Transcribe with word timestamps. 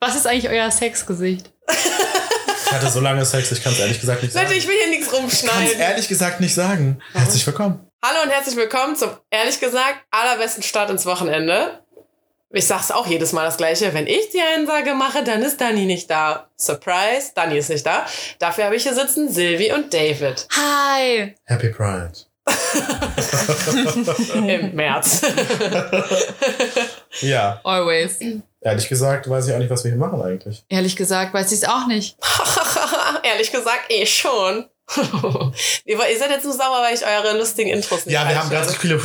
Was 0.00 0.14
ist 0.14 0.26
eigentlich 0.26 0.48
euer 0.48 0.70
Sexgesicht? 0.70 1.50
Ich 1.68 2.72
hatte 2.72 2.90
so 2.90 3.00
lange 3.00 3.24
Sex, 3.24 3.50
ich 3.52 3.62
kann 3.62 3.72
es 3.72 3.78
ehrlich 3.78 4.00
gesagt 4.00 4.22
nicht 4.22 4.32
sagen. 4.32 4.46
Leute, 4.46 4.58
ich 4.58 4.68
will 4.68 4.74
hier 4.76 4.90
nichts 4.90 5.06
Ich 5.06 5.12
kann 5.12 5.24
es 5.26 5.42
rumschneiden. 5.44 5.80
ehrlich 5.80 6.08
gesagt 6.08 6.40
nicht 6.40 6.54
sagen. 6.54 7.00
Herzlich 7.12 7.46
willkommen. 7.46 7.88
Hallo 8.04 8.22
und 8.24 8.30
herzlich 8.30 8.56
willkommen 8.56 8.94
zum, 8.96 9.10
ehrlich 9.30 9.58
gesagt, 9.58 10.00
allerbesten 10.10 10.62
Start 10.62 10.90
ins 10.90 11.06
Wochenende. 11.06 11.80
Ich 12.50 12.66
sag's 12.66 12.90
auch 12.90 13.06
jedes 13.06 13.32
Mal 13.32 13.44
das 13.44 13.56
Gleiche. 13.56 13.94
Wenn 13.94 14.06
ich 14.06 14.28
die 14.30 14.40
Einsage 14.40 14.94
mache, 14.94 15.24
dann 15.24 15.42
ist 15.42 15.60
Dani 15.60 15.86
nicht 15.86 16.10
da. 16.10 16.50
Surprise, 16.56 17.32
Dani 17.34 17.56
ist 17.56 17.70
nicht 17.70 17.86
da. 17.86 18.04
Dafür 18.38 18.64
habe 18.64 18.76
ich 18.76 18.82
hier 18.82 18.94
sitzen 18.94 19.32
Silvi 19.32 19.72
und 19.72 19.92
David 19.94 20.46
Hi! 20.56 21.34
Happy 21.44 21.70
Pride. 21.70 22.12
im 24.34 24.74
März. 24.74 25.22
Ja, 27.22 27.60
Always. 27.64 28.18
ehrlich 28.60 28.88
gesagt 28.90 29.30
weiß 29.30 29.48
ich 29.48 29.54
auch 29.54 29.58
nicht, 29.58 29.70
was 29.70 29.84
wir 29.84 29.90
hier 29.92 29.98
machen 29.98 30.20
eigentlich. 30.20 30.64
Ehrlich 30.68 30.96
gesagt 30.96 31.32
weiß 31.32 31.50
ich 31.52 31.62
es 31.62 31.68
auch 31.68 31.86
nicht. 31.86 32.18
ehrlich 33.22 33.50
gesagt, 33.50 33.84
eh 33.88 34.04
schon. 34.04 34.66
ihr 35.86 35.98
seid 36.18 36.30
jetzt 36.30 36.44
nur 36.44 36.52
sauer, 36.52 36.82
weil 36.82 36.94
ich 36.94 37.06
eure 37.06 37.38
lustigen 37.38 37.70
Intros 37.70 38.04
nicht 38.04 38.12
Ja, 38.14 38.28
wir 38.28 38.38
haben 38.38 38.50
ganz 38.50 38.76
viele. 38.76 38.98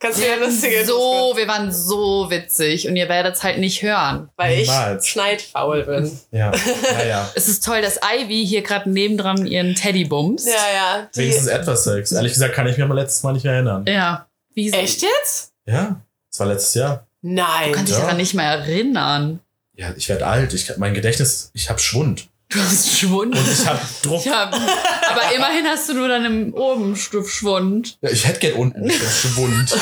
Kannst 0.00 0.18
du 0.18 0.22
mir 0.22 0.36
lustige 0.38 0.84
So, 0.86 1.32
wir 1.36 1.48
waren 1.48 1.72
so 1.72 2.30
witzig 2.30 2.86
und 2.86 2.94
ihr 2.94 3.08
werdet 3.08 3.34
es 3.34 3.42
halt 3.42 3.58
nicht 3.58 3.82
hören. 3.82 4.30
Weil 4.36 4.60
ich 4.60 4.68
Niemals. 4.68 5.08
schneidfaul 5.08 5.82
bin. 5.84 6.20
Ja, 6.30 6.52
naja. 6.92 7.28
Es 7.34 7.48
ist 7.48 7.64
toll, 7.64 7.82
dass 7.82 7.98
Ivy 8.02 8.46
hier 8.46 8.62
gerade 8.62 8.88
nebendran 8.88 9.44
ihren 9.46 9.74
Teddy 9.74 10.04
bumst. 10.04 10.46
Ja, 10.46 10.52
ja. 10.72 11.08
Die, 11.14 11.18
Wenigstens 11.20 11.48
etwas 11.48 11.82
Sex. 11.84 12.12
Ehrlich 12.12 12.32
gesagt 12.34 12.54
kann 12.54 12.66
ich 12.68 12.76
mich 12.76 12.84
aber 12.84 12.94
letztes 12.94 13.22
Mal 13.24 13.32
nicht 13.32 13.44
mehr 13.44 13.54
erinnern. 13.54 13.84
Ja. 13.88 14.28
Wie 14.54 14.70
echt 14.72 15.02
jetzt? 15.02 15.52
Ja, 15.66 16.00
das 16.30 16.40
war 16.40 16.46
letztes 16.46 16.74
Jahr. 16.74 17.06
Nein. 17.22 17.70
Du 17.70 17.72
kannst 17.72 17.88
dich 17.90 17.96
Ja. 17.98 18.04
daran 18.04 18.16
nicht 18.18 18.34
mehr 18.34 18.46
erinnern. 18.46 19.40
Ja, 19.74 19.92
ich 19.96 20.08
werde 20.08 20.26
alt. 20.26 20.54
Ich, 20.54 20.76
mein 20.76 20.94
Gedächtnis, 20.94 21.50
ich 21.54 21.68
habe 21.70 21.80
Schwund. 21.80 22.28
Du 22.50 22.58
hast 22.60 22.90
Schwund. 22.98 23.36
Und 23.36 23.46
ich 23.46 23.66
habe 23.66 23.78
Druck. 24.02 24.24
Ja, 24.24 24.44
aber 25.10 25.32
immerhin 25.34 25.66
hast 25.66 25.86
du 25.88 25.94
nur 25.94 26.08
dann 26.08 26.24
im 26.24 26.54
oben 26.54 26.96
Schwund. 26.96 27.98
Ja, 28.00 28.08
ich 28.10 28.26
hätte 28.26 28.40
gern 28.40 28.54
unten 28.54 28.90
Schwund. 28.90 29.76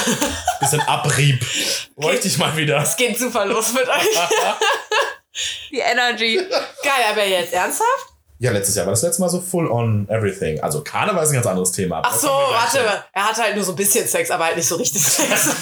Bisschen 0.58 0.80
Abrieb. 0.80 1.46
Bräuchte 1.94 2.26
ich 2.26 2.38
mal 2.38 2.56
wieder. 2.56 2.78
Es 2.78 2.96
geht 2.96 3.18
super 3.18 3.46
los 3.46 3.72
mit 3.72 3.86
euch. 3.88 4.08
Die 5.70 5.78
Energy. 5.78 6.36
Geil, 6.82 7.04
aber 7.12 7.24
jetzt 7.24 7.52
ernsthaft? 7.52 8.14
Ja, 8.38 8.50
letztes 8.50 8.74
Jahr 8.74 8.84
war 8.86 8.92
das 8.92 9.02
letzte 9.02 9.22
Mal 9.22 9.28
so 9.28 9.40
full 9.40 9.70
on 9.70 10.08
everything. 10.08 10.60
Also 10.60 10.82
Karneval 10.82 11.22
ist 11.22 11.30
ein 11.30 11.34
ganz 11.36 11.46
anderes 11.46 11.70
Thema. 11.70 12.02
Ach 12.04 12.14
so, 12.14 12.28
warte. 12.28 12.80
Er 13.12 13.28
hatte 13.28 13.42
halt 13.42 13.54
nur 13.54 13.64
so 13.64 13.72
ein 13.72 13.76
bisschen 13.76 14.06
Sex, 14.08 14.30
aber 14.30 14.46
halt 14.46 14.56
nicht 14.56 14.68
so 14.68 14.74
richtig 14.76 15.02
Sex. 15.02 15.50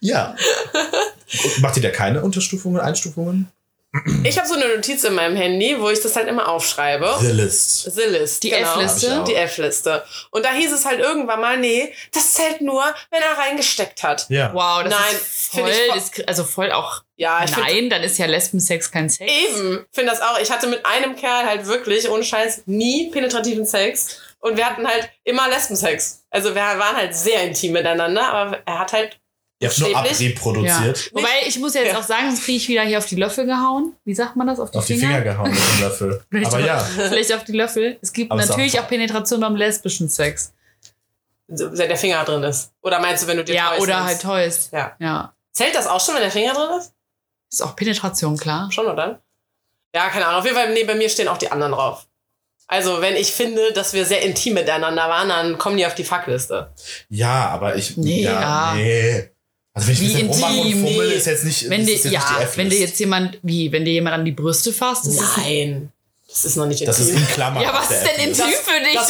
Ja. 0.00 0.36
Macht 1.60 1.76
ihr 1.76 1.82
da 1.82 1.90
keine 1.90 2.22
Unterstufungen, 2.22 2.80
Einstufungen? 2.80 3.50
Ich 4.24 4.38
habe 4.38 4.46
so 4.48 4.54
eine 4.54 4.68
Notiz 4.74 5.04
in 5.04 5.14
meinem 5.14 5.36
Handy, 5.36 5.76
wo 5.80 5.88
ich 5.90 6.00
das 6.00 6.16
halt 6.16 6.28
immer 6.28 6.48
aufschreibe. 6.48 7.16
The 7.20 7.26
List. 7.32 7.94
The 7.94 8.02
List. 8.02 8.42
Die 8.42 8.50
genau. 8.50 8.74
F-Liste? 8.80 9.24
Die 9.26 9.34
F-Liste. 9.34 10.04
Und 10.30 10.44
da 10.44 10.52
hieß 10.52 10.72
es 10.72 10.84
halt 10.84 11.00
irgendwann 11.00 11.40
mal, 11.40 11.56
nee, 11.58 11.92
das 12.12 12.34
zählt 12.34 12.60
nur, 12.60 12.82
wenn 13.10 13.22
er 13.22 13.38
reingesteckt 13.38 14.02
hat. 14.02 14.26
Ja. 14.28 14.52
Wow, 14.52 14.82
das 14.84 14.92
Nein, 14.92 15.14
ist 15.14 15.50
find 15.52 15.68
voll, 15.68 16.00
voll- 16.12 16.24
also 16.26 16.44
voll 16.44 16.72
auch. 16.72 17.02
Ja, 17.16 17.44
ich 17.44 17.50
find- 17.50 17.66
Nein, 17.66 17.90
dann 17.90 18.02
ist 18.02 18.18
ja 18.18 18.26
Lesbensex 18.26 18.90
kein 18.90 19.08
Sex. 19.08 19.30
Eben, 19.30 19.86
finde 19.92 20.10
das 20.12 20.20
auch. 20.20 20.38
Ich 20.38 20.50
hatte 20.50 20.66
mit 20.66 20.84
einem 20.84 21.16
Kerl 21.16 21.46
halt 21.46 21.66
wirklich, 21.66 22.10
ohne 22.10 22.24
Scheiß, 22.24 22.62
nie 22.66 23.10
penetrativen 23.10 23.64
Sex. 23.64 24.18
Und 24.40 24.56
wir 24.56 24.66
hatten 24.66 24.86
halt 24.86 25.08
immer 25.24 25.48
Lesbensex. 25.48 26.22
Also 26.30 26.50
wir 26.54 26.60
waren 26.60 26.96
halt 26.96 27.14
sehr 27.16 27.42
intim 27.42 27.72
miteinander, 27.72 28.28
aber 28.28 28.58
er 28.66 28.78
hat 28.78 28.92
halt. 28.92 29.18
Ihr 29.58 29.68
habt 29.68 29.78
nur 29.78 29.88
Buchstäblich? 29.88 30.12
Abrieb 30.12 30.38
produziert. 30.38 31.10
Wobei, 31.14 31.28
ich 31.46 31.58
muss 31.58 31.72
ja 31.74 31.80
jetzt 31.80 31.92
Ja. 31.94 31.98
auch 31.98 32.02
sagen, 32.02 32.26
sonst 32.28 32.44
kriege 32.44 32.58
ich 32.58 32.68
wieder 32.68 32.82
hier 32.82 32.98
auf 32.98 33.06
die 33.06 33.16
Löffel 33.16 33.46
gehauen. 33.46 33.94
Wie 34.04 34.14
sagt 34.14 34.36
man 34.36 34.46
das? 34.46 34.60
Auf 34.60 34.70
die 34.70 34.78
Auf 34.78 34.84
die 34.86 34.98
Finger? 34.98 35.12
Finger 35.14 35.22
gehauen 35.24 35.50
mit 35.50 35.58
dem 35.58 35.80
Löffel. 35.80 36.24
Vielleicht 36.30 36.52
Aber 36.54 36.60
ja. 36.66 36.78
Vielleicht 36.78 37.32
auf 37.32 37.44
die 37.44 37.52
Löffel. 37.52 37.98
Es 38.02 38.12
gibt 38.12 38.30
Aber 38.30 38.44
natürlich 38.44 38.78
auch- 38.78 38.84
auch 38.84 38.88
Penetration 38.88 39.40
beim 39.40 39.56
lesbischen 39.56 40.08
Sex. 40.10 40.52
Wenn 41.48 41.74
der 41.88 41.96
Finger 41.96 42.24
drin 42.24 42.42
ist. 42.42 42.72
Oder 42.82 43.00
meinst 43.00 43.22
du, 43.22 43.28
wenn 43.28 43.36
du 43.38 43.44
dir 43.44 43.54
Ja, 43.54 43.70
Toys 43.70 43.80
oder 43.82 43.94
nimmst? 44.04 44.08
halt 44.08 44.22
Toys. 44.44 44.68
Ja. 44.72 44.96
Ja. 44.98 45.32
Zählt 45.52 45.74
das 45.74 45.86
auch 45.86 46.04
schon, 46.04 46.14
wenn 46.16 46.22
der 46.22 46.30
Finger 46.32 46.52
drin 46.52 46.78
ist? 46.78 46.92
Ist 47.50 47.62
auch 47.62 47.76
Penetration, 47.76 48.36
klar. 48.36 48.70
Schon, 48.72 48.86
oder? 48.86 49.20
Ja, 49.94 50.08
keine 50.10 50.26
Ahnung. 50.26 50.40
Auf 50.40 50.44
jeden 50.44 50.56
Fall, 50.56 50.72
nee, 50.74 50.84
bei 50.84 50.96
mir 50.96 51.08
stehen 51.08 51.28
auch 51.28 51.38
die 51.38 51.50
anderen 51.50 51.72
drauf. 51.72 52.06
Also, 52.66 53.00
wenn 53.00 53.14
ich 53.14 53.32
finde, 53.32 53.72
dass 53.72 53.92
wir 53.94 54.04
sehr 54.04 54.22
intim 54.22 54.54
miteinander 54.54 55.08
waren, 55.08 55.28
dann 55.28 55.56
kommen 55.56 55.76
die 55.76 55.86
auf 55.86 55.94
die 55.94 56.02
Fuckliste. 56.04 56.72
Ja, 57.08 57.48
aber 57.50 57.76
ich. 57.76 57.96
Nee, 57.96 58.22
ja, 58.24 58.40
ja. 58.40 58.74
Nee. 58.74 59.30
Also 59.76 59.88
wenn 59.88 59.94
ich 59.94 60.00
Wie 60.00 60.06
ein 60.06 60.28
bisschen 60.28 60.28
rummache 60.30 60.60
und 60.60 60.66
intim, 60.68 60.80
fummel, 60.86 61.08
nee. 61.08 61.14
ist 61.16 61.26
jetzt 61.26 61.44
nicht. 61.44 61.68
Wenn 61.68 61.80
ist 61.82 61.86
dir, 61.86 61.92
jetzt 61.92 62.04
ja, 62.06 62.20
nicht 62.20 62.28
die 62.30 62.34
F-List. 62.44 62.56
wenn 62.56 62.70
dir 62.70 62.78
jetzt 62.80 62.98
jemand, 62.98 63.38
wie, 63.42 63.70
wenn 63.72 63.84
dir 63.84 63.92
jemand 63.92 64.14
an 64.14 64.24
die 64.24 64.32
Brüste 64.32 64.72
fasst, 64.72 65.04
Nein. 65.36 65.92
Das 66.28 66.44
ist 66.46 66.56
noch 66.56 66.64
nicht 66.66 66.80
intim. 66.80 66.86
Das 66.86 66.98
ist 66.98 67.10
in 67.10 67.26
Klammern. 67.28 67.62
Ja, 67.62 67.74
was 67.74 67.90
ist 67.90 68.02
denn 68.02 68.28
intim 68.28 68.44
Das- 68.50 68.60
für 68.60 68.80
dich? 68.84 68.94
das 68.94 69.08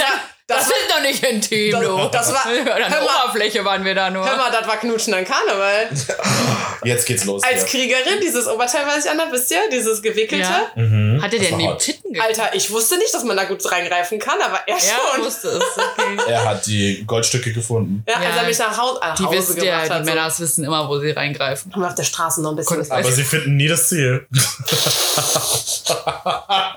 Das, 0.49 0.59
das, 0.61 0.69
ist 0.69 0.77
doch 0.91 1.01
nicht 1.03 1.25
intim, 1.25 1.73
Das- 1.73 1.81
du. 1.81 2.09
das 2.13 2.33
war- 2.33 2.47
An 2.47 2.65
der 2.65 2.89
hör 2.89 3.05
mal. 3.05 3.25
Oberfläche 3.25 3.65
waren 3.65 3.85
wir 3.85 3.97
da 3.97 4.11
nur. 4.11 4.25
Hör 4.25 4.37
mal, 4.37 4.49
das 4.53 4.65
war 4.69 4.77
Knutschen 4.77 5.13
an 5.15 5.25
Karneval. 5.25 5.89
Jetzt 6.85 7.05
geht's 7.05 7.25
los. 7.25 7.43
Als 7.43 7.67
hier. 7.67 7.81
Kriegerin, 7.81 8.21
dieses 8.23 8.47
Oberteil, 8.47 8.87
was 8.87 9.05
ich 9.05 9.11
anhab, 9.11 9.33
wisst 9.33 9.51
ihr? 9.51 9.59
Dieses 9.73 10.01
gewickelte. 10.01 10.45
Ja. 10.47 10.71
Mhm. 10.77 11.21
Hat 11.21 11.33
er 11.33 11.41
Das 11.41 11.49
denn 11.49 11.53
war 11.55 11.59
die 11.59 11.67
hot. 11.69 11.79
Titten 11.81 12.13
ge 12.13 12.23
Alter, 12.23 12.55
ich 12.55 12.71
wusste 12.71 12.97
nicht, 12.99 13.13
dass 13.13 13.25
man 13.25 13.37
da 13.37 13.43
gut 13.45 13.61
reingreifen 13.73 14.21
kann, 14.21 14.41
aber 14.41 14.61
er 14.69 14.77
Ja, 14.77 14.83
schon. 15.17 15.25
wusste 15.25 15.49
es. 15.49 15.63
Okay. 15.77 16.17
Er 16.29 16.45
hat 16.45 16.65
die 16.67 17.03
Goldstücke 17.05 17.53
gefunden. 17.53 18.05
Ja, 18.09 18.15
als 18.15 18.25
Ja. 18.25 18.31
er 18.43 18.47
mich 18.47 18.59
nach 18.61 18.79
Hause, 18.79 19.01
nach 19.01 19.17
Die 19.17 19.25
Hause 19.25 19.39
wissen 19.39 19.57
gebracht 19.57 19.89
ja, 19.89 19.95
hat. 19.95 20.03
die 20.03 20.07
so. 20.09 20.15
Männer 20.15 20.39
wissen 20.39 20.65
immer, 20.65 20.89
wo 20.89 21.01
sie 21.01 21.11
reingreifen. 21.11 21.73
Haben 21.73 21.83
wir 21.83 21.89
auf 21.89 21.95
der 21.97 22.05
Straße 22.05 22.41
noch 22.41 22.51
ein 22.51 22.57
bisschen. 22.57 22.79
Das 22.79 22.93
Aber 22.93 23.11
sie 23.11 23.25
finden 23.25 23.57
nie 23.57 23.67
das 23.67 23.89
Ziel. 23.89 24.29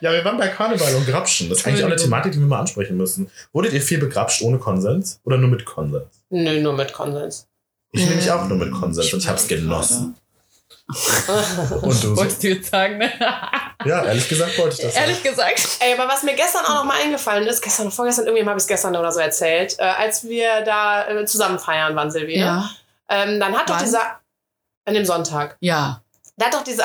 ja, 0.00 0.12
wir 0.12 0.24
waren 0.24 0.38
bei 0.38 0.48
Karneval 0.48 0.94
und 0.94 1.06
Grapschen. 1.06 1.48
Das 1.48 1.58
ist 1.58 1.66
eigentlich 1.66 1.82
auch 1.82 1.88
eine. 1.88 1.96
Thematik, 1.96 2.32
die 2.32 2.38
wir 2.38 2.46
mal 2.46 2.60
ansprechen 2.60 2.96
müssen. 2.96 3.30
Wurdet 3.52 3.72
ihr 3.72 3.82
viel 3.82 3.98
begrapscht 3.98 4.42
ohne 4.42 4.58
Konsens 4.58 5.20
oder 5.24 5.38
nur 5.38 5.48
mit 5.50 5.64
Konsens? 5.64 6.22
Nö, 6.30 6.60
nur 6.60 6.72
mit 6.74 6.92
Konsens. 6.92 7.46
Ich 7.92 8.02
Äh, 8.02 8.06
nämlich 8.06 8.30
auch 8.30 8.46
nur 8.48 8.58
mit 8.58 8.72
Konsens 8.72 9.12
und 9.12 9.20
ich 9.20 9.28
hab's 9.28 9.46
genossen. 9.48 10.16
Und 11.82 12.02
du? 12.04 12.16
Wolltest 12.16 12.42
du 12.42 12.48
jetzt 12.48 12.70
sagen, 12.70 12.98
ne? 12.98 13.10
Ja, 13.84 14.04
ehrlich 14.04 14.28
gesagt 14.28 14.58
wollte 14.58 14.76
ich 14.76 14.82
das. 14.82 14.96
Ehrlich 14.96 15.22
gesagt. 15.22 15.78
Ey, 15.80 15.94
aber 15.98 16.08
was 16.12 16.22
mir 16.22 16.34
gestern 16.34 16.64
auch 16.66 16.74
noch 16.74 16.84
mal 16.84 17.00
eingefallen 17.00 17.46
ist, 17.46 17.62
gestern, 17.62 17.90
vorgestern, 17.90 18.26
irgendwie 18.26 18.44
habe 18.44 18.58
ich 18.58 18.64
es 18.64 18.66
gestern 18.66 18.94
oder 18.96 19.10
so 19.12 19.20
erzählt, 19.20 19.76
äh, 19.78 19.82
als 19.84 20.24
wir 20.24 20.62
da 20.64 21.08
äh, 21.08 21.24
zusammen 21.24 21.58
feiern 21.58 21.94
waren, 21.96 22.10
Silvi, 22.10 22.36
ne? 22.38 22.44
Ja. 22.44 22.70
ähm, 23.08 23.40
dann 23.40 23.56
hat 23.56 23.70
doch 23.70 23.76
Wann? 23.76 23.84
dieser, 23.84 24.20
an 24.84 24.94
dem 24.94 25.04
Sonntag, 25.04 25.56
Ja. 25.60 26.01
Hat 26.46 26.54
doch 26.54 26.64
dieser, 26.64 26.84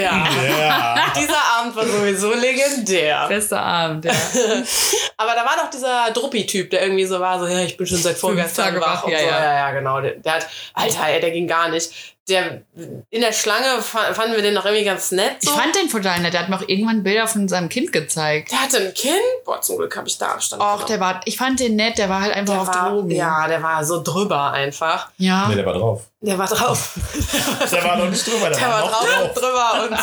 ja, 0.00 0.26
Ja. 0.58 1.12
dieser 1.18 1.42
Abend 1.58 1.76
war 1.76 1.86
sowieso 1.86 2.32
legendär. 2.32 3.26
Bester 3.28 3.60
Abend, 3.62 4.04
ja. 4.04 4.12
Aber 5.16 5.34
da 5.34 5.44
war 5.44 5.56
doch 5.62 5.70
dieser 5.70 6.10
Druppi-Typ, 6.12 6.70
der 6.70 6.82
irgendwie 6.82 7.04
so 7.06 7.20
war, 7.20 7.38
so, 7.38 7.46
ja, 7.46 7.60
ich 7.60 7.76
bin 7.76 7.86
schon 7.86 7.98
seit 7.98 8.16
vorgestern 8.16 8.80
wach. 8.80 9.06
ja, 9.08 9.18
so. 9.18 9.24
ja. 9.24 9.30
ja, 9.44 9.54
ja, 9.54 9.70
genau. 9.72 10.00
Der, 10.00 10.12
der 10.12 10.32
hat, 10.34 10.46
Alter, 10.74 11.06
ey, 11.08 11.20
der 11.20 11.30
ging 11.30 11.46
gar 11.46 11.68
nicht. 11.68 12.15
Der, 12.28 12.62
in 13.10 13.20
der 13.20 13.32
Schlange 13.32 13.80
fa- 13.80 14.12
fanden 14.12 14.34
wir 14.34 14.42
den 14.42 14.54
noch 14.54 14.64
irgendwie 14.64 14.84
ganz 14.84 15.12
nett. 15.12 15.36
So. 15.42 15.50
Ich 15.52 15.56
fand 15.56 15.76
den 15.76 15.88
total 15.88 16.18
nett. 16.20 16.32
Der 16.34 16.40
hat 16.42 16.48
mir 16.48 16.56
auch 16.56 16.68
irgendwann 16.68 17.04
Bilder 17.04 17.28
von 17.28 17.46
seinem 17.46 17.68
Kind 17.68 17.92
gezeigt. 17.92 18.50
der 18.50 18.62
hatte 18.62 18.78
ein 18.78 18.94
Kind. 18.94 19.14
Boah, 19.44 19.60
zum 19.60 19.76
Glück 19.76 19.96
habe 19.96 20.08
ich 20.08 20.18
da 20.18 20.32
Abstand 20.32 20.60
Och, 20.60 20.66
genommen. 20.72 20.86
der 20.88 21.00
war, 21.00 21.20
ich 21.24 21.36
fand 21.36 21.60
den 21.60 21.76
nett, 21.76 21.98
der 21.98 22.08
war 22.08 22.20
halt 22.22 22.34
einfach 22.34 22.54
der 22.54 22.62
auf 22.62 22.68
war, 22.68 22.90
Drogen. 22.90 23.10
Ja, 23.12 23.46
der 23.46 23.62
war 23.62 23.84
so 23.84 24.02
drüber 24.02 24.50
einfach. 24.52 25.08
Ja. 25.18 25.46
Nee, 25.48 25.54
der 25.54 25.66
war 25.66 25.74
drauf. 25.74 26.02
Der 26.20 26.36
war 26.36 26.48
drauf. 26.48 26.94
Der 27.70 27.84
war 27.84 27.96
noch 27.98 28.08
nicht 28.10 28.26
drüber, 28.26 28.48
der, 28.50 28.58
Der 28.58 28.68
war 28.68 28.80
noch 28.80 28.90
drauf, 28.90 29.08
drauf. 29.08 29.34
drüber 29.34 29.88
und 29.90 29.98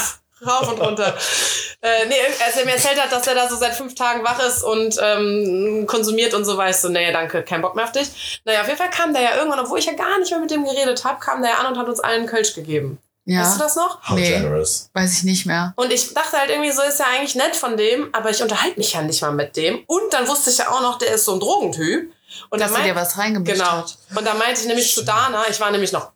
rauf 0.45 0.71
und 0.71 0.79
runter. 0.81 1.15
äh, 1.81 2.05
nee, 2.07 2.15
als 2.45 2.57
er 2.57 2.65
mir 2.65 2.73
erzählt 2.73 3.01
hat, 3.01 3.11
dass 3.11 3.25
er 3.27 3.35
da 3.35 3.49
so 3.49 3.55
seit 3.55 3.73
fünf 3.73 3.95
Tagen 3.95 4.23
wach 4.23 4.39
ist 4.45 4.63
und 4.63 4.97
ähm, 5.01 5.85
konsumiert 5.87 6.33
und 6.33 6.45
so, 6.45 6.57
war 6.57 6.69
ich 6.69 6.77
so, 6.77 6.89
nee, 6.89 7.11
danke, 7.11 7.43
kein 7.43 7.61
Bock 7.61 7.75
mehr 7.75 7.85
auf 7.85 7.91
dich. 7.91 8.41
Naja, 8.45 8.61
auf 8.61 8.67
jeden 8.67 8.77
Fall 8.79 8.89
kam 8.89 9.13
der 9.13 9.21
ja 9.23 9.35
irgendwann, 9.35 9.59
obwohl 9.59 9.79
ich 9.79 9.85
ja 9.85 9.93
gar 9.93 10.19
nicht 10.19 10.31
mehr 10.31 10.39
mit 10.39 10.51
dem 10.51 10.63
geredet 10.65 11.03
habe, 11.05 11.19
kam 11.19 11.41
der 11.41 11.51
ja 11.51 11.57
an 11.57 11.67
und 11.73 11.77
hat 11.77 11.87
uns 11.87 11.99
allen 11.99 12.25
Kölsch 12.25 12.53
gegeben. 12.55 12.99
Weißt 13.25 13.55
du 13.55 13.59
Ja. 13.59 13.63
das 13.65 13.75
noch? 13.77 14.01
How 14.09 14.15
Nee. 14.17 14.29
generous. 14.31 14.89
Weiß 14.93 15.13
ich 15.17 15.23
nicht 15.23 15.45
mehr. 15.45 15.73
Und 15.77 15.93
ich 15.93 16.13
dachte 16.13 16.37
halt 16.37 16.49
irgendwie, 16.49 16.71
so 16.71 16.81
ist 16.81 16.99
ja 16.99 17.05
eigentlich 17.13 17.35
nett 17.35 17.55
von 17.55 17.77
dem, 17.77 18.09
aber 18.13 18.29
ich 18.31 18.41
unterhalte 18.43 18.77
mich 18.77 18.91
ja 18.93 19.01
nicht 19.01 19.21
mal 19.21 19.31
mit 19.31 19.55
dem. 19.55 19.81
Und 19.87 20.11
dann 20.13 20.27
wusste 20.27 20.49
ich 20.49 20.57
ja 20.57 20.69
auch 20.69 20.81
noch, 20.81 20.97
der 20.97 21.13
ist 21.13 21.23
so 21.25 21.33
ein 21.33 21.39
Drogentyp. 21.39 22.11
Und 22.49 22.59
Dass 22.61 22.71
dann 22.71 22.81
er 22.81 22.87
dir 22.87 22.93
meint- 22.95 23.05
was 23.07 23.17
reingemischt 23.17 23.53
Genau. 23.55 23.71
hat. 23.71 23.97
Und 24.15 24.25
da 24.27 24.33
meinte 24.33 24.59
ich 24.59 24.67
nämlich 24.67 24.93
zu 24.93 25.03
Dana, 25.03 25.45
ich 25.49 25.59
war 25.61 25.71
nämlich 25.71 25.91
noch 25.93 26.11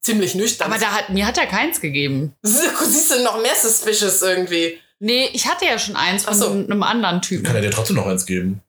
ziemlich 0.00 0.34
nüchtern. 0.34 0.70
Aber 0.70 0.80
da 0.80 0.92
hat, 0.92 1.10
mir 1.10 1.26
hat 1.26 1.38
er 1.38 1.46
keins 1.46 1.80
gegeben. 1.80 2.34
siehst 2.42 3.10
du 3.10 3.22
noch 3.22 3.40
mehr 3.40 3.54
suspicious 3.54 4.22
irgendwie. 4.22 4.80
Nee, 5.00 5.30
ich 5.32 5.46
hatte 5.46 5.64
ja 5.64 5.78
schon 5.78 5.96
eins 5.96 6.24
von 6.24 6.34
so. 6.34 6.50
einem 6.50 6.82
anderen 6.82 7.16
Kann 7.16 7.22
Typen. 7.22 7.54
er 7.54 7.60
dir 7.60 7.70
trotzdem 7.70 7.96
noch 7.96 8.06
eins 8.06 8.26
geben? 8.26 8.62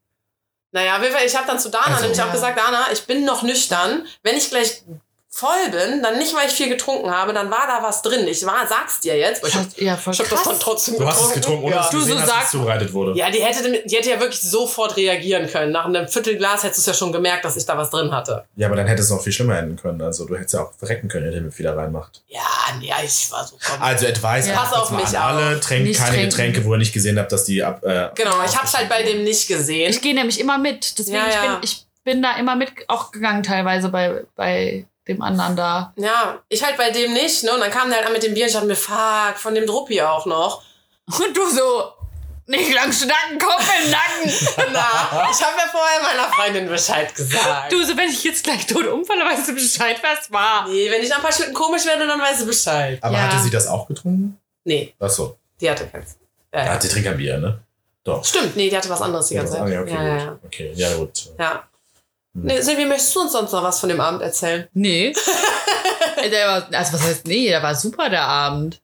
Naja, 0.71 1.01
ich 1.25 1.35
habe 1.35 1.47
dann 1.47 1.59
zu 1.59 1.69
Dana 1.69 1.85
Also, 1.85 2.01
nämlich 2.01 2.21
auch 2.21 2.27
ja. 2.27 2.31
gesagt, 2.31 2.59
Dana, 2.59 2.91
ich 2.93 3.01
bin 3.05 3.25
noch 3.25 3.41
nüchtern. 3.41 4.05
Wenn 4.21 4.37
ich 4.37 4.49
gleich 4.49 4.83
voll 5.31 5.69
bin, 5.71 6.01
dann 6.01 6.17
nicht, 6.17 6.33
weil 6.35 6.47
ich 6.47 6.53
viel 6.53 6.69
getrunken 6.69 7.11
habe, 7.11 7.33
dann 7.33 7.51
war 7.51 7.67
da 7.67 7.83
was 7.87 8.01
drin. 8.01 8.27
Ich 8.27 8.43
war, 8.47 8.67
sag's 8.67 8.99
dir 8.99 9.15
jetzt. 9.15 9.43
weil 9.43 9.49
Ich 9.51 9.55
hab, 9.55 9.77
Ja, 9.77 9.95
voll 9.95 10.13
ich 10.13 10.19
hab 10.19 10.27
das 10.29 10.43
dann 10.43 10.59
trotzdem 10.59 10.97
Du 10.97 11.05
hast 11.07 11.21
es 11.23 11.33
getrunken, 11.33 11.65
ohne 11.65 11.75
ja. 11.75 11.81
dass 11.81 11.91
du 11.91 11.97
Du 11.97 12.01
so 12.03 12.07
gesehen 12.09 12.21
hast, 12.23 12.29
sagst- 12.29 12.51
zubereitet 12.51 12.91
wurde. 12.93 13.17
Ja, 13.17 13.29
die 13.29 13.39
hätte, 13.43 13.83
die 13.85 13.95
hätte 13.95 14.09
ja 14.09 14.19
wirklich 14.19 14.41
sofort 14.41 14.97
reagieren 14.97 15.47
können. 15.47 15.71
Nach 15.71 15.85
einem 15.85 16.07
Viertelglas 16.07 16.63
hättest 16.63 16.79
du 16.79 16.81
es 16.81 16.85
ja 16.87 16.93
schon 16.95 17.11
gemerkt, 17.13 17.45
dass 17.45 17.55
ich 17.57 17.65
da 17.65 17.77
was 17.77 17.91
drin 17.91 18.11
hatte. 18.11 18.43
Ja, 18.55 18.67
aber 18.67 18.75
dann 18.75 18.87
hätte 18.87 19.03
es 19.03 19.09
noch 19.11 19.21
viel 19.21 19.31
schlimmer 19.31 19.57
enden 19.59 19.77
können. 19.77 20.01
Also 20.01 20.25
du 20.25 20.35
hättest 20.35 20.55
ja 20.55 20.63
auch 20.63 20.73
verrecken 20.73 21.07
können, 21.07 21.27
indem 21.27 21.49
du 21.51 21.57
wieder 21.57 21.77
reinmacht. 21.77 22.23
Ja, 22.27 22.39
ja, 22.81 22.95
ich 23.05 23.31
war 23.31 23.45
so 23.45 23.55
komm. 23.63 23.81
Also 23.81 24.07
Advice, 24.07 24.47
Ja. 24.47 24.55
Pass 24.55 24.73
auf 24.73 24.89
mich 24.91 25.07
an 25.09 25.37
alle, 25.37 25.59
tränkt 25.59 25.95
keine 25.95 26.09
trinken. 26.09 26.29
Getränke, 26.29 26.65
wo 26.65 26.73
ihr 26.73 26.79
nicht 26.79 26.91
gesehen 26.93 27.19
habt, 27.19 27.31
dass 27.31 27.43
die 27.45 27.63
ab. 27.63 27.83
Äh, 27.85 28.09
Genau, 28.15 28.43
ich 28.43 28.57
hab's 28.57 28.75
halt 28.75 28.89
bei 28.89 29.03
dem 29.03 29.23
nicht 29.23 29.47
gesehen. 29.47 29.91
Ich 29.91 30.01
gehe 30.01 30.15
nämlich 30.15 30.39
immer 30.39 30.57
mit. 30.57 30.97
Deswegen, 30.97 31.17
Ja, 31.17 31.27
ich, 31.27 31.35
ja. 31.35 31.41
bin, 31.53 31.63
ich 31.63 31.85
bin 32.03 32.21
da 32.23 32.35
immer 32.37 32.55
mit 32.55 32.71
auch 32.87 33.11
gegangen, 33.11 33.43
teilweise 33.43 33.89
bei, 33.89 34.23
bei 34.35 34.85
dem 35.09 35.21
anderen 35.21 35.55
da. 35.55 35.93
Ja, 35.97 36.39
ich 36.49 36.63
halt 36.63 36.77
bei 36.77 36.91
dem 36.91 37.13
nicht, 37.13 37.43
ne? 37.43 37.53
Und 37.53 37.59
dann 37.59 37.71
kam 37.71 37.89
der 37.89 37.97
halt 37.97 38.07
an 38.07 38.13
mit 38.13 38.23
dem 38.23 38.33
Bier 38.33 38.43
und 38.43 38.47
ich 38.49 38.53
dachte 38.53 38.67
mir, 38.67 38.75
fuck, 38.75 39.35
von 39.37 39.53
dem 39.55 39.65
Druppi 39.65 40.01
auch 40.01 40.25
noch. 40.25 40.63
Und 41.07 41.35
du 41.35 41.49
so, 41.49 41.91
nicht 42.45 42.73
lang 42.73 42.91
schnacken, 42.93 43.37
Kopf 43.39 43.67
im 43.83 43.91
Nacken. 43.91 44.31
Na, 44.73 45.27
ich 45.31 45.41
habe 45.43 45.57
ja 45.57 45.67
vorher 45.71 46.01
meiner 46.03 46.31
Freundin 46.31 46.67
Bescheid 46.67 47.13
gesagt. 47.13 47.71
Du, 47.71 47.83
so, 47.83 47.95
wenn 47.97 48.09
ich 48.09 48.23
jetzt 48.23 48.43
gleich 48.43 48.65
tot 48.67 48.85
umfalle, 48.87 49.25
weißt 49.25 49.49
du 49.49 49.53
Bescheid, 49.53 49.97
was 50.01 50.31
war. 50.31 50.67
Nee, 50.67 50.89
wenn 50.91 51.01
ich 51.01 51.09
nach 51.09 51.17
ein 51.17 51.23
paar 51.23 51.31
Schlitten 51.33 51.53
komisch 51.53 51.85
werde, 51.85 52.07
dann 52.07 52.19
weißt 52.19 52.41
du 52.41 52.45
Bescheid. 52.45 52.97
aber 53.01 53.15
Ja. 53.15 53.23
hatte 53.23 53.39
sie 53.43 53.49
das 53.49 53.67
auch 53.67 53.87
getrunken? 53.87 54.37
Nee, 54.63 54.93
Achso. 54.99 55.37
die 55.59 55.69
hatte 55.69 55.87
keins. 55.87 56.17
Ja, 56.53 56.65
Ja, 56.65 56.71
hat 56.73 56.81
sie 56.81 56.89
trinkt 56.89 57.07
kein 57.07 57.17
Bier, 57.17 57.37
ne? 57.37 57.59
Doch. 58.03 58.23
Stimmt, 58.25 58.55
nee, 58.55 58.69
die 58.69 58.77
hatte 58.77 58.89
was 58.89 59.01
anderes 59.01 59.27
die 59.27 59.35
ganze 59.35 59.55
Ah, 59.59 59.65
Zeit. 59.65 59.73
ja, 59.73 59.81
okay, 59.81 59.93
ja, 59.93 60.03
ja, 60.03 60.13
gut. 60.13 60.21
ja. 60.25 60.39
Okay, 60.45 60.71
ja, 60.75 60.93
gut. 60.95 61.29
ja. 61.37 61.63
Nee, 62.43 62.61
Silvi, 62.61 62.85
möchtest 62.85 63.15
du 63.15 63.21
uns 63.21 63.31
sonst 63.31 63.51
noch 63.51 63.63
was 63.63 63.79
von 63.79 63.89
dem 63.89 64.01
Abend 64.01 64.21
erzählen? 64.21 64.67
Nee. 64.73 65.13
der 66.31 66.47
war, 66.47 66.67
also 66.71 66.93
was 66.93 67.03
heißt 67.03 67.27
nee, 67.27 67.47
der 67.49 67.61
war 67.63 67.75
super, 67.75 68.09
der 68.09 68.23
Abend. 68.23 68.81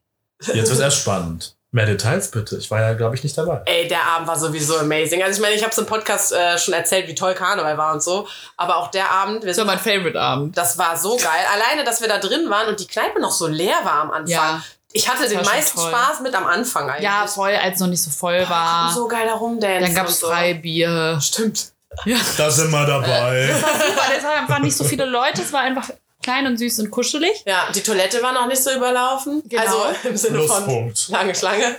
Jetzt 0.53 0.69
wird 0.69 0.79
erst 0.81 0.97
spannend. 0.97 1.55
Mehr 1.71 1.85
Details 1.85 2.31
bitte. 2.31 2.55
Ich 2.55 2.71
war 2.71 2.79
ja, 2.79 2.93
glaube 2.93 3.15
ich, 3.15 3.23
nicht 3.23 3.37
dabei. 3.37 3.61
Ey, 3.65 3.87
der 3.89 4.01
Abend 4.01 4.29
war 4.29 4.39
sowieso 4.39 4.77
amazing. 4.77 5.21
Also 5.21 5.35
ich 5.35 5.41
meine, 5.41 5.55
ich 5.55 5.61
habe 5.61 5.71
es 5.71 5.77
im 5.77 5.85
Podcast 5.85 6.31
äh, 6.31 6.57
schon 6.57 6.73
erzählt, 6.73 7.09
wie 7.09 7.15
toll 7.15 7.33
Karneval 7.33 7.77
war 7.77 7.93
und 7.93 8.01
so. 8.01 8.27
Aber 8.55 8.77
auch 8.77 8.91
der 8.91 9.11
Abend, 9.11 9.43
wir 9.43 9.49
Das 9.49 9.57
war 9.57 9.65
sind, 9.65 9.67
mein 9.67 9.79
Favorite-Abend. 9.79 10.57
das 10.57 10.77
war 10.77 10.95
so 10.95 11.17
geil. 11.17 11.45
Alleine, 11.53 11.83
dass 11.83 11.99
wir 11.99 12.07
da 12.07 12.17
drin 12.17 12.49
waren 12.49 12.67
und 12.69 12.79
die 12.79 12.87
Kneipe 12.87 13.19
noch 13.19 13.33
so 13.33 13.47
leer 13.47 13.75
war 13.83 14.03
am 14.03 14.11
Anfang. 14.11 14.27
Ja. 14.29 14.63
Ich 14.93 15.09
hatte 15.09 15.27
den 15.27 15.41
meisten 15.41 15.77
toll. 15.77 15.89
Spaß 15.91 16.21
mit 16.21 16.33
am 16.33 16.45
Anfang 16.45 16.89
eigentlich. 16.89 17.03
Ja, 17.03 17.27
voll, 17.27 17.53
als 17.53 17.75
es 17.75 17.81
noch 17.81 17.87
nicht 17.87 18.01
so 18.01 18.09
voll 18.09 18.47
war. 18.47 18.93
so 18.93 19.09
geil 19.09 19.27
herumdancen. 19.27 19.81
Dann 19.81 19.93
gab 19.93 20.07
es 20.07 20.21
so. 20.21 20.27
Freibier. 20.27 21.19
Stimmt. 21.19 21.73
Ja. 22.05 22.17
Da 22.37 22.51
sind 22.51 22.71
wir 22.71 22.85
dabei. 22.85 23.47
Das 23.47 23.63
war 23.63 23.73
super, 23.73 24.23
waren 24.23 24.39
einfach 24.39 24.59
nicht 24.59 24.75
so 24.75 24.83
viele 24.83 25.05
Leute, 25.05 25.41
es 25.41 25.53
war 25.53 25.61
einfach 25.61 25.89
klein 26.21 26.47
und 26.47 26.57
süß 26.57 26.79
und 26.79 26.91
kuschelig. 26.91 27.43
Ja, 27.45 27.71
die 27.73 27.81
Toilette 27.81 28.21
war 28.21 28.33
noch 28.33 28.47
nicht 28.47 28.61
so 28.61 28.71
überlaufen. 28.71 29.43
Genau. 29.47 29.61
Also 29.61 29.77
im 30.09 30.17
Sinne 30.17 30.39
von 30.39 30.47
Pluspunkt. 30.65 31.09
lange 31.09 31.35
Schlange. 31.35 31.75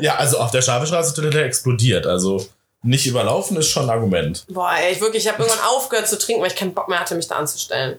Ja, 0.00 0.16
also 0.16 0.38
auf 0.38 0.50
der 0.50 0.62
Scharfestraße 0.62 1.14
Toilette 1.14 1.42
explodiert. 1.42 2.06
Also 2.06 2.46
nicht 2.82 3.06
überlaufen 3.06 3.56
ist 3.56 3.68
schon 3.68 3.84
ein 3.84 3.90
Argument. 3.90 4.46
Boah, 4.48 4.72
ey, 4.74 4.92
ich 4.92 5.00
wirklich, 5.00 5.24
ich 5.24 5.32
habe 5.32 5.42
irgendwann 5.42 5.66
aufgehört 5.66 6.08
zu 6.08 6.18
trinken, 6.18 6.40
weil 6.40 6.50
ich 6.50 6.56
keinen 6.56 6.72
Bock 6.72 6.88
mehr 6.88 7.00
hatte, 7.00 7.14
mich 7.14 7.28
da 7.28 7.36
anzustellen. 7.36 7.98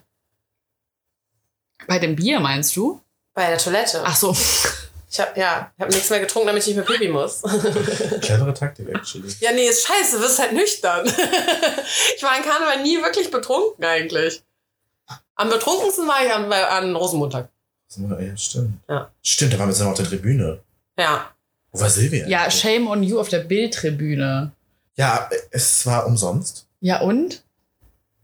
Bei 1.88 2.00
dem 2.00 2.16
Bier 2.16 2.40
meinst 2.40 2.76
du? 2.76 3.02
Bei 3.34 3.48
der 3.48 3.58
Toilette. 3.58 4.02
Ach 4.04 4.16
so. 4.16 4.36
Ich 5.12 5.20
habe 5.20 5.38
ja, 5.38 5.72
ich 5.76 5.82
habe 5.82 5.92
nichts 5.92 6.10
mehr 6.10 6.22
getrunken, 6.22 6.48
damit 6.48 6.64
ich 6.66 6.68
nicht 6.68 6.78
mehr 6.78 6.86
pipi 6.86 7.10
muss. 7.10 7.42
Clevere 8.22 8.54
Taktik, 8.54 8.88
actually. 8.90 9.28
ja, 9.42 9.52
nee, 9.52 9.68
ist 9.68 9.86
scheiße, 9.86 10.16
du 10.16 10.24
wirst 10.24 10.40
halt 10.40 10.54
nüchtern. 10.54 11.06
ich 12.16 12.24
war 12.24 12.38
in 12.38 12.44
Karneval 12.44 12.82
nie 12.82 13.02
wirklich 13.02 13.30
betrunken 13.30 13.84
eigentlich. 13.84 14.42
Am 15.36 15.50
betrunkensten 15.50 16.08
war 16.08 16.26
ich 16.26 16.32
an, 16.32 16.52
an 16.54 16.96
Rosenmontag. 16.96 17.50
Ja, 17.98 18.38
stimmt. 18.38 18.80
Ja. 18.88 19.12
Stimmt, 19.22 19.54
da 19.54 19.60
waren 19.60 19.68
wir 19.68 19.74
jetzt 19.74 19.82
noch 19.82 19.90
auf 19.92 19.98
der 19.98 20.06
Tribüne. 20.06 20.62
Ja. 20.98 21.30
Wo 21.74 21.82
war 21.82 21.90
Silvia? 21.90 22.28
Ja, 22.28 22.44
eigentlich? 22.44 22.62
Shame 22.62 22.88
on 22.88 23.04
You 23.04 23.20
auf 23.20 23.28
der 23.28 23.40
Bildtribüne. 23.40 24.54
Ja, 24.96 25.30
es 25.50 25.86
war 25.86 26.08
umsonst. 26.08 26.68
Ja, 26.80 27.02
und? 27.02 27.44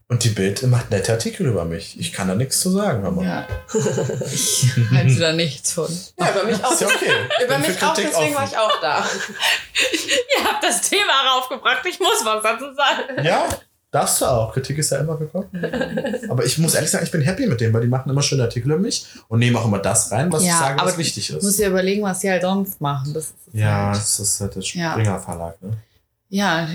Und 0.09 0.23
die 0.23 0.29
Bild 0.29 0.63
macht 0.63 0.89
nette 0.89 1.11
Artikel 1.11 1.47
über 1.47 1.65
mich. 1.65 1.99
Ich 1.99 2.13
kann 2.13 2.29
da 2.29 2.35
nichts 2.35 2.61
zu 2.61 2.69
sagen, 2.69 3.01
hör 3.01 3.11
mal. 3.11 3.25
Ja. 3.25 3.47
Ich 4.31 4.65
halte 4.91 5.19
da 5.19 5.33
nichts 5.33 5.73
von. 5.73 5.87
Ja, 6.17 6.31
über 6.31 6.45
mich 6.45 6.63
auch. 6.63 6.71
Ist 6.71 6.81
ja 6.81 6.87
okay. 6.87 7.11
Über 7.45 7.57
mich 7.59 7.83
auch, 7.83 7.93
deswegen 7.93 8.35
war 8.35 8.43
offen. 8.43 8.51
ich 8.53 8.57
auch 8.57 8.81
da. 8.81 8.99
Ihr 10.39 10.45
habt 10.45 10.63
das 10.63 10.81
Thema 10.89 11.11
raufgebracht, 11.35 11.85
ich 11.89 11.99
muss 11.99 12.23
was 12.23 12.41
dazu 12.41 12.65
sagen. 12.73 13.25
Ja, 13.25 13.49
darfst 13.91 14.21
du 14.21 14.25
auch. 14.25 14.53
Kritik 14.53 14.77
ist 14.77 14.91
ja 14.91 14.99
immer 14.99 15.19
willkommen. 15.19 15.49
Aber 16.29 16.45
ich 16.45 16.57
muss 16.57 16.75
ehrlich 16.75 16.89
sagen, 16.89 17.03
ich 17.03 17.11
bin 17.11 17.21
happy 17.21 17.45
mit 17.45 17.59
dem, 17.59 17.73
weil 17.73 17.81
die 17.81 17.87
machen 17.87 18.09
immer 18.09 18.21
schöne 18.21 18.43
Artikel 18.43 18.71
über 18.71 18.79
mich 18.79 19.05
und 19.27 19.39
nehmen 19.39 19.57
auch 19.57 19.65
immer 19.65 19.79
das 19.79 20.09
rein, 20.11 20.31
was 20.31 20.41
Ja, 20.43 20.51
ich 20.53 20.55
sage, 20.57 20.75
was 20.79 20.87
aber 20.93 20.97
wichtig 20.99 21.29
Ich 21.29 21.35
muss 21.35 21.43
ist. 21.43 21.59
dir 21.59 21.67
überlegen, 21.67 22.03
was 22.03 22.21
sie 22.21 22.29
halt 22.31 22.43
sonst 22.43 22.79
machen. 22.79 23.13
Das 23.13 23.25
ist 23.25 23.33
Ja, 23.51 23.87
halt, 23.87 23.97
das 23.97 24.19
ist 24.21 24.39
halt 24.39 24.55
der. 24.55 24.61
Springer 24.61 25.19
Verlag, 25.19 25.61
ne? 25.61 25.71
Ja, 26.29 26.67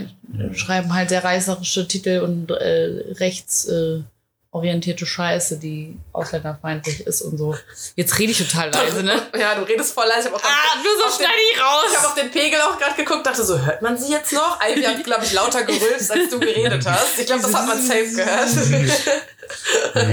schreiben 0.54 0.94
halt 0.94 1.08
sehr 1.10 1.22
reißerische 1.24 1.86
Titel 1.88 2.20
und 2.20 2.50
äh, 2.50 3.04
rechtsorientierte 3.18 4.04
äh, 4.08 4.12
orientierte 4.54 5.06
Scheiße, 5.06 5.58
die 5.58 5.96
ausländerfeindlich 6.12 7.06
ist 7.06 7.22
und 7.22 7.38
so. 7.38 7.56
Jetzt 7.96 8.18
rede 8.18 8.32
ich 8.32 8.38
total 8.38 8.70
leise, 8.70 9.02
ne? 9.02 9.14
Ja, 9.38 9.54
du 9.54 9.62
redest 9.62 9.94
voll 9.94 10.06
leise. 10.06 10.28
Ich 10.28 10.34
habe 10.34 10.36
auch 10.36 10.44
Ah, 10.44 10.76
nur 10.82 10.92
so 10.98 11.04
auf 11.04 11.16
den- 11.16 11.24
schneide 11.24 11.38
ich 11.50 11.56
Ich 11.56 11.62
habe 11.62 11.96
raus. 11.96 12.06
auf 12.06 12.14
den 12.14 12.30
Pegel 12.30 12.60
auch 12.60 12.78
gerade 12.78 12.94
geguckt, 12.94 13.26
dachte 13.26 13.44
so, 13.44 13.58
hört 13.58 13.80
man 13.80 13.96
sie 13.96 14.12
jetzt 14.12 14.30
noch? 14.34 14.58
Ivy 14.62 14.82
hat, 14.82 15.02
glaube 15.04 15.24
ich, 15.24 15.32
lauter 15.32 15.62
gerülpst, 15.64 16.10
als 16.10 16.28
du 16.28 16.38
geredet 16.38 16.84
hast. 16.86 17.18
Ich 17.18 17.24
glaube, 17.26 17.40
das 17.42 17.54
hat 17.54 17.66
man 17.66 17.80
safe 17.82 18.10
gehört. 18.14 18.48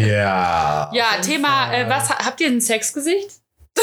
Ja. 0.08 0.90
Ja, 0.94 1.22
Thema, 1.22 1.74
äh, 1.74 1.90
was 1.90 2.10
habt 2.10 2.40
ihr 2.42 2.48
ein 2.48 2.62
Sexgesicht? 2.62 3.30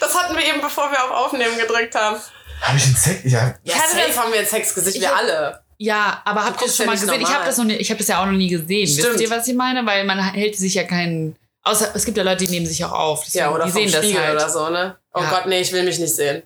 Das 0.00 0.14
hatten 0.14 0.34
wir 0.36 0.44
eben, 0.44 0.60
bevor 0.60 0.90
wir 0.90 1.04
auf 1.04 1.10
Aufnehmen 1.10 1.56
gedrückt 1.58 1.94
haben. 1.94 2.16
Habe 2.64 2.76
ich 2.78 2.84
einen 2.86 2.96
Sex? 2.96 3.20
Ja. 3.24 3.54
Ja, 3.62 3.74
hatte 3.74 3.92
safe 3.92 4.04
das- 4.08 4.18
haben 4.18 4.32
wir 4.32 4.40
ein 4.40 4.46
Sexgesicht, 4.46 4.96
Ich 4.96 5.02
wir 5.02 5.10
hab- 5.10 5.18
alle. 5.18 5.60
Ja, 5.78 6.22
aber 6.24 6.44
habt 6.44 6.56
ihr 6.56 6.60
guckst 6.60 6.76
schon 6.76 6.86
mal 6.86 6.92
gesehen? 6.92 7.08
Ich 7.14 7.20
normal. 7.20 7.34
habe 7.34 7.44
das 7.46 7.56
noch 7.58 7.64
nie, 7.64 7.74
ich 7.74 7.90
habe 7.90 7.98
das 7.98 8.06
ja 8.08 8.22
auch 8.22 8.26
noch 8.26 8.32
nie 8.32 8.48
gesehen. 8.48 8.86
Stimmt. 8.86 9.08
Wisst 9.14 9.20
ihr, 9.20 9.30
was 9.30 9.46
ich 9.48 9.54
meine? 9.54 9.84
Weil 9.84 10.04
man 10.04 10.18
hält 10.32 10.56
sich 10.56 10.74
ja 10.74 10.84
keinen. 10.84 11.36
Außer 11.62 11.90
es 11.94 12.04
gibt 12.04 12.16
ja 12.16 12.22
Leute, 12.22 12.44
die 12.44 12.50
nehmen 12.50 12.66
sich 12.66 12.84
auch 12.84 12.92
auf. 12.92 13.24
Deswegen, 13.24 13.44
Ja, 13.44 13.50
oder 13.52 13.64
die 13.66 13.72
vom 13.72 13.82
sehen 13.82 13.92
das 13.92 14.04
Spiegel 14.04 14.22
halt. 14.22 14.36
oder 14.36 14.48
so, 14.50 14.68
ne? 14.70 14.96
Oh 15.14 15.20
Ja. 15.20 15.30
Gott, 15.30 15.46
nee, 15.46 15.60
ich 15.60 15.72
will 15.72 15.82
mich 15.82 15.98
nicht 15.98 16.14
sehen. 16.14 16.42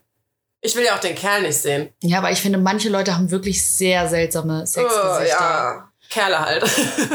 Ich 0.61 0.75
will 0.75 0.85
ja 0.85 0.95
auch 0.97 1.01
den 1.01 1.15
Kerl 1.15 1.43
nicht 1.43 1.57
sehen. 1.59 1.91
Ja, 2.03 2.19
aber 2.19 2.31
ich 2.33 2.41
finde, 2.41 2.59
manche 2.59 2.89
Leute 2.89 3.15
haben 3.15 3.31
wirklich 3.31 3.65
sehr 3.65 4.09
seltsame 4.09 4.63
Oh, 4.63 4.67
Sexgesichter. 4.67 5.27
ja. 5.29 5.89
Kerle 6.11 6.41
halt. 6.41 6.63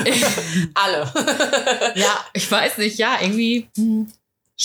alle. 0.75 1.11
ja, 1.95 2.23
ich 2.33 2.49
weiß 2.49 2.77
nicht, 2.77 2.97
ja, 2.99 3.17
irgendwie 3.21 3.67
hm, 3.75 4.11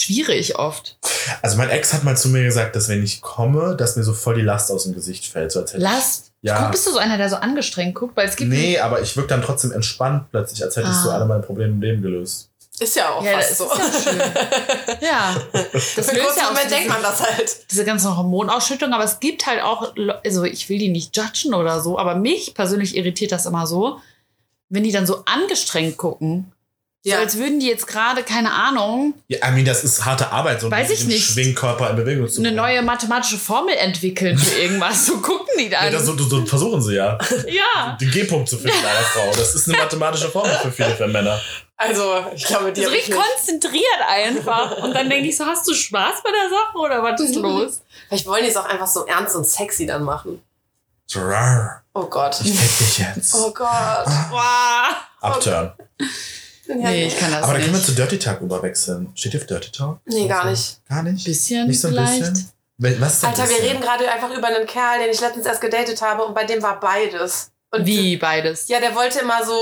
schwierig 0.00 0.56
oft. 0.58 0.98
Also 1.42 1.56
mein 1.56 1.70
Ex 1.70 1.92
hat 1.92 2.04
mal 2.04 2.16
zu 2.16 2.28
mir 2.28 2.44
gesagt, 2.44 2.74
dass 2.76 2.88
wenn 2.88 3.02
ich 3.02 3.20
komme, 3.20 3.76
dass 3.76 3.96
mir 3.96 4.02
so 4.04 4.12
voll 4.14 4.36
die 4.36 4.42
Last 4.42 4.70
aus 4.70 4.84
dem 4.84 4.94
Gesicht 4.94 5.26
fällt. 5.26 5.52
So 5.52 5.60
als 5.60 5.72
hätte 5.72 5.82
Last. 5.82 6.32
Ja. 6.42 6.62
Guck, 6.62 6.70
bist 6.72 6.86
du 6.86 6.92
so 6.92 6.98
einer, 6.98 7.16
der 7.18 7.28
so 7.30 7.36
angestrengt 7.36 7.94
guckt? 7.96 8.16
Weil 8.16 8.28
es 8.28 8.36
gibt. 8.36 8.50
Nee, 8.50 8.78
aber 8.78 9.02
ich 9.02 9.16
wirke 9.16 9.28
dann 9.28 9.42
trotzdem 9.42 9.72
entspannt 9.72 10.30
plötzlich, 10.30 10.62
als 10.62 10.76
hätte 10.76 10.88
ich 10.88 10.96
so 10.96 11.10
Ah. 11.10 11.14
alle 11.16 11.26
meine 11.26 11.42
Probleme 11.42 11.72
im 11.72 11.80
Leben 11.80 12.00
gelöst. 12.02 12.50
Ist 12.80 12.94
ja 12.94 13.10
auch 13.10 13.24
Ja, 13.24 13.32
das 13.38 13.58
fast 13.58 13.60
ist 13.60 14.04
so. 14.04 14.08
ja 14.08 14.12
schön. 14.12 14.98
Ja, 15.00 15.36
das 15.52 16.08
Für 16.10 16.14
löst 16.14 16.36
ja 16.38 16.44
auch 16.46 16.52
Moment 16.52 16.70
denkt 16.70 16.88
man 16.88 17.02
das 17.02 17.20
halt. 17.20 17.70
diese 17.70 17.84
ganzen 17.84 18.16
Hormonausschüttungen, 18.16 18.94
aber 18.94 19.02
es 19.02 19.18
gibt 19.18 19.46
halt 19.46 19.62
auch, 19.62 19.92
also 20.24 20.44
ich 20.44 20.68
will 20.68 20.78
die 20.78 20.88
nicht 20.90 21.16
judgen 21.16 21.54
oder 21.54 21.80
so, 21.80 21.98
aber 21.98 22.14
mich 22.14 22.54
persönlich 22.54 22.96
irritiert 22.96 23.32
das 23.32 23.46
immer 23.46 23.66
so, 23.66 23.98
wenn 24.68 24.84
die 24.84 24.92
dann 24.92 25.06
so 25.08 25.24
angestrengt 25.24 25.96
gucken. 25.96 26.52
Ja. 27.08 27.16
So 27.16 27.22
als 27.22 27.38
würden 27.38 27.58
die 27.60 27.66
jetzt 27.66 27.86
gerade, 27.86 28.22
keine 28.22 28.52
Ahnung, 28.52 29.14
Ja, 29.28 29.48
I 29.48 29.52
mean, 29.52 29.64
das 29.64 29.84
ist 29.84 30.04
harte 30.04 30.30
Arbeit, 30.30 30.60
so 30.60 30.70
Weiß 30.70 30.90
ich 30.90 31.04
nicht. 31.06 31.24
Schwingkörper 31.24 31.90
in 31.90 31.96
Bewegung 31.96 32.28
zu 32.28 32.40
eine 32.40 32.52
neue 32.52 32.82
mathematische 32.82 33.38
Formel 33.38 33.74
entwickeln 33.74 34.38
für 34.38 34.58
irgendwas. 34.60 35.06
So 35.06 35.18
gucken 35.18 35.46
die 35.58 35.68
Ja, 35.68 35.82
dann. 35.84 35.92
das 35.92 36.06
so, 36.06 36.16
so 36.16 36.44
versuchen 36.46 36.80
sie 36.82 36.94
ja, 36.96 37.18
Ja. 37.48 37.96
den 38.00 38.10
G-Punkt 38.10 38.48
zu 38.48 38.56
finden 38.58 38.78
einer 38.78 39.04
Frau. 39.06 39.30
Das 39.36 39.54
ist 39.54 39.68
eine 39.68 39.78
mathematische 39.78 40.28
Formel 40.28 40.52
für 40.62 40.70
viele 40.72 40.94
für 40.94 41.08
Männer. 41.08 41.40
Also, 41.80 42.24
ich 42.34 42.44
glaube, 42.44 42.72
die 42.72 42.82
So 42.82 42.90
richtig 42.90 43.14
konzentriert 43.14 43.84
einfach. 44.08 44.78
Und 44.78 44.94
dann 44.94 45.08
denke 45.08 45.28
ich 45.28 45.36
so, 45.36 45.44
hast 45.46 45.66
du 45.68 45.74
Spaß 45.74 46.22
bei 46.24 46.30
der 46.30 46.50
Sache 46.50 46.76
oder 46.78 47.02
was 47.04 47.20
ist 47.20 47.36
los? 47.36 47.82
Vielleicht 48.08 48.26
wollen 48.26 48.42
die 48.42 48.50
es 48.50 48.56
auch 48.56 48.64
einfach 48.64 48.88
so 48.88 49.06
ernst 49.06 49.36
und 49.36 49.46
sexy 49.46 49.86
dann 49.86 50.02
machen. 50.02 50.42
Oh 51.94 52.04
Gott. 52.06 52.40
ich 52.44 52.52
fick 52.58 52.78
dich 52.86 52.98
jetzt. 52.98 53.34
Oh 53.34 53.52
Gott. 53.52 54.06
Boah. 54.30 54.88
Upturn. 55.20 55.72
Ja, 56.68 56.74
Nee, 56.90 57.06
ich 57.06 57.18
kann 57.18 57.32
das 57.32 57.42
Aber 57.42 57.54
dann 57.54 57.62
können 57.62 57.74
wir 57.74 57.82
zu 57.82 57.92
Dirty 57.92 58.18
Talk 58.18 58.40
überwechseln. 58.42 59.10
Steht 59.14 59.34
ihr 59.34 59.40
auf 59.40 59.46
Dirty 59.46 59.70
Talk? 59.72 60.00
Nee, 60.04 60.28
gar 60.28 60.50
nicht. 60.50 60.80
Gar 60.88 61.02
nicht? 61.02 61.24
Bisschen 61.24 61.66
Nicht 61.66 61.80
so 61.80 61.88
ein 61.88 61.94
vielleicht. 61.94 62.20
bisschen? 62.20 62.52
Was 63.00 63.24
Alter, 63.24 63.42
wir 63.42 63.48
bisschen? 63.48 63.64
reden 63.66 63.80
gerade 63.80 64.08
einfach 64.10 64.30
über 64.36 64.46
einen 64.48 64.66
Kerl, 64.66 65.00
den 65.00 65.10
ich 65.10 65.20
letztens 65.20 65.46
erst 65.46 65.60
gedatet 65.60 66.00
habe 66.02 66.24
und 66.24 66.34
bei 66.34 66.44
dem 66.44 66.62
war 66.62 66.78
beides. 66.78 67.50
Und 67.70 67.84
Wie 67.86 68.16
beides? 68.16 68.68
Ja, 68.68 68.80
der 68.80 68.94
wollte 68.94 69.18
immer 69.20 69.44
so 69.44 69.52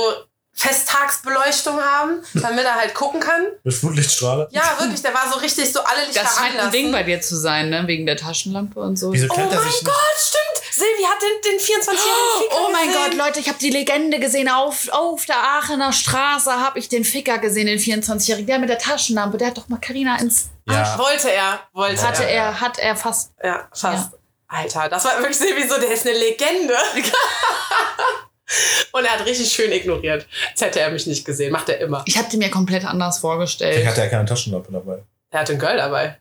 Festtagsbeleuchtung 0.58 1.78
haben, 1.80 2.22
damit 2.32 2.64
er 2.64 2.76
halt 2.76 2.94
gucken 2.94 3.20
kann. 3.20 3.46
Mit 3.62 3.74
Flutlichtstrahler? 3.74 4.48
Ja, 4.50 4.76
wirklich, 4.78 5.02
der 5.02 5.12
war 5.12 5.30
so 5.30 5.38
richtig 5.38 5.70
so 5.70 5.80
alle 5.80 6.06
Lichter 6.06 6.22
Das 6.22 6.36
scheint 6.36 6.58
ein. 6.58 6.70
Ding 6.70 6.90
bei 6.90 7.02
dir 7.02 7.20
zu 7.20 7.36
sein, 7.36 7.68
ne? 7.68 7.86
Wegen 7.86 8.06
der 8.06 8.16
Taschenlampe 8.16 8.80
und 8.80 8.96
so. 8.96 9.12
Wieso 9.12 9.28
Oh 9.30 9.36
er 9.36 9.46
mein 9.46 9.58
sich 9.70 9.84
Gott, 9.84 9.94
stimmt. 10.16 10.66
Silvi 10.72 11.02
hat 11.04 11.22
den, 11.22 11.52
den 11.52 11.60
24-jährigen 11.60 12.40
Ficker 12.40 12.56
Oh 12.58 12.72
mein 12.72 12.88
gesehen. 12.88 13.02
Gott, 13.04 13.14
Leute, 13.26 13.40
ich 13.40 13.48
habe 13.48 13.58
die 13.58 13.70
Legende 13.70 14.18
gesehen. 14.18 14.48
Auf, 14.48 14.88
auf 14.90 15.26
der 15.26 15.36
Aachener 15.36 15.92
Straße 15.92 16.50
habe 16.52 16.78
ich 16.78 16.88
den 16.88 17.04
Ficker 17.04 17.38
gesehen, 17.38 17.66
den 17.66 17.78
24-Jährigen. 17.78 18.46
Der 18.46 18.58
mit 18.58 18.70
der 18.70 18.78
Taschenlampe, 18.78 19.36
der 19.36 19.48
hat 19.48 19.58
doch 19.58 19.68
mal 19.68 19.78
Carina 19.78 20.18
ins 20.18 20.48
Ja. 20.66 20.98
Wollte 20.98 21.30
er, 21.30 21.60
wollte 21.74 22.02
hatte 22.02 22.24
er, 22.24 22.34
ja. 22.34 22.60
hat 22.60 22.78
er 22.78 22.96
fast. 22.96 23.32
Ja, 23.42 23.68
fast. 23.74 24.12
Alter, 24.48 24.88
das 24.88 25.04
war 25.04 25.18
wirklich 25.18 25.36
Silvi 25.36 25.68
so, 25.68 25.78
der 25.78 25.90
ist 25.90 26.06
eine 26.06 26.16
Legende. 26.16 26.74
Und 28.92 29.04
er 29.04 29.12
hat 29.12 29.26
richtig 29.26 29.52
schön 29.52 29.72
ignoriert. 29.72 30.26
Als 30.52 30.60
hätte 30.60 30.80
er 30.80 30.90
mich 30.90 31.06
nicht 31.06 31.24
gesehen. 31.24 31.52
Macht 31.52 31.68
er 31.68 31.78
immer. 31.80 32.02
Ich 32.06 32.16
hatte 32.16 32.36
mir 32.36 32.50
komplett 32.50 32.84
anders 32.84 33.16
Ich 33.16 33.20
vorgestellt. 33.20 33.86
hatte 33.86 34.00
ja 34.00 34.08
keine 34.08 34.24
Taschenlampe 34.26 34.72
dabei. 34.72 35.02
Er 35.30 35.40
hatte 35.40 35.52
ein 35.54 35.58
Girl 35.58 35.76
dabei. 35.76 36.18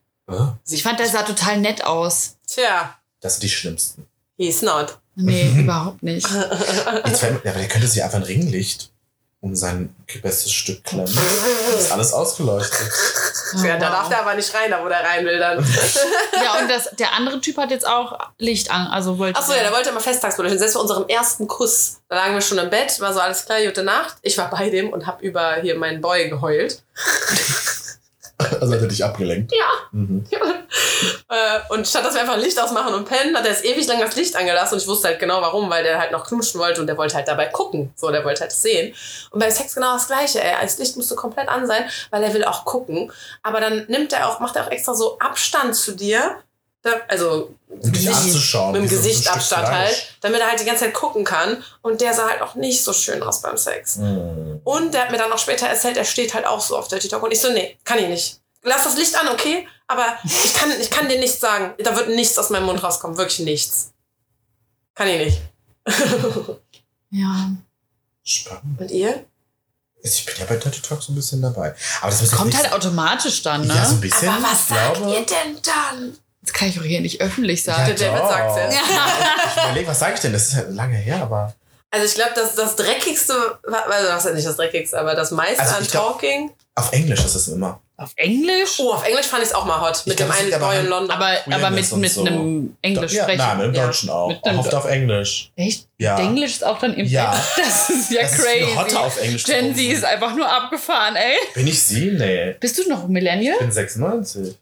Ich 0.70 0.82
fand, 0.84 1.00
der 1.00 1.08
sah 1.08 1.22
total 1.24 1.58
nett 1.60 1.84
aus. 1.84 2.38
Tja, 2.48 2.98
Das 3.22 3.34
sind 3.36 3.44
die 3.44 3.50
schlimmsten. 3.50 4.08
he's 4.38 4.62
not. 4.62 4.98
Nee, 5.16 5.50
überhaupt 5.60 6.02
nicht. 6.04 6.28
Jetzt, 7.06 7.22
ja, 7.22 7.30
aber 7.30 7.40
der 7.60 7.68
könnte 7.68 7.88
sich 7.88 8.04
einfach 8.04 8.18
ein 8.18 8.24
Ringlicht 8.24 8.92
um 9.46 9.56
sein 9.56 9.96
bestes 10.24 10.52
Stück 10.52 10.84
klemmen. 10.84 11.06
Das 11.72 11.82
ist 11.84 11.92
alles 11.92 12.14
ausgeleuchtet. 12.14 12.80
ja, 13.64 13.78
da 13.78 13.88
Oh, 13.88 13.92
darf 13.92 14.02
wow. 14.04 14.10
der 14.10 14.20
aber 14.22 14.34
nicht 14.34 14.52
rein, 14.56 14.72
da 14.72 14.84
wo 14.84 14.90
der 14.90 15.04
rein 15.04 15.24
will 15.24 15.38
dann. 15.38 15.64
Ja, 16.44 16.60
und 16.60 16.70
das, 16.70 16.90
der 17.00 17.14
andere 17.14 17.40
Typ 17.40 17.58
hat 17.58 17.70
jetzt 17.72 17.88
auch 17.88 18.18
Licht 18.40 18.70
an. 18.72 18.88
Also 18.88 19.18
wollte 19.20 19.40
Achso, 19.40 19.54
ja, 19.54 19.62
der 19.62 19.72
wollte 19.72 19.90
immer 19.90 20.00
Festtagsbeleuchtung. 20.02 20.58
Selbst 20.60 20.74
bei 20.74 20.80
unserem 20.82 21.08
ersten 21.08 21.48
Kuss, 21.48 21.98
da 22.10 22.16
lagen 22.16 22.34
wir 22.34 22.42
schon 22.42 22.58
im 22.58 22.70
Bett, 22.70 23.00
war 23.00 23.14
so 23.14 23.20
alles 23.20 23.46
klar, 23.46 23.62
gute 23.64 23.84
Nacht. 23.84 24.16
Ich 24.24 24.38
war 24.38 24.50
bei 24.50 24.70
dem 24.70 24.90
und 24.92 25.06
hab 25.08 25.22
über 25.22 25.56
hier 25.62 25.78
meinen 25.78 26.02
Boy 26.02 26.28
geheult. 26.30 26.82
Also 28.62 28.74
hat 28.74 28.82
er 28.82 28.88
dich 28.88 29.04
abgelenkt. 29.04 29.52
Ja. 29.52 29.68
Mhm. 29.92 30.26
Äh, 31.30 31.60
und 31.74 31.88
statt 31.88 32.06
dass 32.06 32.14
wir 32.14 32.22
einfach 32.22 32.38
Licht 32.38 32.60
ausmachen 32.60 32.94
und 32.94 33.06
pennen, 33.06 33.36
hat 33.36 33.46
er 33.46 33.52
es 33.52 33.64
ewig 33.64 33.88
lang 33.88 34.00
das 34.00 34.16
Licht 34.16 34.36
angelassen 34.36 34.76
und 34.76 34.82
ich 34.82 34.88
wusste 34.88 35.08
halt 35.08 35.20
genau 35.20 35.42
warum, 35.42 35.70
weil 35.70 35.84
der 35.84 36.00
halt 36.00 36.12
noch 36.12 36.26
knutschen 36.28 36.60
wollte 36.60 36.82
und 36.82 36.88
der 36.88 36.98
wollte 36.98 37.16
halt 37.16 37.28
dabei 37.28 37.48
gucken. 37.48 37.92
So, 37.96 38.12
der 38.12 38.24
wollte 38.24 38.42
halt 38.42 38.52
sehen. 38.52 38.94
Und 39.32 39.40
bei 39.40 39.50
Sex 39.50 39.76
genau 39.76 39.94
das 39.94 40.08
gleiche, 40.08 40.44
ey. 40.44 40.56
Das 40.62 40.78
Licht 40.78 40.96
musste 40.96 41.16
komplett 41.16 41.50
an 41.50 41.66
sein, 41.68 41.90
weil 42.12 42.24
er 42.24 42.34
will 42.34 42.44
auch 42.44 42.66
gucken. 42.66 43.12
Aber 43.44 43.60
dann 43.60 43.86
nimmt 43.88 44.14
er 44.14 44.30
auch, 44.30 44.40
macht 44.40 44.56
er 44.56 44.66
auch 44.66 44.72
extra 44.72 44.94
so 44.94 45.18
Abstand 45.20 45.76
zu 45.76 45.94
dir. 45.94 46.38
Da, 46.86 46.92
also 47.08 47.56
Um 47.68 47.82
dich 47.82 47.94
Gesicht- 47.94 48.16
anzuschauen. 48.16 48.74
mit 48.74 48.82
dem 48.84 48.92
wie 48.92 49.12
so 49.12 49.56
halt, 49.58 50.08
damit 50.22 50.40
er 50.40 50.50
halt 50.50 50.60
die 50.60 50.66
ganze 50.66 50.84
Zeit 50.84 50.94
gucken 50.94 51.24
kann. 51.24 51.64
Und 51.82 52.00
der 52.00 52.14
sah 52.14 52.30
halt 52.30 52.44
auch 52.44 52.54
nicht 52.54 52.84
so 52.84 52.94
schön 52.94 53.24
aus 53.24 53.42
beim 53.42 53.58
Sex. 53.58 53.96
Mhm. 53.96 54.62
Und 54.64 54.94
der 54.94 55.02
hat 55.02 55.12
mir 55.12 55.18
dann 55.18 55.32
auch 55.32 55.40
später 55.40 55.66
erzählt, 55.68 55.98
er 55.98 56.06
steht 56.06 56.36
halt 56.36 56.46
auch 56.46 56.62
so 56.62 56.78
auf 56.78 56.88
Dirty 56.88 57.08
Talk. 57.08 57.24
Und 57.24 57.32
ich 57.32 57.42
so, 57.42 57.52
nee, 57.52 57.76
kann 57.86 57.98
ich 57.98 58.08
nicht. 58.08 58.40
Lass 58.62 58.84
das 58.84 58.98
Licht 58.98 59.20
an, 59.20 59.30
okay? 59.30 59.68
Aber 59.88 60.06
ich 60.24 60.54
kann, 60.54 60.70
ich 60.80 60.92
kann 60.92 61.10
dir 61.10 61.18
nichts 61.18 61.40
sagen. 61.40 61.74
Da 61.84 61.96
wird 61.96 62.10
nichts 62.10 62.38
aus 62.38 62.52
meinem 62.52 62.66
Mund 62.68 62.84
rauskommen. 62.84 63.18
Wirklich 63.18 63.40
nichts. 63.40 63.92
Kann 64.94 65.08
ich 65.08 65.26
nicht. 65.26 65.42
Ja. 67.12 67.50
Spannend. 68.24 68.82
Und 68.82 68.92
ihr? 68.92 69.26
Ich 70.04 70.26
bin 70.26 70.36
ja 70.38 70.46
bei 70.46 70.58
Dirty 70.58 70.82
Talk 70.82 71.02
so 71.02 71.12
ein 71.14 71.16
bisschen 71.16 71.42
dabei. 71.42 71.74
Aber 72.02 72.12
das 72.12 72.22
muss 72.22 72.32
Kommt 72.32 72.56
halt 72.56 72.74
automatisch 72.74 73.42
dann, 73.42 73.66
ne? 73.66 73.74
Ja, 73.74 73.86
so 73.86 73.96
ein 73.96 74.02
bisschen. 74.02 74.28
Aber 74.30 74.44
was 74.44 74.68
sagt 74.68 74.98
glaube, 74.98 75.14
ihr 75.14 75.26
denn 75.26 75.58
dann? 75.64 76.18
Das 76.46 76.54
kann 76.54 76.70
ich 76.70 76.80
auch 76.80 76.84
hier 76.84 77.02
nicht 77.02 77.22
öffentlich 77.22 77.66
Ja, 77.66 77.76
sagen. 77.76 77.96
Der 77.96 78.12
David 78.12 78.30
sagt's 78.30 78.56
jetzt. 78.58 78.76
Ich 79.58 79.64
überlege, 79.64 79.88
was 79.88 80.00
sage 80.00 80.14
ich 80.16 80.20
denn? 80.22 80.34
Das 80.34 80.48
ist 80.48 80.56
halt 80.56 80.72
lange 80.72 80.96
her, 80.98 81.22
aber. 81.24 81.54
Also 81.92 82.06
ich 82.08 82.16
glaube, 82.16 82.32
das, 82.36 82.56
das 82.56 82.76
Dreckigste, 82.76 83.34
also 83.64 84.08
das 84.08 84.20
ist 84.20 84.30
ja 84.30 84.36
nicht 84.36 84.48
das 84.48 84.58
Dreckigste, 84.58 85.00
aber 85.00 85.16
das 85.16 85.32
meiste 85.32 85.62
Also 85.62 85.76
an 85.76 85.88
glaub- 85.88 86.12
Talking. 86.20 86.52
Auf 86.76 86.92
Englisch 86.92 87.24
ist 87.24 87.36
es 87.36 87.48
immer. 87.48 87.80
Auf 87.98 88.12
Englisch? 88.18 88.78
Oh, 88.80 88.92
auf 88.92 89.08
Englisch 89.08 89.28
fand 89.28 89.42
ich 89.44 89.48
es 89.50 89.56
auch 89.56 89.64
mal 89.64 89.80
hot. 89.80 90.06
Mit 90.06 90.18
glaub, 90.18 90.30
dem 90.30 90.48
es 90.48 90.54
einen 90.54 90.60
Boy 90.62 90.80
in 90.82 90.88
London. 90.88 91.12
Aber, 91.16 91.38
aber 91.50 91.70
mit, 91.70 91.90
mit 91.96 92.12
so. 92.12 92.26
einem 92.26 92.76
Englisch 92.82 93.14
ja, 93.14 93.24
sprechen. 93.24 93.38
Nein, 93.38 93.60
im 93.62 93.74
Ja. 93.74 93.86
Deutschen 93.86 94.10
auch. 94.10 94.28
Mit 94.28 94.44
Auch 94.44 94.58
oft 94.58 94.74
auf 94.76 94.86
Englisch. 94.86 95.52
Echt? 95.56 95.88
Ja. 95.98 96.20
Englisch 96.20 96.52
ist 96.56 96.66
auch 96.66 96.78
dann 96.80 96.94
im 96.96 97.06
Ja. 97.06 97.32
Das 97.56 97.90
ist 97.90 98.12
ja 98.12 98.24
Das 98.24 98.34
ist 98.34 98.44
crazy. 98.44 98.66
viel 98.66 98.76
hotter 98.76 99.00
auf 99.00 99.22
Englisch 99.22 99.44
Gen. 99.46 99.74
Z 99.74 99.86
ist 99.86 100.04
einfach 100.04 100.36
nur 100.36 100.52
abgefahren, 100.52 101.16
ey. 101.16 101.38
Bin 101.54 101.66
ich 101.68 101.82
sie? 101.82 102.12
Nee. 102.12 102.56
Bist 102.60 102.78
du 102.78 102.90
noch 102.90 103.08
Millennial? 103.08 103.54
Ich 103.54 103.60
bin 103.62 103.72
96. 103.72 104.58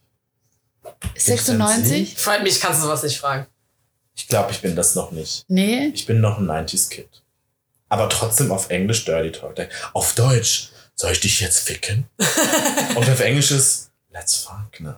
96? 1.15 2.15
Freut 2.17 2.43
mich, 2.43 2.59
kannst 2.59 2.79
du 2.81 2.85
sowas 2.85 3.03
nicht 3.03 3.17
fragen. 3.17 3.47
Ich 4.15 4.27
glaube, 4.27 4.51
ich 4.51 4.61
bin 4.61 4.75
das 4.75 4.95
noch 4.95 5.11
nicht. 5.11 5.43
Nee. 5.47 5.91
Ich 5.93 6.05
bin 6.05 6.21
noch 6.21 6.37
ein 6.37 6.45
90s-Kid. 6.45 7.09
Aber 7.89 8.09
trotzdem 8.09 8.51
auf 8.51 8.69
Englisch 8.69 9.05
Dirty 9.05 9.31
Talk. 9.31 9.55
Auf 9.93 10.15
Deutsch, 10.15 10.69
soll 10.95 11.11
ich 11.11 11.19
dich 11.19 11.39
jetzt 11.39 11.59
ficken? 11.59 12.05
Und 12.95 13.09
auf 13.09 13.19
Englisch 13.19 13.51
ist, 13.51 13.91
let's 14.11 14.35
fuck 14.35 14.79
now. 14.79 14.95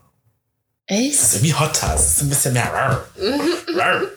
Das 0.88 0.98
Echt? 0.98 1.14
ist 1.14 1.34
irgendwie 1.36 1.54
hotter. 1.54 1.96
Es 1.96 2.06
ist 2.06 2.22
ein 2.22 2.30
bisschen 2.30 2.54
mehr. 2.54 3.04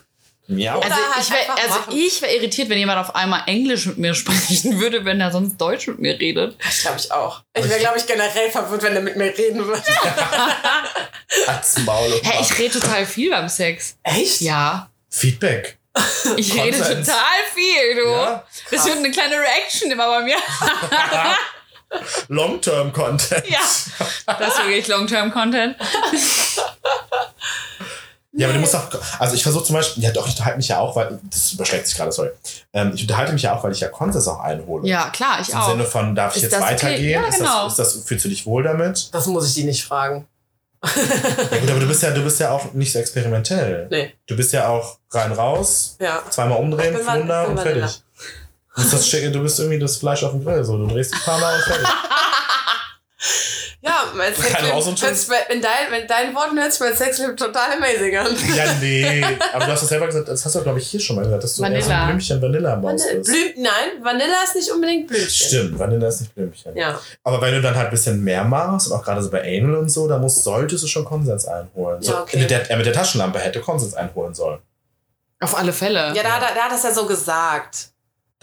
Oder 0.51 0.83
Also 0.83 0.95
halt 0.97 1.23
ich 1.23 1.31
wäre 1.31 1.41
einfach 1.43 1.63
also 1.63 1.79
machen. 1.81 1.99
ich 1.99 2.23
wär 2.23 2.35
irritiert, 2.35 2.69
wenn 2.71 2.79
jemand 2.79 2.99
auf 2.99 3.15
einmal 3.15 3.43
Englisch 3.47 3.85
mit 3.87 3.99
mir 3.99 4.15
sprechen 4.15 4.81
würde, 4.81 5.05
wenn 5.05 5.21
er 5.21 5.31
sonst 5.31 5.59
Deutsch 5.59 5.87
mit 5.89 5.99
mir 5.99 6.19
redet. 6.19 6.57
Das 6.65 6.81
glaube 6.81 6.97
ich 6.99 7.13
auch. 7.13 7.43
Ich 7.55 7.69
wäre, 7.69 7.79
glaube 7.81 7.99
ich, 7.99 8.07
generell 8.07 8.51
verwirrt, 8.51 8.83
wenn 8.83 8.97
er 8.97 9.03
mit 9.03 9.17
mir 9.17 9.37
reden 9.37 9.67
würde. 9.67 9.83
Maul 11.85 12.13
und 12.13 12.25
Hä, 12.25 12.39
ich 12.41 12.59
rede 12.59 12.81
total 12.81 13.05
viel 13.05 13.31
beim 13.31 13.49
Sex. 13.49 13.97
Echt? 14.03 14.41
Ja. 14.41 14.89
Feedback. 15.11 15.77
Ich 16.37 16.55
rede 16.55 16.79
Konsens. 16.79 17.07
total 17.09 17.21
viel, 17.55 17.95
du. 17.97 18.09
Ja. 18.11 18.45
Das 18.71 18.87
wird 18.87 18.99
eine 18.99 19.11
kleine 19.11 19.37
Reaction 19.37 19.91
immer 19.91 20.07
bei 20.09 20.21
mir. 20.23 20.37
Long-Term-Content. 22.29 23.47
Ja. 23.49 23.59
Das 24.27 24.55
ist 24.55 24.59
wirklich 24.65 24.89
Long-Term-Content. 24.89 25.77
Ja, 28.39 28.47
aber 28.47 28.55
du 28.55 28.61
musst 28.61 28.77
auch, 28.77 28.87
also 29.19 29.35
ich 29.35 29.43
versuche 29.43 29.65
zum 29.65 29.75
Beispiel, 29.75 30.03
ja 30.05 30.13
doch, 30.13 30.25
ich 30.27 30.33
unterhalte 30.35 30.59
mich 30.59 30.69
ja 30.69 30.79
auch, 30.79 30.95
weil, 30.95 31.19
das 31.29 31.53
überschlägt 31.55 31.89
sich 31.89 31.97
gerade, 31.97 32.13
sorry. 32.13 32.31
Ähm, 32.73 32.93
ich 32.95 33.03
unterhalte 33.03 33.33
mich 33.33 33.43
ja 33.43 33.57
auch, 33.57 33.65
weil 33.65 33.73
ich 33.73 33.81
ja 33.81 33.89
Konsens 33.89 34.29
auch 34.29 34.39
einhole. 34.39 34.87
Ja, 34.89 35.11
klar, 35.11 35.39
ich 35.43 35.49
Im 35.49 35.57
auch. 35.59 35.71
Sinne 35.71 35.85
von, 35.85 36.15
darf 36.15 36.37
ich 36.37 36.45
Ist 36.45 36.53
jetzt 36.53 36.53
das 36.53 36.63
okay? 36.63 36.73
weitergehen? 36.75 37.11
Ja, 37.23 37.29
genau. 37.29 37.67
ist, 37.67 37.79
das, 37.79 37.89
ist 37.89 37.97
das, 37.97 38.05
fühlst 38.07 38.25
du 38.25 38.29
dich 38.29 38.47
wohl 38.47 38.63
damit? 38.63 39.13
Das 39.13 39.27
muss 39.27 39.49
ich 39.49 39.55
die 39.55 39.65
nicht 39.65 39.85
fragen. 39.85 40.29
Ja 41.51 41.59
gut, 41.59 41.71
aber 41.71 41.81
du 41.81 41.89
bist 41.89 42.03
ja, 42.05 42.13
du 42.13 42.23
bist 42.23 42.39
ja 42.39 42.53
auch 42.53 42.73
nicht 42.75 42.93
so 42.93 43.01
experimentell. 43.01 43.89
Nee. 43.91 44.15
Du 44.29 44.37
bist 44.37 44.53
ja 44.53 44.69
auch 44.69 44.99
rein 45.11 45.33
raus, 45.33 45.97
Ja. 46.01 46.23
zweimal 46.31 46.59
umdrehen, 46.59 46.95
bin 46.95 47.31
und 47.31 47.59
fertig. 47.59 48.03
Du 48.77 48.83
bist, 48.83 48.93
das, 48.93 49.09
Schick- 49.09 49.33
du 49.33 49.43
bist 49.43 49.59
irgendwie 49.59 49.81
das 49.81 49.97
Fleisch 49.97 50.23
auf 50.23 50.31
dem 50.31 50.45
Grill, 50.45 50.63
so. 50.65 50.79
Du 50.79 50.87
drehst 50.87 51.13
ein 51.13 51.21
paar 51.25 51.41
Mal 51.41 51.57
und 51.57 51.63
fertig. 51.63 51.89
Ja, 53.81 54.05
mein 54.13 54.35
Keine 54.35 54.83
Sexleben, 54.83 55.17
so 55.17 55.33
in, 55.53 55.63
dein, 55.63 56.03
in 56.03 56.09
deinen 56.09 56.35
Worten 56.35 56.59
hört 56.59 56.73
sich 56.73 56.81
mein 56.81 56.97
Sexleben 56.97 57.37
total 57.37 57.75
amazing 57.77 58.17
an. 58.17 58.37
ja, 58.57 58.65
nee. 58.81 59.25
Aber 59.53 59.67
du 59.67 59.71
hast 59.71 59.83
das 59.83 59.89
selber 59.89 60.07
gesagt, 60.07 60.27
das 60.27 60.45
hast 60.45 60.57
du, 60.57 60.63
glaube 60.63 60.81
ich, 60.81 60.89
hier 60.89 60.99
schon 60.99 61.15
mal 61.15 61.23
gesagt, 61.25 61.45
dass 61.45 61.55
du 61.55 61.63
eher 61.63 61.69
so 61.69 61.75
Vanilla. 61.89 62.01
ein 62.01 62.07
Blümchen 62.09 62.43
Vanilla-Maus 62.43 63.03
Vanille, 63.05 63.19
bist. 63.19 63.31
Blüm, 63.31 63.63
nein, 63.63 64.03
Vanilla 64.03 64.35
ist 64.43 64.57
nicht 64.57 64.71
unbedingt 64.73 65.07
Blümchen. 65.07 65.31
Stimmt, 65.31 65.79
Vanilla 65.79 66.09
ist 66.09 66.21
nicht 66.23 66.35
Blümchen. 66.35 66.77
Ja. 66.77 66.99
Aber 67.23 67.41
wenn 67.41 67.55
du 67.55 67.63
dann 67.63 67.77
halt 67.77 67.87
ein 67.87 67.91
bisschen 67.93 68.25
mehr 68.25 68.43
machst 68.43 68.89
und 68.89 68.95
auch 68.95 69.05
gerade 69.05 69.23
so 69.23 69.31
bei 69.31 69.43
Anal 69.43 69.77
und 69.77 69.89
so, 69.91 70.09
dann 70.09 70.21
musst, 70.23 70.43
solltest 70.43 70.83
du 70.83 70.89
schon 70.89 71.05
Konsens 71.05 71.45
einholen. 71.47 72.03
So, 72.03 72.13
Ja, 72.15 72.23
okay. 72.23 72.39
mit 72.41 72.51
der, 72.51 72.69
er 72.69 72.77
mit 72.79 72.87
der 72.87 72.93
Taschenlampe 72.95 73.39
hätte 73.39 73.61
Konsens 73.61 73.95
einholen 73.95 74.35
sollen. 74.35 74.59
Auf 75.41 75.57
alle 75.57 75.73
Fälle. 75.73 76.13
Ja, 76.17 76.23
da, 76.25 76.31
hat 76.33 76.43
er- 76.43 76.55
da 76.57 76.63
hat 76.63 76.73
er 76.73 76.77
es 76.79 76.83
ja 76.83 76.93
so 76.93 77.07
gesagt. 77.07 77.91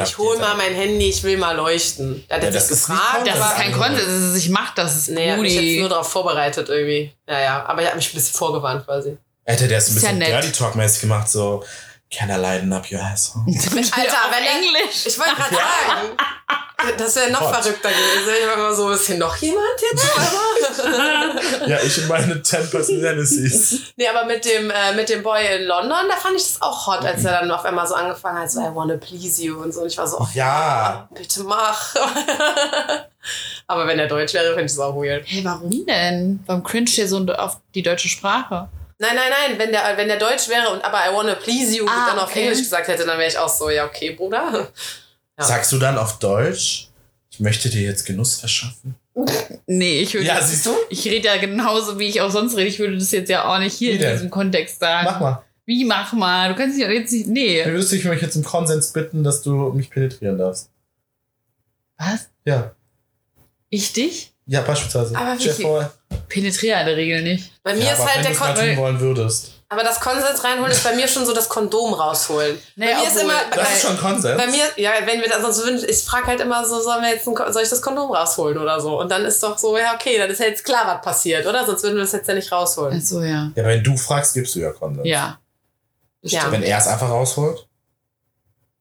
Ich 0.04 0.18
hol 0.18 0.38
mal 0.40 0.56
mein 0.56 0.74
Handy, 0.74 1.10
ich 1.10 1.24
will 1.24 1.38
mal 1.38 1.56
leuchten. 1.56 2.25
Da 2.28 2.36
hat 2.36 2.44
er 2.44 2.50
Ja, 2.50 2.60
sich 2.60 2.70
das 2.70 2.80
ist 2.80 2.88
gefragt. 2.88 3.25
Das 3.28 3.38
Das 3.40 3.48
ist 3.52 3.56
kein 3.56 3.72
Konsens, 3.72 4.00
das 4.06 4.08
ist, 4.34 4.36
ich 4.44 4.50
mach 4.50 4.74
das, 4.75 4.94
das 4.94 4.98
ist 5.04 5.10
Nee, 5.10 5.25
er 5.28 5.34
hat 5.36 5.42
mich 5.42 5.54
jetzt 5.54 5.80
nur 5.80 5.90
darauf 5.90 6.10
vorbereitet 6.10 6.68
irgendwie. 6.68 7.14
Ja, 7.30 7.40
ja. 7.40 7.66
Aber 7.66 7.82
er 7.82 7.90
hat 7.90 7.96
mich 7.96 8.10
ein 8.12 8.16
bisschen 8.16 8.36
vorgewarnt 8.38 8.86
quasi. 8.86 9.18
Hätte 9.46 9.68
der 9.68 9.78
es 9.78 9.88
ein 9.90 9.94
ja 9.96 9.96
bisschen 10.02 10.18
nett. 10.18 10.28
Dirty 10.30 10.52
Talk-mäßig 10.52 11.02
gemacht, 11.02 11.30
so, 11.30 11.64
can 12.12 12.29
I 12.29 12.35
lighten 12.38 12.71
up 12.74 12.89
your 12.91 13.01
asshole? 13.01 13.43
Alter, 13.47 14.17
wenn 14.31 14.43
er, 14.43 14.55
Englisch. 14.55 15.05
Ich 15.05 15.17
wollte 15.19 15.35
gerade 15.35 15.55
sagen, 15.55 16.17
das 16.97 17.15
wäre 17.15 17.31
noch 17.31 17.39
Gott. 17.41 17.55
verrückter 17.63 17.89
gewesen. 17.89 18.33
Ich 18.41 18.47
war 18.47 18.53
immer 18.55 18.74
so, 18.75 18.91
ist 18.91 19.07
hier 19.07 19.17
noch 19.17 19.35
jemand 19.38 19.65
jetzt? 19.81 20.05
ja, 21.67 21.79
ich 21.81 21.97
und 21.97 22.07
meine 22.07 22.41
10 22.41 22.69
Personalities. 22.69 23.79
nee, 23.95 24.07
aber 24.07 24.25
mit 24.25 24.45
dem, 24.45 24.69
äh, 24.69 24.93
mit 24.95 25.09
dem 25.09 25.24
Boy 25.24 25.57
in 25.57 25.63
London, 25.63 26.07
da 26.09 26.15
fand 26.15 26.35
ich 26.35 26.43
das 26.43 26.62
auch 26.62 26.88
hot, 26.88 27.03
als 27.03 27.25
er 27.25 27.39
dann 27.39 27.51
auf 27.51 27.65
einmal 27.65 27.88
so 27.88 27.95
angefangen 27.95 28.39
hat, 28.39 28.51
so, 28.51 28.59
I 28.62 28.69
wanna 28.74 28.97
please 28.97 29.41
you 29.41 29.62
und 29.62 29.74
so. 29.74 29.81
Und 29.81 29.88
ich 29.88 29.97
war 29.97 30.07
so, 30.07 30.19
oh, 30.19 30.27
Ja. 30.33 31.07
bitte 31.13 31.43
mach. 31.43 31.95
aber 33.67 33.88
wenn 33.88 33.97
er 34.00 34.07
deutsch 34.07 34.33
wäre, 34.33 34.50
finde 34.50 34.65
ich 34.65 34.71
es 34.71 34.79
auch 34.79 34.95
weird. 34.95 35.24
Hey, 35.25 35.43
warum 35.43 35.85
denn? 35.85 36.43
Warum 36.45 36.63
cringe 36.63 36.89
ihr 36.95 37.07
so 37.07 37.25
auf 37.25 37.57
die 37.74 37.81
deutsche 37.83 38.07
Sprache? 38.09 38.69
Nein, 38.98 39.16
nein, 39.16 39.30
nein, 39.30 39.60
wenn 39.60 39.72
der, 39.72 39.98
wenn 39.98 40.08
der 40.08 40.18
deutsch 40.18 40.48
wäre 40.48 40.70
und 40.70 40.84
aber 40.84 41.00
I 41.00 41.14
wanna 41.14 41.36
please 41.36 41.75
you 41.75 41.86
Ah, 41.88 42.08
dann 42.10 42.20
auf 42.20 42.30
okay. 42.30 42.44
Englisch 42.44 42.60
gesagt 42.60 42.88
hätte, 42.88 43.06
dann 43.06 43.18
wäre 43.18 43.30
ich 43.30 43.38
auch 43.38 43.50
so, 43.50 43.70
ja, 43.70 43.86
okay, 43.86 44.12
Bruder. 44.12 44.70
Ja. 45.38 45.44
Sagst 45.44 45.72
du 45.74 45.78
dann 45.78 45.98
auf 45.98 46.20
Deutsch, 46.20 46.88
ich 47.30 47.42
möchte 47.42 47.70
dir 47.70 47.82
jetzt 47.82 48.06
Genuss 48.06 48.40
verschaffen? 48.40 48.96
Nee, 49.68 50.02
ich 50.02 50.14
würde. 50.14 50.28
Ja, 50.28 50.42
siehst 50.42 50.66
du? 50.66 50.72
Ich 50.90 51.06
rede 51.06 51.28
ja 51.28 51.38
genauso, 51.38 52.00
wie 52.00 52.08
ich 52.08 52.22
auch 52.22 52.32
sonst 52.32 52.56
rede. 52.56 52.68
Ich 52.68 52.80
würde 52.80 52.98
das 52.98 53.12
jetzt 53.12 53.30
ja 53.30 53.46
auch 53.46 53.60
nicht 53.60 53.74
hier 53.74 53.92
Wie 53.92 53.96
in 53.96 54.02
denn? 54.02 54.14
diesem 54.14 54.30
Kontext 54.30 54.80
sagen. 54.80 55.08
Mach 55.10 55.20
mal. 55.20 55.44
Wie 55.66 55.84
mach 55.84 56.14
mal? 56.14 56.50
Du 56.50 56.56
kannst 56.56 56.78
dich 56.78 56.86
ja 56.86 56.92
jetzt 56.92 57.12
nicht. 57.12 57.28
Nee. 57.28 57.66
Würdest 57.66 57.92
du 57.92 57.96
mich 58.10 58.22
jetzt 58.22 58.36
im 58.36 58.44
Konsens 58.44 58.94
bitten, 58.94 59.24
dass 59.24 59.42
du 59.42 59.72
mich 59.74 59.90
penetrieren 59.90 60.38
darfst? 60.38 60.70
Was? 61.98 62.30
Ja. 62.46 62.75
Ich 63.70 63.94
dich? 63.94 64.34
Ja, 64.46 64.62
beispielsweise. 64.62 65.18
Aber 65.18 65.40
Stell 65.40 65.54
vor, 65.54 65.92
Penetriere 66.27 66.82
in 66.82 66.86
der 66.86 66.96
Regel 66.96 67.22
nicht. 67.22 67.51
Bei 67.63 67.74
mir 67.74 67.84
ja, 67.84 67.94
ist 67.94 68.00
aber 68.00 68.10
halt 68.13 68.17
wenn 68.17 68.24
der 68.24 68.32
du 68.32 68.36
es 68.36 68.39
mal 68.39 68.55
Kon 68.55 68.65
tun 68.65 68.77
wollen 68.77 69.00
würdest. 69.00 69.51
Aber 69.67 69.84
das 69.84 70.00
Konsens 70.00 70.44
reinholen 70.44 70.72
ist 70.72 70.84
bei 70.84 70.96
mir 70.96 71.08
schon 71.08 71.25
so 71.25 71.34
das 71.34 71.50
Kondom 71.50 71.94
rausholen. 71.94 72.58
Naja, 72.75 72.98
bei 72.98 73.01
mir 73.01 73.08
ist 73.10 73.22
immer, 73.22 73.34
Das 73.53 73.74
ist 73.74 73.82
schon 73.82 73.98
Konsens. 73.98 74.38
bei 74.38 74.48
mir, 74.48 74.63
ja, 74.77 74.91
wenn 75.05 75.20
wir 75.22 75.27
das 75.27 75.41
sonst 75.41 75.63
würden, 75.63 75.84
ich 75.89 76.03
frage 76.03 76.27
halt 76.27 76.39
immer 76.39 76.63
so, 76.65 76.79
sollen 76.82 77.01
wir 77.01 77.10
jetzt 77.10 77.27
ein, 77.27 77.36
soll 77.51 77.63
ich 77.63 77.70
das 77.70 77.82
Kondom 77.82 78.12
rausholen 78.12 78.58
oder 78.60 78.79
so? 78.79 79.00
Und 79.00 79.10
dann 79.12 79.25
ist 79.25 79.41
doch 79.41 79.58
so, 79.58 79.77
ja, 79.77 79.96
okay, 79.96 80.17
dann 80.17 80.29
ist 80.29 80.39
ja 80.39 80.46
jetzt 80.46 80.63
klar, 80.63 80.84
was 80.86 81.01
passiert, 81.01 81.46
oder? 81.48 81.65
Sonst 81.65 81.82
würden 81.84 81.96
wir 81.96 82.03
das 82.03 82.12
jetzt 82.12 82.27
ja 82.27 82.36
nicht 82.36 82.51
rausholen. 82.51 83.00
Ach 83.01 83.05
so, 83.05 83.22
ja. 83.24 83.51
ja, 83.55 83.63
wenn 83.65 83.84
du 83.84 83.98
fragst, 83.98 84.36
gibst 84.36 84.53
du 84.55 84.60
ja 84.60 84.72
Konsens. 84.72 85.08
Ja. 85.08 85.39
Ja. 86.22 86.51
Wenn 86.51 86.63
er 86.63 86.77
es 86.77 86.88
einfach 86.88 87.10
rausholt, 87.10 87.67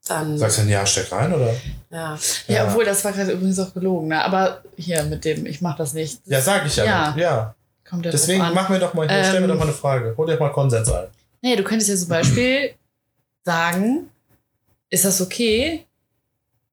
Dann, 0.06 0.36
sagst 0.38 0.58
du 0.58 0.62
dann, 0.62 0.70
ja, 0.70 0.84
steck 0.86 1.10
rein, 1.12 1.32
oder? 1.32 1.54
Ja. 1.94 2.18
Ja, 2.48 2.54
Ja. 2.54 2.64
obwohl, 2.68 2.84
das 2.84 3.04
war 3.04 3.12
gerade 3.12 3.32
übrigens 3.32 3.58
auch 3.58 3.72
gelogen, 3.72 4.08
ne? 4.08 4.22
Aber 4.24 4.62
hier 4.76 5.02
mit 5.04 5.24
dem, 5.24 5.46
ich 5.46 5.60
mach 5.60 5.76
das 5.76 5.94
nicht. 5.94 6.20
Ja, 6.26 6.40
sag 6.40 6.66
ich 6.66 6.76
ja. 6.76 6.84
Ja. 6.84 7.08
nicht. 7.12 7.22
ja. 7.22 7.54
Kommt 7.88 8.04
ja 8.04 8.10
Deswegen 8.10 8.40
mach 8.52 8.68
mir 8.68 8.78
doch 8.78 8.94
mal, 8.94 9.08
hier, 9.08 9.22
stell 9.24 9.40
mir 9.40 9.44
Ähm, 9.44 9.50
doch 9.52 9.56
mal 9.58 9.64
eine 9.64 9.72
Frage. 9.72 10.14
Hol 10.16 10.26
dir 10.26 10.38
mal 10.38 10.50
Konsens 10.52 10.90
ein. 10.90 11.06
Nee, 11.42 11.54
du 11.56 11.62
könntest 11.62 11.90
ja 11.90 11.96
zum 11.96 12.08
Beispiel 12.08 12.74
sagen, 13.44 14.10
ist 14.90 15.04
das 15.04 15.20
okay, 15.20 15.86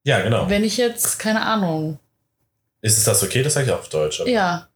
Ja, 0.03 0.21
genau. 0.21 0.49
wenn 0.49 0.63
ich 0.63 0.77
jetzt, 0.77 1.19
keine 1.19 1.41
Ahnung, 1.41 1.99
Ist 2.81 2.97
es 2.97 3.03
das 3.03 3.21
okay? 3.23 3.43
Das 3.43 3.53
sag 3.53 3.65
ich 3.65 3.71
auch 3.71 3.79
auf 3.79 3.89
Deutsch. 3.89 4.21
ja, 4.25 4.67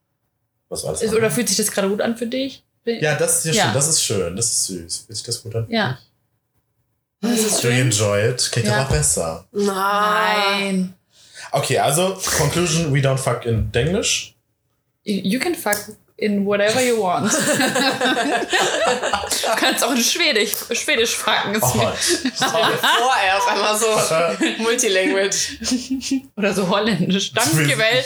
Was 0.69 0.83
war 0.83 0.91
das? 0.91 1.01
ist, 1.01 1.13
oder 1.13 1.31
fühlt 1.31 1.47
sich 1.47 1.57
das 1.57 1.71
gerade 1.71 1.89
gut 1.89 2.01
an 2.01 2.17
für 2.17 2.27
dich? 2.27 2.63
ja, 2.85 3.15
das 3.15 3.45
ist 3.45 3.55
ja, 3.55 3.63
Ja. 3.63 3.63
schön. 3.65 3.73
Das 3.73 3.87
ist 3.87 4.03
schön. 4.03 4.35
Das 4.35 4.45
ist 4.51 4.65
süß. 4.67 4.97
Fühlt 5.07 5.17
sich 5.17 5.25
das 5.25 5.41
gut 5.41 5.55
an? 5.55 5.65
Ja. 5.69 5.87
Das 5.91 5.99
ist 5.99 6.05
Do 7.25 7.31
you 7.41 7.49
schön. 7.61 7.71
enjoy 7.79 8.29
it? 8.29 8.49
Klingt 8.51 8.67
Ja. 8.67 8.83
auch 8.83 8.89
besser. 8.89 9.45
Nein. 9.51 10.93
Okay, 11.51 11.79
also, 11.79 12.17
Conclusion, 12.37 12.91
we 12.93 12.99
don't 12.99 13.17
fuck 13.17 13.45
in 13.45 13.69
English. 13.73 14.33
You 15.03 15.39
can 15.39 15.55
fuck 15.55 15.77
in 16.17 16.45
whatever 16.45 16.81
you 16.81 16.97
want. 17.01 17.31
du 17.33 17.37
kannst 19.57 19.83
auch 19.83 19.91
in 19.91 20.01
Schwedisch, 20.03 20.51
Schwedisch 20.71 21.15
fucken. 21.15 21.57
Oh, 21.61 21.77
mir- 21.77 21.93
Stell 21.97 22.49
dir 22.49 22.77
vor, 22.79 23.13
ey, 23.21 23.31
auf 23.37 23.47
einmal 23.47 23.77
so 23.77 23.87
Multilanguage. 24.63 25.59
Oder 26.37 26.53
so 26.53 26.67
Holländisch. 26.69 27.33
Danke, 27.33 27.77
Welt. 27.77 28.05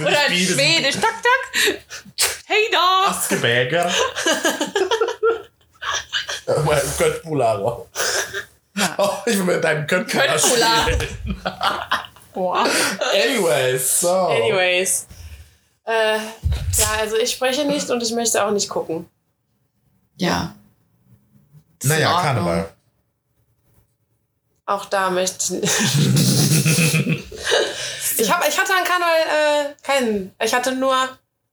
Oder 0.00 0.28
Biene, 0.28 0.46
Schwedisch. 0.46 0.96
Tak, 0.96 1.14
tak. 1.22 1.42
Hey 2.46 2.68
da. 2.72 3.04
Askebäger. 3.10 3.90
Mein 6.64 6.80
Köttbularo. 6.98 7.88
Oh, 8.98 9.10
ich 9.26 9.36
will 9.36 9.44
mit 9.44 9.64
deinem 9.64 9.86
Köttbularo 9.86 10.38
spielen. 10.38 11.06
Boah. 12.32 12.66
Anyways, 13.12 14.00
so. 14.00 14.08
Anyways. 14.10 15.06
Äh, 15.84 16.18
ja, 16.18 16.86
also 17.00 17.16
ich 17.16 17.32
spreche 17.32 17.64
nicht 17.64 17.90
und 17.90 18.02
ich 18.02 18.12
möchte 18.12 18.44
auch 18.44 18.50
nicht 18.52 18.68
gucken. 18.68 19.08
Ja. 20.16 20.54
Das 21.80 21.90
Naja. 21.90 22.20
Karneval. 22.20 22.72
Auch 24.66 24.84
da 24.84 25.10
möchte 25.10 25.36
ich 25.42 25.50
nicht. 25.50 25.72
ich, 28.18 28.30
hab, 28.30 28.46
ich 28.46 28.58
hatte 28.58 28.72
an 28.72 28.84
Karneval 28.84 29.16
äh, 29.16 29.74
keinen. 29.82 30.32
Ich 30.40 30.54
hatte 30.54 30.72
nur 30.72 30.94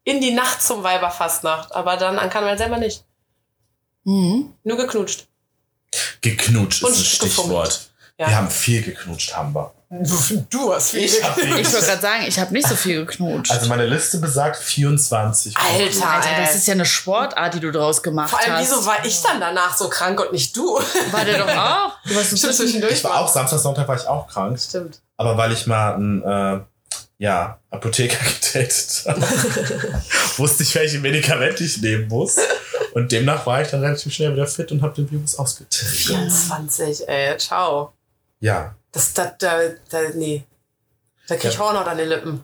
in 0.03 0.21
die 0.21 0.31
Nacht 0.31 0.61
zum 0.61 0.83
Weiberfastnacht, 0.83 1.73
aber 1.73 1.97
dann 1.97 2.19
an 2.19 2.29
Karneval 2.29 2.57
selber 2.57 2.77
nicht. 2.77 3.03
Mhm. 4.07 4.53
Nur 4.63 4.77
geknutscht. 4.77 5.27
Geknutscht 6.21 6.83
Und 6.83 6.91
ist 6.91 6.99
ein. 6.99 7.03
Stichwort. 7.05 7.89
Ja. 8.17 8.29
Wir 8.29 8.35
haben 8.37 8.49
viel 8.49 8.81
geknutscht, 8.81 9.35
haben 9.35 9.53
wir. 9.53 9.73
Du 10.49 10.73
hast 10.73 10.89
viel 10.91 11.03
Ich 11.05 11.13
viel 11.13 11.59
Ich 11.59 11.71
wollte 11.71 11.85
gerade 11.85 12.01
sagen, 12.01 12.23
ich 12.27 12.37
habe 12.39 12.51
nicht 12.53 12.67
so 12.67 12.75
viel 12.75 13.05
geknutscht. 13.05 13.51
Also 13.51 13.67
meine 13.69 13.85
Liste 13.85 14.17
besagt 14.17 14.57
24. 14.57 15.55
Alter, 15.57 16.09
Alter, 16.09 16.29
das 16.41 16.55
ist 16.55 16.67
ja 16.67 16.73
eine 16.73 16.85
Sportart, 16.85 17.53
die 17.53 17.59
du 17.61 17.71
draus 17.71 18.01
gemacht 18.03 18.29
Vor 18.31 18.39
allem, 18.39 18.53
hast. 18.53 18.61
wieso 18.69 18.85
war 18.85 19.05
ich 19.05 19.21
dann 19.21 19.39
danach 19.39 19.77
so 19.77 19.87
krank 19.89 20.19
und 20.19 20.31
nicht 20.33 20.55
du? 20.57 20.77
War 21.11 21.23
der 21.25 21.37
doch 21.37 21.47
auch? 21.55 21.91
Du 22.05 22.15
warst 22.15 22.31
so 22.31 22.35
Stimmt, 22.37 22.53
zwischen- 22.55 22.55
zwischendurch 22.55 22.93
Ich 22.93 23.03
war 23.03 23.19
auch 23.21 23.27
Samstag, 23.31 23.59
Sonntag 23.59 23.87
war 23.87 23.95
ich 23.95 24.07
auch 24.07 24.27
krank. 24.27 24.59
Stimmt. 24.59 24.99
Aber 25.15 25.37
weil 25.37 25.51
ich 25.53 25.67
mal 25.67 25.93
einen 25.95 26.21
äh, 26.23 26.59
ja, 27.19 27.59
Apotheker 27.71 28.17
gedatet 28.53 29.03
habe, 29.07 29.21
wusste 30.37 30.63
ich, 30.63 30.75
welche 30.75 30.99
Medikamente 30.99 31.63
ich 31.63 31.81
nehmen 31.81 32.07
muss. 32.07 32.37
Und 32.93 33.11
demnach 33.11 33.45
war 33.45 33.61
ich 33.61 33.67
dann 33.69 33.81
relativ 33.81 34.13
schnell 34.13 34.33
wieder 34.33 34.47
fit 34.47 34.71
und 34.71 34.81
habe 34.81 34.95
den 34.95 35.09
Virus 35.09 35.37
ausgetilgt. 35.37 35.95
24, 35.95 37.07
ey, 37.07 37.37
ciao. 37.37 37.93
Ja, 38.39 38.75
Das, 38.91 39.13
da, 39.13 39.33
da, 39.37 39.59
da, 39.89 39.99
nee. 40.15 40.43
Da 41.27 41.35
krieg 41.35 41.51
ich 41.51 41.57
Ja. 41.57 41.59
Hornhaut 41.65 41.87
an 41.87 41.97
den 41.97 42.09
Lippen. 42.09 42.43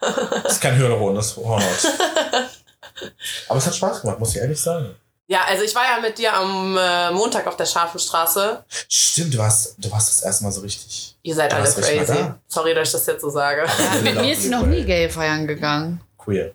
das 0.00 0.52
ist 0.54 0.60
kein 0.60 0.76
Hyaluron, 0.76 1.14
das 1.14 1.28
ist 1.28 1.36
Hornhaut. 1.36 1.62
Aber 3.48 3.58
es 3.58 3.66
hat 3.66 3.74
Spaß 3.74 4.02
gemacht, 4.02 4.18
muss 4.18 4.34
ich 4.34 4.40
ehrlich 4.42 4.60
sagen. 4.60 4.94
Ja, 5.30 5.44
also 5.46 5.62
ich 5.62 5.72
war 5.76 5.84
ja 5.84 6.00
mit 6.00 6.18
dir 6.18 6.34
am 6.34 6.76
äh, 6.76 7.12
Montag 7.12 7.46
auf 7.46 7.56
der 7.56 7.64
Scharfenstraße. 7.64 8.64
Stimmt, 8.88 9.32
du 9.32 9.38
warst, 9.38 9.76
du 9.78 9.88
warst 9.88 10.08
das 10.08 10.22
erste 10.22 10.42
Mal 10.42 10.50
so 10.50 10.60
richtig. 10.60 11.14
Ihr 11.22 11.36
seid 11.36 11.54
alle 11.54 11.70
crazy. 11.72 12.04
da. 12.04 12.40
Sorry, 12.48 12.74
dass 12.74 12.88
ich 12.88 12.92
das 12.92 13.06
jetzt 13.06 13.20
so 13.20 13.30
sage. 13.30 13.62
Ja, 13.64 14.00
mit 14.02 14.16
mir 14.16 14.32
ist 14.32 14.42
sie 14.42 14.48
noch 14.48 14.66
nie 14.66 14.82
gay 14.82 15.08
feiern 15.08 15.46
gegangen. 15.46 16.00
Queer. 16.18 16.50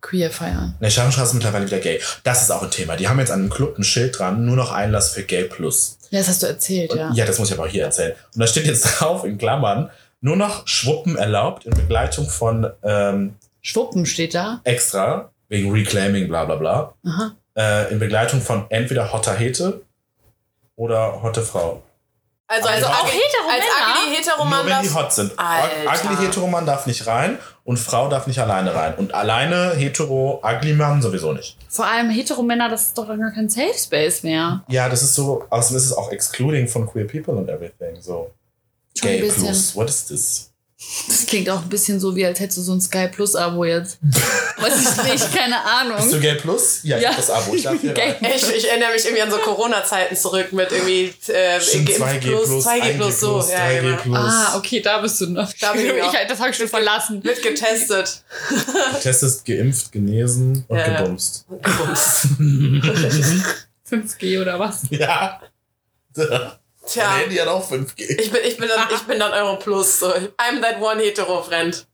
Queer 0.00 0.30
feiern. 0.30 0.76
Ne, 0.78 0.88
Scharfenstraße 0.92 1.30
ist 1.30 1.34
mittlerweile 1.34 1.66
wieder 1.66 1.80
gay. 1.80 2.00
Das 2.22 2.42
ist 2.42 2.52
auch 2.52 2.62
ein 2.62 2.70
Thema. 2.70 2.94
Die 2.94 3.08
haben 3.08 3.18
jetzt 3.18 3.32
an 3.32 3.40
einem 3.40 3.50
Club 3.50 3.76
ein 3.76 3.82
Schild 3.82 4.16
dran, 4.16 4.44
nur 4.44 4.54
noch 4.54 4.70
Einlass 4.70 5.10
für 5.10 5.24
Gay 5.24 5.42
Plus. 5.44 5.98
Ja, 6.10 6.20
das 6.20 6.28
hast 6.28 6.44
du 6.44 6.46
erzählt, 6.46 6.92
Und, 6.92 6.98
ja. 6.98 7.10
ja. 7.14 7.24
das 7.24 7.40
muss 7.40 7.48
ich 7.48 7.54
aber 7.58 7.64
auch 7.66 7.72
hier 7.72 7.82
erzählen. 7.82 8.14
Und 8.32 8.40
da 8.40 8.46
steht 8.46 8.66
jetzt 8.66 8.84
drauf 9.00 9.24
in 9.24 9.38
Klammern, 9.38 9.90
nur 10.20 10.36
noch 10.36 10.68
Schwuppen 10.68 11.16
erlaubt 11.16 11.66
in 11.66 11.74
Begleitung 11.74 12.28
von 12.28 12.70
ähm, 12.84 13.34
Schwuppen 13.60 14.06
steht 14.06 14.34
da. 14.34 14.60
extra, 14.62 15.32
wegen 15.48 15.72
Reclaiming, 15.72 16.28
bla 16.28 16.44
bla 16.44 16.54
bla, 16.54 16.94
Aha. 17.04 17.34
Äh, 17.56 17.90
in 17.92 17.98
Begleitung 17.98 18.40
von 18.40 18.66
entweder 18.70 19.12
Hotter 19.12 19.34
Hete 19.34 19.82
oder 20.76 21.22
Hotte 21.22 21.42
Frau. 21.42 21.82
Also, 22.48 22.68
also 22.68 22.86
Auch 22.86 23.02
ugly- 23.08 23.18
Heteromänner? 23.18 23.54
Als 23.54 23.64
ugly 23.98 24.08
Nur 24.08 24.16
Heteroman 24.18 24.66
wenn 24.66 24.82
die 24.88 24.94
hot 24.94 25.12
sind. 25.12 25.32
Alter. 25.36 26.10
Ugly 26.12 26.26
Heteroman 26.26 26.64
darf 26.66 26.86
nicht 26.86 27.04
rein 27.08 27.38
und 27.64 27.76
Frau 27.76 28.08
darf 28.08 28.28
nicht 28.28 28.38
alleine 28.38 28.72
rein. 28.72 28.94
Und 28.94 29.12
alleine 29.14 29.72
Hetero 29.74 30.40
Ugly 30.44 30.74
Mann 30.74 31.02
sowieso 31.02 31.32
nicht. 31.32 31.56
Vor 31.68 31.86
allem 31.86 32.08
Heteromänner, 32.08 32.68
das 32.68 32.82
ist 32.82 32.98
doch 32.98 33.08
dann 33.08 33.20
gar 33.20 33.32
kein 33.32 33.48
Safe 33.48 33.74
Space 33.76 34.22
mehr. 34.22 34.62
Ja, 34.68 34.88
das 34.88 35.02
ist 35.02 35.16
so, 35.16 35.44
außerdem 35.50 35.76
ist 35.78 35.86
es 35.86 35.92
auch 35.92 36.12
excluding 36.12 36.68
von 36.68 36.86
queer 36.86 37.06
people 37.08 37.36
and 37.36 37.48
everything. 37.48 38.00
So. 38.00 38.30
Schon 38.96 39.08
Gay. 39.08 39.22
Plus, 39.28 39.74
what 39.74 39.88
is 39.88 40.06
this? 40.06 40.52
Das 41.08 41.26
klingt 41.26 41.50
auch 41.50 41.62
ein 41.62 41.68
bisschen 41.68 41.98
so, 41.98 42.14
wie 42.14 42.24
als 42.26 42.38
hättest 42.38 42.58
du 42.58 42.62
so 42.62 42.74
ein 42.74 42.80
Sky 42.80 43.08
Plus 43.08 43.34
Abo 43.34 43.64
jetzt. 43.64 43.98
Weiß 44.58 44.72
ich 44.80 45.12
nicht, 45.12 45.34
keine 45.34 45.62
Ahnung. 45.62 45.96
Bist 45.98 46.12
du 46.14 46.20
Gay 46.20 46.34
Plus? 46.36 46.80
Ja, 46.82 46.96
ich 46.96 47.02
Ja. 47.02 47.10
hab 47.10 47.16
das 47.18 47.30
Abo. 47.30 47.54
Ich 47.54 47.62
darf 47.64 47.78
hier. 47.80 47.94
Ich, 48.34 48.54
ich 48.56 48.68
erinnere 48.70 48.92
mich 48.92 49.04
irgendwie 49.04 49.22
an 49.22 49.30
so 49.30 49.36
Corona-Zeiten 49.38 50.16
zurück 50.16 50.52
mit 50.52 50.72
irgendwie 50.72 51.14
äh, 51.30 51.60
Stimmt, 51.60 51.88
Geimpft 51.88 52.02
2G 52.04 52.20
plus, 52.20 52.48
2G 52.66 52.80
1G 52.80 52.96
plus, 52.96 53.20
so. 53.20 53.32
plus, 53.34 53.50
Ja, 53.50 53.58
3G 53.66 53.80
genau. 53.82 53.96
plus. 54.02 54.16
Ah, 54.18 54.56
okay, 54.56 54.80
da 54.80 54.98
bist 54.98 55.20
du 55.20 55.26
noch. 55.26 55.52
Da 55.60 55.72
bin 55.72 55.86
ich 55.96 56.02
auch. 56.02 56.14
das 56.28 56.40
habe 56.40 56.50
ich 56.50 56.56
schon 56.56 56.68
verlassen. 56.68 57.22
Wird 57.22 57.42
getestet. 57.42 58.22
Getestet, 58.94 59.44
geimpft, 59.44 59.92
genesen 59.92 60.64
und 60.68 60.78
Ja, 60.78 60.88
ja. 60.88 61.00
gebumst. 61.02 61.44
Gebumst. 61.62 62.26
5G 63.90 64.40
oder 64.42 64.58
was? 64.58 64.82
Ja. 64.90 65.40
Tja, 66.14 67.04
Mein 67.08 67.20
Handy 67.20 67.36
hat 67.36 67.48
auch 67.48 67.70
5G. 67.70 68.18
ich 68.20 68.30
bin, 68.30 68.40
ich 68.44 68.56
bin, 68.56 68.68
dann, 68.68 68.86
ich 68.94 69.02
bin 69.02 69.18
dann 69.18 69.32
Euro 69.32 69.56
Plus. 69.56 69.98
So. 70.00 70.06
I'm 70.38 70.60
that 70.62 70.80
one 70.80 71.00
hetero-friend. 71.02 71.86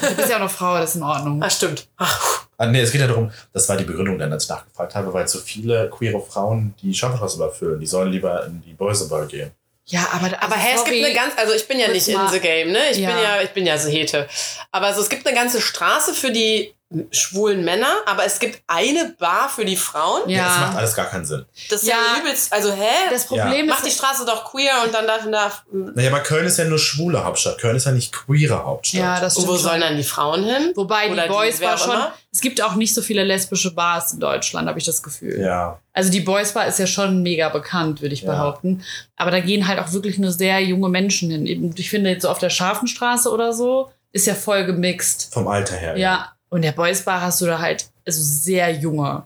Du 0.00 0.14
bist 0.16 0.28
ja 0.30 0.36
auch 0.36 0.40
noch 0.40 0.50
Frau, 0.50 0.76
das 0.78 0.90
ist 0.90 0.96
in 0.96 1.02
Ordnung. 1.02 1.42
Ah, 1.42 1.50
stimmt. 1.50 1.86
Ach, 1.96 2.46
Ah, 2.58 2.66
nee, 2.66 2.80
es 2.80 2.90
geht 2.90 3.02
ja 3.02 3.06
darum, 3.06 3.30
das 3.52 3.68
war 3.68 3.76
die 3.76 3.84
Begründung, 3.84 4.18
dann, 4.18 4.32
als 4.32 4.44
ich 4.44 4.48
nachgefragt 4.50 4.94
habe, 4.94 5.12
weil 5.12 5.28
so 5.28 5.38
viele 5.40 5.90
queere 5.90 6.20
Frauen 6.22 6.74
die 6.80 6.94
Schaffenstraße 6.94 7.36
überfüllen. 7.36 7.78
Die 7.78 7.86
sollen 7.86 8.10
lieber 8.10 8.46
in 8.46 8.62
die 8.62 8.72
Boysenbar 8.72 9.26
gehen. 9.26 9.50
Ja, 9.84 10.08
aber, 10.12 10.24
also 10.24 10.36
Aber 10.40 10.56
hä, 10.56 10.74
es 10.74 10.84
gibt 10.84 11.04
eine 11.04 11.14
ganz, 11.14 11.34
also 11.36 11.52
ich 11.52 11.68
bin 11.68 11.78
ja 11.78 11.88
nicht 11.88 12.08
in 12.08 12.18
the 12.32 12.40
game, 12.40 12.72
ne? 12.72 12.90
Ich 12.90 12.96
Ja. 12.98 13.10
bin 13.10 13.18
ja, 13.22 13.42
ich 13.42 13.50
bin 13.50 13.66
ja 13.66 13.76
so 13.78 13.90
hete. 13.90 14.26
Aber 14.72 14.92
so, 14.94 15.02
es 15.02 15.10
gibt 15.10 15.26
eine 15.26 15.36
ganze 15.36 15.60
Straße 15.60 16.14
für 16.14 16.32
die 16.32 16.74
schwulen 17.10 17.64
Männer, 17.64 17.88
aber 18.06 18.24
es 18.24 18.38
gibt 18.38 18.62
eine 18.68 19.12
Bar 19.18 19.48
für 19.48 19.64
die 19.64 19.76
Frauen. 19.76 20.28
Ja. 20.28 20.44
Das 20.44 20.58
macht 20.60 20.76
alles 20.76 20.94
gar 20.94 21.06
keinen 21.06 21.24
Sinn. 21.24 21.44
Das 21.68 21.82
ist 21.82 21.88
Ja. 21.88 21.96
ja 21.96 22.20
übelst, 22.22 22.52
also 22.52 22.72
hä? 22.72 22.86
Das 23.10 23.26
Problem 23.26 23.66
Mach 23.66 23.80
die 23.82 23.88
ist. 23.88 23.96
Straße 23.98 24.24
doch 24.24 24.44
queer 24.52 24.72
und 24.84 24.94
dann 24.94 25.04
darf, 25.06 25.28
darf 25.30 25.64
Naja, 25.72 26.10
aber 26.10 26.20
Köln 26.20 26.46
ist 26.46 26.58
ja 26.58 26.64
nur 26.64 26.78
schwule 26.78 27.24
Hauptstadt. 27.24 27.58
Köln 27.60 27.74
ist 27.74 27.86
ja 27.86 27.92
nicht 27.92 28.12
queere 28.12 28.64
Hauptstadt. 28.64 29.00
Ja, 29.00 29.20
das 29.20 29.36
und 29.36 29.42
stimmt. 29.42 29.58
wo 29.58 29.60
sollen 29.62 29.80
dann 29.80 29.96
die 29.96 30.04
Frauen 30.04 30.44
hin? 30.44 30.72
Wobei 30.76 31.10
Oder 31.10 31.24
die 31.24 31.28
Boys 31.28 31.60
auch 31.62 31.76
schon. 31.76 31.94
immer? 31.94 32.14
Es 32.32 32.40
gibt 32.40 32.62
auch 32.62 32.76
nicht 32.76 32.94
so 32.94 33.02
viele 33.02 33.24
lesbische 33.24 33.72
Bars 33.74 34.12
in 34.12 34.20
Deutschland, 34.20 34.68
habe 34.68 34.78
ich 34.78 34.84
das 34.84 35.02
Gefühl. 35.02 35.40
Ja. 35.40 35.80
Also 35.92 36.10
die 36.12 36.20
Boys 36.20 36.52
Bar 36.52 36.66
ist 36.68 36.78
ja 36.78 36.86
schon 36.86 37.20
mega 37.22 37.48
bekannt, 37.48 38.00
würde 38.00 38.14
ich 38.14 38.22
Ja. 38.22 38.30
behaupten. 38.32 38.84
Aber 39.16 39.32
da 39.32 39.40
gehen 39.40 39.66
halt 39.66 39.80
auch 39.80 39.92
wirklich 39.92 40.18
nur 40.18 40.30
sehr 40.30 40.60
junge 40.60 40.88
Menschen 40.88 41.30
hin. 41.30 41.74
Ich 41.76 41.90
finde 41.90 42.10
jetzt 42.10 42.22
so 42.22 42.28
auf 42.28 42.38
der 42.38 42.50
Scharfenstraße 42.50 43.30
oder 43.32 43.52
so 43.52 43.90
ist 44.12 44.26
ja 44.26 44.34
voll 44.34 44.64
gemixt. 44.64 45.30
Vom 45.34 45.48
Alter 45.48 45.74
her. 45.76 45.96
Ja. 45.98 46.32
Und 46.48 46.62
der 46.62 46.72
Boys 46.72 47.02
Bar 47.04 47.20
hast 47.20 47.40
du 47.40 47.46
da 47.46 47.58
halt 47.58 47.88
also 48.06 48.22
sehr 48.22 48.70
junge, 48.72 49.24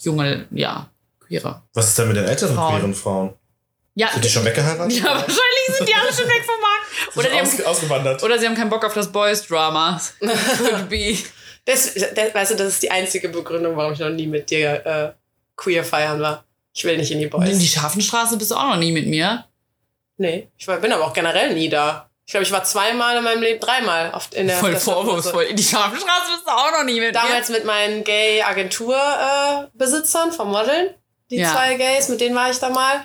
junge, 0.00 0.46
ja, 0.50 0.88
queere. 1.20 1.62
Was 1.72 1.88
ist 1.88 1.98
denn 1.98 2.08
mit 2.08 2.16
den 2.16 2.26
älteren 2.26 2.54
Frauen. 2.54 2.74
queeren 2.74 2.94
Frauen? 2.94 3.34
Ja, 3.96 4.10
Sind 4.12 4.24
die 4.24 4.28
schon 4.28 4.44
weggeheiratet? 4.44 4.98
ja, 4.98 5.04
wahrscheinlich 5.04 5.66
sind 5.76 5.88
die 5.88 5.94
alle 5.94 6.12
schon 6.12 6.26
weg 6.26 6.44
vom 6.44 6.60
Markt. 6.60 6.84
Sind 7.14 7.24
Oder, 7.24 7.30
die 7.34 7.40
aus, 7.40 7.52
haben, 7.58 7.66
ausgewandert. 7.66 8.22
oder 8.24 8.38
sie 8.38 8.46
haben 8.46 8.54
keinen 8.56 8.70
Bock 8.70 8.84
auf 8.84 8.92
das 8.94 9.10
Boys 9.10 9.46
Drama. 9.46 10.00
Could 10.20 10.88
be. 10.88 11.16
Das, 11.66 11.94
das, 11.94 12.34
weißt 12.34 12.50
du, 12.50 12.56
das 12.56 12.68
ist 12.74 12.82
die 12.82 12.90
einzige 12.90 13.30
Begründung, 13.30 13.74
warum 13.74 13.94
ich 13.94 13.98
noch 13.98 14.10
nie 14.10 14.26
mit 14.26 14.50
dir 14.50 14.84
äh, 14.84 15.12
queer 15.56 15.82
feiern 15.82 16.20
war. 16.20 16.44
Ich 16.74 16.84
will 16.84 16.98
nicht 16.98 17.10
in 17.10 17.20
die 17.20 17.26
Boys. 17.26 17.48
In 17.48 17.58
die 17.58 17.66
Scharfenstraße 17.66 18.36
bist 18.36 18.50
du 18.50 18.54
auch 18.56 18.68
noch 18.68 18.76
nie 18.76 18.92
mit 18.92 19.06
mir. 19.06 19.46
Nee, 20.18 20.48
ich 20.58 20.68
war, 20.68 20.76
bin 20.76 20.92
aber 20.92 21.04
auch 21.06 21.14
generell 21.14 21.54
nie 21.54 21.70
da. 21.70 22.10
Ich 22.26 22.30
glaube, 22.32 22.44
ich 22.44 22.52
war 22.52 22.64
zweimal 22.64 23.18
in 23.18 23.24
meinem 23.24 23.42
Leben, 23.42 23.60
dreimal 23.60 24.10
auf, 24.12 24.28
in 24.32 24.46
der 24.46 24.56
Voll 24.56 24.74
vorwurfsvoll. 24.76 25.44
In 25.44 25.56
die 25.56 25.62
Scharfenstraße 25.62 26.32
bist 26.32 26.46
du 26.46 26.50
auch 26.50 26.70
noch 26.72 26.84
nie 26.84 26.98
mit 27.00 27.14
Damals 27.14 27.50
mit 27.50 27.64
meinen 27.66 28.02
Gay-Agentur-Besitzern 28.04 30.32
vom 30.32 30.50
Modeln. 30.50 30.88
Die 31.30 31.36
Ja. 31.36 31.52
zwei 31.52 31.74
Gays, 31.74 32.08
mit 32.08 32.20
denen 32.20 32.34
war 32.34 32.50
ich 32.50 32.58
da 32.58 32.70
mal. 32.70 33.00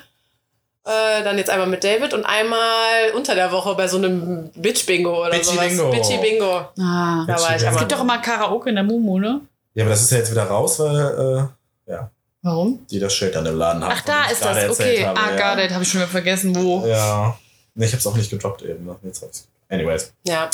Äh, 0.86 1.23
dann 1.23 1.38
jetzt 1.38 1.49
einmal 1.49 1.67
mit 1.67 1.84
David 1.84 2.13
und 2.13 2.25
einmal 2.25 3.12
unter 3.13 3.36
der 3.36 3.51
Woche 3.51 3.75
bei 3.75 3.88
so 3.88 3.97
einem 3.97 4.49
Bitch-Bingo 4.55 5.21
oder 5.21 5.32
Bitchy 5.32 5.55
sowas. 5.55 5.67
Bingo. 5.67 5.89
Bitchy-Bingo. 5.91 6.62
mir. 6.77 6.84
Ah. 6.84 7.25
Da 7.27 7.39
war 7.41 7.55
ich 7.58 7.63
Es 7.63 7.77
gibt 7.77 7.91
doch 7.91 7.99
immer 8.01 8.17
Karaoke 8.19 8.69
in 8.69 8.75
der 8.75 8.84
Mumu, 8.86 9.19
ne? 9.19 9.41
Ja, 9.73 9.84
aber 9.84 9.91
das 9.91 10.01
ist 10.01 10.12
ja 10.12 10.17
jetzt 10.19 10.32
wieder 10.32 10.45
raus, 10.45 10.79
weil 10.79 11.49
äh, 11.88 11.91
ja, 11.91 12.10
Warum? 12.41 12.86
die 12.89 12.99
das 12.99 13.13
Schild 13.13 13.36
an 13.36 13.43
dem 13.45 13.58
Laden 13.58 13.84
haben. 13.84 13.91
Ach, 13.93 14.01
da 14.01 14.25
ist 14.32 14.43
das. 14.43 14.69
Okay. 14.69 15.05
Habe, 15.05 15.19
ah, 15.19 15.36
ja. 15.36 15.53
got 15.55 15.63
it. 15.63 15.71
Habe 15.71 15.84
ich 15.84 15.89
schon 15.91 15.99
wieder 16.01 16.10
vergessen, 16.10 16.55
wo. 16.55 16.86
Ja. 16.88 17.38
Nee, 17.80 17.86
ich 17.86 17.94
hab's 17.94 18.06
auch 18.06 18.15
nicht 18.18 18.30
gedroppt 18.30 18.62
eben. 18.63 18.84
ne? 18.86 18.98
Jetzt 19.04 19.22
hab's. 19.22 19.48
Anyways. 19.70 20.12
Ja. 20.28 20.50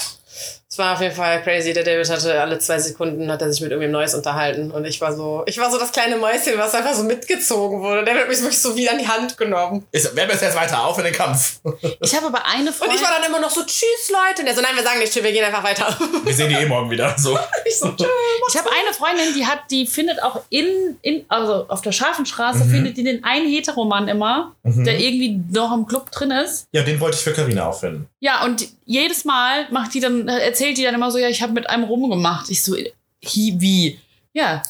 Es 0.67 0.78
war 0.80 0.93
auf 0.93 1.02
jeden 1.02 1.15
Fall 1.15 1.41
crazy. 1.41 1.71
Der 1.74 1.84
David 1.86 2.10
hatte 2.10 2.41
alle 2.41 2.60
zwei 2.60 2.78
Sekunden 2.80 3.32
hat 3.32 3.41
er 3.41 3.50
sich 3.52 3.62
mit 3.62 3.71
irgendwem 3.71 3.91
Neues 3.91 4.13
unterhalten. 4.13 4.71
Und 4.71 4.84
ich 4.84 5.00
war 5.00 5.15
so, 5.15 5.43
ich 5.45 5.58
war 5.58 5.71
so 5.71 5.78
das 5.80 5.91
kleine 5.93 6.17
Mäuschen, 6.17 6.58
was 6.58 6.74
einfach 6.74 6.93
so 6.93 7.04
mitgezogen 7.04 7.80
wurde. 7.82 8.04
Der 8.04 8.15
hat 8.15 8.28
mich 8.28 8.39
wirklich 8.39 8.60
so 8.60 8.76
wieder 8.76 8.91
an 8.91 8.98
die 8.98 9.08
Hand 9.08 9.38
genommen. 9.38 9.86
Ist, 9.93 10.12
wer 10.15 10.30
ist 10.30 10.41
jetzt 10.41 10.56
weiter 10.58 10.84
auf 10.84 10.98
in 10.98 11.06
den 11.06 11.13
Kampf? 11.13 11.60
Ich 12.02 12.13
habe 12.13 12.26
aber 12.28 12.45
eine 12.45 12.67
Und 12.67 12.76
Freundin. 12.76 12.98
ich 12.98 13.04
war 13.04 13.12
dann 13.17 13.24
immer 13.30 13.39
noch 13.39 13.50
so, 13.52 13.62
tschüss 13.63 14.12
Leute. 14.12 14.41
Und 14.41 14.48
er 14.48 14.56
so, 14.56 14.62
nein, 14.62 14.76
wir 14.76 14.84
sagen 14.84 15.00
nicht 15.00 15.13
tschüss, 15.13 15.24
wir 15.24 15.32
gehen 15.32 15.45
einfach 15.45 15.63
weiter. 15.63 15.98
Wir 16.26 16.34
sehen 16.34 16.50
die 16.50 16.56
eh 16.56 16.65
morgen 16.65 16.89
wieder. 16.91 17.15
So. 17.17 17.38
ich 17.65 17.78
so, 17.80 17.91
tschüss. 17.93 18.08
Ich 18.50 18.58
habe 18.58 18.69
eine 18.69 18.93
Freundin, 18.93 19.34
die 19.34 19.45
hat, 19.45 19.60
die 19.71 19.88
findet 19.88 20.21
auch 20.21 20.41
in, 20.50 20.98
in 21.02 21.24
also 21.30 21.65
auf 21.69 21.82
der 21.84 21.93
Scharfenstraße 21.93 22.65
Mhm. 22.65 22.69
findet 22.71 22.98
die 22.98 23.04
den 23.04 23.24
einen 23.24 23.48
Heteromann 23.48 24.08
immer, 24.10 24.54
Mhm. 24.63 24.84
der 24.84 25.00
irgendwie 25.00 25.39
noch 25.52 25.71
im 25.74 25.86
Club 25.86 26.12
drin 26.12 26.32
ist. 26.32 26.67
Ja, 26.74 26.82
den 26.82 27.00
wollte 27.00 27.15
ich 27.17 27.24
für 27.24 27.32
Carina 27.34 27.67
auffinden. 27.67 28.10
Ja, 28.19 28.43
und 28.43 28.67
jedes 28.86 29.24
Mal 29.26 29.67
macht 29.71 29.93
die 29.93 30.00
dann, 30.00 30.25
äh, 30.28 30.40
erzählt 30.40 30.78
die 30.78 30.84
dann 30.84 30.96
immer 30.96 31.12
so, 31.12 31.18
ja, 31.18 31.28
ich 31.30 31.42
habe 31.42 31.54
mit 31.54 31.70
einem 31.70 31.84
rumgemacht. 31.86 32.50
Ich 32.50 32.64
so, 32.64 32.76
hi, 32.76 33.56
wie? 33.58 34.00
Ja. 34.34 34.62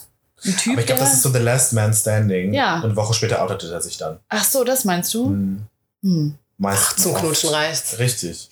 Ein 0.43 0.57
Typ. 0.57 0.73
Aber 0.73 0.81
ich 0.81 0.85
glaube, 0.87 1.01
das 1.01 1.13
ist 1.13 1.21
so 1.23 1.29
The 1.31 1.39
Last 1.39 1.73
Man 1.73 1.93
Standing. 1.93 2.53
Ja. 2.53 2.75
Und 2.75 2.85
eine 2.85 2.95
Woche 2.95 3.13
später 3.13 3.41
outete 3.41 3.71
er 3.71 3.81
sich 3.81 3.97
dann. 3.97 4.19
Ach 4.29 4.43
so, 4.43 4.63
das 4.63 4.85
meinst 4.85 5.13
du? 5.13 5.27
Hm. 5.27 5.61
Hm. 6.03 6.35
Meistens. 6.57 7.03
Zum 7.03 7.13
oft. 7.13 7.21
Knutschen 7.21 7.49
reicht's. 7.49 7.97
Richtig. 7.99 8.49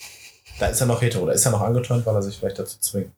Da 0.59 0.67
ist 0.67 0.79
er 0.81 0.87
noch 0.87 1.01
hetero. 1.01 1.25
Da 1.25 1.33
ist 1.33 1.45
er 1.45 1.51
noch 1.51 1.61
angetönt, 1.61 2.05
weil 2.05 2.15
er 2.15 2.21
sich 2.21 2.37
vielleicht 2.37 2.59
dazu 2.59 2.77
zwingt. 2.79 3.11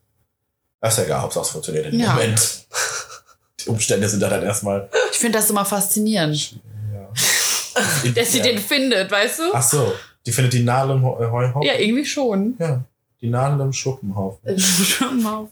Das 0.82 0.94
ist 0.94 1.00
ja 1.00 1.06
egal, 1.06 1.22
Hauptsache 1.22 1.44
es 1.46 1.50
funktioniert 1.52 1.86
in 1.88 1.92
dem 1.94 2.02
Ja. 2.02 2.14
Moment. 2.14 2.40
Die 3.66 3.70
Umstände 3.70 4.08
sind 4.08 4.20
da 4.22 4.30
dann 4.30 4.44
erstmal. 4.44 4.90
Ich 5.12 5.18
finde 5.18 5.40
das 5.40 5.50
immer 5.50 5.66
faszinierend, 5.66 6.56
Ja. 6.94 8.12
dass 8.16 8.32
sie 8.32 8.38
ja. 8.40 8.44
den 8.44 8.60
findet, 8.60 9.10
weißt 9.10 9.40
du? 9.40 9.44
Ach 9.54 9.64
so, 9.64 9.92
die 10.26 10.32
findet 10.32 10.54
die 10.54 10.64
Nadel 10.64 10.98
im 10.98 11.04
Heu- 11.04 11.32
Heuhaufen? 11.32 11.64
Ja, 11.64 11.74
irgendwie 11.76 12.06
schon. 12.06 12.56
Ja, 12.60 12.84
die 13.22 13.30
Nadel 13.30 13.60
im 13.62 13.74
Schuppenhaufen. 13.74 14.42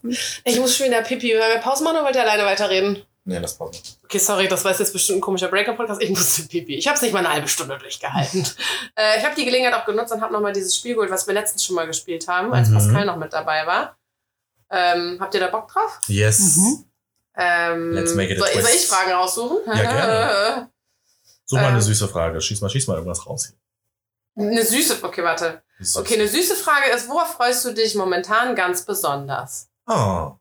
Mich. 0.02 0.41
Ich 0.43 0.60
muss 0.60 0.76
schon 0.76 0.88
wieder 0.88 1.02
Pipi. 1.02 1.30
Wollen 1.30 1.54
wir 1.54 1.60
Pause 1.62 1.84
machen 1.84 1.95
oder 1.97 2.06
wollt 2.06 2.15
ihr 2.15 2.21
alleine 2.21 2.43
weiterreden? 2.45 3.02
Nee, 3.26 3.39
das 3.39 3.58
passt 3.58 3.73
nicht. 3.73 3.99
Okay, 4.04 4.17
sorry, 4.17 4.47
das 4.49 4.65
war 4.65 4.78
jetzt 4.78 4.91
bestimmt 4.91 5.19
ein 5.19 5.21
komischer 5.21 5.47
Breaker-Podcast. 5.47 6.02
Ich 6.02 6.10
musste 6.10 6.43
Pipi. 6.43 6.76
Ich 6.76 6.88
habe 6.88 6.95
es 6.97 7.02
nicht 7.02 7.13
mal 7.13 7.19
eine 7.19 7.32
halbe 7.32 7.47
Stunde 7.47 7.78
durchgehalten. 7.78 8.41
äh, 8.95 9.17
ich 9.17 9.23
habe 9.23 9.34
die 9.36 9.45
Gelegenheit 9.45 9.73
auch 9.73 9.86
genutzt 9.86 10.12
und 10.12 10.21
habe 10.21 10.34
nochmal 10.34 10.52
dieses 10.52 10.76
Spiel 10.76 10.93
geholt, 10.95 11.10
was 11.10 11.26
wir 11.26 11.34
letztens 11.34 11.63
schon 11.63 11.76
mal 11.78 11.88
gespielt 11.88 12.28
haben, 12.28 12.54
als 12.54 12.67
Mhm. 12.69 12.73
Pascal 12.73 13.06
noch 13.06 13.15
mit 13.17 13.32
dabei 13.32 13.65
war. 13.65 13.97
Ähm, 14.69 15.17
habt 15.21 15.34
ihr 15.34 15.39
da 15.39 15.47
Bock 15.47 15.71
drauf? 15.71 16.02
Yes. 16.08 16.58
Mhm. 16.58 16.86
Ähm, 17.36 17.93
Let's 17.93 18.13
make 18.13 18.34
it 18.34 18.41
a 18.41 18.45
soll, 18.45 18.62
soll 18.62 18.71
ich 18.76 18.86
Fragen 18.88 19.12
raussuchen? 19.13 19.58
Ja, 19.67 19.73
gerne. 19.73 20.69
Such 21.45 21.58
mal 21.58 21.63
Ähm. 21.67 21.73
eine 21.73 21.82
süße 21.82 22.08
Frage. 22.10 22.39
Schieß 22.41 22.60
mal, 22.62 22.69
schieß 22.69 22.88
mal 22.88 22.95
irgendwas 22.95 23.26
raus 23.26 23.47
hier. 24.36 24.45
eine 24.45 24.63
süße, 24.65 24.97
okay, 25.02 25.23
warte. 25.23 25.62
Okay, 25.95 26.13
eine 26.15 26.27
süße 26.27 26.55
Frage 26.55 26.89
ist, 26.95 27.07
worauf 27.09 27.33
freust 27.33 27.65
du 27.65 27.73
dich 27.73 27.95
momentan 27.95 28.55
ganz 28.55 28.86
besonders? 28.86 29.67
Oh, 29.88 30.33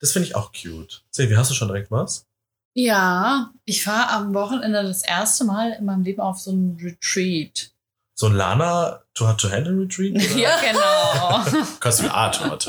das 0.00 0.12
finde 0.12 0.28
ich 0.28 0.34
auch 0.36 0.52
cute. 0.52 1.02
Silvi, 1.10 1.34
hast 1.34 1.50
du 1.50 1.54
schon 1.54 1.68
direkt 1.68 1.90
was? 1.90 2.26
Ja, 2.74 3.50
ich 3.64 3.82
fahre 3.82 4.10
am 4.10 4.34
Wochenende 4.34 4.82
das 4.82 5.02
erste 5.02 5.44
Mal 5.44 5.72
in 5.72 5.86
meinem 5.86 6.02
Leben 6.02 6.20
auf 6.20 6.38
so 6.38 6.52
ein 6.52 6.76
Retreat. 6.80 7.70
So 8.14 8.26
ein 8.26 8.34
Lana 8.34 9.02
To-Hand-to-Retreat? 9.14 10.14
oder? 10.14 10.36
Ja, 10.38 10.60
genau. 10.60 11.42
Kannst 11.80 12.02
du 12.02 12.14
A 12.14 12.28
To-Hand. 12.30 12.62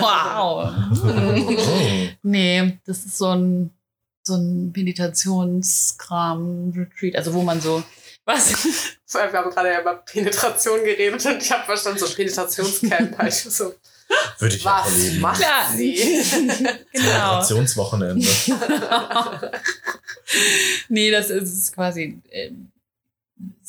wow. 0.00 0.72
Oh. 1.04 2.08
Nee, 2.22 2.78
das 2.84 3.04
ist 3.06 3.16
so 3.18 3.28
ein, 3.28 3.70
so 4.22 4.34
ein 4.34 4.72
Meditationskram-Retreat, 4.72 7.16
also 7.16 7.32
wo 7.34 7.42
man 7.42 7.60
so, 7.60 7.82
was? 8.28 8.52
Vor 9.06 9.20
allem, 9.22 9.32
Wir 9.32 9.38
haben 9.40 9.50
gerade 9.50 9.72
ja 9.72 9.80
über 9.80 9.94
Penetration 9.96 10.84
geredet 10.84 11.24
und 11.26 11.42
ich 11.42 11.50
habe 11.50 11.64
verstanden, 11.64 11.98
so 11.98 12.08
Penetrationscamp. 12.14 13.22
Ich 13.24 13.34
so, 13.42 13.74
Würde 14.38 14.54
ich 14.56 14.66
auch 14.66 14.84
was 14.86 14.92
erleben. 14.92 15.20
macht 15.20 15.40
Klar. 15.40 15.72
sie? 15.74 15.94
genau. 16.42 16.82
Generationswochenende. 16.92 18.26
nee, 20.88 21.10
das 21.10 21.30
ist 21.30 21.74
quasi, 21.74 22.20
ähm, 22.30 22.70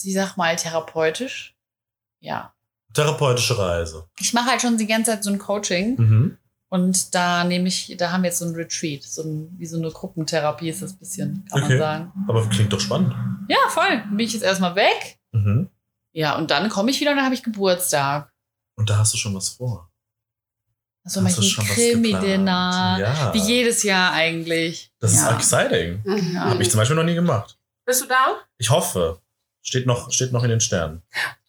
ich 0.03 0.13
sag 0.13 0.35
mal, 0.37 0.55
therapeutisch. 0.55 1.55
Ja. 2.19 2.53
Therapeutische 2.93 3.57
Reise. 3.57 4.07
Ich 4.19 4.33
mache 4.33 4.49
halt 4.51 4.61
schon 4.61 4.77
die 4.77 4.87
ganze 4.87 5.11
Zeit 5.11 5.23
so 5.23 5.29
ein 5.29 5.39
Coaching 5.39 5.95
Mhm. 5.97 6.37
Und 6.69 7.13
da 7.15 7.43
nehme 7.43 7.67
ich, 7.67 7.95
da 7.97 8.11
haben 8.11 8.23
wir 8.23 8.29
jetzt 8.29 8.39
so 8.39 8.45
ein 8.45 8.55
Retreat, 8.55 9.03
so 9.03 9.23
ein, 9.23 9.55
wie 9.57 9.65
so 9.65 9.77
eine 9.77 9.89
Gruppentherapie 9.91 10.69
ist 10.69 10.81
das 10.81 10.93
ein 10.93 10.97
bisschen, 10.99 11.45
kann 11.51 11.63
Okay. 11.63 11.69
man 11.73 11.79
sagen. 11.79 12.25
Aber 12.27 12.47
klingt 12.49 12.71
doch 12.71 12.79
spannend. 12.79 13.13
Ja, 13.49 13.57
voll. 13.69 13.89
Dann 13.89 14.15
bin 14.17 14.25
ich 14.25 14.33
jetzt 14.33 14.43
erstmal 14.43 14.75
weg. 14.75 15.19
Mhm. 15.31 15.69
Ja, 16.11 16.37
und 16.37 16.49
dann 16.51 16.69
komme 16.69 16.91
ich 16.91 16.99
wieder 16.99 17.11
und 17.11 17.17
dann 17.17 17.25
habe 17.25 17.35
ich 17.35 17.43
Geburtstag. 17.43 18.31
Und 18.75 18.89
da 18.89 18.97
hast 18.97 19.13
du 19.13 19.17
schon 19.17 19.35
was 19.35 19.49
vor. 19.49 19.89
Also 21.03 21.23
hast 21.23 21.37
du 21.37 21.41
ich 21.41 21.51
schon 21.51 21.63
ein 21.63 21.69
was 21.69 21.75
Krimi-Dinner. 21.75 22.95
geplant? 22.97 23.17
Ja. 23.19 23.33
Wie 23.33 23.39
jedes 23.39 23.83
Jahr 23.83 24.11
eigentlich. 24.13 24.91
Das 24.99 25.15
ja. 25.15 25.29
ist 25.29 25.35
exciting. 25.35 26.03
Ja. 26.33 26.41
Habe 26.45 26.61
ich 26.61 26.69
zum 26.69 26.77
Beispiel 26.79 26.95
noch 26.95 27.03
nie 27.03 27.15
gemacht. 27.15 27.57
Bist 27.85 28.01
du 28.01 28.05
da? 28.07 28.37
Ich 28.57 28.69
hoffe. 28.69 29.19
Steht 29.61 29.85
noch, 29.87 30.11
steht 30.11 30.31
noch 30.31 30.43
in 30.43 30.49
den 30.49 30.59
Sternen. 30.61 31.01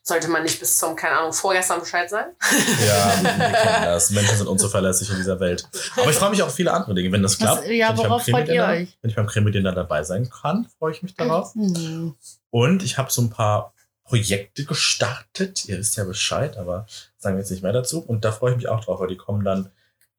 Sollte 0.02 0.28
man 0.28 0.42
nicht 0.42 0.58
bis 0.58 0.78
zum, 0.78 0.96
keine 0.96 1.18
Ahnung, 1.18 1.32
vorgestern 1.32 1.80
Bescheid 1.80 2.08
sein? 2.08 2.26
Ja, 2.86 3.22
wir 3.22 3.52
kennen 3.52 3.84
das. 3.84 4.10
Menschen 4.10 4.36
sind 4.38 4.46
unzuverlässig 4.46 5.10
in 5.10 5.16
dieser 5.16 5.38
Welt. 5.40 5.68
Aber 5.96 6.10
ich 6.10 6.16
freue 6.16 6.30
mich 6.30 6.42
auf 6.42 6.54
viele 6.54 6.72
andere 6.72 6.94
Dinge. 6.94 7.12
Wenn 7.12 7.22
das 7.22 7.36
klappt, 7.36 7.62
Was, 7.62 7.70
ja, 7.70 7.88
wenn, 7.88 7.94
ich 7.96 8.00
beim 8.02 8.10
worauf 8.10 8.24
freut 8.24 8.48
ihr 8.48 8.64
euch? 8.64 8.98
wenn 9.02 9.10
ich 9.10 9.16
beim 9.16 9.26
Krimi-Dinner 9.26 9.72
dabei 9.72 10.02
sein 10.02 10.30
kann, 10.30 10.66
freue 10.78 10.92
ich 10.92 11.02
mich 11.02 11.14
darauf. 11.14 11.54
Hm. 11.54 12.14
Und 12.50 12.82
ich 12.82 12.96
habe 12.96 13.12
so 13.12 13.20
ein 13.22 13.30
paar 13.30 13.74
Projekte 14.04 14.64
gestartet. 14.64 15.66
Ihr 15.66 15.78
wisst 15.78 15.96
ja 15.96 16.04
Bescheid, 16.04 16.56
aber 16.56 16.86
sagen 17.18 17.36
wir 17.36 17.40
jetzt 17.42 17.50
nicht 17.50 17.62
mehr 17.62 17.72
dazu. 17.72 18.00
Und 18.00 18.24
da 18.24 18.32
freue 18.32 18.52
ich 18.52 18.56
mich 18.56 18.68
auch 18.68 18.84
drauf, 18.84 19.00
weil 19.00 19.08
die 19.08 19.16
kommen 19.16 19.44
dann 19.44 19.70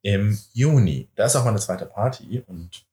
im 0.04 0.40
Juni. 0.54 1.10
Da 1.16 1.26
ist 1.26 1.36
auch 1.36 1.44
meine 1.44 1.60
zweite 1.60 1.88
Party. 1.88 2.44
Und 2.48 2.86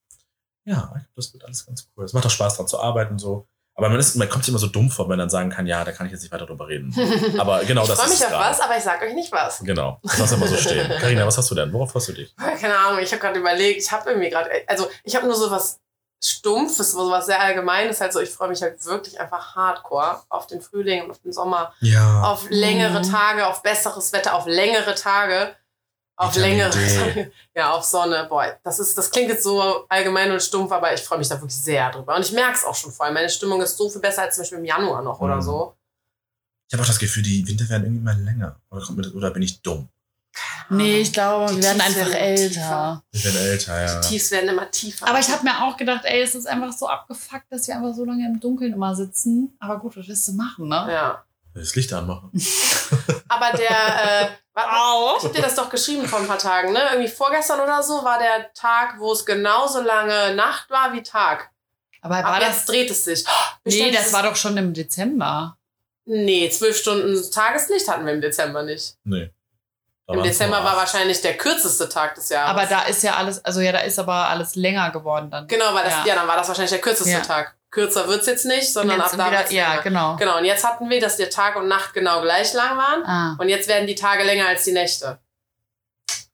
ja, 0.64 0.92
das 1.14 1.32
wird 1.32 1.44
alles 1.44 1.66
ganz 1.66 1.88
cool. 1.96 2.04
Es 2.04 2.14
macht 2.14 2.26
auch 2.26 2.30
Spaß, 2.30 2.56
dran 2.56 2.66
zu 2.66 2.80
arbeiten 2.80 3.12
und 3.12 3.18
so. 3.18 3.46
Aber 3.78 3.88
man, 3.88 3.98
ist, 4.00 4.16
man 4.16 4.28
kommt 4.28 4.44
sich 4.44 4.50
immer 4.52 4.58
so 4.58 4.66
dumm 4.66 4.90
vor, 4.90 5.04
wenn 5.06 5.10
man 5.10 5.20
dann 5.20 5.30
sagen 5.30 5.50
kann, 5.50 5.66
ja, 5.66 5.84
da 5.84 5.92
kann 5.92 6.04
ich 6.06 6.12
jetzt 6.12 6.22
nicht 6.22 6.32
weiter 6.32 6.46
drüber 6.46 6.66
reden. 6.68 6.92
Aber 7.38 7.64
genau 7.64 7.82
ich 7.82 7.88
das 7.88 8.00
freue 8.00 8.10
mich 8.10 8.26
auf 8.26 8.32
was, 8.32 8.60
aber 8.60 8.76
ich 8.76 8.82
sag 8.82 9.00
euch 9.02 9.14
nicht 9.14 9.30
was. 9.32 9.60
Genau, 9.60 10.00
das 10.02 10.18
lass 10.18 10.32
immer 10.32 10.46
so 10.48 10.56
stehen. 10.56 10.88
Karina, 11.00 11.24
was 11.26 11.38
hast 11.38 11.50
du 11.50 11.54
denn? 11.54 11.72
Worauf 11.72 11.92
freust 11.92 12.08
du 12.08 12.12
dich? 12.12 12.34
Keine 12.36 12.76
Ahnung, 12.76 12.98
ich 13.00 13.10
habe 13.12 13.20
gerade 13.20 13.38
überlegt, 13.38 13.80
ich 13.80 13.90
habe 13.92 14.10
irgendwie 14.10 14.28
gerade, 14.30 14.50
also 14.66 14.88
ich 15.04 15.14
habe 15.16 15.26
nur 15.26 15.36
so 15.36 15.50
was 15.50 15.78
Stumpfes, 16.22 16.90
so 16.92 17.10
was 17.10 17.26
sehr 17.26 17.40
Allgemeines, 17.40 18.00
halt 18.00 18.12
so, 18.12 18.18
ich 18.20 18.30
freue 18.30 18.48
mich 18.48 18.60
halt 18.60 18.84
wirklich 18.84 19.20
einfach 19.20 19.54
hardcore 19.54 20.22
auf 20.28 20.48
den 20.48 20.60
Frühling 20.60 21.04
und 21.04 21.12
auf 21.12 21.20
den 21.20 21.32
Sommer, 21.32 21.72
Ja. 21.80 22.22
auf 22.24 22.46
längere 22.50 22.98
Mhm. 23.04 23.10
Tage, 23.12 23.46
auf 23.46 23.62
besseres 23.62 24.12
Wetter, 24.12 24.34
auf 24.34 24.46
längere 24.46 24.96
Tage, 24.96 25.54
auf 26.18 26.34
Vitamin 26.34 26.58
längere 26.58 26.70
D. 27.14 27.30
Ja, 27.54 27.70
auf 27.72 27.84
Sonne, 27.84 28.26
boah, 28.28 28.56
das 28.64 28.78
ist, 28.80 28.98
das 28.98 29.10
klingt 29.10 29.30
jetzt 29.30 29.44
so 29.44 29.86
allgemein 29.88 30.30
und 30.30 30.42
stumpf, 30.42 30.70
aber 30.72 30.92
ich 30.92 31.00
freue 31.00 31.18
mich 31.18 31.28
da 31.28 31.36
wirklich 31.36 31.56
sehr 31.56 31.90
drüber 31.90 32.16
und 32.16 32.22
ich 32.24 32.32
merke 32.32 32.56
es 32.58 32.64
auch 32.64 32.74
schon 32.74 32.92
voll, 32.92 33.10
meine 33.12 33.30
Stimmung 33.30 33.60
ist 33.62 33.76
so 33.76 33.88
viel 33.88 34.00
besser 34.00 34.22
als 34.22 34.34
zum 34.34 34.42
Beispiel 34.42 34.58
im 34.58 34.64
Januar 34.64 35.00
noch 35.02 35.20
oder 35.20 35.36
Mhm. 35.36 35.42
so. 35.42 35.74
Ich 36.68 36.74
habe 36.74 36.82
auch 36.82 36.86
das 36.88 36.98
Gefühl, 36.98 37.22
die 37.22 37.46
Winter 37.48 37.66
werden 37.70 37.84
irgendwie 37.84 38.04
mal 38.04 38.20
länger. 38.20 38.56
Oder, 38.70 38.84
kommt 38.84 38.98
mir 38.98 39.04
das, 39.04 39.14
oder 39.14 39.30
bin 39.30 39.42
ich 39.42 39.62
dumm? 39.62 39.88
Nee, 40.70 41.00
ich 41.00 41.12
glaube, 41.14 41.50
wir 41.56 41.62
werden 41.62 41.78
Tiefs 41.78 41.86
einfach 41.96 42.12
werden 42.12 42.12
älter. 42.14 43.02
Ich 43.10 43.22
bin 43.22 43.36
älter, 43.36 43.80
ja. 43.86 44.00
Die 44.00 44.08
Tiefs 44.08 44.30
werden 44.30 44.50
immer 44.50 44.70
tiefer. 44.70 45.08
Aber 45.08 45.18
ich 45.18 45.28
habe 45.30 45.42
mir 45.44 45.62
auch 45.64 45.76
gedacht, 45.78 46.02
ey, 46.04 46.20
es 46.20 46.34
ist 46.34 46.46
einfach 46.46 46.72
so 46.72 46.86
abgefuckt, 46.86 47.46
dass 47.50 47.66
wir 47.66 47.74
einfach 47.76 47.94
so 47.94 48.04
lange 48.04 48.26
im 48.26 48.38
Dunkeln 48.38 48.74
immer 48.74 48.94
sitzen. 48.94 49.56
Aber 49.60 49.78
gut, 49.78 49.96
was 49.96 50.06
willst 50.08 50.28
du 50.28 50.32
machen, 50.32 50.68
ne? 50.68 50.86
ja. 50.90 51.24
Das 51.54 51.74
Licht 51.74 51.92
anmachen. 51.94 52.30
Aber 53.28 53.56
der, 53.56 53.70
äh, 53.70 54.28
Au. 54.54 55.16
ich 55.18 55.24
hab 55.24 55.32
dir 55.32 55.42
das 55.42 55.54
doch 55.54 55.70
geschrieben 55.70 56.06
vor 56.06 56.18
ein 56.20 56.26
paar 56.26 56.38
Tagen, 56.38 56.72
ne? 56.72 56.80
Irgendwie 56.92 57.08
vorgestern 57.08 57.60
oder 57.60 57.82
so 57.82 58.02
war 58.04 58.18
der 58.18 58.52
Tag, 58.54 58.94
wo 58.98 59.12
es 59.12 59.24
genauso 59.24 59.80
lange 59.80 60.34
Nacht 60.34 60.68
war 60.70 60.92
wie 60.92 61.02
Tag. 61.02 61.50
Aber 62.00 62.16
Aber 62.16 62.28
war 62.28 62.40
jetzt 62.42 62.60
das. 62.60 62.64
dreht 62.66 62.90
es 62.90 63.04
sich. 63.04 63.24
Nee, 63.24 63.30
Bestimmt 63.64 63.94
das 63.96 64.06
ist- 64.06 64.12
war 64.12 64.22
doch 64.22 64.36
schon 64.36 64.56
im 64.56 64.72
Dezember. 64.74 65.56
Nee, 66.06 66.48
zwölf 66.50 66.76
Stunden 66.78 67.30
Tageslicht 67.30 67.86
hatten 67.88 68.06
wir 68.06 68.14
im 68.14 68.20
Dezember 68.20 68.62
nicht. 68.62 68.94
Nee. 69.04 69.30
Da 70.06 70.14
Im 70.14 70.22
Dezember 70.22 70.64
war 70.64 70.74
wahrscheinlich 70.74 71.20
der 71.20 71.36
kürzeste 71.36 71.86
Tag 71.86 72.14
des 72.14 72.30
Jahres. 72.30 72.48
Aber 72.50 72.64
da 72.64 72.84
ist 72.84 73.02
ja 73.02 73.16
alles, 73.16 73.44
also 73.44 73.60
ja, 73.60 73.72
da 73.72 73.80
ist 73.80 73.98
aber 73.98 74.14
alles 74.28 74.54
länger 74.54 74.90
geworden 74.90 75.30
dann. 75.30 75.46
Genau, 75.48 75.74
weil 75.74 75.84
das, 75.84 75.92
ja. 75.98 76.06
Ja. 76.06 76.14
dann 76.14 76.26
war 76.26 76.36
das 76.36 76.48
wahrscheinlich 76.48 76.70
der 76.70 76.80
kürzeste 76.80 77.10
Ja. 77.12 77.20
Tag. 77.20 77.57
Kürzer 77.70 78.08
wird's 78.08 78.26
jetzt 78.26 78.46
nicht, 78.46 78.72
sondern 78.72 79.00
ab 79.00 79.08
jetzt 79.08 79.18
da 79.18 79.30
wieder, 79.30 79.52
ja, 79.52 79.80
genau. 79.82 80.16
Genau, 80.16 80.38
und 80.38 80.44
jetzt 80.46 80.64
hatten 80.64 80.88
wir, 80.88 81.00
dass 81.00 81.16
der 81.16 81.28
Tag 81.30 81.56
und 81.56 81.68
Nacht 81.68 81.92
genau 81.92 82.22
gleich 82.22 82.52
lang 82.54 82.78
waren. 82.78 83.04
Ah, 83.04 83.36
Und 83.38 83.48
jetzt 83.50 83.68
werden 83.68 83.86
die 83.86 83.94
Tage 83.94 84.24
länger 84.24 84.46
als 84.48 84.64
die 84.64 84.72
Nächte. 84.72 85.18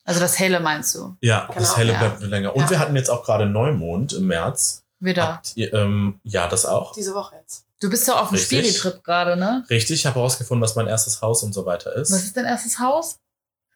also 0.05 0.21
das 0.21 0.39
Helle 0.39 0.61
meinst 0.61 0.95
du? 0.95 1.17
Ja, 1.21 1.47
Genau, 1.47 1.59
das 1.59 1.77
Helle 1.77 1.93
ja. 1.95 1.99
bleibt 1.99 2.23
länger. 2.23 2.55
Und 2.55 2.63
Ja. 2.63 2.71
wir 2.71 2.79
hatten 2.79 2.95
jetzt 2.95 3.11
auch 3.11 3.25
gerade 3.25 3.47
Neumond 3.47 4.13
im 4.13 4.27
März. 4.29 4.85
Wieder. 5.01 5.27
Habt 5.29 5.53
ihr, 5.57 5.73
ähm, 5.75 6.21
ja, 6.23 6.47
das 6.47 6.65
auch. 6.67 6.93
Diese 6.93 7.15
Woche 7.15 7.35
jetzt. 7.37 7.65
Du 7.81 7.91
bist 7.91 8.07
ja 8.09 8.15
auf 8.15 8.29
dem. 8.31 8.39
Spiri-Trip 8.39 9.03
gerade, 9.05 9.37
ne? 9.37 9.65
Richtig, 9.69 9.97
ich 10.01 10.07
habe 10.07 10.15
herausgefunden, 10.17 10.63
was 10.63 10.77
mein 10.77 10.87
erstes 10.87 11.21
Haus 11.21 11.43
und 11.43 11.53
so 11.53 11.67
weiter 11.67 11.93
ist. 11.95 12.13
Was 12.13 12.23
ist 12.25 12.37
dein 12.37 12.45
erstes 12.47 12.79
Haus? 12.79 13.19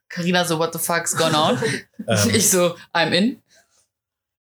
Carina 0.09 0.45
so, 0.47 0.59
what 0.59 0.73
the 0.73 0.79
fuck's 0.79 1.15
going 1.17 1.35
on? 1.35 1.61
Ähm, 2.07 2.31
ich 2.33 2.49
so, 2.49 2.75
I'm 2.95 3.11
in. 3.13 3.43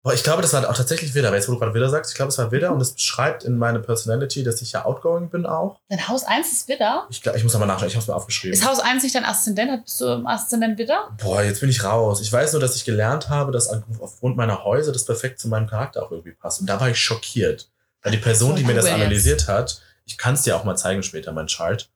Boah, 0.08 0.14
ich 0.14 0.24
glaube, 0.24 0.42
das 0.42 0.54
war 0.54 0.70
auch 0.70 0.76
tatsächlich 0.76 1.14
Widder. 1.14 1.34
Jetzt, 1.36 1.50
wo 1.50 1.54
du 1.54 1.60
gerade 1.60 1.74
Widder 1.74 1.90
sagst, 1.90 2.12
ich 2.12 2.16
glaube, 2.16 2.30
es 2.30 2.38
war 2.38 2.50
Widder 2.50 2.72
und 2.72 2.80
es 2.80 2.94
beschreibt 2.94 3.44
in 3.44 3.58
meine 3.58 3.80
Personality, 3.80 4.42
dass 4.42 4.62
ich 4.62 4.72
ja 4.72 4.86
outgoing 4.86 5.30
bin 5.30 5.46
auch. 5.46 5.82
Dein 5.90 6.08
Haus 6.08 6.24
1 6.24 6.50
ist 6.50 6.70
Widder? 6.70 7.06
Ich 7.10 7.22
glaube, 7.22 7.38
ich 7.38 7.44
muss 7.44 7.54
aber 7.56 7.66
nachschauen, 7.66 7.90
ich 7.90 7.96
habe 7.96 8.02
es 8.04 8.08
mir 8.08 8.16
aufgeschrieben. 8.16 8.54
Ist 8.58 8.66
Haus 8.66 8.80
1 8.80 9.04
nicht 9.04 9.16
dein 9.16 9.26
Aszendent? 9.26 9.84
Bist 9.84 10.00
du 10.00 10.06
im 10.14 10.26
Aszendent 10.26 10.78
Widder? 10.78 11.10
Boah, 11.22 11.44
jetzt 11.44 11.60
bin 11.60 11.70
ich 11.70 11.84
raus. 11.84 12.22
Ich 12.22 12.32
weiß 12.32 12.54
nur, 12.54 12.62
dass 12.62 12.78
ich 12.78 12.86
gelernt 12.86 13.28
habe, 13.28 13.52
dass 13.52 13.70
aufgrund 14.00 14.38
meiner 14.38 14.64
Häuser 14.64 14.94
das 14.94 15.04
perfekt 15.04 15.40
zu 15.42 15.50
meinem 15.50 15.68
Charakter 15.68 16.04
auch 16.04 16.12
irgendwie 16.12 16.32
passt. 16.32 16.62
Und 16.62 16.68
da 16.68 16.80
war 16.80 16.90
ich 16.90 17.00
schockiert. 17.02 17.70
Weil 18.02 18.14
die 18.14 18.20
Person, 18.20 18.56
die 18.56 18.64
mir 18.64 18.76
das 18.76 18.86
analysiert 18.86 19.50
hat, 19.50 19.82
ich 20.06 20.18
kann 20.18 20.36
es 20.36 20.44
dir 20.44 20.56
auch 20.56 20.64
mal 20.64 20.78
zeigen 20.78 21.04
später, 21.04 21.34
mein 21.34 21.48
Chart. 21.48 21.90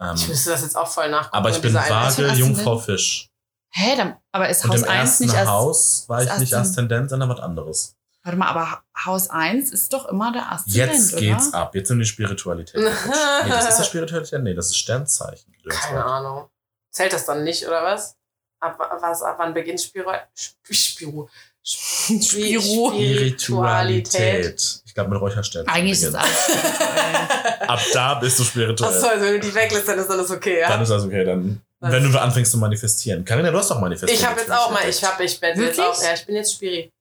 Ähm, 0.00 0.16
Ich 0.16 0.26
müsste 0.26 0.50
das 0.50 0.62
jetzt 0.62 0.76
auch 0.76 0.88
voll 0.88 1.08
nachgucken. 1.08 1.36
aber 1.36 1.50
ich 1.50 1.60
bin 1.60 1.76
ein 1.76 2.36
Jungfrau? 2.36 2.78
Fisch. 2.78 3.30
Hä, 3.76 3.96
dann, 3.96 4.16
aber 4.30 4.48
ist 4.48 4.64
Und 4.64 4.70
Haus 4.70 4.82
im 4.82 4.88
1 4.88 4.94
ersten 5.10 5.24
nicht 5.24 5.32
Aszendent? 5.34 5.50
Haus 5.50 6.04
war 6.08 6.22
ich 6.22 6.38
nicht 6.38 6.54
Aszendent. 6.54 7.10
Sondern 7.10 7.28
was 7.28 7.40
anderes. 7.40 7.96
Warte 8.22 8.38
mal, 8.38 8.48
aber 8.48 8.82
Haus 9.04 9.28
1 9.28 9.70
ist 9.72 9.92
doch 9.92 10.06
immer 10.06 10.32
der 10.32 10.50
Aszendent, 10.52 10.92
Jetzt 10.92 11.12
oder? 11.12 11.20
geht's 11.22 11.52
ab. 11.52 11.74
Jetzt 11.74 11.88
sind 11.88 11.98
die 11.98 12.04
Spiritualität. 12.06 12.76
nee, 12.80 13.50
das 13.50 13.68
ist 13.68 13.78
das 13.80 13.86
Spiritualität? 13.88 14.42
Nee, 14.42 14.54
das 14.54 14.66
ist 14.66 14.78
Sternzeichen. 14.78 15.52
Keine 15.68 16.04
Ahnung. 16.04 16.48
Zählt 16.92 17.12
das 17.12 17.26
dann 17.26 17.42
nicht, 17.42 17.66
oder 17.66 17.82
was? 17.82 18.16
Ab, 18.60 18.78
was, 19.00 19.22
ab 19.22 19.34
wann 19.38 19.52
beginnt 19.52 19.80
Spiro, 19.80 20.10
Sp- 20.38 20.56
Spiro, 20.72 21.28
Sp- 21.66 22.22
Spiro. 22.22 22.92
Spiritualität. 22.94 24.82
Ich 24.86 24.94
glaube 24.94 25.10
mit 25.10 25.20
Räucherstäbchen. 25.20 25.68
Eigentlich 25.68 26.00
ist 26.00 26.04
es 26.04 26.12
beginnt's. 26.12 26.48
alles. 26.48 27.60
Ab 27.68 27.80
da 27.92 28.14
bist 28.14 28.38
du 28.38 28.44
spirituell. 28.44 28.94
Achso, 28.94 29.06
also 29.08 29.24
wenn 29.24 29.40
du 29.40 29.40
die 29.40 29.54
weglässt, 29.54 29.88
dann 29.88 29.98
ist 29.98 30.10
alles 30.10 30.30
okay, 30.30 30.60
ja? 30.60 30.68
Dann 30.68 30.82
ist 30.82 30.90
das 30.90 31.04
okay. 31.04 31.24
Dann? 31.24 31.60
Wenn 31.92 32.12
du 32.12 32.18
anfängst 32.20 32.52
zu 32.52 32.58
manifestieren. 32.58 33.24
Karina, 33.24 33.50
du 33.50 33.58
hast 33.58 33.70
doch 33.70 33.80
manifestiert. 33.80 34.18
ich 34.18 34.26
habe 34.26 34.40
jetzt 34.40 34.50
auch 34.50 34.70
mal, 34.70 34.88
ich 34.88 35.02
habe, 35.04 35.24
ich 35.24 35.38
bin 35.40 35.50
jetzt 35.50 35.58
Wirklich? 35.58 35.80
auch, 35.80 36.02
ja, 36.02 36.14
ich 36.14 36.26
bin 36.26 36.36
jetzt 36.36 36.54
Spiri. 36.54 36.92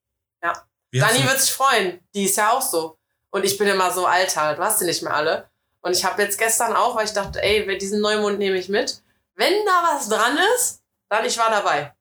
Wie 0.91 1.01
hast 1.01 1.15
Dani 1.15 1.27
wird 1.27 1.41
sich 1.41 1.51
freuen. 1.51 1.99
Die 2.13 2.25
ist 2.25 2.37
ja 2.37 2.51
auch 2.51 2.61
so. 2.61 2.97
Und 3.31 3.43
ich 3.45 3.57
bin 3.57 3.67
immer 3.67 3.91
so, 3.91 4.05
Alter, 4.05 4.53
du 4.55 4.61
hast 4.61 4.79
die 4.79 4.85
nicht 4.85 5.01
mehr 5.01 5.15
alle. 5.15 5.49
Und 5.81 5.91
ich 5.91 6.05
habe 6.05 6.21
jetzt 6.21 6.37
gestern 6.37 6.73
auch, 6.73 6.95
weil 6.95 7.05
ich 7.05 7.13
dachte, 7.13 7.41
ey, 7.41 7.77
diesen 7.79 7.99
Neumond 7.99 8.37
nehme 8.37 8.57
ich 8.57 8.69
mit. 8.69 9.01
Wenn 9.35 9.53
da 9.65 9.95
was 9.95 10.07
dran 10.07 10.37
ist, 10.55 10.81
dann 11.09 11.25
ich 11.25 11.37
war 11.37 11.49
dabei. 11.49 11.93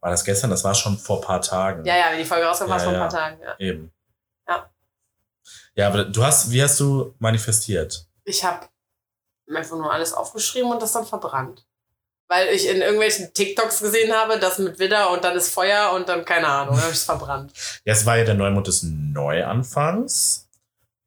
War 0.00 0.10
das 0.10 0.24
gestern? 0.24 0.50
Das 0.50 0.62
war 0.64 0.74
schon 0.74 0.98
vor 0.98 1.18
ein 1.18 1.22
paar 1.26 1.40
Tagen. 1.40 1.84
Ja, 1.84 1.96
ja, 1.96 2.10
wenn 2.10 2.18
die 2.18 2.24
Folge 2.24 2.46
rauskommt, 2.46 2.70
war 2.70 2.76
es 2.76 2.84
Ja, 2.84 2.88
vor 2.88 2.98
ein 2.98 3.00
ja. 3.00 3.08
paar 3.08 3.18
Tagen. 3.18 3.42
Ja. 3.42 3.56
Eben. 3.58 3.92
Ja. 4.48 4.70
Ja, 5.74 5.86
aber 5.88 6.04
du 6.04 6.24
hast, 6.24 6.50
wie 6.50 6.62
hast 6.62 6.78
du 6.80 7.14
manifestiert? 7.18 8.06
Ich 8.24 8.44
habe 8.44 8.66
einfach 9.56 9.76
nur 9.76 9.92
alles 9.92 10.12
aufgeschrieben 10.12 10.70
und 10.70 10.82
das 10.82 10.92
dann 10.92 11.06
verbrannt. 11.06 11.64
Weil 12.28 12.48
ich 12.48 12.68
in 12.68 12.82
irgendwelchen 12.82 13.32
TikToks 13.32 13.80
gesehen 13.80 14.12
habe, 14.12 14.38
das 14.38 14.58
mit 14.58 14.78
Widder 14.78 15.10
und 15.12 15.24
dann 15.24 15.36
ist 15.36 15.48
Feuer 15.48 15.92
und 15.92 16.08
dann 16.08 16.24
keine 16.24 16.46
Ahnung, 16.46 16.74
dann 16.74 16.82
habe 16.82 16.92
ich 16.92 16.98
es 16.98 17.04
verbrannt. 17.04 17.52
Ja, 17.84 17.94
es 17.94 18.04
war 18.04 18.18
ja 18.18 18.24
der 18.24 18.34
Neumond 18.34 18.66
des 18.66 18.82
Neuanfangs 18.82 20.48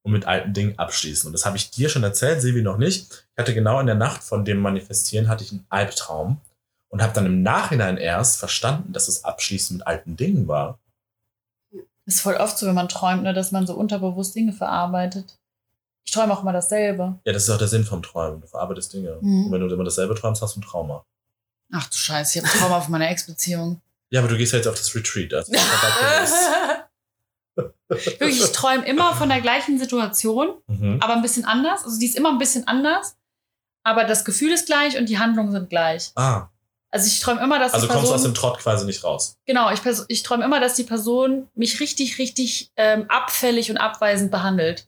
und 0.04 0.14
mit 0.14 0.26
alten 0.26 0.54
Dingen 0.54 0.80
abschließen. 0.80 1.28
Und 1.28 1.34
das 1.34 1.46
habe 1.46 1.58
ich 1.58 1.70
dir 1.70 1.90
schon 1.90 2.04
erzählt, 2.04 2.42
Silvi 2.42 2.64
noch 2.64 2.78
nicht. 2.78 3.12
Ich 3.12 3.38
hatte 3.38 3.54
genau 3.54 3.80
in 3.80 3.86
der 3.86 3.96
Nacht 3.96 4.24
von 4.24 4.46
dem 4.46 4.60
Manifestieren 4.60 5.28
hatte 5.28 5.44
ich 5.44 5.52
einen 5.52 5.66
Albtraum 5.70 6.42
und 6.90 7.02
habe 7.02 7.14
dann 7.14 7.26
im 7.26 7.44
Nachhinein 7.44 7.98
erst 7.98 8.38
verstanden, 8.38 8.94
dass 8.94 9.08
es 9.08 9.24
Abschließen 9.24 9.78
mit 9.78 9.88
alten 9.88 10.18
Dingen 10.18 10.48
war. 10.48 10.80
Das 12.06 12.16
ist 12.16 12.22
voll 12.22 12.36
oft 12.36 12.58
so, 12.58 12.66
wenn 12.66 12.76
man 12.76 12.90
träumt, 12.90 13.24
ne, 13.24 13.34
dass 13.34 13.52
man 13.52 13.68
so 13.68 13.76
unterbewusst 13.76 14.36
Dinge 14.36 14.54
verarbeitet. 14.54 15.38
Ich 16.04 16.12
träume 16.12 16.34
auch 16.34 16.42
immer 16.42 16.54
dasselbe. 16.54 17.20
Ja, 17.26 17.34
das 17.34 17.44
ist 17.44 17.50
auch 17.50 17.58
der 17.58 17.68
Sinn 17.68 17.86
vom 17.86 18.02
Träumen. 18.02 18.42
Du 18.42 18.48
verarbeitest 18.48 18.94
Dinge. 18.94 19.18
Mhm. 19.22 19.46
Und 19.46 19.52
wenn 19.52 19.62
du 19.62 19.74
immer 19.74 19.84
dasselbe 19.84 20.16
träumst, 20.16 20.42
hast 20.42 20.56
du 20.56 20.60
ein 20.60 20.64
Trauma. 20.64 21.06
Ach 21.72 21.88
du 21.88 21.96
Scheiße, 21.96 22.38
ich 22.38 22.44
habe 22.44 22.54
ein 22.54 22.60
Trauma 22.60 22.78
auf 22.78 22.90
meiner 22.90 23.10
Ex-Beziehung. 23.10 23.82
Ja, 24.10 24.20
aber 24.20 24.28
du 24.28 24.38
gehst 24.38 24.52
ja 24.52 24.58
jetzt 24.58 24.68
auf 24.68 24.76
das 24.76 24.94
Retreat. 24.94 25.34
Also 25.34 25.54
ist 25.54 26.34
Wirklich, 27.88 28.42
ich 28.42 28.52
träume 28.52 28.86
immer 28.86 29.16
von 29.16 29.30
der 29.30 29.42
gleichen 29.42 29.78
Situation, 29.78 30.56
mhm. 30.68 31.00
aber 31.02 31.14
ein 31.14 31.22
bisschen 31.22 31.46
anders. 31.46 31.84
Also 31.84 32.00
die 32.00 32.06
ist 32.06 32.16
immer 32.16 32.30
ein 32.30 32.38
bisschen 32.38 32.68
anders, 32.68 33.18
aber 33.84 34.06
das 34.06 34.24
Gefühl 34.24 34.52
ist 34.52 34.66
gleich 34.66 34.98
und 34.98 35.10
die 35.10 35.20
Handlungen 35.20 35.52
sind 35.52 35.70
gleich. 35.70 36.12
Ah, 36.16 36.48
Also 36.90 37.08
ich 37.08 37.20
träume 37.20 37.42
immer, 37.42 37.60
dass 37.60 37.74
also 37.74 37.88
die 37.88 37.92
kommst 37.92 38.10
du 38.10 38.14
aus 38.14 38.22
Person... 38.22 38.34
dem 38.34 38.36
Trott 38.36 38.60
quasi 38.60 38.86
nicht 38.86 39.04
raus. 39.04 39.38
Genau, 39.46 39.72
ich, 39.72 39.82
ich 40.08 40.24
träume 40.24 40.46
immer, 40.46 40.60
dass 40.60 40.76
die 40.76 40.84
Person 40.84 41.50
mich 41.56 41.80
richtig, 41.80 42.18
richtig 42.18 42.72
ähm, 42.78 43.06
abfällig 43.10 43.70
und 43.70 43.78
abweisend 43.78 44.32
behandelt. 44.32 44.88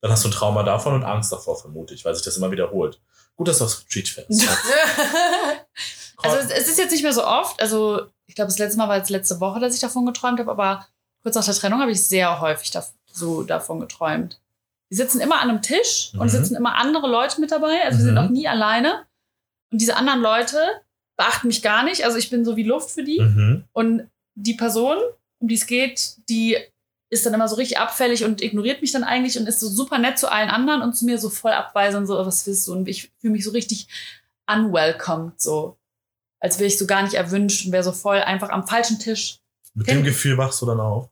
Dann 0.00 0.10
hast 0.12 0.24
du 0.24 0.28
ein 0.28 0.32
Trauma 0.32 0.62
davon 0.62 0.94
und 0.94 1.04
Angst 1.04 1.32
davor, 1.32 1.58
vermute 1.60 1.94
ich, 1.94 2.04
weil 2.04 2.14
sich 2.14 2.24
das 2.24 2.36
immer 2.36 2.50
wiederholt. 2.50 3.00
Gut, 3.36 3.48
dass 3.48 3.58
du 3.58 3.64
aufs 3.64 3.84
Retreat 3.84 4.08
fährst. 4.08 4.48
Also 6.20 6.36
es, 6.52 6.66
ist 6.68 6.78
jetzt 6.78 6.90
nicht 6.90 7.04
mehr 7.04 7.12
so 7.12 7.24
oft. 7.24 7.60
Also 7.62 8.06
ich 8.26 8.34
glaube, 8.34 8.48
das 8.48 8.58
letzte 8.58 8.76
Mal 8.78 8.88
war 8.88 8.96
jetzt 8.96 9.08
letzte 9.10 9.38
Woche, 9.38 9.60
dass 9.60 9.74
ich 9.74 9.80
davon 9.80 10.04
geträumt 10.04 10.40
habe, 10.40 10.50
aber 10.50 10.84
kurz 11.22 11.36
nach 11.36 11.44
der 11.44 11.54
Trennung 11.54 11.80
habe 11.80 11.92
ich 11.92 12.02
sehr 12.02 12.40
häufig 12.40 12.72
dav 12.72 12.90
so 13.06 13.44
davon 13.44 13.78
geträumt. 13.78 14.40
Wir 14.88 14.96
sitzen 14.96 15.20
immer 15.20 15.40
an 15.40 15.48
einem 15.48 15.62
Tisch 15.62 16.10
und 16.14 16.20
Mhm. 16.20 16.26
es 16.26 16.32
sitzen 16.32 16.56
immer 16.56 16.74
andere 16.74 17.06
Leute 17.08 17.40
mit 17.40 17.52
dabei. 17.52 17.84
Also 17.84 17.98
wir 17.98 18.04
sind 18.06 18.14
Mhm. 18.14 18.18
auch 18.20 18.30
nie 18.30 18.48
alleine. 18.48 19.06
Und 19.70 19.80
diese 19.80 19.96
anderen 19.96 20.20
Leute 20.20 20.58
beachten 21.16 21.46
mich 21.46 21.62
gar 21.62 21.84
nicht. 21.84 22.04
Also 22.04 22.18
ich 22.18 22.30
bin 22.30 22.44
so 22.44 22.56
wie 22.56 22.64
Luft 22.64 22.90
für 22.90 23.04
die. 23.04 23.20
mhm. 23.20 23.64
Und 23.72 24.08
die 24.34 24.54
Person, 24.54 24.96
um 25.38 25.46
die 25.48 25.54
es 25.54 25.66
geht, 25.66 26.16
die 26.28 26.56
ist 27.10 27.24
dann 27.24 27.32
immer 27.34 27.48
so 27.48 27.56
richtig 27.56 27.78
abfällig 27.78 28.24
und 28.24 28.42
ignoriert 28.42 28.82
mich 28.82 28.92
dann 28.92 29.04
eigentlich 29.04 29.38
und 29.38 29.46
ist 29.46 29.60
so 29.60 29.68
super 29.68 29.98
nett 29.98 30.18
zu 30.18 30.30
allen 30.30 30.50
anderen 30.50 30.82
und 30.82 30.94
zu 30.94 31.04
mir 31.06 31.18
so 31.18 31.30
voll 31.30 31.52
abweisend, 31.52 32.06
so, 32.06 32.14
was 32.18 32.46
willst 32.46 32.66
du? 32.68 32.72
Und 32.72 32.86
ich 32.88 33.10
fühle 33.20 33.32
mich 33.32 33.44
so 33.44 33.50
richtig 33.50 33.88
unwelcomed, 34.46 35.40
so. 35.40 35.76
Als 36.40 36.58
wäre 36.58 36.68
ich 36.68 36.78
so 36.78 36.86
gar 36.86 37.02
nicht 37.02 37.14
erwünscht 37.14 37.66
und 37.66 37.72
wäre 37.72 37.82
so 37.82 37.92
voll 37.92 38.18
einfach 38.20 38.50
am 38.50 38.66
falschen 38.66 38.98
Tisch. 38.98 39.40
Mit 39.74 39.86
Kenn- 39.86 39.98
dem 39.98 40.04
Gefühl 40.04 40.38
wachst 40.38 40.60
du 40.62 40.66
dann 40.66 40.80
auf. 40.80 41.08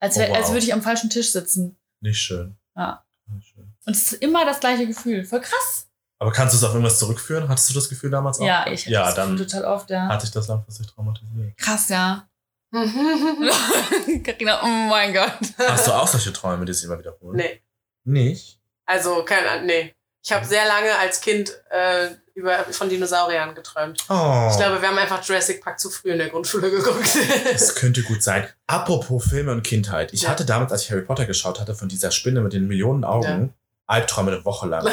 Als, 0.00 0.16
Oh, 0.16 0.20
wow. 0.20 0.36
als 0.36 0.48
würde 0.48 0.64
ich 0.64 0.72
am 0.74 0.82
falschen 0.82 1.10
Tisch 1.10 1.30
sitzen. 1.30 1.76
Nicht 2.00 2.18
schön. 2.18 2.56
Ja. 2.76 3.04
Nicht 3.28 3.46
schön. 3.46 3.72
Und 3.86 3.94
es 3.96 4.10
ist 4.10 4.20
immer 4.20 4.44
das 4.44 4.58
gleiche 4.58 4.84
Gefühl. 4.84 5.24
Voll 5.24 5.40
krass. 5.40 5.86
Aber 6.18 6.32
kannst 6.32 6.54
du 6.54 6.56
es 6.58 6.64
auf 6.64 6.70
irgendwas 6.70 6.98
zurückführen? 6.98 7.48
Hattest 7.48 7.70
du 7.70 7.74
das 7.74 7.88
Gefühl 7.88 8.10
damals 8.10 8.40
auch? 8.40 8.44
Ja, 8.44 8.66
ich 8.66 8.80
hatte 8.82 8.90
Ja, 8.90 9.12
das 9.12 9.38
total 9.38 9.64
oft, 9.64 9.90
ja. 9.90 10.08
hatte 10.08 10.24
ich 10.26 10.32
das 10.32 10.48
langfristig 10.48 10.88
traumatisiert. 10.88 11.56
Krass, 11.56 11.88
ja. 11.88 12.28
Carina, 14.24 14.60
oh 14.62 14.66
mein 14.66 15.12
Gott. 15.12 15.32
Hast 15.58 15.86
du 15.88 15.92
auch 15.92 16.06
solche 16.08 16.32
Träume, 16.32 16.64
die 16.64 16.72
sich 16.72 16.84
immer 16.84 16.98
wiederholen? 16.98 17.36
nee. 17.36 17.60
Nicht? 18.04 18.58
Also, 18.84 19.22
keine 19.24 19.48
Ahnung, 19.48 19.66
nee. 19.66 19.94
Ich 20.24 20.32
habe 20.32 20.44
sehr 20.44 20.66
lange 20.66 20.96
als 20.98 21.20
Kind 21.20 21.52
äh, 21.70 22.08
über, 22.34 22.58
von 22.70 22.88
Dinosauriern 22.88 23.54
geträumt. 23.54 24.04
Oh. 24.08 24.48
Ich 24.50 24.56
glaube, 24.56 24.80
wir 24.80 24.88
haben 24.88 24.98
einfach 24.98 25.22
Jurassic 25.24 25.62
Park 25.62 25.78
zu 25.78 25.88
früh 25.90 26.10
in 26.10 26.18
der 26.18 26.28
Grundschule 26.30 26.70
geguckt. 26.70 27.16
Das 27.52 27.74
könnte 27.76 28.02
gut 28.02 28.22
sein. 28.22 28.48
Apropos 28.66 29.24
Filme 29.28 29.52
und 29.52 29.62
Kindheit. 29.62 30.12
Ich 30.12 30.22
Ja. 30.22 30.30
hatte 30.30 30.44
damals, 30.44 30.72
als 30.72 30.82
ich 30.84 30.90
Harry 30.90 31.02
Potter 31.02 31.26
geschaut 31.26 31.60
hatte, 31.60 31.74
von 31.74 31.88
dieser 31.88 32.10
Spinne 32.10 32.40
mit 32.40 32.52
den 32.52 32.66
Millionen 32.66 33.04
Augen, 33.04 33.52
Albträume 33.92 34.32
eine 34.32 34.44
Woche 34.44 34.66
lang. 34.66 34.88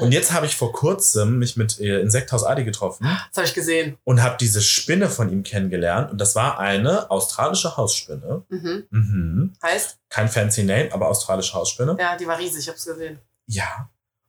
Und 0.00 0.12
jetzt 0.12 0.32
habe 0.32 0.46
ich 0.46 0.56
vor 0.56 0.72
kurzem 0.72 1.38
mich 1.38 1.56
mit 1.56 1.78
äh, 1.80 2.00
Insekthaus 2.00 2.44
Adi 2.44 2.64
getroffen 2.64 3.04
Das 3.30 3.36
habe 3.38 3.46
ich 3.46 3.54
gesehen. 3.54 3.96
und 4.04 4.22
habe 4.22 4.36
diese 4.40 4.60
Spinne 4.62 5.08
von 5.08 5.30
ihm 5.30 5.42
kennengelernt. 5.42 6.10
Und 6.10 6.20
das 6.20 6.34
war 6.34 6.58
eine 6.58 7.10
australische 7.10 7.76
Hausspinne. 7.76 8.42
Mhm. 8.48 8.86
Mhm. 8.90 9.52
Heißt? 9.62 9.98
Kein 10.08 10.28
fancy 10.28 10.64
Name, 10.64 10.88
aber 10.92 11.08
australische 11.08 11.52
Hausspinne. 11.52 11.96
Ja, 12.00 12.16
die 12.16 12.26
war 12.26 12.38
riesig, 12.38 12.60
ich 12.62 12.68
hab's 12.68 12.84
gesehen. 12.84 13.18
Ja. 13.46 13.88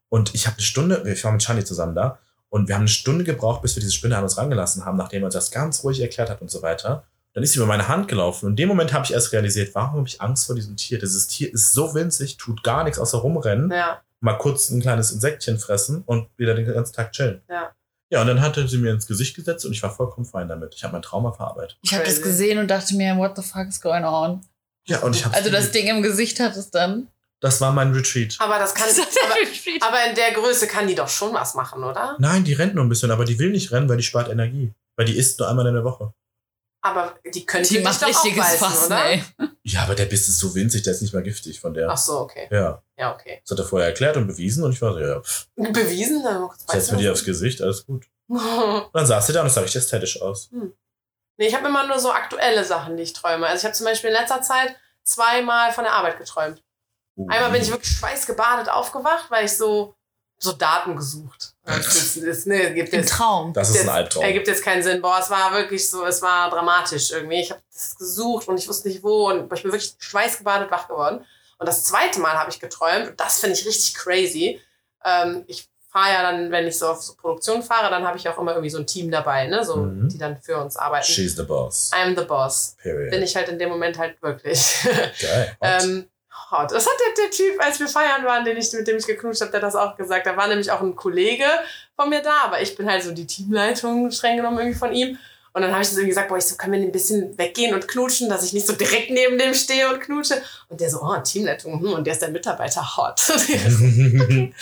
Und 0.10 0.36
ich 0.36 0.48
habe 0.48 0.58
eine 0.58 0.64
Stunde, 0.66 1.04
ich 1.12 1.24
war 1.24 1.32
mit 1.32 1.44
Shani 1.44 1.64
zusammen 1.64 1.96
da, 1.96 2.20
und 2.50 2.68
wir 2.68 2.76
haben 2.76 2.82
eine 2.82 2.88
Stunde 2.90 3.24
gebraucht, 3.24 3.62
bis 3.62 3.76
wir 3.76 3.82
diese 3.82 3.94
Spinne 3.94 4.18
an 4.18 4.24
uns 4.24 4.38
rangelassen 4.38 4.84
haben, 4.84 4.98
nachdem 4.98 5.22
er 5.22 5.26
uns 5.26 5.36
das 5.36 5.52
ganz 5.52 5.84
ruhig 5.84 6.02
erklärt 6.02 6.30
hat 6.32 6.42
und 6.42 6.50
so 6.50 6.62
weiter. 6.64 7.04
Dann 7.34 7.44
ist 7.44 7.54
sie 7.54 7.60
über 7.60 7.68
meine 7.68 7.88
Hand 7.88 8.08
gelaufen 8.08 8.48
und 8.48 8.54
in 8.54 8.56
dem 8.58 8.70
Moment 8.70 8.92
habe 8.92 9.06
ich 9.06 9.14
erst 9.14 9.32
realisiert, 9.34 9.76
warum 9.76 10.00
habe 10.00 10.08
ich 10.08 10.20
Angst 10.20 10.48
vor 10.48 10.56
diesem 10.56 10.76
Tier? 10.78 10.98
Dieses 10.98 11.28
Tier 11.28 11.54
ist 11.54 11.74
so 11.74 11.94
winzig, 11.94 12.38
tut 12.38 12.64
gar 12.64 12.84
nichts 12.84 12.98
außer 12.98 13.20
rumrennen, 13.20 13.70
Ja, 13.72 14.02
mal 14.22 14.34
kurz 14.38 14.70
ein 14.70 14.82
kleines 14.82 15.12
Insektchen 15.12 15.60
fressen 15.60 16.04
und 16.06 16.30
wieder 16.38 16.54
den 16.56 16.66
ganzen 16.66 16.94
Tag 16.94 17.12
chillen. 17.12 17.42
ja. 17.50 17.72
Ja, 18.12 18.22
und 18.22 18.28
dann 18.28 18.42
hatte 18.42 18.68
sie 18.68 18.80
mir 18.80 18.92
ins 18.92 19.06
Gesicht 19.06 19.36
gesetzt 19.36 19.68
und 19.68 19.72
ich 19.72 19.84
war 19.84 19.92
vollkommen 19.96 20.26
fein 20.26 20.48
damit. 20.48 20.74
Ich 20.74 20.84
habe 20.84 20.94
mein 20.94 21.04
Trauma 21.04 21.32
verarbeitet. 21.32 21.78
Ich 21.84 21.94
habe 21.94 22.04
das 22.06 22.24
gesehen 22.24 22.58
und 22.58 22.68
dachte 22.68 22.96
mir, 22.96 23.16
what 23.18 23.36
the 23.38 23.44
fuck 23.44 23.68
is 23.68 23.80
going 23.80 24.04
on? 24.04 24.42
Ja, 24.88 24.98
und 25.02 25.16
ich 25.16 25.24
habe 25.26 25.36
Also 25.36 25.52
das 25.52 25.70
Ding 25.72 25.86
im 25.86 26.02
Gesicht 26.02 26.40
hat 26.40 26.56
es 26.58 26.72
dann. 26.72 27.08
Das 27.40 27.62
war 27.62 27.72
mein 27.72 27.94
Retreat. 27.94 28.36
Aber 28.40 28.58
das 28.58 28.74
kann. 28.74 28.88
Das 28.90 28.98
aber, 29.24 29.88
aber 29.88 30.10
in 30.10 30.16
der 30.16 30.32
Größe 30.34 30.66
kann 30.66 30.88
die 30.88 30.96
doch 30.96 31.08
schon 31.08 31.36
was 31.36 31.54
machen, 31.54 31.84
oder? 31.84 32.16
Nein, 32.18 32.44
die 32.44 32.54
rennt 32.54 32.74
nur 32.74 32.84
ein 32.84 32.90
bisschen, 32.90 33.12
aber 33.12 33.26
die 33.26 33.38
will 33.38 33.52
nicht 33.52 33.72
rennen, 33.72 33.88
weil 33.88 33.98
die 33.98 34.04
spart 34.04 34.30
Energie. 34.30 34.74
Weil 34.96 35.06
die 35.06 35.16
isst 35.16 35.40
nur 35.40 35.48
einmal 35.48 35.68
in 35.68 35.76
der 35.76 35.84
Woche. 35.84 36.12
Aber 36.82 37.20
die 37.34 37.46
können 37.46 37.66
Die 37.66 37.80
macht 37.80 38.02
doch 38.02 38.08
richtiges 38.08 38.40
aufbeißen, 38.40 38.58
Fasten, 38.68 38.94
oder? 38.94 39.06
ey. 39.06 39.24
Ja, 39.64 39.84
aber 39.84 39.96
der 39.96 40.06
Biss 40.06 40.30
ist 40.30 40.40
so 40.40 40.56
winzig, 40.56 40.84
der 40.84 40.94
ist 40.94 41.02
nicht 41.02 41.14
mal 41.14 41.24
giftig 41.24 41.60
von 41.60 41.74
der. 41.74 41.90
Ach 41.90 41.98
so, 41.98 42.20
okay. 42.20 42.48
Ja, 42.52 42.82
Ja, 42.98 43.14
okay. 43.14 43.42
das 43.44 43.52
hat 43.52 43.60
er 43.60 43.68
vorher 43.68 43.90
erklärt 43.90 44.16
und 44.16 44.28
bewiesen 44.28 44.64
und 44.64 44.72
ich 44.72 44.82
war 44.82 44.94
so, 44.94 45.00
ja, 45.00 45.20
pff, 45.22 45.48
Bewiesen? 45.56 46.24
Dann 46.24 46.50
setz 46.68 46.92
mir 46.92 46.98
die 46.98 47.10
aufs 47.10 47.26
Gesicht, 47.26 47.62
alles 47.62 47.86
gut. 47.86 48.06
Und 48.28 48.40
dann 48.94 49.06
saß 49.06 49.28
sie 49.28 49.34
da 49.34 49.42
und 49.42 49.48
es 49.48 49.56
sah 49.56 49.62
richtig 49.62 49.82
ästhetisch 49.82 50.22
aus. 50.22 50.50
Nee, 50.52 51.48
ich 51.48 51.54
habe 51.56 51.68
immer 51.68 51.86
nur 51.88 52.00
so 52.00 52.12
aktuelle 52.12 52.64
Sachen, 52.64 52.96
die 52.96 53.04
ich 53.04 53.14
träume. 53.14 53.46
Also 53.48 53.60
ich 53.62 53.66
habe 53.66 53.76
zum 53.76 53.86
Beispiel 53.86 54.10
in 54.10 54.16
letzter 54.16 54.42
Zeit 54.42 54.76
zweimal 55.04 55.72
von 55.74 55.84
der 55.84 55.94
Arbeit 55.94 56.18
geträumt. 56.18 56.64
Einmal 57.28 57.52
bin 57.52 57.62
ich 57.62 57.70
wirklich 57.70 57.92
schweißgebadet 57.92 58.70
aufgewacht, 58.70 59.26
weil 59.30 59.44
ich 59.46 59.58
so, 59.58 59.96
so 60.42 60.54
Daten 60.54 60.96
gesucht. 60.96 61.54
Das 61.70 61.96
ist, 61.96 62.18
ist, 62.18 62.48
ne, 62.48 62.74
gibt 62.74 62.92
Im 62.94 63.02
jetzt, 63.02 63.12
Traum. 63.12 63.54
Das 63.54 63.70
ist 63.70 63.76
jetzt, 63.76 63.84
ein 63.88 63.94
Albtraum. 63.94 64.24
ergibt 64.24 64.48
jetzt 64.48 64.64
keinen 64.64 64.82
Sinn. 64.82 65.04
Boah, 65.04 65.20
es 65.22 65.30
war 65.30 65.54
wirklich 65.54 65.88
so, 65.88 66.04
es 66.04 66.20
war 66.24 66.50
dramatisch 66.50 67.12
irgendwie. 67.12 67.42
Ich 67.42 67.52
habe 67.52 67.62
das 67.72 67.96
gesucht 67.96 68.48
und 68.48 68.58
ich 68.58 68.68
wusste 68.68 68.88
nicht 68.88 69.04
wo 69.04 69.28
und 69.30 69.44
ich 69.54 69.62
bin 69.62 69.72
wirklich 69.72 69.94
schweißgebadet 70.00 70.72
wach 70.72 70.88
geworden. 70.88 71.24
Und 71.60 71.68
das 71.68 71.84
zweite 71.84 72.22
Mal 72.22 72.34
habe 72.40 72.50
ich 72.50 72.60
geträumt 72.60 73.10
und 73.10 73.20
das 73.20 73.40
finde 73.40 73.56
ich 73.56 73.68
richtig 73.68 73.94
crazy. 73.94 74.60
Ähm, 75.06 75.44
ich 75.46 75.70
fahre 75.92 76.12
ja 76.14 76.22
dann, 76.24 76.52
wenn 76.52 76.66
ich 76.66 76.78
so 76.80 76.88
auf 76.88 77.04
so 77.04 77.14
Produktion 77.16 77.62
fahre, 77.62 77.92
dann 77.92 78.04
habe 78.08 78.18
ich 78.18 78.28
auch 78.28 78.38
immer 78.40 78.54
irgendwie 78.54 78.70
so 78.72 78.80
ein 78.80 78.88
Team 78.88 79.12
dabei, 79.12 79.46
ne, 79.48 79.64
so, 79.64 79.76
Mhm. 79.76 80.10
die 80.10 80.18
dann 80.18 80.42
für 80.42 80.58
uns 80.58 80.76
arbeiten. 80.76 81.06
She's 81.06 81.36
the 81.36 81.44
boss. 81.44 81.92
I'm 81.94 82.18
the 82.20 82.26
boss. 82.26 82.76
Period. 82.82 83.12
Bin 83.12 83.22
ich 83.22 83.36
halt 83.36 83.48
in 83.50 83.60
dem 83.60 83.70
Moment 83.70 83.98
halt 84.00 84.20
wirklich. 84.24 84.76
Geil. 85.22 85.58
Ähm, 85.62 86.10
hot. 86.52 86.72
Das 86.72 86.86
hat 86.86 86.94
der, 87.00 87.26
der 87.26 87.32
Typ, 87.32 87.64
als 87.64 87.80
wir 87.80 87.88
feiern 87.88 88.24
waren, 88.26 88.46
den 88.46 88.58
ich, 88.58 88.72
mit 88.74 88.88
dem 88.88 88.98
ich 88.98 89.06
geknutscht 89.06 89.42
habe, 89.42 89.52
der 89.52 89.60
das 89.60 89.76
auch 89.76 89.96
gesagt. 89.96 90.28
Da 90.28 90.36
war 90.38 90.48
nämlich 90.48 90.72
auch 90.72 90.82
ein 90.82 90.96
Kollege 90.96 91.46
von 91.96 92.10
mir 92.10 92.22
da, 92.22 92.44
aber 92.46 92.62
ich 92.62 92.76
bin 92.76 92.90
halt 92.90 93.04
so 93.04 93.12
die 93.12 93.28
Teamleitung 93.28 94.12
streng 94.12 94.38
genommen 94.38 94.60
irgendwie 94.60 94.78
von 94.78 94.94
ihm. 94.94 95.18
Und 95.52 95.64
dann 95.64 95.72
habe 95.72 95.82
ich 95.82 95.90
das 95.90 95.98
irgendwie 95.98 96.10
gesagt, 96.10 96.30
boah, 96.30 96.38
ich 96.38 96.46
so, 96.46 96.56
können 96.56 96.74
wir 96.74 96.80
ein 96.80 96.92
bisschen 96.92 97.38
weggehen 97.38 97.74
und 97.74 97.88
knutschen, 97.88 98.30
dass 98.30 98.44
ich 98.44 98.54
nicht 98.54 98.68
so 98.68 98.74
direkt 98.74 99.10
neben 99.10 99.38
dem 99.38 99.54
stehe 99.54 99.92
und 99.92 100.00
knutsche. 100.00 100.42
Und 100.70 100.80
der 100.80 100.90
so, 100.90 101.02
oh, 101.02 101.18
Teamleitung, 101.18 101.80
hm, 101.80 101.94
und 101.94 102.06
der 102.06 102.14
ist 102.14 102.22
der 102.22 102.30
Mitarbeiter, 102.30 102.98
hot. 102.98 103.20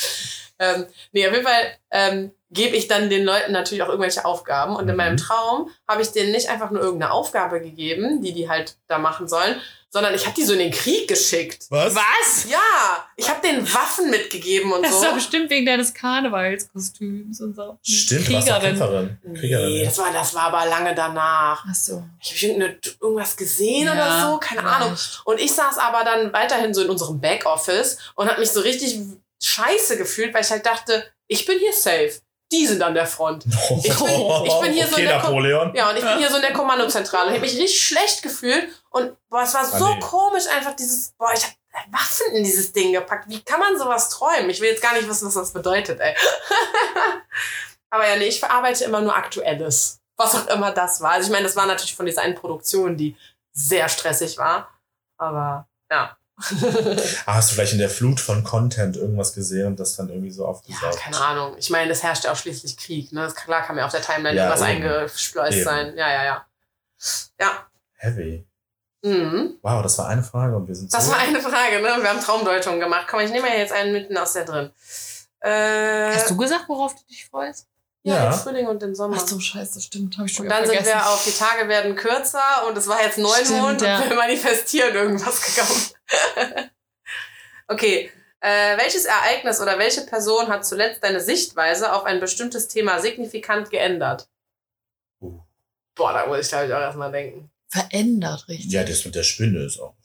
ähm, 0.59 0.85
nee, 1.11 1.27
auf 1.27 1.33
jeden 1.33 1.45
Fall 1.45 1.77
ähm, 1.91 2.31
gebe 2.49 2.75
ich 2.77 2.87
dann 2.87 3.09
den 3.09 3.23
Leuten 3.25 3.51
natürlich 3.51 3.83
auch 3.83 3.89
irgendwelche 3.89 4.23
Aufgaben. 4.25 4.75
Und 4.75 4.83
in 4.83 4.91
Mhm. 4.91 4.97
meinem 4.97 5.17
Traum 5.17 5.69
habe 5.87 6.01
ich 6.01 6.09
denen 6.11 6.31
nicht 6.31 6.49
einfach 6.49 6.71
nur 6.71 6.81
irgendeine 6.81 7.11
Aufgabe 7.11 7.59
gegeben, 7.59 8.21
die 8.21 8.33
die 8.33 8.49
halt 8.49 8.77
da 8.87 8.97
machen 8.99 9.27
sollen, 9.27 9.59
sondern 9.89 10.13
ich 10.13 10.25
habe 10.25 10.35
die 10.35 10.43
so 10.43 10.53
in 10.53 10.59
den 10.59 10.71
Krieg 10.71 11.07
geschickt. 11.07 11.65
Was? 11.69 11.95
Was? 11.95 12.49
Ja, 12.49 13.05
ich 13.15 13.29
habe 13.29 13.45
denen 13.45 13.65
Waffen 13.73 14.09
mitgegeben 14.09 14.71
und 14.71 14.83
Das 14.83 14.99
so. 14.99 15.05
doch 15.05 15.13
bestimmt 15.15 15.49
wegen 15.49 15.65
deines 15.65 15.93
Karnevalskostüms 15.93 17.41
und 17.41 17.55
so. 17.55 17.77
Stimmt, 17.81 18.27
doch 18.29 18.59
Kämpferin. 18.61 19.17
Kriegerin. 19.35 19.69
Nee, 19.73 19.79
ja. 19.79 19.85
das 19.85 19.97
war, 19.97 20.11
das 20.13 20.33
war 20.35 20.43
aber 20.53 20.65
lange 20.69 20.93
danach. 20.95 21.65
Ach 21.69 21.75
so. 21.75 22.03
Ich 22.21 22.43
habe 22.43 22.77
irgendwas 23.01 23.35
gesehen 23.37 23.85
Ja, 23.87 23.93
oder 23.93 24.31
so, 24.31 24.37
keine. 24.39 24.63
Ahnung. 24.63 24.95
Und 25.25 25.39
ich 25.39 25.53
saß 25.53 25.77
aber 25.77 26.03
dann 26.03 26.33
weiterhin 26.33 26.73
so 26.73 26.81
in 26.83 26.89
unserem 26.89 27.19
Backoffice 27.19 27.97
und 28.15 28.29
habe 28.29 28.39
mich 28.39 28.51
so 28.51 28.61
richtig 28.61 28.99
scheiße 29.41 29.97
gefühlt, 29.97 30.33
weil 30.33 30.43
ich 30.43 30.49
halt 30.51 30.65
dachte, 30.65 31.03
ich 31.27 31.45
bin 31.45 31.59
hier 31.59 31.73
safe. 31.73 32.13
Die 32.51 32.65
sind 32.65 32.81
an 32.81 32.93
der 32.93 33.05
Front. 33.05 33.45
Ich 33.83 33.83
bin- 33.97 34.45
ich 34.45 34.59
bin 34.61 34.73
hier 34.73 34.87
so 34.87 34.93
okay, 34.93 35.01
in 35.03 35.07
der 35.09 35.17
Napoleon. 35.17 35.75
Ja, 35.75 35.89
und 35.89 35.97
ich 35.97 36.03
bin 36.03 36.17
hier 36.17 36.29
so 36.29 36.35
in 36.37 36.41
der 36.41 36.53
Kommandozentrale. 36.53 37.29
Ich 37.29 37.35
habe 37.35 37.41
mich 37.45 37.57
richtig 37.59 37.83
schlecht 37.85 38.23
gefühlt 38.23 38.69
und 38.89 39.15
boah, 39.29 39.41
es 39.43 39.53
war 39.53 39.65
so 39.65 39.85
Ah, 39.85 39.93
nee. 39.95 39.99
komisch, 39.99 40.45
einfach 40.47 40.75
dieses, 40.75 41.11
boah, 41.17 41.31
ich 41.35 41.43
habe 41.43 41.53
Waffen 41.91 42.33
in 42.35 42.43
dieses 42.43 42.71
Ding 42.73 42.91
gepackt. 42.93 43.29
Wie 43.29 43.41
kann 43.41 43.59
man 43.59 43.77
sowas 43.77 44.09
träumen? 44.09 44.49
Ich 44.49 44.59
will 44.61 44.69
jetzt 44.69 44.81
gar 44.81 44.93
nicht 44.93 45.07
wissen, 45.07 45.27
was 45.27 45.35
das 45.35 45.53
bedeutet, 45.53 45.99
ey. 45.99 46.15
Aber 47.89 48.07
ja, 48.07 48.15
nee, 48.15 48.25
ich 48.27 48.39
verarbeite 48.39 48.83
immer 48.85 49.01
nur 49.01 49.15
Aktuelles. 49.15 49.99
Was 50.17 50.35
auch 50.35 50.47
immer 50.47 50.71
das 50.71 51.01
war. 51.01 51.11
Also 51.11 51.27
ich 51.27 51.31
meine, 51.31 51.43
das 51.45 51.55
war 51.55 51.65
natürlich 51.67 51.95
von 51.95 52.05
dieser 52.05 52.23
einen 52.23 52.35
Produktion, 52.35 52.97
die 52.97 53.15
sehr 53.53 53.87
stressig 53.89 54.37
war. 54.37 54.69
Aber 55.19 55.67
ja. 55.91 56.17
Ah, 57.25 57.35
hast 57.35 57.49
du 57.51 57.55
vielleicht 57.55 57.73
in 57.73 57.79
der 57.79 57.89
Flut 57.89 58.19
von 58.19 58.43
Content 58.43 58.95
irgendwas 58.95 59.33
gesehen 59.33 59.67
und 59.67 59.79
das 59.79 59.95
dann 59.95 60.09
irgendwie 60.09 60.29
so 60.31 60.43
Ja, 60.43 60.49
aufgesaugt? 60.49 60.97
keine 60.99 61.17
Ahnung. 61.19 61.55
Ich 61.57 61.69
meine, 61.69 61.91
es 61.91 62.03
herrscht 62.03 62.25
ja 62.25 62.31
auch 62.31 62.35
schließlich 62.37 62.77
Krieg. 62.77 63.11
Ne? 63.11 63.31
Klar 63.35 63.63
kann 63.63 63.75
mir 63.75 63.85
auf 63.85 63.91
der 63.91 64.01
Timeline 64.01 64.37
Ja, 64.37 64.43
irgendwas 64.45 64.61
Eben. 65.55 65.63
sein. 65.63 65.97
Ja, 65.97 66.09
ja, 66.11 66.25
ja. 66.25 66.45
Ja. 67.39 67.67
Heavy. 67.95 68.45
Mhm. 69.03 69.57
Wow, 69.61 69.81
das 69.83 69.97
war 69.97 70.07
eine 70.09 70.23
Frage 70.23 70.55
und 70.55 70.67
wir 70.67 70.75
sind 70.75 70.93
Das 70.93 71.05
so. 71.05 71.11
war 71.11 71.19
eine 71.19 71.39
Frage, 71.39 71.77
ne? 71.81 71.97
Wir 72.01 72.09
haben 72.09 72.19
Traumdeutungen 72.21 72.79
gemacht. 72.79 73.07
Komm, 73.09 73.19
ich 73.21 73.31
nehme 73.31 73.47
ja 73.47 73.55
jetzt 73.55 73.71
einen 73.73 73.93
mitten 73.93 74.17
aus 74.17 74.33
der 74.33 74.45
drin. 74.45 74.71
Äh, 75.39 76.13
Hast 76.15 76.29
du 76.29 76.37
gesagt, 76.37 76.65
worauf 76.67 76.95
du 76.95 77.01
dich 77.09 77.25
freust? 77.25 77.67
Ja, 78.07 78.15
Ja. 78.25 78.29
den 78.31 78.39
Frühling 78.39 78.67
und 78.67 78.81
den 78.81 78.95
Sommer. 78.95 79.17
Ach 79.19 79.27
so, 79.27 79.39
scheiße, 79.39 79.81
stimmt. 79.81 80.17
Hab 80.17 80.25
ich 80.25 80.33
schon 80.33 80.45
und 80.45 80.49
dann 80.51 80.65
sind 80.65 80.75
vergessen. 80.75 80.95
wir 80.97 81.09
auf, 81.09 81.23
die 81.25 81.31
Tage 81.31 81.67
werden 81.67 81.95
kürzer 81.95 82.65
und 82.67 82.77
es 82.77 82.87
war 82.87 83.01
jetzt 83.03 83.17
Neumond 83.17 83.45
Stimmt, 83.45 83.81
ja. 83.81 83.99
und 84.01 84.09
wir 84.09 84.15
manifestieren 84.15 84.95
irgendwas 84.95 85.41
gekommen. 85.41 86.69
okay. 87.67 88.11
Äh, 88.39 88.77
welches 88.77 89.05
Ereignis 89.05 89.59
oder 89.61 89.79
welche 89.79 90.01
Person 90.01 90.47
hat 90.47 90.65
zuletzt 90.65 91.03
deine 91.03 91.19
Sichtweise 91.19 91.91
auf 91.91 92.05
ein 92.05 92.19
bestimmtes 92.19 92.67
Thema 92.67 92.99
signifikant 93.01 93.71
geändert? 93.71 94.29
Uh. 95.19 95.39
Boah, 95.95 96.13
da 96.13 96.27
muss 96.27 96.39
ich, 96.41 96.49
glaube 96.49 96.67
ich, 96.67 96.73
auch 96.73 96.79
erstmal 96.79 97.11
denken. 97.11 97.49
Verändert, 97.69 98.47
richtig. 98.47 98.71
Ja, 98.71 98.83
das 98.83 99.03
mit 99.05 99.15
der 99.15 99.23
Spinne 99.23 99.65
ist 99.65 99.79
auch. 99.79 99.95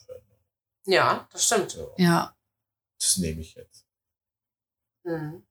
Ja, 0.86 1.28
das 1.30 1.44
stimmt. 1.46 1.70
So, 1.72 1.94
Ja. 1.98 2.34
das 2.98 3.18
nehme 3.18 3.42
ich 3.42 3.54
jetzt. 3.54 3.84
Hm. 5.06 5.46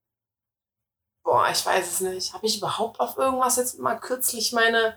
Boah, 1.31 1.47
ich 1.49 1.65
weiß 1.65 1.89
es 1.93 2.01
nicht. 2.01 2.33
Habe 2.33 2.45
ich 2.45 2.57
überhaupt 2.57 2.99
auf 2.99 3.17
irgendwas 3.17 3.55
jetzt 3.55 3.79
mal 3.79 3.95
kürzlich 3.95 4.51
meine, 4.51 4.95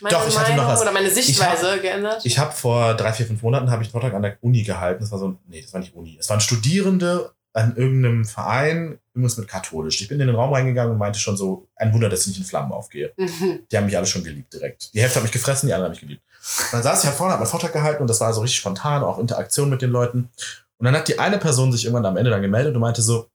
meine 0.00 0.14
Doch, 0.16 0.28
ich 0.28 0.38
hatte 0.38 0.54
noch 0.54 0.68
was. 0.68 0.80
oder 0.80 0.92
meine 0.92 1.10
Sichtweise 1.10 1.74
Ich 1.74 1.82
geändert? 1.82 2.24
Ich 2.24 2.38
habe 2.38 2.52
vor 2.52 2.94
drei, 2.94 3.12
vier, 3.12 3.26
fünf 3.26 3.42
Monaten 3.42 3.68
habe 3.72 3.82
ich 3.82 3.88
einen 3.88 3.92
Vortrag 3.92 4.14
an 4.14 4.22
der 4.22 4.38
Uni 4.42 4.62
gehalten. 4.62 5.00
Das 5.00 5.10
war 5.10 5.18
so, 5.18 5.26
ein- 5.30 5.38
nee, 5.48 5.60
das 5.60 5.72
war 5.72 5.80
nicht 5.80 5.92
Uni. 5.96 6.16
Es 6.20 6.30
waren 6.30 6.40
Studierende 6.40 7.32
an 7.52 7.74
irgendeinem 7.74 8.24
Verein, 8.24 9.00
irgendwas 9.12 9.38
mit 9.38 9.48
katholisch. 9.48 10.00
Ich 10.00 10.06
bin 10.06 10.20
in 10.20 10.28
den 10.28 10.36
Raum 10.36 10.52
reingegangen 10.52 10.92
und 10.92 10.98
meinte 10.98 11.18
schon 11.18 11.36
so, 11.36 11.66
ein 11.74 11.92
Wunder, 11.92 12.08
dass 12.08 12.20
ich 12.20 12.26
nicht 12.28 12.38
in 12.38 12.44
Flammen 12.44 12.70
aufgehe. 12.70 13.12
Mhm. 13.16 13.66
Die 13.68 13.76
haben 13.76 13.86
mich 13.86 13.96
alle 13.96 14.06
schon 14.06 14.22
geliebt 14.22 14.52
direkt. 14.52 14.94
Die 14.94 15.00
Hälfte 15.00 15.16
hat 15.16 15.24
mich 15.24 15.32
gefressen, 15.32 15.66
die 15.66 15.72
andere 15.74 15.86
hat 15.86 15.94
mich 15.94 16.00
geliebt. 16.00 16.22
Und 16.66 16.74
dann 16.74 16.82
saß 16.84 17.00
ich 17.00 17.06
halt 17.06 17.16
vorne, 17.16 17.32
hab 17.32 17.40
meinen 17.40 17.48
Vortrag 17.48 17.72
gehalten 17.72 18.02
und 18.02 18.08
das 18.08 18.20
war 18.20 18.32
so 18.32 18.40
richtig 18.40 18.60
spontan, 18.60 19.02
auch 19.02 19.18
Interaktion 19.18 19.68
mit 19.68 19.82
den 19.82 19.90
Leuten. 19.90 20.30
Und 20.78 20.84
dann 20.84 20.94
hat 20.94 21.08
die 21.08 21.18
eine 21.18 21.38
Person 21.38 21.72
sich 21.72 21.86
irgendwann 21.86 22.06
am 22.06 22.16
Ende 22.16 22.30
dann 22.30 22.42
gemeldet 22.42 22.72
und 22.76 22.80
meinte 22.82 23.02
so, 23.02 23.28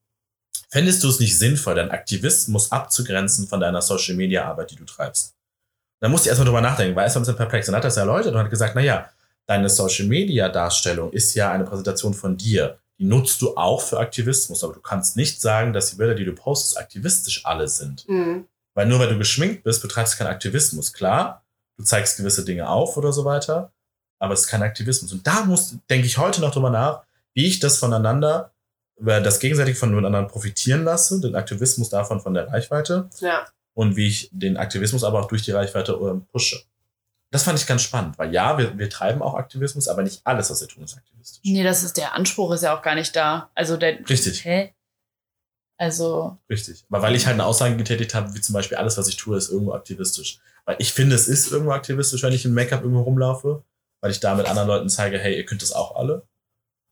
fändest 0.72 1.04
du 1.04 1.10
es 1.10 1.20
nicht 1.20 1.38
sinnvoll, 1.38 1.76
deinen 1.76 1.92
Aktivismus 1.92 2.72
abzugrenzen 2.72 3.48
von 3.48 3.60
deiner 3.60 3.82
Social-Media-Arbeit, 3.82 4.72
die 4.72 4.78
du 4.78 4.86
treibst? 4.86 5.36
Dann 6.00 6.12
musste 6.12 6.28
ich 6.28 6.30
erstmal 6.30 6.48
drüber 6.48 6.62
nachdenken, 6.62 6.96
war 6.96 7.04
erst 7.04 7.16
mal 7.16 7.20
ein 7.20 7.24
bisschen 7.24 7.38
perplex. 7.38 7.68
Und 7.68 7.74
dann 7.74 7.80
hat 7.80 7.86
das 7.86 7.98
erläutert 7.98 8.34
und 8.34 8.40
hat 8.40 8.50
gesagt, 8.50 8.76
naja, 8.76 9.10
deine 9.46 9.70
Social-Media-Darstellung 9.70 11.12
ist 11.12 11.36
ja 11.36 11.52
eine 11.52 11.66
Präsentation 11.66 12.14
von 12.14 12.38
dir. 12.38 12.80
Die 12.98 13.06
nutzt 13.06 13.42
du 13.42 13.56
auch 13.56 13.82
für 13.82 14.00
Aktivismus, 14.00 14.64
aber 14.64 14.74
du 14.74 14.80
kannst 14.80 15.18
nicht 15.18 15.42
sagen, 15.42 15.74
dass 15.74 15.92
die 15.92 15.98
Bilder, 15.98 16.16
die 16.16 16.26
du 16.26 16.34
postest, 16.34 16.78
aktivistisch 16.78 17.46
alle 17.46 17.68
sind. 17.68 18.08
Mhm. 18.08 18.46
Weil 18.74 18.88
nur 18.88 19.00
weil 19.00 19.10
du 19.10 19.18
geschminkt 19.18 19.64
bist, 19.64 19.82
betreibst 19.82 20.14
du 20.14 20.18
keinen 20.20 20.34
Aktivismus. 20.34 20.94
Klar, 20.94 21.44
du 21.78 21.84
zeigst 21.84 22.18
gewisse 22.18 22.46
Dinge 22.46 22.70
auf 22.70 22.96
oder 22.98 23.12
so 23.12 23.26
weiter, 23.26 23.72
aber 24.20 24.34
es 24.34 24.42
ist 24.42 24.48
kein 24.48 24.64
Aktivismus. 24.64 25.12
Und 25.12 25.28
da 25.28 25.44
muss, 25.46 25.76
denke 25.90 26.08
ich 26.08 26.18
heute 26.18 26.42
noch 26.42 26.52
drüber 26.52 26.70
nach, 26.70 27.04
wie 27.34 27.48
ich 27.48 27.60
das 27.60 27.78
voneinander, 27.78 28.52
das 29.02 29.40
gegenseitig 29.40 29.78
voneinander 29.78 30.24
profitieren 30.24 30.84
lasse, 30.84 31.20
den 31.22 31.36
Aktivismus 31.36 31.90
davon 31.90 32.20
von 32.22 32.34
der 32.34 32.48
Reichweite 32.48 33.10
Ja. 33.20 33.46
und 33.74 33.96
wie 33.96 34.08
ich 34.08 34.30
den 34.32 34.58
Aktivismus 34.58 35.04
aber 35.04 35.20
auch 35.22 35.28
durch 35.28 35.42
die 35.44 35.52
Reichweite 35.52 35.94
äh, 35.94 36.20
pushe. 36.32 36.62
Das 37.32 37.44
fand 37.44 37.58
ich 37.58 37.66
ganz 37.66 37.82
spannend, 37.82 38.18
weil 38.20 38.34
ja, 38.34 38.58
wir, 38.58 38.78
wir 38.78 38.90
treiben 38.90 39.22
auch 39.22 39.36
Aktivismus, 39.36 39.88
aber 39.88 40.04
nicht 40.04 40.22
alles, 40.26 40.50
was 40.50 40.60
wir 40.62 40.68
tun, 40.68 40.84
ist 40.84 40.98
aktivistisch. 40.98 41.40
Nee, 41.46 41.64
das 41.64 41.82
ist 41.84 41.96
der 41.98 42.14
Anspruch 42.14 42.52
ist 42.52 42.64
ja 42.64 42.78
auch 42.78 42.82
gar 42.82 42.96
nicht 42.96 43.16
da. 43.16 43.50
Also 43.56 43.78
der. 43.78 44.08
Richtig. 44.10 44.44
Hä? 44.44 44.74
Also, 45.78 46.38
Richtig. 46.50 46.84
Aber 46.90 47.02
weil 47.02 47.16
ich 47.16 47.26
halt 47.26 47.34
eine 47.36 47.46
Aussage 47.46 47.76
getätigt 47.76 48.14
habe, 48.14 48.36
wie 48.36 48.42
zum 48.42 48.54
Beispiel 48.54 48.78
alles, 48.78 48.98
was 48.98 49.08
ich 49.08 49.16
tue, 49.18 49.36
ist 49.38 49.50
irgendwo 49.50 49.74
aktivistisch. 49.74 50.40
Weil 50.66 50.76
ich 50.78 50.94
finde, 50.94 51.16
es 51.16 51.28
ist 51.28 51.52
irgendwo 51.52 51.72
aktivistisch, 51.72 52.22
wenn 52.22 52.34
ich 52.34 52.46
im 52.46 52.54
Make-up 52.54 52.82
irgendwo 52.84 53.02
rumlaufe, 53.02 53.64
weil 54.02 54.12
ich 54.12 54.20
damit 54.20 54.46
anderen 54.48 54.68
Leuten 54.68 54.90
zeige, 54.90 55.18
hey, 55.18 55.36
ihr 55.36 55.46
könnt 55.46 55.64
das 55.64 55.72
auch 55.72 55.96
alle. 55.96 56.28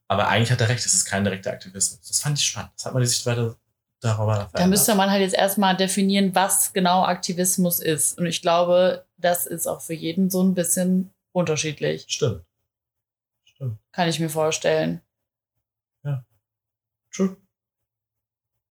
Aber 0.09 0.27
eigentlich 0.27 0.51
hat 0.51 0.59
er 0.59 0.67
recht, 0.69 0.85
es 0.85 0.93
ist 0.93 1.05
kein 1.05 1.23
direkter 1.23 1.51
Aktivismus. 1.51 2.01
Das 2.07 2.19
fand 2.19 2.37
ich 2.37 2.45
spannend. 2.45 2.71
Das 2.75 2.85
hat 2.85 2.93
man 2.93 3.01
die 3.01 3.07
Sichtweise 3.07 3.55
darüber 4.01 4.33
da 4.35 4.47
verändert. 4.49 4.69
müsste 4.69 4.95
man 4.95 5.09
halt 5.11 5.21
jetzt 5.21 5.35
erstmal 5.35 5.77
definieren, 5.77 6.33
was 6.33 6.73
genau 6.73 7.03
Aktivismus 7.03 7.79
ist. 7.79 8.17
Und 8.17 8.25
ich 8.25 8.41
glaube, 8.41 9.05
das 9.17 9.45
ist 9.45 9.67
auch 9.67 9.81
für 9.81 9.93
jeden 9.93 10.29
so 10.29 10.41
ein 10.43 10.55
bisschen 10.55 11.13
unterschiedlich. 11.31 12.05
Stimmt. 12.07 12.43
Stimmt. 13.45 13.77
Kann 13.91 14.09
ich 14.09 14.19
mir 14.19 14.29
vorstellen. 14.29 15.01
True. 17.11 17.35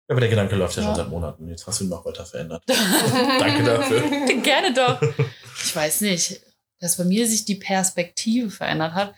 Ja, 0.07 0.13
aber 0.13 0.21
der 0.21 0.29
Gedanke 0.29 0.55
läuft 0.55 0.75
ja, 0.77 0.81
Ja. 0.81 0.87
schon 0.87 0.95
seit 0.95 1.09
Monaten. 1.09 1.47
Jetzt 1.49 1.67
hast 1.67 1.79
du 1.81 1.83
ihn 1.83 1.89
noch 1.89 2.05
weiter 2.05 2.25
verändert. 2.25 2.63
Danke 2.67 3.63
dafür. 3.63 4.01
Gerne 4.41 4.73
doch. 4.73 5.01
Ich 5.63 5.75
weiß 5.75 6.01
nicht, 6.01 6.41
dass 6.79 6.97
bei 6.97 7.03
mir 7.03 7.27
sich 7.27 7.45
die 7.45 7.55
Perspektive 7.55 8.49
verändert 8.49 8.93
hat. 8.93 9.13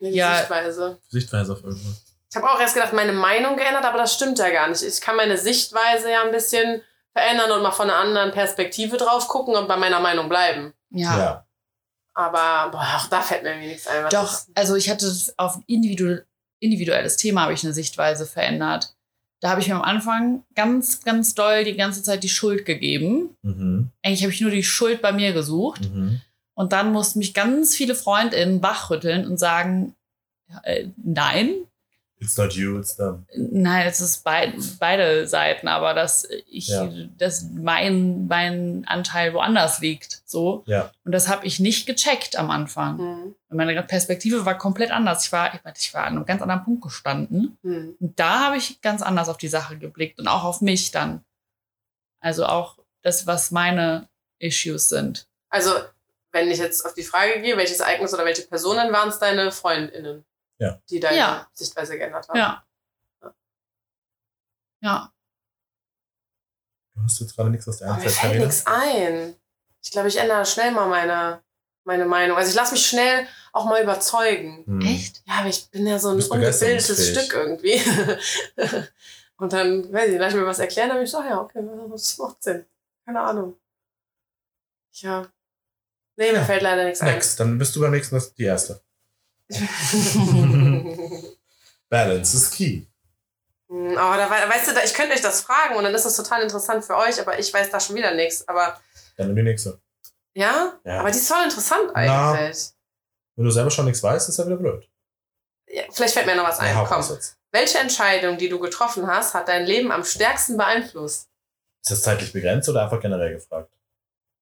Die 0.00 0.06
Ja. 0.08 0.36
Sichtweise. 0.38 0.98
Sichtweise 1.08 1.52
auf 1.52 1.62
irgendwas. 1.64 2.02
Ich 2.30 2.36
habe 2.36 2.50
auch 2.50 2.58
erst 2.60 2.74
gedacht, 2.74 2.92
meine 2.92 3.12
Meinung 3.12 3.56
geändert, 3.56 3.84
aber 3.84 3.98
das 3.98 4.14
stimmt 4.14 4.38
ja 4.40 4.50
gar 4.50 4.68
nicht. 4.68 4.82
Ich 4.82 5.00
kann 5.00 5.16
meine 5.16 5.38
Sichtweise 5.38 6.10
ja 6.10 6.22
ein 6.24 6.32
bisschen 6.32 6.80
verändern 7.12 7.52
und 7.52 7.62
mal 7.62 7.70
von 7.70 7.88
einer 7.88 7.98
anderen 7.98 8.32
Perspektive 8.32 8.96
drauf 8.96 9.28
gucken 9.28 9.54
und 9.54 9.68
bei 9.68 9.76
meiner 9.76 10.00
Meinung 10.00 10.28
bleiben. 10.28 10.72
Ja. 10.90 11.16
Ja. 11.18 11.46
Aber 12.14 12.70
boah, 12.70 12.86
auch 12.96 13.06
da 13.08 13.20
fällt 13.22 13.42
mir 13.42 13.50
irgendwie 13.50 13.68
nichts 13.68 13.86
ein. 13.86 14.08
Doch, 14.10 14.32
ist- 14.32 14.48
also 14.54 14.74
ich 14.76 14.88
hatte 14.90 15.12
auf 15.36 15.56
ein 15.56 15.64
individu 15.66 16.18
individuelles 16.60 17.16
Thema 17.18 17.42
habe 17.42 17.52
ich 17.52 17.62
eine 17.64 17.74
Sichtweise 17.74 18.24
verändert. 18.24 18.94
Da 19.40 19.50
habe 19.50 19.60
ich 19.60 19.68
mir 19.68 19.74
am 19.74 19.82
Anfang 19.82 20.44
ganz, 20.54 21.02
ganz 21.04 21.34
doll 21.34 21.64
die 21.64 21.76
ganze 21.76 22.02
Zeit 22.02 22.22
die 22.22 22.28
Schuld 22.30 22.64
gegeben. 22.64 23.36
Mhm. 23.42 23.90
Eigentlich 24.02 24.22
habe 24.22 24.32
ich 24.32 24.40
nur 24.40 24.50
die 24.50 24.62
Schuld 24.64 25.02
bei 25.02 25.12
mir 25.12 25.32
gesucht. 25.34 25.82
Mhm. 25.82 26.22
Und 26.54 26.72
dann 26.72 26.92
mussten 26.92 27.18
mich 27.18 27.34
ganz 27.34 27.74
viele 27.74 27.94
FreundInnen 27.94 28.62
wachrütteln 28.62 29.26
und 29.26 29.38
sagen, 29.38 29.94
äh, 30.62 30.86
nein, 30.96 31.54
It's 32.20 32.38
not 32.38 32.52
you, 32.54 32.78
it's 32.78 32.96
them. 32.96 33.26
nein, 33.36 33.86
es 33.86 34.00
ist 34.00 34.22
bei, 34.24 34.54
beide 34.78 35.26
Seiten, 35.26 35.66
aber 35.68 35.92
dass 35.94 36.26
ich, 36.48 36.68
Ja. 36.68 36.88
dass 37.18 37.42
mein, 37.52 38.28
mein 38.28 38.84
Anteil 38.86 39.34
woanders 39.34 39.80
liegt. 39.80 40.22
So. 40.24 40.62
Ja. 40.66 40.90
Und 41.04 41.12
das 41.12 41.28
habe 41.28 41.44
ich 41.44 41.58
nicht 41.60 41.86
gecheckt 41.86 42.36
am 42.36 42.50
Anfang. 42.50 42.98
Hm, 42.98 43.34
Meine 43.50 43.82
Perspektive 43.82 44.46
war 44.46 44.56
komplett 44.56 44.90
anders. 44.92 45.26
Ich 45.26 45.32
war, 45.32 45.54
ich 45.54 45.64
war- 45.64 45.72
ich 45.76 45.92
war 45.92 46.04
an 46.04 46.16
einem 46.16 46.24
ganz 46.24 46.40
anderen 46.40 46.64
Punkt 46.64 46.82
gestanden. 46.82 47.58
hm. 47.62 47.96
Und 48.00 48.18
da 48.18 48.44
habe 48.46 48.56
ich 48.56 48.80
ganz 48.80 49.02
anders 49.02 49.28
auf 49.28 49.36
die 49.36 49.48
Sache 49.48 49.76
geblickt 49.76 50.18
und 50.18 50.28
auch 50.28 50.44
auf 50.44 50.60
mich 50.60 50.92
dann. 50.92 51.24
Also 52.20 52.46
auch 52.46 52.78
das, 53.02 53.26
was 53.26 53.50
meine 53.50 54.08
Issues 54.38 54.88
sind. 54.88 55.26
Also, 55.50 55.70
wenn 56.34 56.50
ich 56.50 56.58
jetzt 56.58 56.84
auf 56.84 56.94
die 56.94 57.04
Frage 57.04 57.40
gehe, 57.40 57.56
welches 57.56 57.80
Ereignis 57.80 58.12
oder 58.12 58.24
welche 58.24 58.42
Personen 58.42 58.92
waren 58.92 59.08
es 59.08 59.18
deine 59.20 59.52
FreundInnen? 59.52 60.24
Ja. 60.58 60.80
Die 60.90 61.00
deine 61.00 61.16
Ja. 61.16 61.48
Sichtweise 61.52 61.96
geändert 61.96 62.28
haben? 62.28 62.36
Ja. 62.36 62.64
Ja. 64.80 65.12
Du 66.94 67.02
hast 67.02 67.20
jetzt 67.20 67.36
gerade 67.36 67.50
nichts 67.50 67.66
aus 67.68 67.78
der 67.78 67.88
Aber 67.88 67.98
mir 67.98 68.02
Einzeit, 68.04 68.20
fällt 68.30 68.40
nichts 68.40 68.66
ein. 68.66 69.36
Ich 69.82 69.90
glaube, 69.92 70.08
ich 70.08 70.16
ändere 70.16 70.44
schnell 70.44 70.72
mal 70.72 70.88
meine, 70.88 71.42
meine 71.84 72.04
Meinung. 72.04 72.36
Also 72.36 72.50
ich 72.50 72.56
lasse 72.56 72.72
mich 72.72 72.86
schnell 72.86 73.26
auch 73.52 73.64
mal 73.66 73.82
überzeugen. 73.82 74.64
Hm. 74.66 74.80
Echt? 74.80 75.22
Ja, 75.26 75.34
aber 75.40 75.48
ich 75.48 75.70
bin 75.70 75.86
ja 75.86 75.98
so 75.98 76.08
ein 76.10 76.20
ungebildetes. 76.20 77.10
Stück 77.10 77.32
irgendwie. 77.32 77.80
Und 79.36 79.52
dann, 79.52 79.92
weiß 79.92 80.10
ich, 80.10 80.18
lass 80.18 80.32
ich 80.32 80.38
mir 80.40 80.46
was 80.46 80.58
erklären, 80.58 80.88
dann 80.88 80.98
bin 80.98 81.04
ich 81.04 81.10
so, 81.10 81.18
ach 81.18 81.28
ja, 81.28 81.40
okay, 81.40 81.64
das 81.90 82.18
macht 82.18 82.42
Sinn. 82.42 82.66
Keine 83.04 83.20
Ahnung. 83.20 83.56
Ja. 84.92 85.26
Nee, 86.16 86.32
mir 86.32 86.44
fällt 86.44 86.62
leider 86.62 86.84
nichts 86.84 87.02
Next, 87.02 87.40
dann 87.40 87.58
bist 87.58 87.74
du 87.74 87.80
beim 87.80 87.90
nächsten 87.90 88.14
das 88.14 88.32
die 88.34 88.44
erste. 88.44 88.80
ein. 89.50 89.68
Balance 91.88 92.36
is 92.36 92.50
key. 92.50 92.82
Aber 93.68 94.16
da, 94.16 94.30
wei- 94.30 94.48
weißt 94.48 94.68
du, 94.68 94.74
da, 94.74 94.82
ich 94.84 94.94
könnte 94.94 95.14
euch 95.14 95.20
das 95.20 95.40
fragen 95.42 95.76
und 95.76 95.84
dann 95.84 95.94
ist 95.94 96.04
das 96.04 96.16
total 96.16 96.42
interessant 96.42 96.84
für 96.84 96.96
euch, 96.96 97.20
aber 97.20 97.38
ich 97.38 97.52
weiß 97.52 97.70
da 97.70 97.80
schon 97.80 97.96
wieder 97.96 98.14
nichts. 98.14 98.46
Aber 98.46 98.80
Dann 99.16 99.28
nimm 99.28 99.36
die 99.36 99.42
nächste. 99.42 99.80
ja? 100.34 100.74
Ja. 100.84 101.00
aber 101.00 101.10
die 101.10 101.18
ist 101.18 101.28
voll 101.28 101.42
interessant 101.44 101.90
Na. 101.94 102.32
eigentlich. 102.32 102.68
Wenn 103.36 103.44
du 103.44 103.50
selber 103.50 103.70
schon 103.70 103.86
nichts 103.86 104.02
weißt, 104.02 104.28
ist 104.28 104.38
ja 104.38 104.46
wieder 104.46 104.56
blöd. 104.56 104.88
Ja, 105.68 105.82
vielleicht 105.92 106.14
fällt 106.14 106.26
mir 106.26 106.36
noch 106.36 106.44
was 106.46 106.60
ein. 106.60 106.72
Ja, 106.74 106.84
Komm. 106.84 107.04
Welche 107.50 107.78
Entscheidung, 107.78 108.38
die 108.38 108.48
du 108.48 108.58
getroffen 108.60 109.06
hast, 109.08 109.34
hat 109.34 109.48
dein 109.48 109.64
Leben 109.64 109.90
am 109.90 110.04
stärksten 110.04 110.56
beeinflusst? 110.56 111.28
Ist 111.82 111.90
das 111.90 112.02
zeitlich 112.02 112.32
begrenzt 112.32 112.68
oder 112.68 112.82
einfach 112.84 113.00
generell 113.00 113.34
gefragt? 113.34 113.70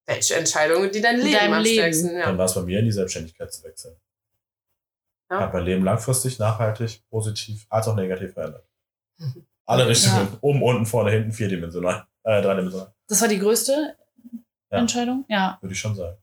Welche 0.05 0.35
Entscheidung, 0.35 0.91
die 0.91 1.01
dein 1.01 1.19
In 1.19 1.25
Leben 1.27 1.53
am 1.53 1.61
Leben. 1.63 1.75
stärksten, 1.75 2.07
Dann 2.09 2.17
ja. 2.33 2.37
war 2.37 2.45
es 2.45 2.53
bei 2.55 2.61
mir, 2.61 2.79
in 2.79 2.85
die 2.85 2.91
Selbstständigkeit 2.91 3.53
zu 3.53 3.63
wechseln. 3.63 3.95
Ja. 5.31 5.39
Hat 5.41 5.53
mein 5.53 5.63
Leben 5.63 5.83
langfristig, 5.83 6.39
nachhaltig, 6.39 7.01
positiv, 7.09 7.65
als 7.69 7.87
auch 7.87 7.95
negativ 7.95 8.33
verändert. 8.33 8.65
Mhm. 9.17 9.45
Alle 9.65 9.87
Richtungen. 9.87 10.37
Oben, 10.41 10.61
unten, 10.61 10.85
vorne, 10.85 11.11
hinten, 11.11 11.31
vierdimensional. 11.31 12.05
Äh, 12.23 12.41
dreidimensional. 12.41 12.93
Das 13.07 13.21
war 13.21 13.27
die 13.29 13.39
größte 13.39 13.95
Ja. 14.71 14.77
Entscheidung? 14.77 15.23
Ja. 15.29 15.57
Würde 15.61 15.73
ich 15.73 15.79
schon 15.79 15.95
sagen. 15.95 16.17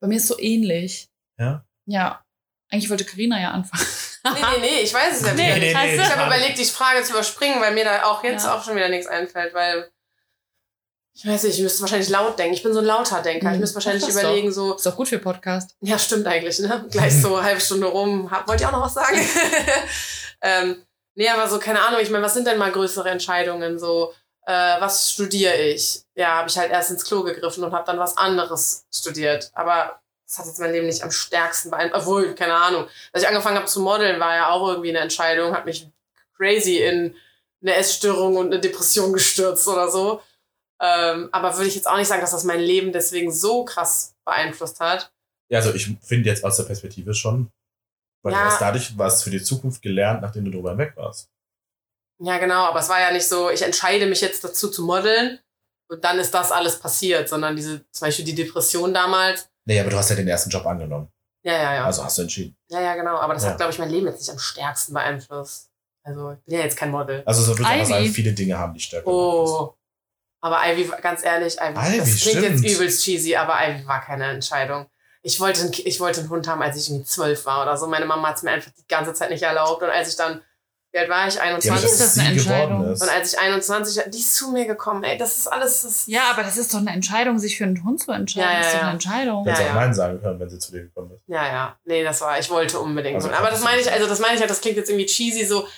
Bei 0.00 0.06
mir 0.08 0.16
ist 0.16 0.28
so 0.28 0.38
ähnlich. 0.38 1.08
Ja? 1.38 1.64
Ja. 1.86 2.24
Eigentlich 2.70 2.88
wollte 2.90 3.04
Karina 3.04 3.40
ja 3.40 3.50
anfangen. 3.50 3.84
Nee, 4.24 4.30
nee, 4.40 4.60
nee, 4.60 4.80
ich 4.82 4.94
weiß 4.94 5.20
es 5.20 5.26
ja 5.26 5.34
Nee, 5.34 5.42
wieder 5.46 5.54
nee, 5.58 5.66
nicht. 5.66 5.76
nee, 5.76 5.94
ich 5.96 6.16
habe 6.16 6.26
überlegt, 6.26 6.58
die 6.58 6.64
Frage 6.64 7.02
zu 7.02 7.12
überspringen, 7.12 7.60
weil 7.60 7.74
mir 7.74 7.84
da 7.84 8.04
auch 8.04 8.22
jetzt 8.24 8.44
Ja. 8.44 8.54
auch 8.56 8.64
schon 8.64 8.76
wieder 8.76 8.88
nichts 8.88 9.06
einfällt, 9.08 9.52
weil 9.52 9.90
ich 11.14 11.26
weiß 11.26 11.42
nicht, 11.44 11.56
ich 11.58 11.62
müsste 11.62 11.82
wahrscheinlich 11.82 12.08
laut 12.08 12.38
denken. 12.38 12.54
Ich 12.54 12.62
bin 12.62 12.72
so 12.72 12.78
ein 12.80 12.84
lauter 12.86 13.20
Denker. 13.22 13.48
Ich 13.48 13.54
Mhm. 13.54 13.60
müsste 13.60 13.74
wahrscheinlich 13.76 14.08
überlegen, 14.08 14.50
so, 14.52 14.74
Ist 14.74 14.86
doch 14.86 14.96
gut 14.96 15.08
für 15.08 15.18
Podcast. 15.18 15.76
ja, 15.80 15.98
stimmt 15.98 16.26
eigentlich, 16.26 16.58
ne? 16.60 16.86
Gleich 16.90 17.20
so 17.20 17.36
eine 17.36 17.44
halbe 17.46 17.60
Stunde 17.60 17.86
rum. 17.86 18.30
Wollt 18.46 18.60
ihr 18.60 18.68
auch 18.68 18.72
noch 18.72 18.82
was 18.84 18.94
sagen? 18.94 19.20
ähm, 20.42 20.82
nee, 21.14 21.28
aber 21.28 21.48
so, 21.48 21.58
keine 21.58 21.82
Ahnung, 21.82 22.00
ich 22.00 22.10
meine, 22.10 22.24
was 22.24 22.34
sind 22.34 22.46
denn 22.46 22.58
mal 22.58 22.72
größere 22.72 23.08
Entscheidungen? 23.10 23.78
So, 23.78 24.12
äh, 24.46 24.80
was 24.80 25.10
studiere 25.12 25.54
ich? 25.56 26.02
Ja, 26.14 26.36
habe 26.38 26.48
ich 26.48 26.56
halt 26.58 26.70
erst 26.70 26.90
ins 26.90 27.04
Klo 27.04 27.22
gegriffen 27.22 27.62
und 27.64 27.72
habe 27.72 27.84
dann 27.86 27.98
was 27.98 28.16
anderes 28.16 28.84
studiert. 28.92 29.50
Aber 29.54 30.00
das 30.26 30.38
hat 30.38 30.46
jetzt 30.46 30.58
mein 30.60 30.72
Leben 30.72 30.86
nicht 30.86 31.02
am 31.02 31.10
stärksten 31.10 31.70
beeinflusst. 31.70 32.06
Obwohl, 32.06 32.34
keine 32.34 32.54
Ahnung. 32.54 32.86
Als 33.12 33.22
ich 33.22 33.28
angefangen 33.28 33.56
habe 33.56 33.66
zu 33.66 33.80
modeln, 33.80 34.18
war 34.18 34.34
ja 34.34 34.48
auch 34.50 34.66
irgendwie 34.68 34.88
eine 34.90 35.00
Entscheidung, 35.00 35.54
hat 35.54 35.66
mich 35.66 35.88
crazy 36.36 36.78
in 36.78 37.14
eine 37.60 37.74
Essstörung 37.74 38.36
und 38.36 38.46
eine 38.46 38.58
Depression 38.60 39.12
gestürzt 39.12 39.68
oder 39.68 39.90
so. 39.90 40.20
Ähm, 40.82 41.28
aber 41.32 41.54
würde 41.56 41.68
ich 41.68 41.76
jetzt 41.76 41.86
auch 41.86 41.96
nicht 41.96 42.08
sagen, 42.08 42.20
dass 42.20 42.32
das 42.32 42.44
mein 42.44 42.60
Leben 42.60 42.92
deswegen 42.92 43.30
so 43.32 43.64
krass 43.64 44.14
beeinflusst 44.26 44.80
hat. 44.80 45.12
Ja, 45.50 45.58
also 45.60 45.72
ich 45.74 45.96
finde 46.02 46.28
jetzt 46.28 46.44
aus 46.44 46.56
der 46.56 46.64
Perspektive 46.64 47.14
schon, 47.14 47.50
weil 48.24 48.32
Ja. 48.32 48.40
du 48.40 48.44
hast 48.46 48.60
dadurch 48.60 48.98
was 48.98 49.22
für 49.22 49.30
die 49.30 49.42
Zukunft 49.42 49.82
gelernt, 49.82 50.22
nachdem 50.22 50.44
du 50.44 50.50
drüber 50.50 50.70
hinweg 50.70 50.96
warst. 50.96 51.28
Ja, 52.20 52.38
genau, 52.38 52.64
aber 52.66 52.80
es 52.80 52.88
war 52.88 53.00
ja 53.00 53.12
nicht 53.12 53.26
so, 53.28 53.50
ich 53.50 53.62
entscheide 53.62 54.06
mich 54.06 54.20
jetzt 54.20 54.42
dazu 54.44 54.70
zu 54.70 54.82
modeln 54.84 55.38
und 55.88 56.04
dann 56.04 56.18
ist 56.18 56.32
das 56.32 56.50
alles 56.52 56.78
passiert, 56.78 57.28
sondern 57.28 57.54
diese, 57.56 57.84
zum 57.90 58.06
Beispiel 58.06 58.24
die 58.24 58.34
Depression 58.34 58.92
damals. 58.94 59.48
Nee, 59.66 59.78
aber 59.80 59.90
du 59.90 59.96
hast 59.96 60.10
ja 60.10 60.16
den 60.16 60.28
ersten 60.28 60.50
Job 60.50 60.66
angenommen. 60.66 61.08
Ja, 61.44 61.52
ja, 61.54 61.74
ja. 61.74 61.84
Also 61.84 62.04
hast 62.04 62.18
du 62.18 62.22
entschieden. 62.22 62.56
ja, 62.70 62.80
ja, 62.80 62.94
genau. 62.94 63.16
Aber 63.18 63.34
das 63.34 63.42
Ja. 63.44 63.50
hat, 63.50 63.56
glaube 63.58 63.72
ich, 63.72 63.78
mein 63.78 63.90
Leben 63.90 64.06
jetzt 64.06 64.20
nicht 64.20 64.30
am 64.30 64.38
stärksten 64.38 64.94
beeinflusst. 64.94 65.70
Also, 66.04 66.32
ich 66.32 66.44
bin 66.44 66.54
ja 66.58 66.60
jetzt 66.64 66.76
kein 66.76 66.90
Model. 66.90 67.22
Also 67.26 67.42
so 67.42 67.56
würde 67.58 67.76
ich 67.80 67.86
sagen, 67.88 68.06
viele 68.06 68.32
Dinge 68.32 68.58
haben 68.58 68.74
dich 68.74 68.84
stärker 68.84 69.04
beeinflusst. 69.04 69.54
Oh. 69.54 69.74
Aber 70.42 70.58
Ivy, 70.66 70.90
war- 70.90 71.00
ganz 71.00 71.24
ehrlich, 71.24 71.56
Ivy, 71.58 71.78
Ivy, 71.78 71.98
das 71.98 72.20
klingt 72.20 72.38
stimmt. 72.44 72.60
jetzt 72.64 72.74
übelst 72.76 73.04
cheesy, 73.04 73.36
aber 73.36 73.54
Ivy 73.64 73.86
war 73.86 74.00
keine 74.02 74.26
Entscheidung. 74.30 74.86
Ich 75.22 75.38
wollte, 75.38 75.62
einen, 75.62 75.72
ich 75.72 76.00
wollte 76.00 76.20
einen 76.20 76.30
Hund 76.30 76.48
haben, 76.48 76.60
als 76.62 76.76
ich 76.76 76.88
irgendwie 76.90 77.06
zwölf 77.06 77.46
war 77.46 77.62
oder 77.62 77.76
so. 77.76 77.86
Meine 77.86 78.06
Mama 78.06 78.28
hat 78.28 78.36
es 78.38 78.42
mir 78.42 78.50
einfach 78.50 78.72
die 78.76 78.86
ganze 78.88 79.14
Zeit 79.14 79.30
nicht 79.30 79.44
erlaubt. 79.44 79.80
Und 79.82 79.88
als 79.88 80.08
ich 80.08 80.16
dann, 80.16 80.40
wie 80.90 80.98
alt 80.98 81.08
war 81.08 81.28
ich? 81.28 81.36
Ja, 81.36 81.42
aber 81.42 81.50
21. 81.50 81.84
ist 81.90 82.00
das 82.00 82.18
eine 82.18 82.30
Entscheidung? 82.30 82.90
ist. 82.92 83.02
und 83.02 83.08
als 83.08 83.32
ich 83.32 83.38
21 83.38 83.96
war, 83.98 84.10
die 84.10 84.18
ist 84.18 84.34
zu 84.34 84.50
mir 84.50 84.66
gekommen. 84.66 85.04
Ey, 85.04 85.16
das 85.16 85.38
ist 85.38 85.46
alles, 85.46 85.82
das 85.82 86.06
Ja, 86.08 86.22
aber 86.32 86.42
das 86.42 86.56
ist 86.56 86.74
doch 86.74 86.80
eine 86.80 86.90
Entscheidung, 86.90 87.38
sich 87.38 87.56
für 87.56 87.62
einen 87.62 87.84
Hund 87.84 88.02
zu 88.02 88.10
entscheiden. 88.10 88.48
Ja, 88.50 88.52
ja, 88.52 88.58
das 88.58 88.66
ist 88.66 88.72
doch 88.74 88.80
ja. 88.80 88.86
eine 88.86 88.92
Entscheidung. 88.94 89.44
Du 89.44 89.50
hättest 89.50 89.64
Ja, 89.64 89.70
auch 89.70 89.74
ja. 89.76 89.80
Nein 89.80 89.94
sagen 89.94 90.20
können, 90.20 90.40
wenn 90.40 90.50
sie 90.50 90.58
zu 90.58 90.72
dir 90.72 90.82
gekommen 90.82 91.12
ist. 91.14 91.22
Ja, 91.28 91.46
ja. 91.46 91.76
Nee, 91.84 92.02
das 92.02 92.20
war, 92.20 92.40
ich 92.40 92.50
wollte 92.50 92.80
unbedingt. 92.80 93.14
Also 93.14 93.30
aber 93.30 93.50
das 93.50 93.60
meine 93.62 93.80
ich, 93.80 93.92
also 93.92 94.08
das 94.08 94.18
meine 94.18 94.34
ich 94.34 94.40
halt, 94.40 94.50
das 94.50 94.60
klingt 94.60 94.76
jetzt 94.76 94.90
irgendwie 94.90 95.06
cheesy, 95.06 95.44
so, 95.46 95.68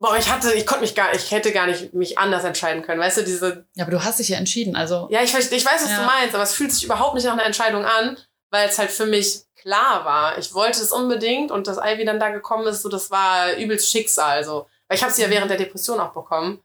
boah, 0.00 0.16
ich 0.16 0.30
hatte, 0.30 0.52
ich 0.54 0.66
konnte 0.66 0.80
mich 0.80 0.94
gar, 0.94 1.14
ich 1.14 1.30
hätte 1.30 1.52
gar 1.52 1.66
nicht 1.66 1.94
mich 1.94 2.18
anders 2.18 2.42
entscheiden 2.42 2.82
können. 2.82 3.00
Weißt 3.00 3.18
du, 3.18 3.22
diese, 3.22 3.66
Ja, 3.76 3.84
aber 3.84 3.92
du 3.92 4.02
hast 4.02 4.18
dich 4.18 4.30
ja 4.30 4.38
entschieden. 4.38 4.74
Also, 4.74 5.06
ja, 5.10 5.22
ich, 5.22 5.32
ich 5.34 5.64
weiß, 5.64 5.84
was 5.84 5.90
Ja. 5.90 6.00
du 6.00 6.06
meinst, 6.06 6.34
aber 6.34 6.42
es 6.42 6.54
fühlt 6.54 6.72
sich 6.72 6.84
überhaupt 6.84 7.14
nicht 7.14 7.24
nach 7.24 7.34
einer 7.34 7.44
Entscheidung 7.44 7.84
an, 7.84 8.16
weil 8.50 8.68
es 8.68 8.78
halt 8.78 8.90
für 8.90 9.06
mich 9.06 9.42
klar 9.54 10.04
war. 10.04 10.38
Ich 10.38 10.54
wollte 10.54 10.80
es 10.80 10.90
unbedingt 10.90 11.50
und 11.52 11.66
dass 11.66 11.76
Ivy 11.76 12.04
dann 12.04 12.18
da 12.18 12.30
gekommen 12.30 12.66
ist, 12.66 12.82
so, 12.82 12.88
das 12.88 13.10
war 13.10 13.52
übelst 13.56 13.90
Schicksal, 13.90 14.42
so. 14.42 14.66
Weil 14.88 14.96
ich 14.96 15.04
habe 15.04 15.12
sie 15.12 15.22
ja 15.22 15.30
während 15.30 15.50
der 15.50 15.58
Depression 15.58 16.00
auch 16.00 16.12
bekommen. 16.12 16.62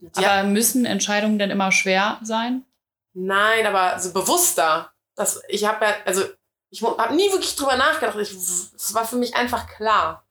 Die 0.00 0.24
aber 0.24 0.44
müssen 0.48 0.86
Entscheidungen 0.86 1.38
denn 1.38 1.50
immer 1.50 1.72
schwer 1.72 2.18
sein? 2.22 2.64
Nein, 3.12 3.66
aber 3.66 3.98
so 3.98 4.12
bewusster. 4.12 4.92
Das, 5.16 5.42
ich 5.48 5.64
habe 5.66 5.84
ja, 5.84 5.94
also 6.06 6.22
ich 6.70 6.82
habe 6.82 7.14
nie 7.14 7.30
wirklich 7.32 7.56
drüber 7.56 7.76
nachgedacht. 7.76 8.16
Es 8.16 8.94
war 8.94 9.04
für 9.04 9.16
mich 9.16 9.34
einfach 9.34 9.66
klar. 9.66 10.24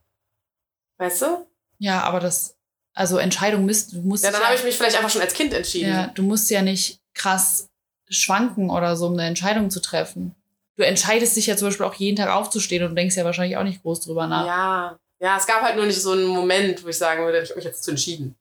Weißt 0.98 1.22
du? 1.22 1.49
Ja, 1.80 2.02
aber 2.04 2.20
das, 2.20 2.56
also 2.94 3.18
Entscheidung 3.18 3.66
müsst, 3.66 3.94
du 3.94 4.02
musst 4.02 4.24
Ja, 4.24 4.32
dann 4.32 4.42
ja, 4.42 4.48
habe 4.48 4.58
ich 4.58 4.64
mich 4.64 4.76
vielleicht 4.78 4.96
einfach 4.98 5.10
schon 5.10 5.22
als 5.22 5.34
Kind 5.34 5.54
entschieden. 5.54 5.90
ja, 5.90 6.08
du 6.08 6.22
musst 6.24 6.50
ja 6.52 6.62
nicht 6.62 7.00
krass 7.14 7.70
schwanken 8.10 8.70
oder 8.70 8.96
so, 8.96 9.08
um 9.08 9.14
eine 9.14 9.26
Entscheidung 9.26 9.70
zu 9.70 9.80
treffen. 9.82 10.36
Du 10.76 10.84
entscheidest 10.86 11.36
dich 11.36 11.48
ja 11.48 11.58
zum 11.58 11.68
Beispiel 11.68 11.86
auch 11.86 11.94
jeden 11.96 12.16
Tag 12.16 12.30
aufzustehen 12.30 12.84
und 12.84 12.96
denkst 12.96 13.16
ja 13.18 13.26
wahrscheinlich 13.26 13.58
auch 13.58 13.64
nicht 13.64 13.82
groß 13.82 14.02
drüber 14.02 14.28
nach. 14.28 14.46
ja. 14.46 15.00
Ja, 15.22 15.36
es 15.36 15.46
gab 15.46 15.62
halt 15.62 15.76
nur 15.76 15.86
nicht 15.86 16.02
so 16.02 16.14
einen 16.14 16.28
Moment, 16.28 16.82
wo 16.82 16.88
ich 16.88 16.98
sagen 16.98 17.26
würde, 17.26 17.42
ich 17.42 17.50
habe 17.50 17.58
mich 17.58 17.66
jetzt 17.66 17.84
zu 17.84 17.92
entschieden. 17.92 18.38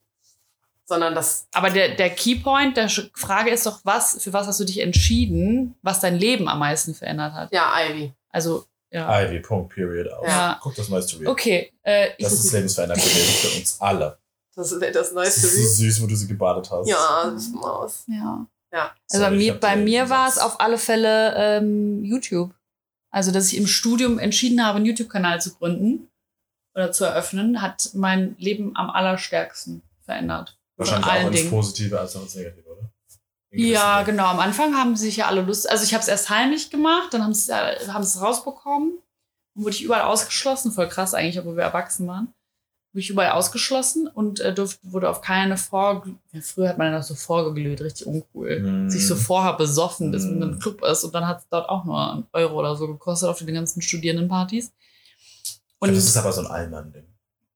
Sondern 0.87 1.13
das, 1.13 1.49
Aber 1.53 1.71
der, 1.71 1.97
der 1.97 2.09
Keypoint 2.11 2.77
der 2.77 2.89
Frage 3.15 3.51
ist 3.51 3.67
doch, 3.67 3.81
was, 3.83 4.23
für 4.23 4.33
was 4.33 4.47
hast 4.47 4.61
du 4.61 4.65
dich 4.65 4.79
entschieden, 4.79 5.75
was 5.83 5.99
dein 5.99 6.17
Leben 6.17 6.49
am 6.49 6.61
meisten 6.61 6.95
verändert 6.95 7.33
hat? 7.33 7.53
ja, 7.53 7.73
Ivy. 7.85 8.13
Also, 8.31 8.65
ja. 8.91 9.23
Ivy, 9.23 9.41
Punkt, 9.41 9.75
Period, 9.75 10.11
aus. 10.13 10.27
Ja. 10.27 10.59
Guck 10.63 10.75
das 10.75 10.89
neueste 10.89 11.19
Reel. 11.19 11.29
Okay, 11.29 11.73
äh, 11.83 12.09
ich, 12.17 12.25
Das 12.25 12.33
ist 12.33 12.53
lebensverändert 12.53 12.99
gewesen 12.99 13.49
für 13.49 13.59
uns 13.61 13.81
alle. 13.81 14.19
Das 14.55 14.73
ist 14.73 14.81
das 14.83 14.93
Das 14.93 15.13
neueste 15.13 15.47
ist 15.47 15.53
so 15.53 15.59
Reel. 15.83 15.91
süß, 15.91 16.03
wo 16.03 16.07
du 16.07 16.17
sie 16.17 16.27
gebadet 16.27 16.71
hast. 16.71 16.89
Ja, 16.89 17.31
das 17.31 17.43
ist 17.45 17.55
Maus. 17.55 18.05
ja. 18.09 18.47
Ja. 18.73 18.95
Also 19.11 19.25
bei 19.25 19.31
Sorry, 19.31 19.37
ich 19.47 19.53
mir, 19.53 19.59
bei 19.61 19.77
mir 19.77 20.11
war 20.11 20.29
es 20.29 20.37
auf 20.39 20.61
alle 20.61 20.77
Fälle 20.77 21.35
ähm, 21.37 22.05
YouTube. 22.05 22.51
Also, 23.11 23.31
dass 23.33 23.47
ich 23.51 23.57
im 23.57 23.67
Studium 23.67 24.19
entschieden 24.19 24.63
habe, 24.65 24.77
einen 24.77 24.85
YouTube-Kanal 24.87 25.41
zu 25.41 25.55
gründen. 25.55 26.09
oder 26.75 26.93
zu 26.93 27.05
eröffnen, 27.07 27.63
hat 27.63 27.91
mein 27.95 28.37
Leben 28.39 28.77
am 28.77 28.91
allerstärksten 28.91 29.83
verändert. 30.05 30.59
Wahrscheinlich 30.77 31.07
auch 31.11 31.27
ins 31.29 31.37
Dingen. 31.37 31.51
Positive 31.51 31.99
als 31.99 32.15
auch 32.17 32.23
ins 32.23 32.35
Negative, 32.35 32.68
Ja, 33.51 34.03
genau. 34.03 34.27
Am 34.27 34.41
Anfang 34.41 34.75
haben 34.77 34.95
sich 34.97 35.17
ja 35.17 35.27
alle 35.27 35.41
Lust. 35.43 35.69
Also 35.71 35.85
ich 35.85 35.95
habe 35.95 36.03
es 36.03 36.09
erst 36.09 36.29
heimlich 36.31 36.71
gemacht, 36.71 37.13
dann 37.15 37.23
haben 37.25 37.33
sie 37.35 37.51
es 37.53 37.85
sie 37.87 37.91
es 37.91 38.21
rausbekommen. 38.21 38.99
Dann 39.55 39.65
wurde 39.65 39.75
ich 39.75 39.83
überall 39.83 40.03
ausgeschlossen. 40.03 40.73
Voll 40.73 40.89
krass 40.89 41.15
eigentlich, 41.15 41.39
obwohl 41.39 41.57
wir 41.57 41.65
erwachsen 41.65 42.07
waren. 42.07 42.29
Wurde 42.93 43.01
ich 43.01 43.11
überall 43.11 43.33
ausgeschlossen 43.33 44.07
und 44.07 44.41
äh, 44.41 44.53
durfte, 44.55 44.81
wurde 44.93 45.09
auf 45.11 45.21
keine 45.23 45.57
vor. 45.57 46.05
Ja, 46.33 46.41
früher 46.43 46.69
hat 46.69 46.79
man 46.79 46.91
ja 46.93 46.99
noch 46.99 47.03
so 47.05 47.15
vorgeglüht, 47.15 47.81
richtig 47.81 48.07
uncool. 48.07 48.61
Mhm. 48.61 48.91
Sich 48.91 49.07
so 49.07 49.15
vorher 49.17 49.55
besoffen, 49.55 50.11
bis 50.11 50.25
man 50.25 50.37
Mhm. 50.37 50.43
im 50.43 50.59
Club 50.59 50.83
ist 50.85 51.05
und 51.05 51.15
dann 51.15 51.27
hat 51.27 51.39
es 51.41 51.49
dort 51.49 51.69
auch 51.69 51.85
nur 51.85 52.13
einen 52.13 52.27
Euro 52.33 52.59
oder 52.59 52.77
so 52.77 52.87
gekostet 52.87 53.29
auf 53.29 53.39
den 53.39 53.55
ganzen 53.55 53.83
Studierendenpartys. 53.83 54.73
Und 55.81 55.89
glaub, 55.89 55.95
das 55.97 56.05
ist 56.07 56.17
aber 56.17 56.33
so 56.33 56.41
ein 56.43 56.47
Allmann-Ding. 56.49 57.05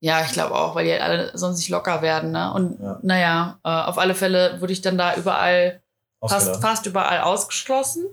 ja, 0.01 0.23
ich 0.25 0.33
glaube 0.33 0.55
auch, 0.55 0.75
weil 0.75 0.85
die 0.85 0.93
halt 0.93 1.03
alle 1.03 1.31
sonst 1.37 1.59
nicht 1.59 1.69
locker 1.71 2.03
werden. 2.03 2.31
Ne? 2.33 2.53
Und 2.53 2.81
Ja. 2.81 2.99
naja, 3.03 3.61
äh, 3.65 3.69
auf 3.69 3.99
alle 3.99 4.15
Fälle 4.15 4.61
wurde 4.61 4.73
ich 4.73 4.81
dann 4.81 4.99
da 4.99 5.15
überall 5.17 5.82
fast, 6.31 6.61
fast 6.63 6.87
überall 6.87 7.21
ausgeschlossen. 7.21 8.07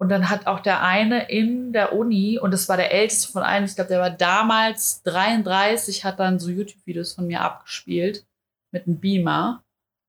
Und 0.00 0.08
dann 0.08 0.28
hat 0.30 0.46
auch 0.48 0.60
der 0.60 0.82
eine 0.82 1.28
in 1.30 1.72
der 1.72 1.92
Uni, 1.92 2.36
und 2.38 2.50
das 2.50 2.68
war 2.68 2.76
der 2.76 2.90
älteste 2.92 3.30
von 3.30 3.42
allen, 3.44 3.64
ich 3.64 3.76
glaube, 3.76 3.88
der 3.88 4.00
war 4.00 4.10
damals 4.10 5.02
33, 5.04 6.04
hat 6.04 6.18
dann 6.18 6.40
so 6.40 6.50
YouTube-Videos 6.50 7.12
von 7.14 7.26
mir 7.28 7.40
abgespielt 7.40 8.26
mit 8.72 8.86
einem 8.88 8.98
Beamer 8.98 9.62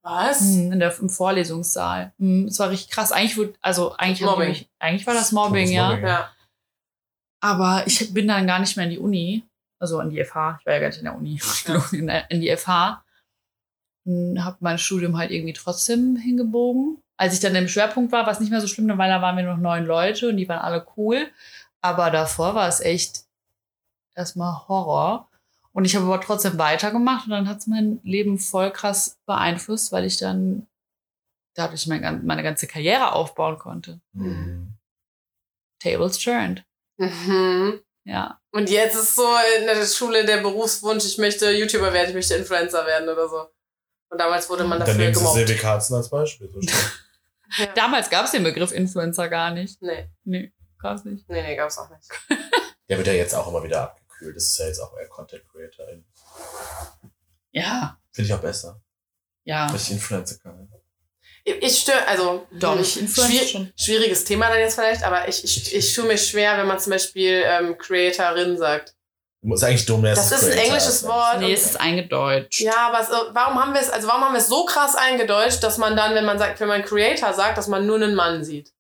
Was? 0.04 0.42
mhm, 0.42 0.72
in 0.72 0.80
der, 0.80 0.98
im 0.98 1.10
Vorlesungssaal. 1.10 2.12
Mhm, 2.18 2.48
Es 2.48 2.58
war 2.58 2.72
richtig 2.72 2.90
krass. 2.90 3.12
Eigentlich, 3.12 3.38
wurde, 3.38 3.54
also 3.62 3.94
eigentlich, 3.98 4.22
Mobbing. 4.22 4.50
mich, 4.50 4.70
eigentlich 4.80 5.06
war 5.06 5.14
das 5.14 5.32
Mobbing, 5.32 5.66
Das 5.66 5.72
ja. 5.72 5.90
Mobbing. 5.90 6.06
Ja. 6.08 6.32
Aber 7.42 7.84
ich 7.86 8.12
bin 8.14 8.28
dann 8.28 8.48
gar 8.48 8.60
nicht 8.60 8.76
mehr 8.78 8.86
in 8.86 8.92
die 8.92 9.00
Uni, 9.00 9.44
also 9.80 10.00
an 10.00 10.10
die 10.10 10.24
FH. 10.24 10.58
Ich 10.62 10.66
war 10.66 10.74
ja 10.74 10.80
gar 10.80 10.88
nicht 10.88 10.98
in 11.00 11.04
der 11.06 11.16
Uni, 11.16 11.40
in, 11.92 12.08
der- 12.08 12.32
in 12.32 12.42
die 12.42 12.56
FH. 12.56 13.03
Habe 14.06 14.58
mein 14.60 14.78
Studium 14.78 15.18
halt 15.18 15.32
irgendwie 15.32 15.54
trotzdem 15.54 16.16
hingebogen. 16.16 17.02
Als 17.18 17.34
ich 17.34 17.40
dann 17.40 17.56
im 17.56 17.68
Schwerpunkt 17.68 18.12
war, 18.12 18.26
war 18.26 18.34
es 18.34 18.40
nicht 18.40 18.50
mehr 18.50 18.62
so 18.62 18.68
schlimm, 18.68 18.88
weil 18.98 19.10
da 19.10 19.22
waren 19.22 19.38
wir 19.38 19.44
noch 19.44 19.58
neun 19.58 19.86
Leute 19.86 20.30
und 20.30 20.38
die 20.38 20.50
waren 20.50 20.60
alle 20.60 20.86
cool. 20.98 21.28
Aber 21.82 22.12
davor 22.12 22.56
war 22.56 22.68
es 22.68 22.80
echt 22.80 23.24
erstmal 24.16 24.68
Horror. 24.68 25.30
Und 25.74 25.86
ich 25.86 25.96
habe 25.96 26.06
aber 26.06 26.22
trotzdem 26.22 26.58
weitergemacht 26.58 27.26
und 27.26 27.32
dann 27.32 27.50
hat 27.50 27.60
es 27.60 27.68
mein 27.68 28.00
Leben 28.04 28.38
voll 28.38 28.72
krass 28.72 29.18
beeinflusst, 29.26 29.92
weil 29.92 30.06
ich 30.06 30.18
dann 30.18 30.68
dadurch 31.56 31.88
mein, 31.88 32.26
meine 32.26 32.44
ganze 32.44 32.68
Karriere 32.68 33.14
aufbauen 33.14 33.58
konnte. 33.58 34.00
Mhm. 34.14 34.74
Tables 35.80 36.20
turned. 36.20 36.64
Mhm. 36.98 37.82
Ja. 38.06 38.40
Und 38.52 38.70
jetzt 38.70 38.96
ist 38.96 39.16
so 39.16 39.28
in 39.60 39.66
der 39.66 39.86
Schule 39.86 40.26
der 40.26 40.42
Berufswunsch, 40.42 41.06
ich 41.06 41.18
möchte 41.18 41.52
YouTuber 41.52 41.92
werden, 41.94 42.10
ich 42.10 42.16
möchte 42.16 42.36
Influencer 42.36 42.86
werden 42.86 43.10
oder 43.10 43.28
so. 43.28 43.48
Und 44.14 44.20
damals 44.20 44.48
wurde 44.50 44.64
man 44.64 44.78
Dann 44.80 44.88
dafür 44.88 45.02
nehmen 45.02 45.14
Sie 45.14 45.20
gemobbt. 45.20 45.38
Silvi 45.38 45.56
Karzen 45.58 45.96
als 45.96 46.10
Beispiel. 46.10 46.50
So. 46.50 46.60
Ja. 47.60 47.68
Damals 47.76 48.10
gab 48.10 48.26
es 48.26 48.32
den 48.32 48.44
Begriff 48.44 48.72
Influencer 48.72 49.30
gar 49.30 49.52
nicht. 49.52 49.80
Nee, 49.80 50.10
Nee, 50.24 50.52
gab's 50.80 51.04
nicht. 51.06 51.30
nee, 51.30 51.42
nee, 51.44 51.56
gab's 51.56 51.78
auch 51.78 51.88
nicht. 51.90 52.10
Der 52.90 52.98
wird 52.98 53.06
ja 53.06 53.14
jetzt 53.14 53.36
auch 53.36 53.48
immer 53.48 53.64
wieder 53.64 53.84
abgekühlt. 53.84 54.36
Das 54.36 54.44
ist 54.46 54.58
ja 54.58 54.66
jetzt 54.66 54.80
auch 54.80 54.98
eher 54.98 55.08
Content 55.08 55.44
Creator. 55.52 55.86
Ja, 57.52 57.98
Finde 58.12 58.28
ich 58.28 58.34
auch 58.34 58.40
besser. 58.42 58.82
ja. 59.44 59.70
Weil 59.70 59.76
ich 59.76 59.92
Influencer 59.92 60.38
kann. 60.40 60.68
Ich, 61.44 61.62
ich 61.62 61.80
störe, 61.80 62.08
also 62.08 62.48
Doch, 62.54 62.74
hm, 62.76 62.82
ich 62.82 62.94
schwier- 62.96 63.48
schon. 63.48 63.74
schwieriges 63.78 64.24
Thema 64.24 64.50
dann 64.50 64.60
jetzt 64.60 64.76
vielleicht, 64.76 65.04
aber 65.04 65.28
ich, 65.28 65.44
ich, 65.44 65.76
ich 65.76 65.94
tue 65.94 66.06
mich 66.06 66.26
schwer, 66.28 66.58
wenn 66.58 66.66
man 66.68 66.80
zum 66.80 66.92
Beispiel 66.94 67.44
ähm, 67.46 67.78
Creatorin 67.78 68.58
sagt. 68.58 68.93
Ist 69.52 69.64
eigentlich 69.64 69.86
dumm, 69.86 70.04
Das 70.04 70.32
ist 70.32 70.44
ein 70.46 70.58
englisches 70.58 71.04
Wort. 71.06 71.40
Nee, 71.40 71.54
es 71.54 71.66
ist 71.66 71.80
eingedeutscht. 71.82 72.62
Ja, 72.62 72.88
aber 72.92 73.04
so, 73.04 73.14
warum 73.34 73.62
haben 73.62 73.74
wir 73.74 73.82
es, 73.82 73.90
also 73.90 74.08
warum 74.08 74.24
haben 74.24 74.34
wir 74.34 74.40
es 74.40 74.48
so 74.48 74.64
krass 74.66 74.96
eingedeutscht, 74.96 75.62
dass 75.64 75.78
man 75.78 75.96
dann, 75.98 76.16
wenn 76.16 76.24
man 76.26 76.40
sagt, 76.40 76.60
wenn 76.62 76.70
man 76.70 76.84
Creator 76.84 77.34
sagt, 77.34 77.58
dass 77.58 77.68
man 77.68 77.86
nur 77.86 77.98
einen 77.98 78.16
Mann 78.16 78.44
sieht? 78.44 78.72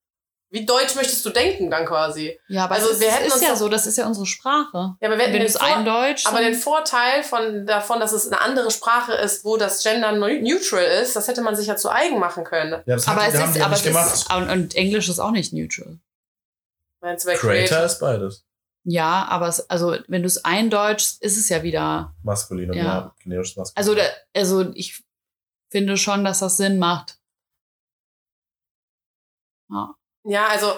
Wie 0.51 0.65
deutsch 0.67 0.93
möchtest 0.95 1.25
du 1.25 1.31
denken 1.31 1.71
dann 1.71 1.85
quasi? 1.87 2.39
Ja, 2.47 2.65
aber 2.65 2.75
Also 2.75 2.89
es 2.89 2.93
ist, 2.97 3.01
wir 3.01 3.11
hätten 3.11 3.25
ist 3.25 3.33
uns 3.33 3.41
ja 3.47 3.55
so, 3.55 3.69
das 3.69 3.87
ist 3.87 3.97
ja 3.97 4.05
unsere 4.05 4.27
Sprache. 4.27 4.95
Ja, 5.01 5.07
aber 5.07 5.17
wir 5.17 5.23
hätten 5.25 5.33
den 5.33 5.41
es 5.41 5.57
Vor-. 5.57 5.67
Aber 5.67 6.39
den 6.41 6.53
Vorteil 6.53 7.23
von, 7.23 7.65
davon, 7.65 7.99
dass 7.99 8.11
es 8.13 8.27
eine 8.27 8.39
andere 8.39 8.69
Sprache 8.69 9.13
ist, 9.13 9.43
wo 9.43 9.57
das 9.57 9.81
Gender 9.81 10.11
neu- 10.11 10.41
neutral 10.41 10.83
ist, 11.01 11.15
das 11.15 11.27
hätte 11.27 11.41
man 11.41 11.55
sich 11.55 11.65
ja 11.67 11.75
zu 11.75 11.89
eigen 11.89 12.19
machen 12.19 12.43
können. 12.43 12.83
Ja, 12.85 12.95
das 12.95 13.07
aber 13.07 13.23
hat, 13.23 13.33
es 13.33 13.39
haben 13.41 13.51
ist, 13.51 13.61
aber 13.61 13.69
nicht 13.71 13.79
es 13.79 13.83
gemacht. 13.87 14.13
ist, 14.13 14.31
und, 14.33 14.49
und 14.49 14.75
Englisch 14.75 15.09
ist 15.09 15.19
auch 15.19 15.31
nicht 15.31 15.53
neutral. 15.53 15.97
Meinst 17.01 17.25
du 17.25 17.29
bei 17.31 17.35
Creator 17.35 17.65
Creator? 17.67 17.85
ist 17.85 17.99
beides. 17.99 18.45
Ja, 18.85 19.25
aber 19.29 19.47
es, 19.47 19.69
also 19.69 19.97
wenn 20.07 20.23
du 20.23 20.27
es 20.27 20.43
eindeutschst, 20.43 21.21
ist 21.21 21.37
es 21.37 21.49
ja 21.49 21.63
wieder. 21.63 22.13
Maskulin 22.23 22.71
und 22.71 22.77
Ja. 22.77 23.15
generisches 23.19 23.55
Maskulin. 23.55 23.77
Also, 23.77 23.95
da, 23.95 24.03
also 24.35 24.71
ich 24.73 25.03
finde 25.71 25.97
schon, 25.97 26.23
dass 26.23 26.39
das 26.39 26.57
Sinn 26.57 26.79
macht. 26.79 27.19
Ja. 29.69 29.95
Ja, 30.25 30.47
also 30.47 30.73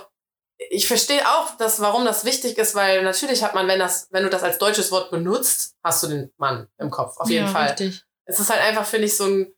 ich 0.70 0.88
verstehe 0.88 1.22
auch, 1.28 1.58
dass, 1.58 1.82
warum 1.82 2.06
das 2.06 2.26
wichtig 2.26 2.58
ist, 2.58 2.76
weil 2.76 3.03
natürlich 3.03 3.43
hat 3.43 3.56
man, 3.56 3.68
wenn 3.68 3.80
das, 3.80 4.08
wenn 4.12 4.24
du 4.24 4.30
das 4.30 4.43
als 4.43 4.58
deutsches 4.58 4.91
Wort 4.91 5.12
benutzt, 5.12 5.76
hast 5.84 6.03
du 6.03 6.08
den 6.08 6.32
Mann 6.38 6.70
im 6.78 6.89
Kopf, 6.89 7.18
auf 7.18 7.30
jeden 7.30 7.45
ja, 7.45 7.51
Fall. 7.51 7.70
Richtig. 7.70 8.06
Es 8.26 8.39
ist 8.39 8.49
halt 8.49 8.62
einfach, 8.62 8.86
finde 8.86 9.08
ich, 9.08 9.18
so 9.18 9.26
ein. 9.26 9.53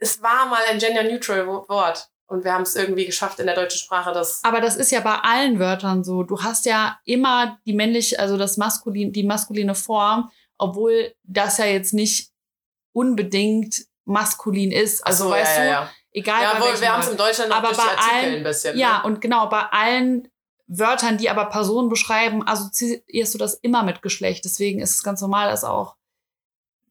Es 0.00 0.22
war 0.22 0.46
mal 0.46 0.62
ein 0.68 0.78
gender-neutral 0.78 1.46
Wort. 1.46 2.10
Und 2.30 2.44
wir 2.44 2.52
haben 2.52 2.62
es 2.62 2.76
irgendwie 2.76 3.06
geschafft 3.06 3.38
in 3.40 3.46
der 3.46 3.54
deutschen 3.54 3.78
Sprache, 3.78 4.12
das. 4.12 4.44
Aber 4.44 4.60
das 4.60 4.76
ist 4.76 4.90
ja 4.90 5.00
bei 5.00 5.14
allen 5.16 5.58
Wörtern 5.58 6.04
so. 6.04 6.22
Du 6.22 6.42
hast 6.42 6.66
ja 6.66 6.98
immer 7.04 7.58
die 7.64 7.72
männliche, 7.72 8.18
also 8.18 8.36
das 8.36 8.58
maskulin, 8.58 9.12
die 9.12 9.22
maskuline 9.24 9.74
Form, 9.74 10.30
obwohl 10.58 11.14
das 11.22 11.56
ja 11.56 11.64
jetzt 11.64 11.94
nicht 11.94 12.30
unbedingt 12.92 13.86
maskulin 14.04 14.72
ist. 14.72 15.06
Also 15.06 15.24
so, 15.24 15.30
weißt 15.30 15.56
ja, 15.56 15.62
du, 15.62 15.66
ja, 15.68 15.72
ja. 15.82 15.90
egal 16.12 16.42
Ja, 16.42 16.60
wohl, 16.60 16.80
wir 16.80 16.92
haben 16.92 17.00
es 17.00 17.16
Deutschen 17.16 17.48
noch 17.48 17.56
Aber 17.56 17.68
durch 17.68 17.78
die 17.80 17.86
bei 17.86 17.92
Artikel 17.96 18.24
allen- 18.24 18.34
ein 18.36 18.42
bisschen. 18.42 18.78
Ja, 18.78 18.98
ne? 18.98 19.04
und 19.04 19.20
genau, 19.22 19.48
bei 19.48 19.62
allen 19.70 20.28
Wörtern, 20.66 21.16
die 21.16 21.30
aber 21.30 21.46
Personen 21.46 21.88
beschreiben, 21.88 22.46
assoziierst 22.46 23.32
du 23.32 23.38
das 23.38 23.54
immer 23.54 23.82
mit 23.84 24.02
Geschlecht. 24.02 24.44
Deswegen 24.44 24.80
ist 24.80 24.90
es 24.96 25.02
ganz 25.02 25.22
normal, 25.22 25.48
dass 25.48 25.64
auch 25.64 25.96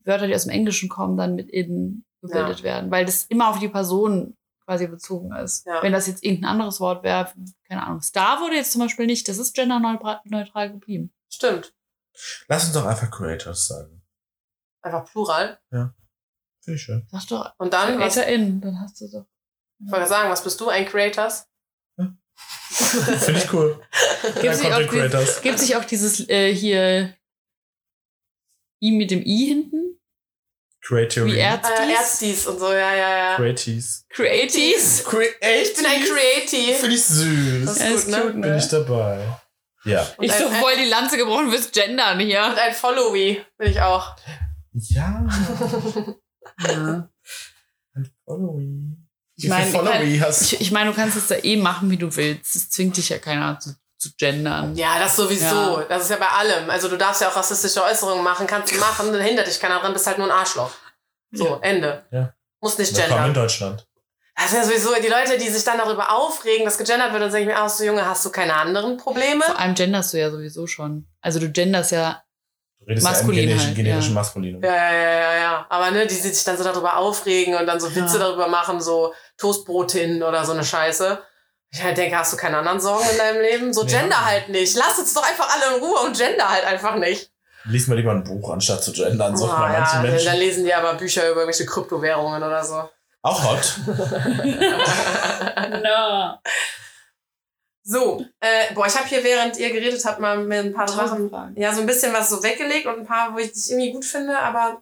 Wörter, 0.03 0.25
die 0.25 0.33
aus 0.33 0.43
dem 0.45 0.51
Englischen 0.51 0.89
kommen, 0.89 1.15
dann 1.15 1.35
mit 1.35 1.49
in 1.51 2.05
gebildet 2.23 2.63
werden, 2.63 2.89
weil 2.89 3.05
das 3.05 3.25
immer 3.25 3.49
auf 3.49 3.59
die 3.59 3.67
Person 3.67 4.35
quasi 4.67 4.85
bezogen 4.87 5.33
ist. 5.33 5.65
Ja. 5.65 5.81
Wenn 5.81 5.93
das 5.93 6.07
jetzt 6.07 6.23
irgendein 6.23 6.51
anderes 6.51 6.79
Wort 6.81 7.01
wäre, 7.03 7.33
keine 7.67 7.83
Ahnung, 7.87 8.01
Star 8.01 8.41
wurde 8.41 8.55
jetzt 8.55 8.73
zum 8.73 8.81
Beispiel 8.81 9.05
nicht, 9.05 9.27
das 9.29 9.37
ist 9.37 9.55
genderneutral 9.55 10.19
neutral 10.25 10.71
geblieben. 10.71 11.13
Stimmt. 11.29 11.73
Lass 12.49 12.65
uns 12.65 12.73
doch 12.73 12.85
einfach 12.85 13.09
Creators 13.09 13.67
sagen. 13.67 14.03
Einfach 14.81 15.09
plural. 15.09 15.59
Finde 15.69 15.93
ich 16.75 16.81
schön. 16.81 17.07
Sag 17.11 17.25
doch, 17.27 17.53
Und 17.57 17.71
dann, 17.73 17.93
ich 17.93 18.13
CreatorIn, 18.13 18.59
dann 18.61 18.79
hast 18.81 18.99
du 18.99 19.07
doch. 19.09 19.25
wollte 19.89 20.07
sagen, 20.07 20.29
was 20.29 20.43
bist 20.43 20.59
du, 20.59 20.67
ein 20.69 20.85
Creators? 20.85 21.47
Finde 22.69 23.39
ich 23.39 23.53
cool. 23.53 23.81
Gibt 24.21 24.43
Ja, 24.43 24.51
Content 24.53 24.73
auch 24.73 24.79
die- 24.79 24.87
Creators. 24.87 25.41
gibt's 25.41 25.61
nicht 25.61 25.75
auch 25.77 25.85
dieses 25.85 26.27
äh, 26.29 26.53
hier 26.53 27.13
I 28.83 28.91
mit 28.91 29.09
dem 29.11 29.21
I 29.25 29.45
hinten? 29.47 29.86
Creatory. 30.87 31.33
Wie 31.33 31.37
Erzdies? 31.39 31.79
Äh, 31.79 31.91
Erzdies 31.93 32.47
und 32.47 32.59
so, 32.59 32.71
ja, 32.71 32.95
ja, 32.95 33.17
ja. 33.17 33.35
Creaties. 33.35 34.05
Creaties? 34.09 34.99
Ich 35.01 35.05
bin 35.75 35.85
ein 35.85 36.01
Creative. 36.03 36.73
Finde 36.79 36.95
ich 36.95 37.03
süß. 37.03 37.65
Das 37.65 37.79
Ja, 37.79 37.85
ist 37.87 37.93
ist 37.95 38.05
gut, 38.05 38.15
ne? 38.15 38.21
cute, 38.21 38.41
Bin 38.41 38.57
ich 38.57 38.67
dabei. 38.69 39.19
Ja. 39.83 40.07
Und 40.17 40.23
Ich 40.25 40.31
so 40.31 40.49
voll 40.49 40.77
die 40.77 40.89
Lanze 40.89 41.17
gebrochen 41.17 41.51
fürs 41.51 41.71
Gendern 41.71 42.17
Und 42.19 42.25
hier. 42.25 42.41
ein 42.43 42.73
Followy 42.73 43.41
bin 43.57 43.71
ich 43.71 43.81
auch. 43.81 44.15
Ja. 44.73 45.27
Ja. 46.65 47.09
Ein 47.93 48.09
Followy. 48.25 48.97
Ich 49.35 49.43
Wie 49.43 49.47
meine, 49.49 49.65
viel 49.65 49.73
Followy 49.73 50.17
hast 50.19 50.41
Ich, 50.53 50.61
ich 50.61 50.71
meine, 50.71 50.89
du 50.91 50.95
kannst 50.95 51.17
es 51.17 51.27
da 51.27 51.35
eh 51.35 51.57
machen, 51.57 51.91
wie 51.91 51.97
du 51.97 52.15
willst. 52.15 52.55
Es 52.55 52.69
zwingt 52.69 52.95
dich 52.95 53.09
ja 53.09 53.17
keiner 53.19 53.59
zu, 53.59 53.75
zu 53.97 54.09
gendern. 54.17 54.75
Ja, 54.75 54.99
das 54.99 55.15
sowieso. 55.15 55.45
Ja. 55.79 55.85
Das 55.89 56.03
ist 56.03 56.09
ja 56.09 56.17
bei 56.17 56.27
allem. 56.27 56.69
Also 56.69 56.87
du 56.87 56.97
darfst 56.97 57.21
ja 57.21 57.29
auch 57.29 57.35
rassistische 57.35 57.83
Äußerungen 57.83 58.23
machen, 58.23 58.45
kannst 58.47 58.73
du 58.73 58.79
machen, 58.79 59.11
dann 59.11 59.21
hindert 59.21 59.47
dich 59.47 59.59
keiner 59.59 59.79
dran, 59.79 59.93
bist 59.93 60.05
halt 60.07 60.17
nur 60.17 60.27
ein 60.27 60.37
Arschloch. 60.37 60.71
So, 61.31 61.59
Ende. 61.61 62.05
Ja. 62.11 62.33
Muss 62.61 62.77
nicht 62.77 62.95
Willkommen 62.95 63.11
in 63.11 63.17
gendern. 63.17 63.33
Deutschland. 63.33 63.87
Das 64.35 64.51
ist 64.51 64.53
ja 64.53 64.63
sowieso 64.63 64.93
die 65.01 65.07
Leute, 65.07 65.37
die 65.39 65.49
sich 65.49 65.63
dann 65.63 65.79
darüber 65.79 66.11
aufregen, 66.11 66.63
dass 66.63 66.77
gegendert 66.77 67.11
wird, 67.11 67.23
dann 67.23 67.31
sage 67.31 67.41
ich 67.43 67.49
mir, 67.49 67.57
ach 67.57 67.69
so 67.69 67.83
Junge, 67.83 68.05
hast 68.05 68.23
du 68.23 68.29
keine 68.29 68.53
anderen 68.53 68.97
Probleme? 68.97 69.43
Vor 69.43 69.57
allem 69.59 69.73
genderst 69.73 70.13
du 70.13 70.19
ja 70.19 70.29
sowieso 70.29 70.67
schon. 70.67 71.07
Also 71.21 71.39
du 71.39 71.49
genderst 71.49 71.91
ja. 71.91 72.21
Du 72.79 72.85
redest 72.85 73.03
Maskulin 73.03 73.35
ja 73.35 73.41
im 73.41 73.47
generischen, 73.47 73.67
halt, 73.67 73.75
generischen 73.77 74.09
ja. 74.09 74.13
Maskulinum. 74.13 74.63
Ja, 74.63 74.75
ja, 74.75 74.91
ja, 74.93 75.11
ja, 75.11 75.35
ja. 75.37 75.65
Aber 75.69 75.89
ne, 75.89 76.05
die 76.05 76.13
sich 76.13 76.43
dann 76.43 76.55
so 76.55 76.63
darüber 76.63 76.97
aufregen 76.97 77.55
und 77.55 77.65
dann 77.65 77.79
so 77.79 77.93
Witze 77.95 78.19
Ja. 78.19 78.25
darüber 78.25 78.47
machen, 78.47 78.79
so 78.79 79.13
Toastbrotinnen 79.37 80.21
oder 80.21 80.45
so 80.45 80.51
eine 80.51 80.63
Scheiße. 80.63 81.19
Ich 81.71 81.83
halt 81.83 81.97
denke, 81.97 82.17
hast 82.17 82.31
du 82.33 82.37
keine 82.37 82.57
anderen 82.57 82.79
Sorgen 82.79 83.05
in 83.11 83.17
deinem 83.17 83.41
Leben? 83.41 83.73
So 83.73 83.85
gender 83.85 84.09
wir. 84.09 84.25
halt 84.25 84.49
nicht. 84.49 84.75
Lass 84.77 84.97
uns 84.99 85.13
doch 85.13 85.27
einfach 85.27 85.49
alle 85.53 85.75
in 85.77 85.83
Ruhe 85.83 85.99
und 85.99 86.17
gender 86.17 86.49
halt 86.49 86.63
einfach 86.65 86.95
nicht. 86.95 87.31
Lies 87.65 87.87
mal 87.87 87.95
lieber 87.95 88.11
ein 88.11 88.23
Buch, 88.23 88.49
anstatt 88.51 88.81
zu 88.83 88.93
gendern. 88.93 89.35
So 89.35 89.49
Ah, 89.49 89.67
bei 89.67 89.73
ja, 89.73 89.79
manchen 89.79 90.01
dann, 90.01 90.11
Menschen. 90.11 90.25
dann 90.25 90.37
lesen 90.37 90.63
die 90.65 90.73
aber 90.73 90.93
Bücher 90.93 91.23
über 91.29 91.41
irgendwelche 91.41 91.65
Kryptowährungen 91.65 92.41
oder 92.41 92.63
so. 92.63 92.89
Auch 93.21 93.43
hot. 93.43 93.79
no. 95.83 96.39
So, 97.83 98.25
äh, 98.41 98.73
boah, 98.73 98.85
ich 98.87 98.95
habe 98.95 99.07
hier, 99.07 99.23
während 99.23 99.57
ihr 99.57 99.71
geredet 99.71 100.03
habt, 100.05 100.19
mal 100.19 100.37
mir 100.39 100.59
ein 100.59 100.73
paar 100.73 100.87
Sachen, 100.87 101.31
ja, 101.55 101.73
so 101.73 101.81
ein 101.81 101.87
bisschen 101.87 102.13
was 102.13 102.29
so 102.29 102.43
weggelegt 102.43 102.85
und 102.85 102.99
ein 102.99 103.05
paar, 103.05 103.33
wo 103.33 103.37
ich 103.39 103.51
dich 103.53 103.69
irgendwie 103.71 103.91
gut 103.93 104.03
finde, 104.05 104.37
aber 104.37 104.81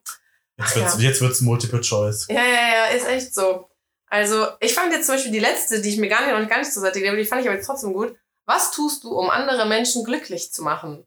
Jetzt 0.58 0.76
wird's, 0.76 1.02
jetzt 1.02 1.22
wird's 1.22 1.42
Multiple 1.42 1.82
Choice. 1.82 2.28
ja, 2.30 2.42
ja, 2.42 2.44
ja, 2.44 2.86
ist 2.98 3.08
echt 3.08 3.36
so. 3.36 3.70
Also, 4.08 4.48
ich 4.60 4.74
fand 4.74 4.94
jetzt 4.94 5.08
zum 5.08 5.16
Beispiel 5.16 5.32
die 5.32 5.40
letzte, 5.40 5.82
die 5.82 5.90
ich 5.90 5.98
mir 5.98 6.08
gar 6.10 6.22
nicht, 6.26 6.38
noch 6.38 6.50
gar 6.50 6.60
nicht 6.60 6.72
zur 6.72 6.82
Seite 6.82 7.00
gelegt 7.00 7.12
habe, 7.12 7.22
die 7.22 7.28
fand 7.28 7.42
ich 7.42 7.48
aber 7.48 7.58
jetzt 7.58 7.66
trotzdem 7.68 7.94
gut. 7.94 8.16
Was 8.46 8.72
tust 8.72 9.04
du, 9.04 9.10
um 9.18 9.30
andere 9.30 9.66
Menschen 9.66 10.04
glücklich 10.04 10.54
zu 10.54 10.62
machen? 10.64 11.06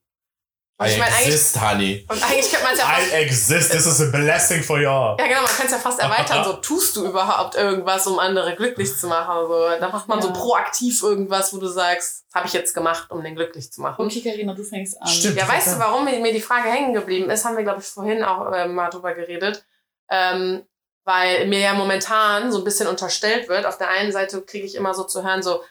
Und 0.80 0.86
I 0.86 0.90
ich 0.92 0.98
meine, 0.98 1.12
eigentlich, 1.12 1.26
exist, 1.34 1.60
honey. 1.60 2.06
und 2.08 2.22
eigentlich 2.22 2.50
könnte 2.52 2.64
man 2.64 2.72
es 2.72 2.78
ja 2.78 2.84
fast 2.86 3.12
I 3.12 3.14
exist. 3.14 3.72
This 3.72 3.86
is 3.86 4.00
a 4.00 4.10
blessing 4.16 4.62
for 4.62 4.78
y'all. 4.78 5.16
Ja, 5.18 5.26
genau, 5.26 5.42
man 5.42 5.50
kann 5.50 5.66
es 5.66 5.72
ja 5.72 5.78
fast 5.78 5.98
erweitern. 5.98 6.44
So, 6.44 6.52
tust 6.54 6.94
du 6.94 7.04
überhaupt 7.04 7.56
irgendwas, 7.56 8.06
um 8.06 8.20
andere 8.20 8.54
glücklich 8.54 8.96
zu 8.96 9.08
machen? 9.08 9.48
So, 9.48 9.68
da 9.80 9.88
macht 9.88 10.06
man 10.06 10.22
so 10.22 10.28
Ja. 10.28 10.34
proaktiv 10.34 11.02
irgendwas, 11.02 11.52
wo 11.52 11.58
du 11.58 11.66
sagst, 11.66 12.24
habe 12.32 12.46
ich 12.46 12.52
jetzt 12.52 12.74
gemacht, 12.74 13.10
um 13.10 13.24
den 13.24 13.34
glücklich 13.34 13.72
zu 13.72 13.80
machen. 13.80 14.06
Okay, 14.06 14.20
Karina, 14.22 14.54
du 14.54 14.62
fängst 14.62 15.02
an. 15.02 15.08
Stimmt. 15.08 15.36
Ja, 15.36 15.48
weißt 15.48 15.74
du, 15.74 15.78
warum 15.80 16.04
mir 16.04 16.20
mir 16.20 16.32
die 16.32 16.40
Frage 16.40 16.68
hängen 16.70 16.94
geblieben 16.94 17.28
ist? 17.28 17.44
Haben 17.44 17.56
wir, 17.56 17.64
glaube 17.64 17.80
ich, 17.80 17.86
vorhin 17.88 18.22
auch 18.22 18.52
äh, 18.52 18.68
mal 18.68 18.88
drüber 18.88 19.14
geredet. 19.14 19.64
Ähm, 20.10 20.62
weil 21.08 21.46
mir 21.46 21.60
ja 21.60 21.72
momentan 21.72 22.52
so 22.52 22.58
ein 22.58 22.64
bisschen 22.64 22.86
unterstellt 22.86 23.48
wird. 23.48 23.64
Auf 23.64 23.78
der 23.78 23.88
einen 23.88 24.12
Seite 24.12 24.42
kriege 24.42 24.66
ich 24.66 24.74
immer 24.74 24.92
so 24.92 25.04
zu 25.04 25.24
hören, 25.24 25.42
so, 25.42 25.62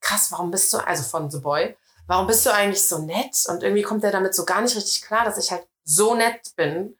krass, 0.00 0.32
warum 0.32 0.50
bist 0.50 0.72
du, 0.72 0.78
also 0.78 1.02
von 1.02 1.30
The 1.30 1.40
Boy, 1.40 1.76
warum 2.06 2.26
bist 2.26 2.46
du 2.46 2.54
eigentlich 2.54 2.82
so 2.88 2.96
nett? 2.96 3.36
Und 3.48 3.62
irgendwie 3.62 3.82
kommt 3.82 4.02
er 4.02 4.12
damit 4.12 4.34
so 4.34 4.46
gar 4.46 4.62
nicht 4.62 4.74
richtig 4.74 5.02
klar, 5.02 5.26
dass 5.26 5.36
ich 5.36 5.50
halt 5.50 5.66
so 5.84 6.14
nett 6.14 6.56
bin. 6.56 6.96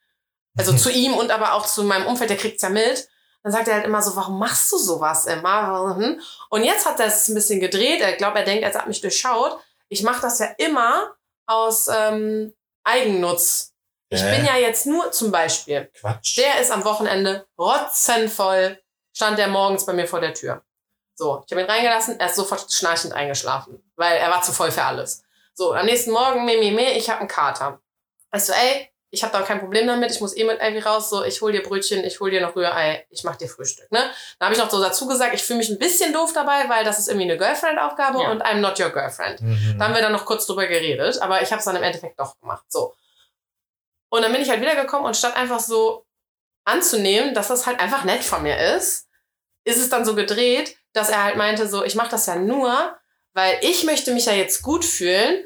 Also 0.54 0.72
zu 0.76 0.90
ihm 0.92 1.14
und 1.14 1.30
aber 1.30 1.54
auch 1.54 1.64
zu 1.64 1.82
meinem 1.84 2.06
Umfeld, 2.08 2.28
der 2.28 2.36
kriegt's 2.36 2.60
ja 2.60 2.68
mit. 2.68 3.08
Dann 3.42 3.52
sagt 3.52 3.68
er 3.68 3.76
halt 3.76 3.86
immer 3.86 4.02
so, 4.02 4.16
warum 4.16 4.38
machst 4.38 4.70
du 4.70 4.76
sowas 4.76 5.24
immer? 5.24 5.96
Und 6.50 6.64
jetzt 6.64 6.84
hat 6.84 7.00
er 7.00 7.06
es 7.06 7.26
ein 7.28 7.34
bisschen 7.34 7.58
gedreht. 7.58 8.02
Er 8.02 8.12
glaubt, 8.12 8.36
er 8.36 8.44
denkt, 8.44 8.64
er 8.64 8.74
hat 8.74 8.86
mich 8.86 9.00
durchschaut. 9.00 9.58
Ich 9.88 10.02
mache 10.02 10.20
das 10.20 10.40
ja 10.40 10.48
immer 10.58 11.16
aus 11.46 11.88
ähm, 11.88 12.52
Eigennutz. 12.84 13.71
Ich 14.14 14.22
bin 14.22 14.44
ja 14.44 14.56
jetzt 14.56 14.86
nur 14.86 15.10
zum 15.12 15.30
Beispiel, 15.30 15.90
Quatsch. 15.98 16.36
der 16.36 16.60
ist 16.60 16.70
am 16.70 16.84
Wochenende 16.84 17.46
rotzenvoll, 17.58 18.78
stand 19.14 19.38
der 19.38 19.48
morgens 19.48 19.86
bei 19.86 19.92
mir 19.92 20.06
vor 20.06 20.20
der 20.20 20.34
Tür. 20.34 20.62
So, 21.14 21.42
ich 21.46 21.52
habe 21.52 21.62
ihn 21.62 21.70
reingelassen, 21.70 22.18
er 22.18 22.26
ist 22.26 22.36
sofort 22.36 22.70
schnarchend 22.72 23.12
eingeschlafen, 23.12 23.82
weil 23.96 24.16
er 24.16 24.30
war 24.30 24.42
zu 24.42 24.52
voll 24.52 24.70
für 24.70 24.82
alles. 24.84 25.22
So, 25.54 25.72
am 25.74 25.86
nächsten 25.86 26.10
Morgen, 26.10 26.44
meh, 26.44 26.56
meh, 26.58 26.70
meh, 26.70 26.92
ich 26.92 27.08
habe 27.10 27.20
einen 27.20 27.28
Kater. 27.28 27.80
Ich 28.34 28.44
so, 28.44 28.52
ey, 28.54 28.88
ich 29.10 29.22
habe 29.22 29.32
da 29.36 29.42
kein 29.42 29.60
Problem 29.60 29.86
damit, 29.86 30.10
ich 30.10 30.20
muss 30.22 30.34
eh 30.34 30.44
mit 30.44 30.58
Ivy 30.62 30.78
raus, 30.80 31.10
so, 31.10 31.22
ich 31.22 31.42
hol 31.42 31.52
dir 31.52 31.62
Brötchen, 31.62 32.02
ich 32.02 32.18
hol 32.18 32.30
dir 32.30 32.40
noch 32.40 32.56
Rührei, 32.56 33.06
ich 33.10 33.24
mach 33.24 33.36
dir 33.36 33.46
Frühstück, 33.46 33.92
ne? 33.92 34.00
Dann 34.38 34.46
habe 34.46 34.54
ich 34.54 34.58
noch 34.62 34.70
so 34.70 34.82
dazu 34.82 35.06
gesagt, 35.06 35.34
ich 35.34 35.42
fühle 35.42 35.58
mich 35.58 35.68
ein 35.68 35.78
bisschen 35.78 36.14
doof 36.14 36.32
dabei, 36.32 36.66
weil 36.70 36.82
das 36.84 36.98
ist 36.98 37.08
irgendwie 37.08 37.30
eine 37.30 37.36
Girlfriend-Aufgabe 37.36 38.22
Ja. 38.22 38.30
und 38.30 38.42
I'm 38.42 38.60
not 38.60 38.80
your 38.80 38.88
girlfriend. 38.88 39.42
Mhm. 39.42 39.76
Da 39.78 39.84
haben 39.84 39.94
wir 39.94 40.00
dann 40.00 40.12
noch 40.12 40.24
kurz 40.24 40.46
drüber 40.46 40.66
geredet, 40.66 41.20
aber 41.20 41.42
ich 41.42 41.50
habe 41.50 41.58
es 41.58 41.66
dann 41.66 41.76
im 41.76 41.82
Endeffekt 41.82 42.18
doch 42.18 42.38
gemacht. 42.40 42.64
So. 42.68 42.94
Und 44.12 44.20
dann 44.20 44.32
bin 44.32 44.42
ich 44.42 44.50
halt 44.50 44.60
wiedergekommen 44.60 45.06
und 45.06 45.16
statt 45.16 45.36
einfach 45.36 45.58
so 45.58 46.04
anzunehmen, 46.66 47.32
dass 47.32 47.48
das 47.48 47.66
halt 47.66 47.80
einfach 47.80 48.04
nett 48.04 48.22
von 48.22 48.42
mir 48.42 48.76
ist, 48.76 49.08
ist 49.64 49.78
es 49.78 49.88
dann 49.88 50.04
so 50.04 50.14
gedreht, 50.14 50.76
dass 50.92 51.08
er 51.08 51.24
halt 51.24 51.36
meinte, 51.36 51.66
so, 51.66 51.82
ich 51.82 51.94
mache 51.94 52.10
das 52.10 52.26
ja 52.26 52.36
nur, 52.36 52.94
weil 53.32 53.58
ich 53.62 53.84
möchte 53.84 54.12
mich 54.12 54.26
ja 54.26 54.34
jetzt 54.34 54.60
gut 54.60 54.84
fühlen, 54.84 55.42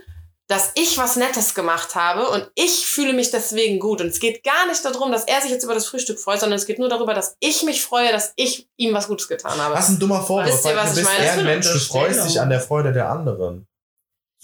dass 0.49 0.73
ich 0.75 0.99
was 0.99 1.15
Nettes 1.15 1.55
gemacht 1.55 1.95
habe 1.95 2.29
und 2.29 2.51
ich 2.57 2.87
fühle 2.87 3.13
mich 3.13 3.31
deswegen 3.31 3.79
gut. 3.79 4.01
Und 4.01 4.09
es 4.09 4.19
geht 4.19 4.43
gar 4.43 4.67
nicht 4.67 4.85
darum, 4.85 5.13
dass 5.13 5.25
er 5.25 5.41
sich 5.41 5.53
jetzt 5.53 5.63
über 5.63 5.75
das 5.75 5.87
Frühstück 5.87 6.19
freut, 6.19 6.41
sondern 6.41 6.59
es 6.59 6.67
geht 6.67 6.81
nur 6.81 6.89
darüber, 6.89 7.15
dass 7.15 7.37
ich 7.39 7.63
mich 7.63 7.83
freue, 7.83 8.11
dass 8.11 8.33
ich 8.35 8.69
ihm 8.77 8.93
was 8.95 9.07
Gutes 9.07 9.29
getan 9.29 9.59
habe. 9.59 9.77
Was 9.77 9.91
ein 9.91 10.01
dummer 10.01 10.23
Vorwurf, 10.25 10.53
Wisst 10.53 10.67
ihr, 10.67 10.77
was 10.77 10.95
du 10.95 11.01
ich 11.01 11.07
meine? 11.07 11.19
eher 11.19 11.25
Das 11.25 11.33
ein 11.33 11.39
ist 11.39 11.45
eine 11.45 11.53
Mensch, 11.53 11.73
du 11.73 11.79
freust 11.79 12.29
dich 12.29 12.41
an 12.41 12.51
der 12.51 12.61
Freude 12.61 12.93
der 12.93 13.11
anderen. 13.11 13.69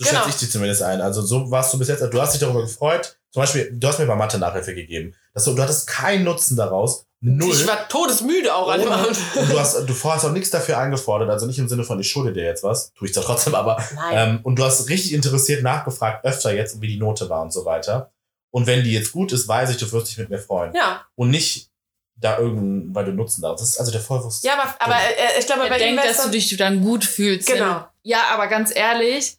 So 0.02 0.08
Genau. 0.10 0.22
schätze 0.24 0.30
ich 0.36 0.40
dich 0.40 0.50
zumindest 0.50 0.82
ein. 0.82 1.00
Also 1.00 1.22
so 1.22 1.50
warst 1.50 1.72
du 1.72 1.78
bis 1.78 1.88
jetzt, 1.88 2.00
du 2.02 2.20
hast 2.20 2.32
dich 2.32 2.40
darüber 2.40 2.62
gefreut. 2.62 3.18
Zum 3.30 3.42
Beispiel, 3.42 3.70
du 3.72 3.88
hast 3.88 3.98
mir 3.98 4.06
bei 4.06 4.14
Mathe 4.16 4.38
Nachhilfe 4.38 4.74
gegeben. 4.74 5.14
Das, 5.34 5.44
du 5.44 5.56
hattest 5.60 5.86
keinen 5.86 6.24
Nutzen 6.24 6.56
daraus. 6.56 7.06
Null. 7.24 7.50
Ich 7.54 7.66
war 7.68 7.88
todesmüde 7.88 8.54
auch 8.54 8.68
an 8.68 8.80
dem 8.80 8.90
Abend. 8.90 9.16
Und 9.36 9.48
du 9.50 9.58
hast, 9.58 9.76
du 9.88 9.94
hast 10.04 10.24
auch 10.24 10.32
nichts 10.32 10.50
dafür 10.50 10.76
eingefordert, 10.78 11.30
also 11.30 11.46
nicht 11.46 11.58
im 11.58 11.68
Sinne 11.68 11.84
von, 11.84 12.00
ich 12.00 12.10
schulde 12.10 12.32
dir 12.32 12.42
jetzt 12.44 12.64
was, 12.64 12.92
tue 12.94 13.06
ich 13.06 13.14
zwar 13.14 13.22
trotzdem, 13.22 13.54
aber, 13.54 13.76
Nein. 13.94 14.12
ähm, 14.12 14.40
und 14.42 14.56
du 14.58 14.64
hast 14.64 14.88
richtig 14.88 15.12
interessiert 15.12 15.62
nachgefragt, 15.62 16.24
öfter 16.24 16.52
jetzt, 16.52 16.80
wie 16.80 16.88
die 16.88 16.98
Note 16.98 17.30
war 17.30 17.40
und 17.42 17.52
so 17.52 17.64
weiter. 17.64 18.10
Und 18.50 18.66
wenn 18.66 18.82
die 18.82 18.92
jetzt 18.92 19.12
gut 19.12 19.30
ist, 19.32 19.46
weiß 19.46 19.70
ich, 19.70 19.76
du 19.76 19.90
wirst 19.92 20.08
dich 20.08 20.18
mit 20.18 20.30
mir 20.30 20.38
freuen. 20.40 20.74
ja. 20.74 21.02
Und 21.14 21.30
nicht 21.30 21.70
da 22.16 22.38
irgend, 22.38 22.94
weil 22.94 23.04
du 23.06 23.12
Nutzen 23.12 23.40
da 23.42 23.52
hast. 23.52 23.60
Das 23.60 23.68
ist 23.70 23.78
also 23.78 23.90
der 23.92 24.00
Vorwurf. 24.00 24.34
Ja, 24.42 24.54
aber, 24.54 24.74
aber 24.80 24.94
äh, 24.96 25.38
ich 25.38 25.46
glaube, 25.46 25.62
Er 25.62 25.70
bei 25.70 25.78
denkt, 25.78 26.04
dass 26.04 26.22
du 26.24 26.28
dich 26.30 26.56
dann 26.56 26.82
gut 26.82 27.04
fühlst. 27.04 27.46
Genau. 27.48 27.84
Ja, 28.02 28.24
aber 28.32 28.48
ganz 28.48 28.74
ehrlich, 28.74 29.36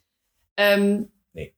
ähm, 0.56 1.10
Nee. 1.32 1.54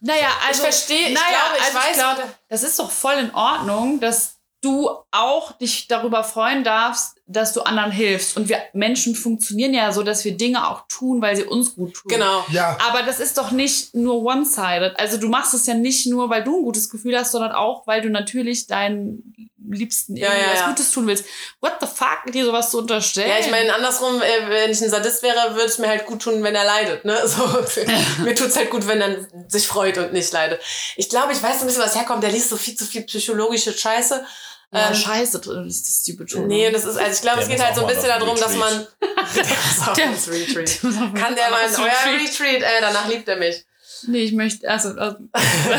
Naja, 0.00 0.28
Ich 0.42 0.48
also, 0.48 0.62
verstehe, 0.62 1.08
ich 1.08 1.14
naja, 1.14 1.26
glaube, 1.28 1.56
ich 1.58 1.64
also 1.64 1.78
weiß. 1.78 1.86
ich 1.90 1.94
glaube, 1.94 2.22
das 2.48 2.62
ist 2.62 2.78
doch 2.78 2.90
voll 2.90 3.14
in 3.14 3.34
Ordnung, 3.34 4.00
dass 4.00 4.38
du 4.62 4.88
auch 5.10 5.52
dich 5.58 5.88
darüber 5.88 6.22
freuen 6.22 6.62
darfst, 6.62 7.16
dass 7.26 7.52
du 7.52 7.62
anderen 7.62 7.90
hilfst. 7.90 8.36
Und 8.36 8.48
wir 8.48 8.58
Menschen 8.72 9.16
funktionieren 9.16 9.74
ja 9.74 9.90
so, 9.90 10.04
dass 10.04 10.24
wir 10.24 10.36
Dinge 10.36 10.68
auch 10.68 10.86
tun, 10.88 11.20
weil 11.20 11.34
sie 11.34 11.42
uns 11.44 11.74
gut 11.74 11.94
tun. 11.94 12.08
genau. 12.08 12.44
Ja, 12.48 12.78
Aber 12.88 13.02
das 13.02 13.18
ist 13.18 13.36
doch 13.38 13.50
nicht 13.50 13.94
nur 13.96 14.22
one-sided. 14.22 14.98
Also 15.00 15.16
du 15.18 15.28
machst 15.28 15.52
es 15.52 15.66
ja 15.66 15.74
nicht 15.74 16.06
nur, 16.06 16.30
weil 16.30 16.44
du 16.44 16.58
ein 16.58 16.64
gutes 16.64 16.88
Gefühl 16.90 17.18
hast, 17.18 17.32
sondern 17.32 17.50
auch, 17.50 17.88
weil 17.88 18.02
du 18.02 18.08
natürlich 18.10 18.68
deinen 18.68 19.50
Liebsten 19.70 20.16
Ja, 20.16 20.28
irgendwie 20.28 20.44
ja, 20.46 20.52
was 20.52 20.60
ja. 20.60 20.66
Gutes 20.68 20.90
tun 20.90 21.06
willst. 21.06 21.24
What 21.60 21.74
the 21.80 21.86
fuck, 21.86 22.32
dir 22.32 22.44
sowas 22.44 22.70
zu 22.70 22.78
unterstellen? 22.78 23.28
Ja, 23.28 23.38
ich 23.38 23.50
meine, 23.50 23.74
andersrum, 23.74 24.20
äh, 24.22 24.48
wenn 24.48 24.70
ich 24.70 24.80
ein 24.80 24.90
Sadist 24.90 25.22
wäre, 25.22 25.54
würde 25.54 25.66
es 25.66 25.78
mir 25.78 25.88
halt 25.88 26.06
gut 26.06 26.22
tun, 26.22 26.42
wenn 26.42 26.54
er 26.54 26.64
leidet. 26.64 27.04
Ne? 27.04 27.16
So, 27.26 27.46
mir 28.24 28.34
tut's 28.34 28.56
halt 28.56 28.70
gut, 28.70 28.86
wenn 28.86 29.00
er 29.00 29.16
sich 29.48 29.66
freut 29.66 29.98
und 29.98 30.12
nicht 30.12 30.32
leidet. 30.32 30.60
Ich 30.96 31.08
glaube, 31.08 31.32
ich 31.32 31.42
weiß 31.42 31.60
ein 31.60 31.66
bisschen, 31.66 31.82
was 31.82 31.94
herkommt. 31.94 32.22
Der 32.22 32.30
liest 32.30 32.48
so 32.48 32.56
viel 32.56 32.74
zu 32.74 32.84
viel 32.84 33.02
psychologische 33.02 33.72
Scheiße. 33.72 34.24
ja, 34.72 34.88
ähm, 34.88 34.94
scheiße, 34.94 35.40
das 35.40 35.66
ist 35.76 36.06
die 36.06 36.14
Betonung. 36.14 36.48
Nee, 36.48 36.70
das 36.70 36.84
ist, 36.84 36.96
also 36.96 37.12
ich 37.12 37.20
glaube, 37.20 37.42
es 37.42 37.48
geht 37.48 37.62
halt 37.62 37.74
so 37.74 37.82
ein 37.82 37.86
bisschen 37.88 38.08
darum, 38.08 38.36
dass 38.38 38.54
man. 38.56 38.86
Der 39.34 39.94
Der- 39.94 40.10
das 40.12 40.28
Retreat. 40.28 40.80
Kann 40.80 41.14
Kann 41.14 41.34
der 41.36 41.50
mal 41.50 41.66
in 41.68 41.74
euer 41.76 42.20
Retreat? 42.20 42.62
Äh, 42.62 42.80
danach 42.80 43.08
liebt 43.08 43.28
er 43.28 43.36
mich. 43.36 43.64
Nee, 44.08 44.24
ich 44.24 44.32
möchte, 44.32 44.68
also, 44.68 44.90
also 44.90 45.16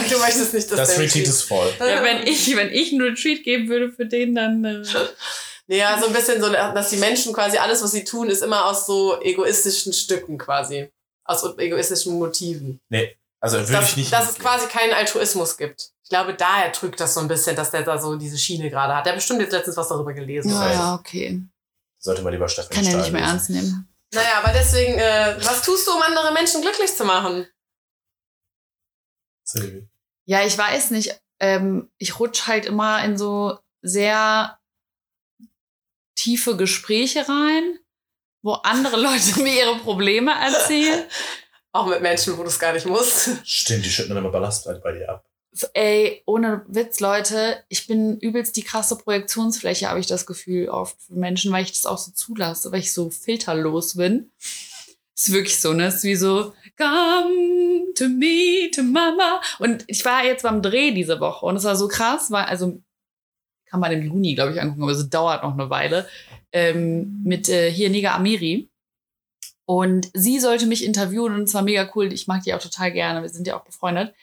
Du 0.09 0.17
möchtest 0.19 0.53
nicht, 0.53 0.71
dass 0.71 0.77
das 0.77 0.95
der 0.95 0.99
Retreat 0.99 1.27
ist 1.27 1.43
voll. 1.43 1.71
ja, 1.79 2.03
wenn 2.03 2.25
ich, 2.27 2.55
wenn 2.55 2.71
ich 2.71 2.91
einen 2.91 3.01
Retreat 3.01 3.43
geben 3.43 3.69
würde 3.69 3.91
für 3.91 4.05
den, 4.05 4.35
dann. 4.35 4.63
Äh, 4.63 4.83
Nee, 5.67 5.77
ja, 5.77 5.97
so 5.99 6.07
ein 6.07 6.13
bisschen 6.13 6.41
so, 6.41 6.49
dass 6.49 6.89
die 6.89 6.97
Menschen 6.97 7.33
quasi 7.33 7.57
alles, 7.57 7.81
was 7.83 7.91
sie 7.91 8.03
tun, 8.03 8.29
ist 8.29 8.43
immer 8.43 8.65
aus 8.65 8.85
so 8.85 9.21
egoistischen 9.21 9.93
Stücken 9.93 10.37
quasi. 10.37 10.89
Aus 11.25 11.43
egoistischen 11.57 12.17
Motiven. 12.19 12.81
Also 13.39 13.57
würde 13.59 13.71
dass, 13.71 13.89
ich 13.89 13.97
nicht. 13.97 14.13
dass 14.13 14.31
es 14.31 14.39
quasi 14.39 14.67
keinen 14.67 14.93
Altruismus 14.93 15.57
gibt. 15.57 15.91
Ich 16.03 16.09
glaube, 16.09 16.33
daher 16.33 16.71
trügt 16.71 16.99
das 16.99 17.13
so 17.13 17.21
ein 17.21 17.27
bisschen, 17.27 17.55
dass 17.55 17.71
der 17.71 17.83
da 17.83 17.97
so 17.97 18.15
diese 18.15 18.37
Schiene 18.37 18.69
gerade 18.69 18.95
hat. 18.95 19.05
Der 19.05 19.13
hat 19.13 19.17
bestimmt 19.19 19.41
jetzt 19.41 19.51
letztens 19.51 19.77
was 19.77 19.87
darüber 19.87 20.13
gelesen. 20.13 20.51
Ja. 20.51 20.71
ja, 20.71 20.95
okay. 20.95 21.41
Sollte 21.99 22.21
man 22.21 22.33
lieber 22.33 22.47
Steffen 22.49 22.73
Kann 22.73 22.85
er 22.85 22.97
nicht 22.97 23.11
mehr 23.11 23.21
lesen. 23.21 23.33
ernst 23.33 23.49
nehmen. 23.49 23.87
Naja, 24.13 24.41
aber 24.43 24.53
deswegen, 24.53 24.93
äh, 24.93 25.35
was 25.39 25.63
tust 25.63 25.87
du, 25.87 25.91
um 25.91 26.01
andere 26.01 26.31
Menschen 26.33 26.61
glücklich 26.61 26.93
zu 26.95 27.03
machen? 27.05 27.47
Silvi. 29.53 29.87
Ja, 30.25 30.45
ich 30.45 30.57
weiß 30.57 30.91
nicht. 30.91 31.19
Ähm, 31.39 31.89
ich 31.97 32.19
rutsch 32.19 32.47
halt 32.47 32.65
immer 32.65 33.03
in 33.03 33.17
so 33.17 33.57
sehr 33.81 34.57
tiefe 36.15 36.55
Gespräche 36.55 37.27
rein, 37.27 37.79
wo 38.41 38.53
andere 38.53 38.97
Leute 39.01 39.41
mir 39.41 39.53
ihre 39.53 39.77
Probleme 39.79 40.31
erzählen. 40.31 41.03
Auch 41.71 41.87
mit 41.87 42.01
Menschen, 42.01 42.37
wo 42.37 42.43
du 42.43 42.49
es 42.49 42.59
gar 42.59 42.73
nicht 42.73 42.85
musst. 42.85 43.31
Stimmt, 43.43 43.83
die 43.83 43.89
schütten 43.89 44.09
dann 44.09 44.19
immer 44.19 44.31
Ballast 44.31 44.69
bei 44.83 44.91
dir 44.91 45.09
ab. 45.09 45.25
Ey, 45.73 46.21
ohne 46.25 46.63
Witz, 46.67 46.99
Leute, 46.99 47.63
ich 47.67 47.87
bin 47.87 48.19
übelst 48.19 48.55
die 48.55 48.63
krasse 48.63 48.95
Projektionsfläche, 48.95 49.89
habe 49.89 49.99
ich 49.99 50.07
das 50.07 50.25
Gefühl, 50.25 50.69
oft 50.69 50.95
für 51.01 51.13
Menschen, 51.13 51.51
weil 51.51 51.63
ich 51.63 51.71
das 51.71 51.85
auch 51.85 51.97
so 51.97 52.11
zulasse, 52.11 52.71
weil 52.71 52.79
ich 52.79 52.93
so 52.93 53.09
filterlos 53.09 53.95
bin. 53.95 54.31
Ist 55.15 55.31
wirklich 55.31 55.59
so, 55.59 55.73
ne? 55.73 55.87
Ist 55.87 56.03
wie 56.03 56.15
so, 56.15 56.53
come 56.77 57.93
to 57.95 58.09
me, 58.09 58.69
to 58.71 58.83
mama. 58.83 59.41
Und 59.59 59.83
ich 59.87 60.03
war 60.05 60.25
jetzt 60.25 60.43
beim 60.43 60.61
Dreh 60.61 60.91
diese 60.91 61.19
Woche 61.19 61.45
und 61.45 61.55
es 61.55 61.63
war 61.63 61.75
so 61.75 61.87
krass, 61.87 62.31
weil, 62.31 62.45
also, 62.45 62.81
kann 63.69 63.79
man 63.79 63.91
im 63.91 64.03
Juni, 64.03 64.35
glaube 64.35 64.53
ich, 64.53 64.61
angucken, 64.61 64.83
aber 64.83 64.91
es 64.91 65.09
dauert 65.09 65.43
noch 65.43 65.53
eine 65.53 65.69
Weile, 65.69 66.07
ähm, 66.51 67.21
mit 67.23 67.49
äh, 67.49 67.71
hier 67.71 67.89
Niga 67.89 68.15
Amiri. 68.15 68.69
Und 69.65 70.09
sie 70.13 70.39
sollte 70.39 70.65
mich 70.65 70.83
interviewen 70.83 71.33
und 71.35 71.43
es 71.43 71.53
war 71.53 71.61
mega 71.61 71.89
cool. 71.95 72.11
Ich 72.11 72.27
mag 72.27 72.43
die 72.43 72.53
auch 72.53 72.61
total 72.61 72.91
gerne. 72.91 73.21
Wir 73.21 73.29
sind 73.29 73.47
ja 73.47 73.57
auch 73.57 73.63
befreundet. 73.63 74.13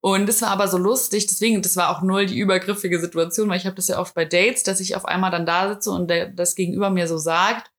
Und 0.00 0.28
es 0.28 0.42
war 0.42 0.50
aber 0.50 0.68
so 0.68 0.78
lustig, 0.78 1.26
deswegen, 1.26 1.62
das 1.62 1.76
war 1.76 1.90
auch 1.90 2.02
null 2.02 2.26
die 2.26 2.38
übergriffige 2.38 3.00
Situation, 3.00 3.48
weil 3.48 3.56
ich 3.56 3.66
habe 3.66 3.74
das 3.74 3.88
ja 3.88 3.98
oft 3.98 4.14
bei 4.14 4.24
Dates, 4.24 4.62
dass 4.62 4.78
ich 4.78 4.94
auf 4.94 5.04
einmal 5.04 5.32
dann 5.32 5.46
da 5.46 5.68
sitze 5.72 5.90
und 5.90 6.08
der, 6.08 6.28
das 6.28 6.54
Gegenüber 6.54 6.90
mir 6.90 7.08
so 7.08 7.18
sagt, 7.18 7.72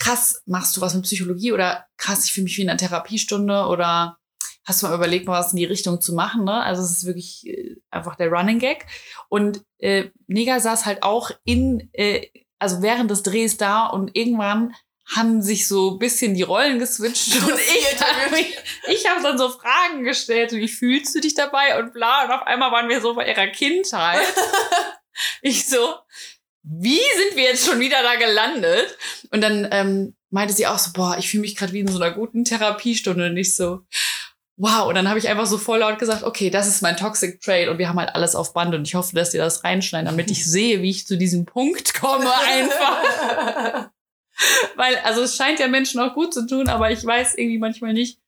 krass, 0.00 0.42
machst 0.46 0.76
du 0.76 0.80
was 0.80 0.94
mit 0.94 1.04
Psychologie 1.04 1.52
oder 1.52 1.86
krass, 1.96 2.24
ich 2.24 2.32
fühle 2.32 2.44
mich 2.44 2.56
wie 2.56 2.62
in 2.62 2.70
einer 2.70 2.78
Therapiestunde 2.78 3.66
oder 3.66 4.18
hast 4.64 4.82
du 4.82 4.86
mal 4.86 4.94
überlegt, 4.94 5.26
mal 5.26 5.38
was 5.38 5.52
in 5.52 5.58
die 5.58 5.64
Richtung 5.64 6.00
zu 6.00 6.14
machen, 6.14 6.44
ne? 6.44 6.62
Also 6.62 6.82
es 6.82 6.90
ist 6.90 7.06
wirklich 7.06 7.46
äh, 7.46 7.76
einfach 7.90 8.16
der 8.16 8.30
Running 8.30 8.58
Gag. 8.58 8.86
Und 9.28 9.62
äh, 9.78 10.10
Neger 10.26 10.60
saß 10.60 10.86
halt 10.86 11.02
auch 11.02 11.30
in, 11.44 11.90
äh, 11.92 12.26
also 12.58 12.82
während 12.82 13.10
des 13.10 13.22
Drehs 13.22 13.56
da 13.56 13.86
und 13.86 14.16
irgendwann 14.16 14.74
haben 15.14 15.42
sich 15.42 15.66
so 15.66 15.92
ein 15.92 15.98
bisschen 15.98 16.34
die 16.34 16.42
Rollen 16.42 16.78
geswitcht 16.78 17.34
und 17.42 17.58
ich 17.58 18.00
habe 18.00 18.36
ich 18.88 19.06
hab 19.06 19.22
dann 19.22 19.38
so 19.38 19.48
Fragen 19.48 20.04
gestellt, 20.04 20.52
wie 20.52 20.68
fühlst 20.68 21.14
du 21.14 21.20
dich 21.20 21.34
dabei 21.34 21.80
und 21.80 21.92
bla 21.92 22.24
und 22.24 22.30
auf 22.30 22.46
einmal 22.46 22.70
waren 22.70 22.88
wir 22.88 23.00
so 23.00 23.14
bei 23.14 23.28
ihrer 23.28 23.48
Kindheit. 23.48 24.20
ich 25.42 25.68
so, 25.68 25.94
wie 26.62 26.98
sind 26.98 27.36
wir 27.36 27.44
jetzt 27.44 27.66
schon 27.66 27.80
wieder 27.80 28.02
da 28.02 28.16
gelandet? 28.16 28.96
Und 29.30 29.40
dann 29.40 29.68
ähm, 29.70 30.14
meinte 30.30 30.54
sie 30.54 30.66
auch 30.66 30.78
so, 30.78 30.92
boah, 30.92 31.16
ich 31.18 31.30
fühle 31.30 31.42
mich 31.42 31.56
gerade 31.56 31.72
wie 31.72 31.80
in 31.80 31.88
so 31.88 32.00
einer 32.00 32.14
guten 32.14 32.44
Therapiestunde 32.44 33.26
und 33.26 33.36
ich 33.36 33.56
so, 33.56 33.80
wow. 34.56 34.86
Und 34.86 34.94
dann 34.94 35.08
habe 35.08 35.18
ich 35.18 35.28
einfach 35.28 35.46
so 35.46 35.58
voll 35.58 35.78
laut 35.78 35.98
gesagt, 35.98 36.22
okay, 36.22 36.50
das 36.50 36.68
ist 36.68 36.82
mein 36.82 36.96
Toxic 36.96 37.40
Trait 37.40 37.68
und 37.68 37.78
wir 37.78 37.88
haben 37.88 37.98
halt 37.98 38.14
alles 38.14 38.34
auf 38.34 38.52
Band 38.52 38.74
und 38.74 38.86
ich 38.86 38.94
hoffe, 38.94 39.14
dass 39.14 39.30
die 39.30 39.38
das 39.38 39.64
reinschneiden, 39.64 40.06
damit 40.06 40.30
ich 40.30 40.44
sehe, 40.50 40.82
wie 40.82 40.90
ich 40.90 41.06
zu 41.06 41.16
diesem 41.16 41.46
Punkt 41.46 41.94
komme 41.94 42.30
einfach. 42.46 43.90
Weil, 44.76 44.96
also 45.04 45.22
es 45.22 45.36
scheint 45.36 45.60
ja 45.60 45.68
Menschen 45.68 46.00
auch 46.00 46.14
gut 46.14 46.32
zu 46.32 46.46
tun, 46.46 46.68
aber 46.68 46.90
ich 46.90 47.04
weiß 47.04 47.34
irgendwie 47.34 47.58
manchmal 47.58 47.92
nicht, 47.92 48.20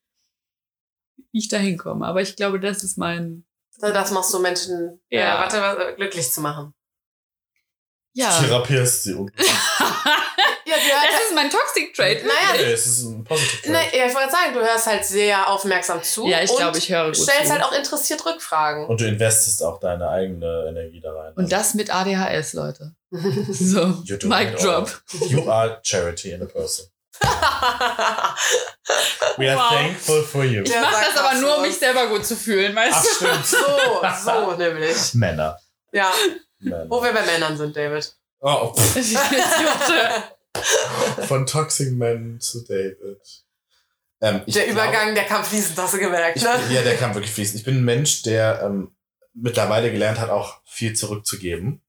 wie 1.32 1.38
ich 1.38 1.48
da 1.48 1.56
hinkomme. 1.56 2.06
Aber 2.06 2.20
ich 2.20 2.36
glaube, 2.36 2.60
das 2.60 2.82
ist 2.84 2.98
mein. 2.98 3.44
Das 3.80 4.10
machst 4.10 4.32
du 4.32 4.38
Menschen, 4.38 5.00
ja. 5.08 5.20
Ja. 5.20 5.46
Äh, 5.46 5.50
warte, 5.50 5.94
glücklich 5.96 6.30
zu 6.30 6.40
machen. 6.40 6.74
Ja. 8.14 8.30
Therapierst 8.40 9.04
sie. 9.04 9.14
Und 9.14 9.32
Ja, 10.64 10.76
du 10.78 11.10
Das 11.12 11.20
ist 11.28 11.34
mein 11.34 11.50
Toxic 11.50 11.94
Trait. 11.94 12.24
naja, 12.24 12.52
nee, 12.54 12.72
es 12.72 12.86
ist 12.86 13.02
ein 13.04 13.24
Positive 13.24 13.72
Trait. 13.72 13.94
ja, 13.94 14.06
ich 14.06 14.14
wollte 14.14 14.30
sagen, 14.30 14.54
du 14.54 14.60
hörst 14.60 14.86
halt 14.86 15.04
sehr 15.04 15.48
aufmerksam 15.50 16.02
zu. 16.02 16.26
Ja, 16.26 16.40
ich 16.42 16.54
glaube, 16.56 16.78
ich 16.78 16.88
höre 16.90 17.06
gut 17.06 17.16
stellst 17.16 17.46
zu. 17.46 17.52
halt 17.52 17.62
auch 17.62 17.72
interessiert 17.72 18.24
Rückfragen. 18.24 18.86
Und 18.86 19.00
du 19.00 19.06
investest 19.06 19.62
auch 19.62 19.80
deine 19.80 20.08
eigene 20.08 20.66
Energie 20.68 21.00
da 21.00 21.12
rein. 21.12 21.32
Und 21.34 21.52
das 21.52 21.74
mit 21.74 21.94
ADHS, 21.94 22.52
Leute. 22.54 22.94
So, 23.50 23.86
Mic 24.24 24.56
drop. 24.56 25.02
You 25.28 25.50
are 25.50 25.80
charity 25.82 26.30
in 26.32 26.42
a 26.42 26.46
person. 26.46 26.86
We 29.38 29.48
are 29.50 29.56
Wow. 29.58 29.68
thankful 29.70 30.22
for 30.22 30.44
you. 30.44 30.62
Ich 30.62 30.70
Ja, 30.72 30.80
mache 30.82 31.04
das 31.12 31.16
aber 31.24 31.38
nur, 31.40 31.56
um 31.56 31.62
mich 31.62 31.76
selber 31.76 32.06
gut 32.08 32.24
zu 32.24 32.36
fühlen, 32.36 32.74
weißt 32.74 32.94
Ach, 32.96 33.02
du? 33.02 33.26
stimmt. 33.26 33.46
so, 33.46 33.56
so 34.24 34.52
nämlich. 34.56 35.14
Männer. 35.14 35.58
Ja, 35.92 36.10
Wo 36.88 37.02
wir 37.02 37.12
bei 37.12 37.22
Männern 37.24 37.56
sind, 37.56 37.76
David. 37.76 38.14
Oh, 38.40 38.72
von 41.26 41.46
Toxic 41.46 41.92
Men 41.92 42.40
zu 42.40 42.64
David. 42.64 43.20
Ähm, 44.20 44.42
ich 44.46 44.54
Der 44.54 44.64
glaube- 44.64 44.80
Übergang, 44.80 45.14
der 45.14 45.24
kam 45.24 45.44
fließend, 45.44 45.78
hast 45.78 45.94
du 45.94 45.98
gemerkt, 45.98 46.36
Ich, 46.36 46.42
ne? 46.44 46.50
ja, 46.70 46.82
der 46.82 46.96
kann 46.96 47.14
wirklich 47.14 47.32
fließen. 47.32 47.56
Ich 47.58 47.64
bin 47.64 47.78
ein 47.78 47.84
Mensch, 47.84 48.22
der 48.22 48.62
ähm, 48.62 48.94
mittlerweile 49.34 49.90
gelernt 49.90 50.20
hat, 50.20 50.30
auch 50.30 50.60
viel 50.64 50.94
zurückzugeben. 50.94 51.82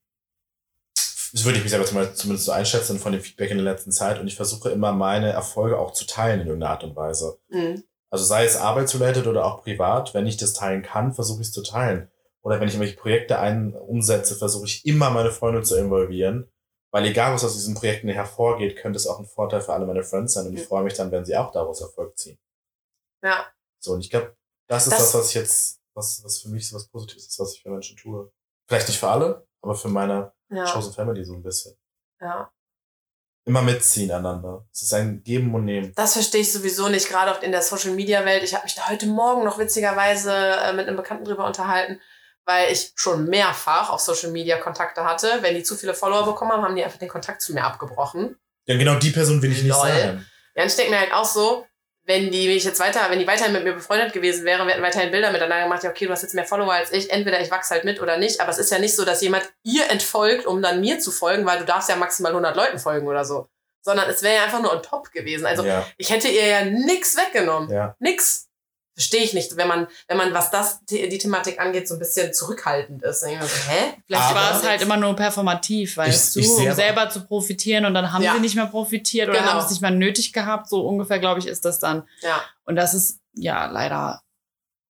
Das 1.34 1.46
würde 1.46 1.58
ich 1.58 1.64
mich 1.64 1.72
selber 1.72 1.86
zum- 1.86 2.16
zumindest 2.16 2.46
so 2.46 2.52
einschätzen 2.52 3.00
von 3.00 3.12
dem 3.12 3.22
Feedback 3.22 3.52
in 3.52 3.58
der 3.58 3.66
letzten 3.72 3.92
Zeit. 3.92 4.20
Und 4.20 4.28
ich 4.28 4.36
versuche 4.36 4.70
immer, 4.70 4.92
meine 4.92 5.32
Erfolge 5.32 5.78
auch 5.80 5.94
zu 5.94 6.06
teilen 6.06 6.42
in 6.42 6.48
irgendeiner 6.48 6.74
Art 6.74 6.84
und 6.84 6.96
Weise. 6.96 7.40
Mhm. 7.50 7.84
Also 8.10 8.26
sei 8.26 8.46
es 8.46 8.56
arbeitsrelated 8.56 9.26
oder 9.26 9.46
auch 9.46 9.64
privat, 9.64 10.14
wenn 10.14 10.28
ich 10.28 10.38
das 10.38 10.54
teilen 10.54 10.84
kann, 10.84 11.14
versuche 11.14 11.42
ich 11.42 11.48
es 11.48 11.54
zu 11.54 11.64
teilen. 11.64 12.10
Oder 12.44 12.60
wenn 12.60 12.68
ich 12.68 12.74
irgendwelche 12.74 12.98
Projekte 13.00 13.40
ein 13.40 13.74
umsetze, 13.74 14.36
versuche 14.36 14.66
ich 14.66 14.86
immer 14.86 15.10
meine 15.10 15.32
Freunde 15.32 15.64
zu 15.64 15.76
involvieren. 15.78 16.50
Weil 16.92 17.06
egal, 17.06 17.34
was 17.34 17.44
aus 17.44 17.54
diesen 17.54 17.74
Projekten 17.74 18.10
hervorgeht, 18.10 18.76
könnte 18.78 18.98
es 18.98 19.08
auch 19.08 19.18
ein 19.20 19.26
Vorteil 19.26 19.62
für 19.62 19.74
alle 19.74 19.86
meine 19.88 20.04
Friends 20.04 20.34
sein. 20.34 20.46
Und 20.48 20.54
ich 20.54 20.62
Mhm. 20.62 20.68
freue 20.68 20.84
mich 20.84 20.94
dann, 20.94 21.12
wenn 21.12 21.26
sie 21.26 21.36
auch 21.36 21.52
daraus 21.52 21.82
Erfolg 21.82 22.18
ziehen. 22.18 22.38
Ja. 23.24 23.48
So, 23.80 23.94
und 23.94 24.02
ich 24.02 24.10
glaube, 24.10 24.36
das 24.68 24.84
ist 24.88 24.92
Das- 24.94 25.00
das, 25.12 25.14
was 25.16 25.30
ich 25.30 25.36
jetzt, 25.36 25.80
was, 25.96 26.24
was 26.24 26.40
für 26.40 26.50
mich 26.50 26.68
so 26.70 26.76
was 26.76 26.88
Positives 26.88 27.28
ist, 27.28 27.40
was 27.40 27.54
ich 27.56 27.62
für 27.64 27.70
Menschen 27.70 27.98
tue. 27.98 28.32
Vielleicht 28.68 28.88
nicht 28.90 29.00
für 29.00 29.10
alle, 29.10 29.48
aber 29.62 29.76
für 29.76 29.90
meine 29.90 30.34
Ja, 30.52 30.66
Chosen 30.72 30.94
Family 30.94 31.24
so 31.26 31.34
ein 31.34 31.42
bisschen. 31.44 31.76
ja. 32.22 32.52
Immer 33.46 33.62
mitziehen 33.62 34.10
aneinander. 34.10 34.66
Es 34.72 34.84
ist 34.84 34.94
ein 34.94 35.22
Geben 35.22 35.54
und 35.54 35.66
Nehmen. 35.66 35.92
Das 35.96 36.14
verstehe 36.14 36.40
ich 36.40 36.54
sowieso 36.54 36.88
nicht, 36.88 37.10
gerade 37.10 37.30
auch 37.36 37.42
in 37.42 37.52
der 37.52 37.62
Social-Media-Welt. 37.62 38.42
Ich 38.44 38.54
habe 38.54 38.64
mich 38.64 38.74
da 38.76 38.88
heute 38.88 39.06
Morgen 39.06 39.44
noch 39.44 39.58
witzigerweise 39.60 40.32
äh, 40.32 40.72
mit 40.72 40.88
einem 40.88 40.96
Bekannten 40.96 41.26
drüber 41.26 41.46
unterhalten, 41.46 42.00
weil 42.46 42.72
ich 42.72 42.92
schon 42.96 43.26
mehrfach 43.26 43.90
auf 43.90 44.02
Social-Media 44.02 44.58
Kontakte 44.58 45.06
hatte. 45.06 45.40
Wenn 45.42 45.56
die 45.56 45.64
zu 45.64 45.76
viele 45.76 45.94
Follower 45.94 46.26
bekommen 46.26 46.52
haben, 46.52 46.64
haben 46.64 46.76
die 46.76 46.84
einfach 46.84 47.00
den 47.00 47.10
Kontakt 47.10 47.42
zu 47.42 47.54
mir 47.54 47.64
abgebrochen. 47.64 48.38
Ja, 48.66 48.78
genau 48.78 48.96
die 48.96 49.12
Person 49.12 49.42
will 49.42 49.52
ich 49.52 49.64
nicht 49.64 49.74
Lol. 49.74 49.88
sein. 49.88 50.26
Ja, 50.56 50.64
und 50.64 50.70
ich 50.70 50.76
denke 50.76 50.92
mir 50.92 51.00
halt 51.00 51.14
auch 51.14 51.26
so, 51.26 51.66
wenn 52.06 52.32
die 52.32 52.48
mich 52.48 52.64
jetzt 52.64 52.80
weiter, 52.80 53.00
wenn 53.10 53.20
die 53.20 53.28
weiterhin 53.28 53.54
mit 53.54 53.64
mir 53.64 53.74
befreundet 53.74 54.12
gewesen 54.12 54.44
wären, 54.44 54.68
wir 54.68 54.74
hätten 54.74 54.84
weiterhin 54.84 55.12
Bilder 55.12 55.32
miteinander 55.32 55.64
gemacht, 55.64 55.84
ja, 55.84 55.90
okay, 55.90 56.06
du 56.06 56.12
hast 56.12 56.22
jetzt 56.22 56.36
mehr 56.36 56.46
Follower 56.46 56.74
als 56.74 56.92
ich, 56.92 57.10
entweder 57.10 57.40
ich 57.40 57.50
wachse 57.50 57.74
halt 57.74 57.86
mit 57.86 58.02
oder 58.02 58.18
nicht, 58.18 58.42
aber 58.42 58.50
es 58.50 58.58
ist 58.58 58.72
ja 58.72 58.80
nicht 58.80 58.96
so, 58.96 59.06
dass 59.06 59.22
jemand 59.22 59.50
ihr 59.64 59.90
entfolgt, 59.90 60.46
um 60.46 60.62
dann 60.62 60.82
mir 60.82 61.00
zu 61.00 61.12
folgen, 61.12 61.46
weil 61.46 61.60
du 61.60 61.66
darfst 61.66 61.90
ja 61.90 61.96
maximal 61.96 62.32
100 62.32 62.56
Leuten 62.56 62.80
folgen 62.80 63.08
oder 63.08 63.24
so. 63.24 63.48
Sondern 63.82 64.10
es 64.10 64.22
wäre 64.22 64.36
ja 64.36 64.44
einfach 64.44 64.62
nur 64.62 64.74
on 64.74 64.84
top 64.84 65.12
gewesen. 65.12 65.46
Also 65.46 65.64
ja, 65.64 65.86
ich 65.98 66.10
hätte 66.10 66.30
ihr 66.30 66.46
ja 66.46 66.66
nix 66.66 67.18
weggenommen. 67.18 67.70
ja. 67.70 67.96
Nix. 68.00 68.48
Verstehe 68.96 69.24
ich 69.24 69.34
nicht, 69.34 69.58
wenn 69.58 69.68
man, 69.68 69.88
wenn 70.08 70.18
man, 70.18 70.34
was 70.36 70.52
das, 70.52 70.86
die, 70.86 71.10
die 71.10 71.18
Thematik 71.18 71.60
angeht, 71.60 71.88
so 71.88 71.96
ein 71.96 72.00
bisschen 72.00 72.32
zurückhaltend 72.32 73.02
ist. 73.02 73.24
Ich 73.24 73.40
so, 73.40 73.46
hä? 73.72 73.94
Vielleicht 74.06 74.24
Aber- 74.24 74.36
war 74.40 74.56
es 74.60 74.68
halt 74.68 74.82
immer 74.84 74.98
nur 74.98 75.16
performativ, 75.16 75.98
weißt 75.98 76.38
Ich- 76.38 76.44
ich 76.44 76.48
du, 76.48 76.54
sehe 76.56 76.62
um 76.66 76.68
aber- 76.72 76.76
selber 76.76 77.10
zu 77.10 77.26
profitieren 77.26 77.86
und 77.86 77.96
dann 77.96 78.14
haben 78.14 78.22
Ja. 78.22 78.34
sie 78.36 78.40
nicht 78.40 78.56
mehr 78.56 78.68
profitiert 78.68 79.30
oder 79.30 79.40
Genau. 79.40 79.52
haben 79.54 79.66
es 79.66 79.72
nicht 79.72 79.82
mehr 79.82 79.90
nötig 79.92 80.32
gehabt. 80.32 80.70
So 80.70 80.86
ungefähr, 80.88 81.18
glaube 81.18 81.40
ich, 81.40 81.48
ist 81.48 81.66
das 81.66 81.80
dann. 81.80 82.08
Ja. 82.22 82.42
Und 82.66 82.76
das 82.76 82.94
ist, 82.94 83.20
ja, 83.34 83.66
leider. 83.66 84.22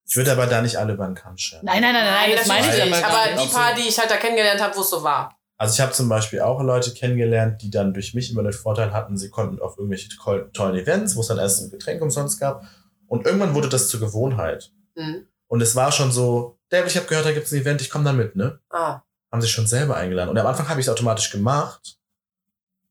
Ich 0.05 0.17
würde 0.17 0.33
aber 0.33 0.47
da 0.47 0.61
nicht 0.61 0.75
alle 0.75 0.93
über 0.93 1.05
den 1.05 1.15
Kamm 1.15 1.37
scheren. 1.37 1.63
Nein, 1.63 1.81
nein, 1.81 1.93
nein, 1.93 2.03
nein, 2.05 2.31
das 2.35 2.45
meine 2.47 2.67
ich 2.77 2.83
nicht. 2.83 3.03
Aber 3.05 3.13
gar 3.35 3.41
die 3.45 3.49
paar, 3.53 3.73
die 3.73 3.87
ich 3.87 3.97
halt 3.97 4.11
da 4.11 4.17
kennengelernt 4.17 4.61
habe, 4.61 4.75
wo 4.75 4.81
es 4.81 4.89
so 4.89 5.01
war. 5.01 5.37
Also 5.57 5.75
ich 5.75 5.79
habe 5.79 5.93
zum 5.93 6.09
Beispiel 6.09 6.41
auch 6.41 6.61
Leute 6.61 6.93
kennengelernt, 6.93 7.61
die 7.61 7.69
dann 7.69 7.93
durch 7.93 8.13
mich 8.13 8.29
immer 8.31 8.43
den 8.43 8.51
Vorteil 8.51 8.91
hatten, 8.91 9.15
sie 9.17 9.29
konnten 9.29 9.61
auf 9.61 9.77
irgendwelche 9.77 10.09
to- 10.09 10.41
tollen 10.51 10.75
Events, 10.75 11.15
wo 11.15 11.21
es 11.21 11.27
dann 11.27 11.37
erst 11.37 11.61
ein 11.61 11.71
Getränk 11.71 12.01
umsonst 12.01 12.37
gab. 12.39 12.65
Und 13.13 13.25
irgendwann 13.27 13.53
wurde 13.53 13.69
das 13.69 13.89
zur 13.89 13.99
Gewohnheit. 13.99 14.71
Mhm. 14.95 15.27
Und 15.47 15.61
es 15.61 15.75
war 15.75 15.91
schon 15.91 16.11
so, 16.11 16.57
David, 16.69 16.89
ich 16.89 16.97
habe 16.97 17.05
gehört, 17.05 17.27
da 17.27 17.31
gibt's 17.31 17.51
ein 17.51 17.61
Event, 17.61 17.79
ich 17.81 17.91
komme 17.91 18.03
dann 18.05 18.17
mit, 18.17 18.35
ne? 18.35 18.59
Ah. 18.71 19.01
Haben 19.31 19.41
sich 19.41 19.51
schon 19.51 19.67
selber 19.67 19.95
eingeladen. 19.97 20.29
Und 20.31 20.37
am 20.39 20.47
Anfang 20.47 20.67
habe 20.67 20.79
ich 20.79 20.87
es 20.87 20.91
automatisch 20.91 21.29
gemacht. 21.29 21.99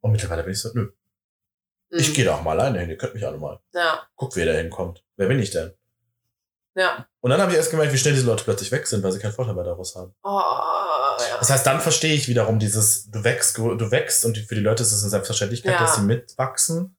Und 0.00 0.12
mittlerweile 0.12 0.44
bin 0.44 0.52
ich 0.52 0.60
so, 0.60 0.70
nö, 0.74 0.90
Mhm. 1.90 1.98
ich 1.98 2.14
gehe 2.14 2.24
da 2.24 2.36
auch 2.36 2.42
mal 2.42 2.52
alleine 2.58 2.78
hin, 2.78 2.90
ihr 2.90 2.96
könnt 2.96 3.14
mich 3.14 3.26
alle 3.26 3.36
mal. 3.36 3.58
Ja. 3.74 4.06
Guck, 4.14 4.36
wer 4.36 4.46
da 4.46 4.52
hinkommt. 4.52 5.04
Wer 5.16 5.26
bin 5.26 5.40
ich 5.40 5.50
denn? 5.50 5.72
Ja. 6.76 7.06
Und 7.20 7.30
dann 7.30 7.40
habe 7.40 7.50
ich 7.50 7.56
erst 7.58 7.70
gemerkt, 7.72 7.92
wie 7.92 7.98
schnell 7.98 8.14
diese 8.14 8.26
Leute 8.26 8.44
plötzlich 8.44 8.70
weg 8.70 8.86
sind, 8.86 9.02
weil 9.02 9.10
sie 9.12 9.18
keinen 9.18 9.32
Vorteil 9.32 9.54
mehr 9.54 9.64
daraus 9.64 9.94
haben. 9.96 10.14
Oh, 10.22 10.28
ja. 10.38 11.36
Das 11.38 11.50
heißt, 11.50 11.66
dann 11.66 11.80
verstehe 11.80 12.14
ich 12.14 12.28
wiederum 12.28 12.58
dieses, 12.60 13.10
du 13.10 13.22
wächst, 13.24 13.58
du 13.58 13.90
wächst 13.90 14.24
und 14.24 14.38
für 14.38 14.54
die 14.54 14.60
Leute 14.62 14.82
ist 14.84 14.92
es 14.92 15.02
eine 15.02 15.10
Selbstverständlichkeit, 15.10 15.72
Ja. 15.72 15.80
dass 15.80 15.96
sie 15.96 16.02
mitwachsen. 16.02 16.96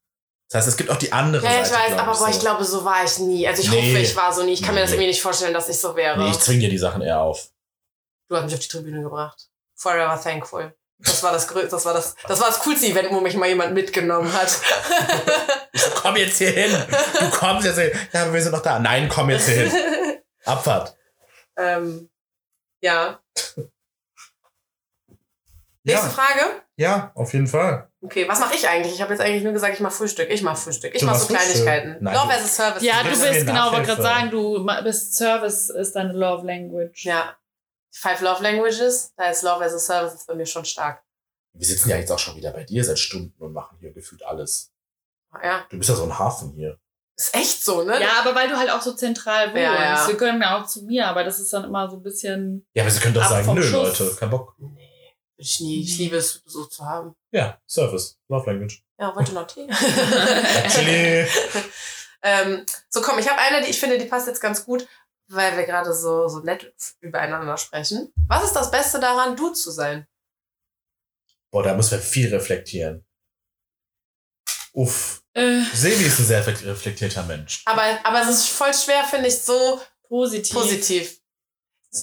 Das 0.54 0.60
heißt, 0.62 0.68
es 0.70 0.78
gibt 0.78 0.92
auch 0.92 0.98
die 0.98 1.12
andere 1.12 1.44
Ja, 1.44 1.52
Seite. 1.52 1.68
ich 1.68 1.74
weiß, 1.74 1.88
glaub 1.96 2.00
aber 2.08 2.18
boah, 2.18 2.30
ich 2.30 2.36
so. 2.36 2.42
glaube, 2.42 2.64
so 2.64 2.86
war 2.86 3.04
ich 3.04 3.18
nie. 3.20 3.48
Also 3.48 3.64
ich 3.64 3.72
Nee. 3.72 3.78
hoffe, 3.78 4.00
ich 4.00 4.16
war 4.16 4.32
so 4.32 4.44
nie. 4.44 4.54
Ich 4.54 4.62
kann 4.62 4.76
mir 4.76 4.82
das 4.82 4.92
Nee. 4.92 4.96
irgendwie 4.98 5.08
nicht 5.08 5.22
vorstellen, 5.22 5.54
dass 5.54 5.68
ich 5.68 5.80
so 5.80 5.96
wäre. 5.96 6.18
Nee, 6.18 6.30
ich 6.30 6.40
zwinge 6.40 6.60
dir 6.60 6.70
die 6.70 6.78
Sachen 6.78 7.02
eher 7.02 7.20
auf. 7.22 7.50
Du 8.30 8.36
hast 8.38 8.46
mich 8.46 8.54
auf 8.54 8.60
die 8.60 8.68
Tribüne 8.68 9.02
gebracht. 9.02 9.50
Forever 9.76 10.20
thankful. 10.22 10.74
Das 11.00 11.22
war 11.24 11.34
das 11.34 11.48
größte, 11.48 11.70
das 11.70 11.84
war 11.86 11.94
das, 11.94 12.16
das 12.28 12.40
war 12.40 12.48
das 12.48 12.60
coolste 12.60 12.86
Event, 12.86 13.12
wo 13.12 13.20
mich 13.20 13.36
mal 13.36 13.50
jemand 13.50 13.74
mitgenommen 13.74 14.32
hat. 14.32 14.56
Ich 15.74 15.82
so, 15.82 15.90
komm 15.96 16.16
jetzt 16.18 16.38
hier 16.38 16.52
hin. 16.52 16.72
Du 17.20 17.30
kommst 17.32 17.66
jetzt 17.66 17.76
hier 17.80 17.90
hin. 17.90 18.00
Ja, 18.14 18.32
wir 18.32 18.42
sind 18.42 18.52
noch 18.52 18.62
da. 18.62 18.78
Nein, 18.80 19.10
komm 19.10 19.32
jetzt 19.32 19.50
hier 19.50 19.68
hin. 19.70 20.20
Abfahrt. 20.46 20.96
ähm, 21.58 22.10
ja. 22.82 23.20
Nächste 25.84 26.08
Ja, 26.08 26.14
Frage. 26.14 26.62
ja, 26.78 27.12
auf 27.16 27.34
jeden 27.34 27.48
Fall. 27.48 27.90
Okay, 28.04 28.28
was 28.28 28.40
mache 28.40 28.56
ich 28.56 28.68
eigentlich? 28.68 28.94
Ich 28.94 29.02
habe 29.02 29.14
jetzt 29.14 29.22
eigentlich 29.22 29.44
nur 29.44 29.54
gesagt, 29.54 29.74
ich 29.74 29.80
mache 29.80 29.94
Frühstück. 29.94 30.30
Ich 30.30 30.42
mache 30.42 30.58
Frühstück. 30.58 30.94
Ich 30.94 31.04
mache 31.04 31.20
so? 31.20 31.28
Kleinigkeiten. 31.28 31.98
Nein, 32.02 32.14
Love 32.14 32.34
as 32.34 32.44
a 32.44 32.48
Service. 32.48 32.84
Ja, 32.84 33.02
Du 33.02 33.10
bist 33.10 33.24
genau, 33.46 33.72
wollte 33.72 33.88
gerade 33.88 34.02
sagen, 34.02 34.30
du 34.30 34.66
bist 34.84 35.16
Service, 35.16 35.70
ist 35.70 35.96
deine 35.96 36.12
Love 36.12 36.46
Language. 36.46 37.06
Ja. 37.06 37.38
Five 37.92 38.22
Love 38.22 38.44
Languages. 38.44 39.14
Da 39.16 39.30
ist 39.30 39.42
Love 39.44 39.64
as 39.64 39.74
a 39.74 39.80
Service 39.80 40.16
ist 40.16 40.28
bei 40.28 40.36
mir 40.36 40.46
schon 40.46 40.66
stark. 40.66 41.02
Wir 41.54 41.66
sitzen 41.66 41.90
ja 41.90 41.98
jetzt 41.98 42.12
auch 42.12 42.20
schon 42.20 42.36
wieder 42.36 42.52
bei 42.52 42.64
dir 42.64 42.84
seit 42.84 43.00
Stunden 43.00 43.42
und 43.42 43.54
machen 43.54 43.78
hier 43.80 43.94
gefühlt 43.94 44.26
alles. 44.26 44.74
Ja. 45.42 45.66
Du 45.70 45.78
bist 45.78 45.90
ja 45.90 45.96
so 45.96 46.04
ein 46.04 46.20
Hafen 46.20 46.52
hier. 46.56 46.78
Ist 47.16 47.36
echt 47.36 47.64
so, 47.64 47.84
ne? 47.84 48.02
Ja, 48.02 48.20
aber 48.20 48.34
weil 48.36 48.50
du 48.50 48.58
halt 48.58 48.72
auch 48.72 48.82
so 48.82 48.94
zentral 48.94 49.50
wohnst. 49.50 49.62
Ja, 49.62 49.82
ja. 49.82 50.08
Wir 50.08 50.18
können 50.18 50.42
ja 50.42 50.60
auch 50.60 50.66
zu 50.66 50.84
mir, 50.84 51.08
aber 51.08 51.24
das 51.24 51.40
ist 51.40 51.54
dann 51.54 51.64
immer 51.64 51.88
so 51.90 51.98
ein 51.98 52.04
bisschen. 52.04 52.66
Ja, 52.74 52.84
aber 52.84 52.92
sie 52.92 53.00
können 53.00 53.14
doch 53.14 53.30
sagen, 53.30 53.54
nö, 53.54 53.62
Schuss. 53.62 54.00
Leute, 54.00 54.16
kein 54.16 54.30
Bock. 54.32 54.56
Nee. 54.58 54.83
Ich 55.38 55.60
nie. 55.60 55.82
Ich 55.82 55.98
liebe 55.98 56.18
es, 56.18 56.42
so 56.46 56.66
zu 56.66 56.86
haben. 56.86 57.16
Ja, 57.32 57.60
Service, 57.68 58.20
Love 58.30 58.52
Language. 58.52 58.84
Ja, 59.00 59.16
wollte 59.16 59.34
noch 59.34 59.48
Tee. 59.48 59.68
Actually. 60.64 61.28
ähm, 62.22 62.66
so, 62.90 63.02
komm, 63.02 63.20
ich 63.20 63.28
habe 63.28 63.40
eine, 63.40 63.64
die 63.64 63.72
ich 63.72 63.80
finde, 63.80 63.98
die 63.98 64.06
passt 64.06 64.28
jetzt 64.28 64.42
ganz 64.42 64.64
gut, 64.64 64.88
weil 65.28 65.58
wir 65.58 65.66
gerade 65.66 65.94
so, 65.94 66.28
so 66.28 66.40
nett 66.40 66.74
übereinander 67.00 67.58
sprechen. 67.58 68.14
Was 68.28 68.44
ist 68.44 68.56
das 68.56 68.72
Beste 68.72 69.00
daran, 69.00 69.36
du 69.36 69.50
zu 69.50 69.72
sein? 69.72 70.08
Boah, 71.52 71.64
da 71.64 71.74
müssen 71.74 71.92
wir 71.92 72.00
viel 72.00 72.34
reflektieren. 72.34 73.06
Uff. 74.74 75.24
Äh, 75.34 75.62
Sebi 75.74 76.04
ist 76.06 76.20
ein 76.20 76.26
sehr 76.26 76.46
reflektierter 76.46 77.24
Mensch. 77.24 77.62
Aber, 77.66 77.84
aber 78.04 78.22
es 78.22 78.30
ist 78.30 78.50
voll 78.50 78.74
schwer, 78.74 79.04
finde 79.04 79.28
ich, 79.28 79.40
so 79.40 79.80
positiv. 80.08 80.56
positiv. 80.56 81.23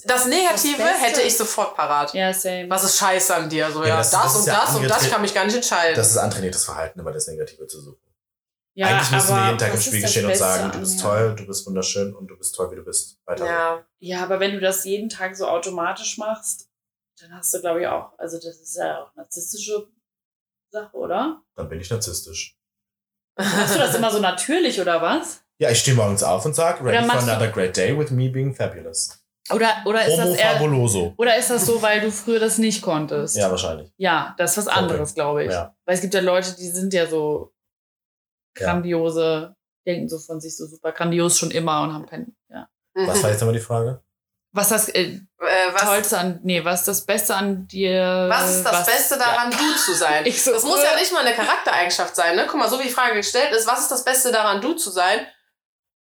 Das 0.05 0.25
Negative 0.25 0.77
Das 0.77 1.01
hätte 1.01 1.21
ich 1.21 1.35
sofort 1.35 1.75
parat. 1.75 2.13
Ja, 2.13 2.33
same. 2.33 2.69
Was 2.69 2.83
ist 2.85 2.97
scheiße 2.97 3.35
an 3.35 3.49
dir? 3.49 3.69
So, 3.71 3.81
Ja, 3.83 3.89
ja, 3.89 3.97
das- 3.97 4.11
das, 4.11 4.21
das 4.23 4.35
und 4.37 4.45
ja 4.47 4.53
das 4.65 4.75
und 4.75 4.87
das, 4.87 5.03
ich 5.03 5.11
kann 5.11 5.21
mich 5.21 5.33
gar 5.33 5.43
nicht 5.45 5.55
entscheiden. 5.55 5.95
Das 5.95 6.09
ist 6.09 6.17
antrainiertes 6.17 6.63
Verhalten, 6.65 6.99
immer 6.99 7.11
das 7.11 7.27
Negative 7.27 7.67
zu 7.67 7.81
suchen. 7.81 7.99
ja, 8.73 8.87
Eigentlich 8.87 9.11
müssen 9.11 9.35
wir 9.35 9.45
jeden 9.47 9.57
Tag 9.57 9.73
im 9.73 9.81
Spiegel 9.81 10.07
stehen 10.07 10.25
und 10.27 10.35
sagen, 10.37 10.71
du 10.71 10.79
bist 10.79 11.01
toll, 11.01 11.35
du 11.35 11.45
bist 11.45 11.65
wunderschön 11.67 12.15
und 12.15 12.27
du 12.27 12.37
bist 12.37 12.55
toll, 12.55 12.71
wie 12.71 12.75
du 12.77 12.83
bist. 12.83 13.19
Weiter. 13.25 13.39
so. 13.43 13.45
ja. 13.49 13.85
Ja, 13.99 14.23
aber 14.23 14.39
wenn 14.39 14.53
du 14.53 14.59
das 14.61 14.83
jeden 14.85 15.09
Tag 15.09 15.35
so 15.35 15.47
automatisch 15.47 16.17
machst, 16.17 16.69
dann 17.19 17.33
hast 17.35 17.53
du, 17.53 17.59
glaube 17.59 17.81
ich, 17.81 17.87
auch, 17.87 18.17
also 18.17 18.37
das 18.37 18.55
ist 18.61 18.75
ja 18.77 19.03
auch 19.03 19.13
narzisstische 19.15 19.87
Sache, 20.71 20.95
oder? 20.95 21.41
Dann 21.55 21.67
bin 21.69 21.79
ich 21.81 21.89
narzisstisch. 21.89 22.55
Machst 23.37 23.75
du 23.75 23.79
das 23.79 23.93
immer 23.95 24.09
so 24.11 24.19
natürlich, 24.19 24.79
oder 24.79 25.01
was? 25.01 25.41
Ja, 25.59 25.69
ich 25.69 25.79
stehe 25.79 25.95
morgens 25.95 26.23
auf 26.23 26.45
und 26.45 26.55
sage, 26.55 26.83
ready 26.83 27.05
for 27.05 27.17
another 27.19 27.49
great 27.49 27.75
day 27.77 27.95
with 27.97 28.09
me 28.09 28.29
being 28.29 28.55
fabulous. 28.55 29.20
Oder, 29.53 29.69
oder 29.85 30.05
ist 30.05 30.13
Homo 30.17 30.29
das 30.31 30.39
eher, 30.39 30.51
fabuloso. 30.51 31.13
oder 31.17 31.35
ist 31.37 31.49
das 31.49 31.65
so, 31.65 31.81
weil 31.81 32.01
du 32.01 32.11
früher 32.11 32.39
das 32.39 32.57
nicht 32.57 32.81
konntest? 32.81 33.35
Ja, 33.37 33.49
wahrscheinlich. 33.49 33.91
Ja, 33.97 34.33
das 34.37 34.51
ist 34.51 34.65
was 34.65 34.67
anderes, 34.67 35.13
glaube 35.13 35.43
ich. 35.45 35.51
Ja. 35.51 35.75
Weil 35.85 35.95
es 35.95 36.01
gibt 36.01 36.13
ja 36.13 36.21
Leute, 36.21 36.55
die 36.55 36.67
sind 36.69 36.93
ja 36.93 37.07
so 37.07 37.53
Ja. 38.57 38.65
grandiose, 38.67 39.55
denken 39.85 40.09
so 40.09 40.19
von 40.19 40.39
sich 40.41 40.55
so 40.57 40.65
super 40.65 40.91
grandios 40.91 41.37
schon 41.37 41.51
immer 41.51 41.81
und 41.83 41.93
haben 41.93 42.05
kein, 42.05 42.35
ja. 42.49 42.67
Was 42.93 43.23
war 43.23 43.29
jetzt 43.29 43.39
nochmal 43.39 43.55
die 43.55 43.61
Frage? 43.61 44.01
Was 44.53 44.67
das 44.67 44.89
äh, 44.89 45.03
äh, 45.03 45.19
was, 45.71 45.81
Tollste 45.81 46.17
an, 46.17 46.39
nee, 46.43 46.63
was 46.65 46.81
ist 46.81 46.87
das 46.89 47.05
Beste 47.05 47.33
an 47.33 47.67
dir? 47.67 48.25
was 48.29 48.57
ist 48.57 48.65
das 48.65 48.85
Beste 48.85 49.17
daran, 49.17 49.49
du 49.49 49.75
zu 49.77 49.93
sein? 49.93 50.23
Ich 50.25 50.43
so, 50.43 50.51
das 50.51 50.63
muss 50.63 50.83
ja 50.83 50.93
nicht 50.99 51.13
mal 51.13 51.25
eine 51.25 51.33
Charaktereigenschaft 51.33 52.15
sein. 52.17 52.35
Ne? 52.35 52.45
Guck 52.49 52.59
mal, 52.59 52.69
so 52.69 52.77
wie 52.77 52.83
die 52.83 52.89
Frage 52.89 53.15
gestellt 53.15 53.53
ist, 53.55 53.65
was 53.65 53.79
ist 53.79 53.91
das 53.91 54.03
Beste 54.03 54.31
daran, 54.33 54.59
du 54.59 54.73
zu 54.73 54.89
sein? 54.91 55.25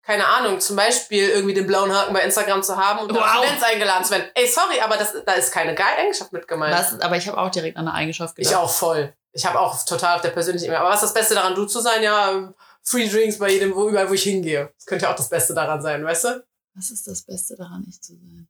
Keine 0.07 0.25
Ahnung, 0.25 0.61
zum 0.61 0.77
Beispiel 0.77 1.27
irgendwie 1.27 1.53
den 1.53 1.67
blauen 1.67 1.93
Haken 1.93 2.13
bei 2.13 2.21
Instagram 2.21 2.63
zu 2.63 2.77
haben 2.77 2.99
und 2.99 3.13
Wow. 3.13 3.19
auf 3.19 3.43
Events 3.43 3.61
eingeladen 3.61 4.05
zu 4.05 4.11
werden. 4.11 4.31
Ey, 4.35 4.47
sorry, 4.47 4.79
aber 4.79 4.95
das, 4.95 5.13
da 5.25 5.33
ist 5.33 5.51
keine 5.51 5.75
geile 5.75 5.97
Eigenschaft 5.97 6.31
mit 6.31 6.47
gemeint. 6.47 6.73
Was, 6.73 6.97
aber 7.01 7.17
ich 7.17 7.27
habe 7.27 7.37
auch 7.37 7.51
direkt 7.51 7.75
an 7.75 7.89
eine 7.89 7.93
Eigenschaft 7.93 8.37
gedacht. 8.37 8.49
Ich 8.49 8.55
auch 8.55 8.69
voll. 8.69 9.13
Ich 9.33 9.45
habe 9.45 9.59
auch 9.59 9.83
total 9.83 10.15
auf 10.15 10.21
der 10.21 10.29
persönlichen 10.29 10.63
Ebene. 10.63 10.79
Aber 10.79 10.91
was 10.91 11.03
ist 11.03 11.09
das 11.09 11.13
Beste 11.13 11.35
daran, 11.35 11.55
du 11.55 11.65
zu 11.65 11.81
sein? 11.81 12.01
Ja, 12.01 12.53
Free 12.83 13.09
Drinks 13.09 13.37
bei 13.37 13.49
jedem, 13.51 13.75
wo, 13.75 13.89
überall, 13.89 14.09
wo 14.09 14.13
ich 14.13 14.23
hingehe. 14.23 14.71
Das 14.77 14.85
könnte 14.85 15.03
ja 15.03 15.11
auch 15.11 15.15
das 15.17 15.27
Beste 15.27 15.53
daran 15.53 15.81
sein, 15.81 16.05
weißt 16.05 16.23
du? 16.23 16.45
Was 16.73 16.89
ist 16.89 17.05
das 17.05 17.23
Beste 17.23 17.57
daran, 17.57 17.85
ich 17.89 18.01
zu 18.01 18.13
sein? 18.13 18.47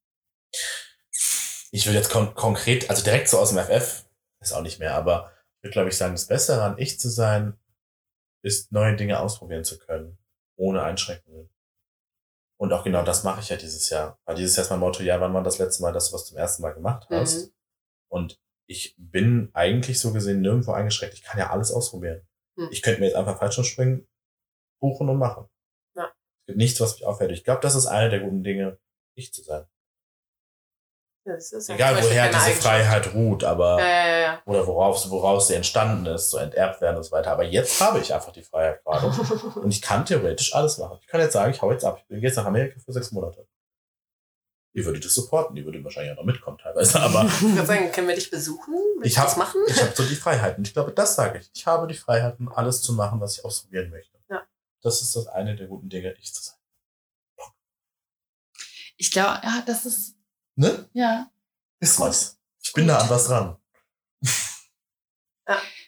Ich 1.72 1.88
will 1.88 1.95
jetzt 1.95 2.12
kon 2.12 2.36
konkret, 2.36 2.88
also 2.91 3.03
direkt 3.03 3.30
so 3.30 3.39
aus 3.39 3.49
dem 3.49 3.58
FF, 3.58 4.05
ist 4.41 4.53
auch 4.53 4.62
nicht 4.62 4.78
mehr, 4.78 4.93
aber 4.93 5.32
ich 5.58 5.64
würde, 5.64 5.74
glaube 5.74 5.89
ich, 5.89 5.97
sagen, 5.97 6.14
das 6.14 6.28
Beste 6.28 6.51
daran, 6.51 6.76
ich 6.78 6.99
zu 6.99 7.10
sein, 7.10 7.58
ist, 8.43 8.72
neue 8.72 8.95
Dinge 8.95 9.20
ausprobieren 9.20 9.64
zu 9.64 9.80
können. 9.80 10.20
Ohne 10.58 10.84
Einschränkungen. 10.84 11.49
Und 12.60 12.74
auch 12.74 12.84
genau 12.84 13.03
das 13.03 13.24
mache 13.24 13.39
ich 13.41 13.49
ja 13.49 13.55
dieses 13.55 13.89
Jahr. 13.89 14.20
Weil 14.26 14.36
dieses 14.36 14.55
Jahr 14.55 14.64
ist 14.64 14.72
mein 14.72 14.80
Motto, 14.80 15.03
ja, 15.03 15.22
wann 15.22 15.34
war 15.34 15.43
das 15.43 15.60
letzte 15.60 15.84
Mal, 15.84 15.93
dass 15.93 16.10
du 16.10 16.16
was 16.16 16.26
zum 16.26 16.38
ersten 16.38 16.64
Mal 16.64 16.74
gemacht 16.74 17.08
hast? 17.10 17.47
Mhm. 17.47 17.53
Und 18.10 18.41
ich 18.68 18.95
bin 18.97 19.49
eigentlich 19.53 19.99
so 19.99 20.12
gesehen 20.12 20.41
nirgendwo 20.41 20.72
eingeschränkt. 20.72 21.16
Ich 21.16 21.24
kann 21.24 21.39
ja 21.39 21.51
alles 21.51 21.72
ausprobieren. 21.72 22.28
Hm. 22.58 22.70
Ich 22.72 22.82
könnte 22.82 22.99
mir 22.99 23.08
jetzt 23.08 23.16
einfach 23.16 23.38
Fallschirmspringen 23.38 24.08
buchen 24.82 25.10
und 25.10 25.18
machen. 25.18 25.47
Ja. 25.95 26.05
Es 26.41 26.47
gibt 26.47 26.58
nichts, 26.58 26.80
was 26.82 26.93
mich 26.93 27.05
aufhält. 27.05 27.32
Ich 27.32 27.43
glaube, 27.43 27.62
das 27.62 27.76
ist 27.76 27.86
eine 27.86 28.10
der 28.10 28.20
guten 28.20 28.43
Dinge, 28.43 28.80
ich 29.16 29.34
zu 29.34 29.41
sein. 29.43 29.66
Ja, 29.66 29.66
das 29.66 31.16
ist 31.16 31.17
ja 31.17 31.17
Egal, 31.28 31.40
zum 31.42 31.68
Beispiel 31.78 32.04
woher 32.10 32.30
diese. 32.30 32.52
Freiheit 32.62 33.14
ruht, 33.14 33.44
aber 33.44 33.80
Ja, 33.80 34.08
ja, 34.08 34.18
ja. 34.20 34.42
oder 34.46 34.66
woraus, 34.66 35.10
woraus 35.10 35.48
sie 35.48 35.56
entstanden 35.56 36.06
ist, 36.08 36.30
so 36.32 36.38
enterbt 36.38 36.80
werden 36.82 36.98
und 36.98 37.04
so 37.04 37.12
weiter. 37.12 37.32
Aber 37.32 37.44
jetzt 37.44 37.80
habe 37.82 38.00
ich 38.00 38.14
einfach 38.14 38.32
die 38.32 38.44
Freiheit 38.44 38.84
gerade. 38.84 39.08
Und 39.60 39.72
ich 39.72 39.82
kann 39.82 40.06
theoretisch 40.06 40.56
alles 40.56 40.78
machen. 40.78 40.98
Ich 41.02 41.08
kann 41.08 41.20
jetzt 41.22 41.34
sagen, 41.34 41.52
ich 41.52 41.62
hau 41.62 41.72
jetzt 41.72 41.84
ab. 41.86 41.98
Ich 42.00 42.08
bin 42.08 42.22
jetzt 42.22 42.36
nach 42.38 42.46
Amerika 42.46 42.80
für 42.80 42.94
sechs 42.94 43.12
Monate. 43.12 43.48
Ihr 44.74 44.86
würdet 44.86 45.04
das 45.06 45.16
supporten, 45.16 45.58
ihr 45.58 45.66
würdet 45.66 45.84
wahrscheinlich 45.84 46.12
auch 46.14 46.18
noch 46.18 46.24
mitkommen 46.24 46.58
teilweise, 46.60 47.00
aber 47.02 47.26
Ich 47.26 47.42
würde 47.42 47.66
sagen, 47.66 47.92
können 47.92 48.08
wir 48.08 48.16
dich 48.16 48.30
besuchen? 48.30 48.74
Willst 48.98 49.08
Ich 49.08 49.14
du 49.16 49.20
hab- 49.22 49.28
das 49.28 49.38
machen? 49.38 49.60
ich 49.68 49.82
habe 49.82 49.92
so 49.96 50.04
die 50.04 50.16
Freiheiten. 50.16 50.64
Ich 50.64 50.74
glaube, 50.74 50.92
das 50.92 51.16
sage 51.16 51.40
ich. 51.40 51.50
Ich 51.56 51.66
habe 51.66 51.88
die 51.88 51.96
Freiheiten, 51.96 52.48
alles 52.50 52.82
zu 52.82 52.94
machen, 52.94 53.20
was 53.20 53.38
ich 53.38 53.44
ausprobieren 53.46 53.90
möchte. 53.90 54.16
Ja. 54.30 54.44
Das 54.84 55.02
ist 55.02 55.16
das 55.16 55.28
eine 55.28 55.56
der 55.56 55.66
guten 55.68 55.90
Dinge, 55.90 56.14
ich 56.20 56.32
zu 56.34 56.44
sein. 56.44 56.56
Ich 58.98 59.12
glaube, 59.12 59.40
ja, 59.44 59.64
das 59.66 59.86
ist, 59.86 60.16
Ne? 60.58 60.89
ja. 60.93 61.30
Ist 61.80 61.99
was. 61.99 62.38
Ich 62.64 62.74
bin 62.74 62.88
da 62.88 62.97
an 62.97 63.10
was 63.10 63.28
dran. 63.28 63.55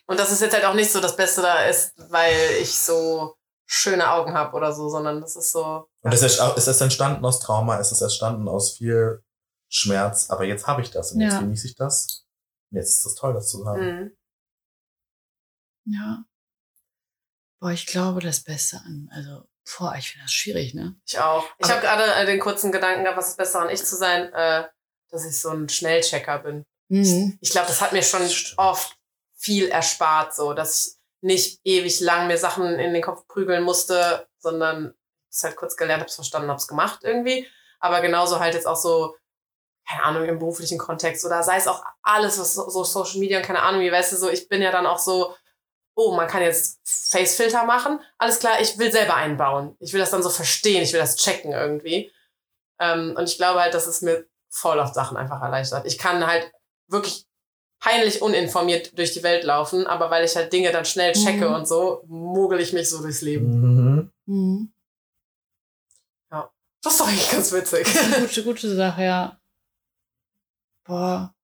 Und 0.05 0.19
das 0.19 0.31
ist 0.31 0.41
jetzt 0.41 0.53
halt 0.53 0.65
auch 0.65 0.73
nicht 0.75 0.91
so 0.91 1.01
das 1.01 1.15
Beste 1.15 1.41
da 1.41 1.65
ist, 1.65 1.93
weil 2.11 2.35
ich 2.61 2.79
so 2.79 3.35
schöne 3.65 4.09
Augen 4.11 4.33
habe 4.33 4.55
oder 4.55 4.71
so, 4.73 4.89
sondern 4.89 5.21
das 5.21 5.35
ist 5.35 5.51
so. 5.51 5.89
Und 6.01 6.13
es 6.13 6.21
ist, 6.21 6.39
es 6.39 6.67
ist 6.67 6.81
entstanden 6.81 7.23
aus 7.25 7.39
Trauma, 7.39 7.79
es 7.79 7.91
ist 7.91 8.01
entstanden 8.01 8.47
aus 8.47 8.77
viel 8.77 9.23
Schmerz, 9.67 10.29
aber 10.29 10.45
jetzt 10.45 10.65
habe 10.67 10.81
ich 10.81 10.89
das 10.91 11.11
und 11.11 11.21
jetzt 11.21 11.33
Ja. 11.33 11.39
genieße 11.41 11.67
ich 11.67 11.75
das. 11.75 12.25
Und 12.71 12.77
jetzt 12.77 12.97
ist 12.97 13.05
es 13.05 13.15
toll, 13.15 13.33
das 13.33 13.49
zu 13.49 13.65
haben. 13.65 13.81
Mhm. 13.81 14.17
Ja. 15.85 16.23
Boah, 17.59 17.71
ich 17.71 17.85
glaube, 17.87 18.21
das 18.21 18.41
Beste 18.41 18.77
an, 18.77 19.09
also, 19.11 19.47
boah, 19.77 19.95
ich 19.97 20.11
finde 20.11 20.25
das 20.25 20.33
schwierig, 20.33 20.73
ne? 20.73 20.95
Ich 21.05 21.19
auch. 21.19 21.45
Ich 21.57 21.69
habe 21.69 21.81
gerade 21.81 22.03
äh, 22.13 22.25
den 22.25 22.39
kurzen 22.39 22.71
Gedanken 22.71 23.03
gehabt, 23.03 23.17
was 23.17 23.29
ist 23.29 23.37
besser 23.37 23.61
an 23.61 23.69
ich 23.69 23.83
zu 23.83 23.95
sein, 23.95 24.31
äh, 24.33 24.65
dass 25.09 25.25
ich 25.25 25.39
so 25.39 25.49
ein 25.49 25.69
Schnellchecker 25.69 26.39
bin. 26.39 26.65
Mhm. 26.89 27.37
Ich 27.41 27.51
glaube, 27.51 27.67
das 27.67 27.81
hat 27.81 27.93
mir 27.93 28.03
schon 28.03 28.27
oft 28.57 28.95
viel 29.37 29.69
erspart, 29.69 30.35
so 30.35 30.53
dass 30.53 30.87
ich 30.87 30.93
nicht 31.21 31.59
ewig 31.63 31.99
lang 31.99 32.27
mir 32.27 32.37
Sachen 32.37 32.79
in 32.79 32.93
den 32.93 33.03
Kopf 33.03 33.27
prügeln 33.27 33.63
musste, 33.63 34.27
sondern 34.39 34.93
es 35.29 35.43
halt 35.43 35.55
kurz 35.55 35.75
gelernt, 35.75 36.01
hab's 36.01 36.15
verstanden, 36.15 36.49
hab's 36.49 36.67
gemacht 36.67 36.99
irgendwie. 37.03 37.47
Aber 37.79 38.01
genauso 38.01 38.39
halt 38.39 38.53
jetzt 38.53 38.67
auch 38.67 38.77
so, 38.77 39.15
keine 39.87 40.03
Ahnung, 40.03 40.25
im 40.25 40.39
beruflichen 40.39 40.77
Kontext 40.77 41.25
oder 41.25 41.43
sei 41.43 41.57
es 41.57 41.67
auch 41.67 41.83
alles, 42.01 42.39
was 42.39 42.53
so, 42.53 42.69
so 42.69 42.83
Social 42.83 43.19
Media 43.19 43.37
und 43.37 43.45
keine 43.45 43.61
Ahnung, 43.61 43.81
wie 43.81 43.91
weißt 43.91 44.11
du, 44.13 44.17
so, 44.17 44.29
ich 44.29 44.47
bin 44.47 44.61
ja 44.61 44.71
dann 44.71 44.85
auch 44.85 44.99
so, 44.99 45.35
oh, 46.01 46.15
man 46.15 46.27
kann 46.29 46.41
jetzt 46.41 46.79
Facefilter 46.85 47.65
machen. 47.65 47.99
Alles 48.17 48.39
klar, 48.39 48.61
ich 48.61 48.77
will 48.77 48.89
selber 48.91 49.15
einbauen. 49.15 49.75
Ich 49.79 49.91
will 49.91 49.99
das 49.99 50.11
dann 50.11 50.23
so 50.23 50.29
verstehen, 50.29 50.81
ich 50.81 50.93
will 50.93 50.99
das 51.01 51.17
checken 51.17 51.51
irgendwie. 51.51 52.09
Ähm, 52.79 53.15
und 53.17 53.27
ich 53.27 53.35
glaube 53.37 53.59
halt, 53.59 53.73
dass 53.73 53.85
es 53.85 54.01
mir 54.01 54.25
voll 54.49 54.79
auf 54.79 54.93
Sachen 54.93 55.17
einfach 55.17 55.41
erleichtert. 55.41 55.85
Ich 55.85 55.97
kann 55.97 56.25
halt 56.25 56.51
wirklich 56.87 57.25
peinlich 57.81 58.21
uninformiert 58.21 58.97
durch 58.97 59.11
die 59.13 59.23
Welt 59.23 59.43
laufen, 59.43 59.87
aber 59.87 60.09
weil 60.09 60.23
ich 60.23 60.35
halt 60.37 60.51
Dinge 60.53 60.71
dann 60.71 60.85
schnell 60.85 61.11
checke 61.13 61.49
Mhm. 61.49 61.55
und 61.55 61.67
so, 61.67 62.03
mogel 62.07 62.59
ich 62.61 62.71
mich 62.73 62.89
so 62.89 63.01
durchs 63.01 63.21
Leben. 63.21 63.47
Mhm. 63.59 64.11
Mhm. 64.25 64.73
Das 66.81 66.93
ist 66.93 67.01
doch 67.01 67.07
eigentlich 67.09 67.29
ganz 67.29 67.51
witzig. 67.51 67.83
Das 67.83 67.93
ist 68.07 68.13
eine 68.15 68.25
gute, 68.25 68.43
gute 68.43 68.73
Sache, 68.75 69.03
ja. 69.03 69.37
Boah. 70.85 71.35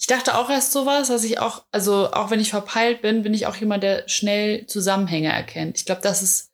Ich 0.00 0.06
dachte 0.06 0.38
auch 0.38 0.48
erst 0.48 0.70
sowas, 0.72 1.08
dass 1.08 1.24
ich 1.24 1.40
auch, 1.40 1.64
also 1.72 2.12
auch 2.12 2.30
wenn 2.30 2.38
ich 2.40 2.50
verpeilt 2.50 3.02
bin, 3.02 3.22
bin 3.24 3.34
ich 3.34 3.46
auch 3.46 3.56
jemand, 3.56 3.82
der 3.82 4.08
schnell 4.08 4.64
Zusammenhänge 4.66 5.32
erkennt. 5.32 5.76
Ich 5.76 5.84
glaube, 5.86 6.02
das 6.02 6.22
ist, 6.22 6.52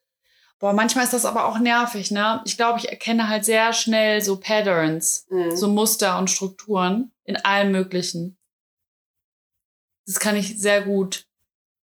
boah, 0.58 0.72
manchmal 0.72 1.04
ist 1.04 1.12
das 1.12 1.26
aber 1.26 1.44
auch 1.44 1.58
nervig, 1.58 2.10
ne? 2.10 2.40
Ich 2.46 2.56
glaube, 2.56 2.78
ich 2.78 2.88
erkenne 2.88 3.28
halt 3.28 3.44
sehr 3.44 3.74
schnell 3.74 4.22
so 4.22 4.40
Patterns, 4.40 5.26
Mhm. 5.28 5.54
so 5.56 5.68
Muster 5.68 6.18
und 6.18 6.30
Strukturen 6.30 7.12
in 7.24 7.36
allem 7.36 7.70
Möglichen. 7.70 8.38
Das 10.06 10.18
kann 10.20 10.36
ich 10.36 10.58
sehr 10.58 10.82
gut 10.82 11.26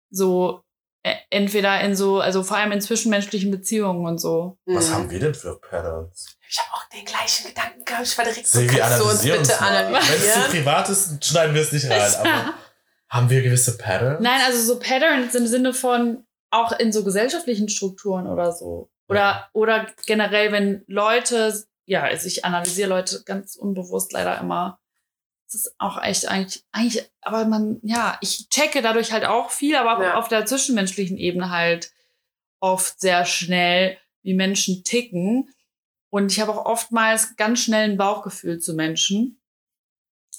so 0.09 0.63
äh, 1.03 1.15
entweder 1.31 1.81
in 1.81 1.95
so, 1.95 2.19
also 2.19 2.43
vor 2.43 2.57
allem 2.57 2.71
in 2.73 2.81
zwischenmenschlichen 2.81 3.49
Beziehungen 3.49 4.05
und 4.05 4.19
so. 4.19 4.57
Was 4.65 4.89
Mhm. 4.89 4.93
haben 4.93 5.09
wir 5.11 5.19
denn 5.19 5.33
für 5.33 5.59
Patterns? 5.59 6.37
Ich 6.51 6.59
habe 6.59 6.73
auch 6.73 6.83
den 6.89 7.05
gleichen 7.05 7.47
Gedanken 7.47 7.85
gehabt. 7.85 8.05
Ich 8.07 8.17
war 8.17 8.25
direkt 8.25 8.45
so, 8.45 8.59
Silvi, 8.59 8.75
kannst 8.75 8.99
du 8.99 9.03
uns 9.05 9.21
bitte 9.21 9.37
mal. 9.37 9.37
Wenn 9.37 9.41
es 9.41 9.57
zu 9.57 9.61
analysieren? 9.63 10.43
privat 10.51 10.89
ist, 10.89 11.25
schneiden 11.25 11.55
wir 11.55 11.61
es 11.61 11.71
nicht 11.71 11.89
rein. 11.89 12.13
Aber 12.19 12.53
haben 13.07 13.29
wir 13.29 13.41
gewisse 13.41 13.77
Patterns? 13.77 14.19
Nein, 14.21 14.41
also 14.45 14.61
so 14.61 14.77
Patterns 14.79 15.33
im 15.33 15.47
Sinne 15.47 15.73
von 15.73 16.25
auch 16.49 16.73
in 16.73 16.91
so 16.91 17.05
gesellschaftlichen 17.05 17.69
Strukturen 17.69 18.27
oder 18.27 18.51
so. 18.51 18.91
Oder, 19.07 19.49
oder 19.53 19.87
generell, 20.05 20.51
wenn 20.51 20.83
Leute, 20.87 21.63
ja, 21.85 22.03
also 22.03 22.27
ich 22.27 22.43
analysiere 22.43 22.89
Leute 22.89 23.23
ganz 23.25 23.55
unbewusst 23.55 24.11
leider 24.11 24.37
immer. 24.39 24.77
Das 25.47 25.55
ist 25.55 25.75
auch 25.79 26.01
echt 26.01 26.27
eigentlich, 26.27 26.65
eigentlich, 26.73 27.09
aber 27.21 27.45
man, 27.45 27.79
ja, 27.83 28.17
ich 28.21 28.49
checke 28.49 28.81
dadurch 28.81 29.13
halt 29.13 29.23
auch 29.25 29.51
viel, 29.51 29.75
aber 29.77 29.97
auch 29.97 30.01
Ja. 30.01 30.15
auf 30.15 30.27
der 30.27 30.45
zwischenmenschlichen 30.45 31.17
Ebene 31.17 31.49
halt 31.49 31.91
oft 32.59 32.99
sehr 32.99 33.25
schnell, 33.25 33.97
wie 34.21 34.33
Menschen 34.33 34.83
ticken. 34.83 35.49
Und 36.11 36.31
ich 36.31 36.39
habe 36.39 36.51
auch 36.51 36.65
oftmals 36.65 37.35
ganz 37.37 37.61
schnell 37.61 37.89
ein 37.89 37.97
Bauchgefühl 37.97 38.59
zu 38.59 38.73
Menschen. 38.75 39.41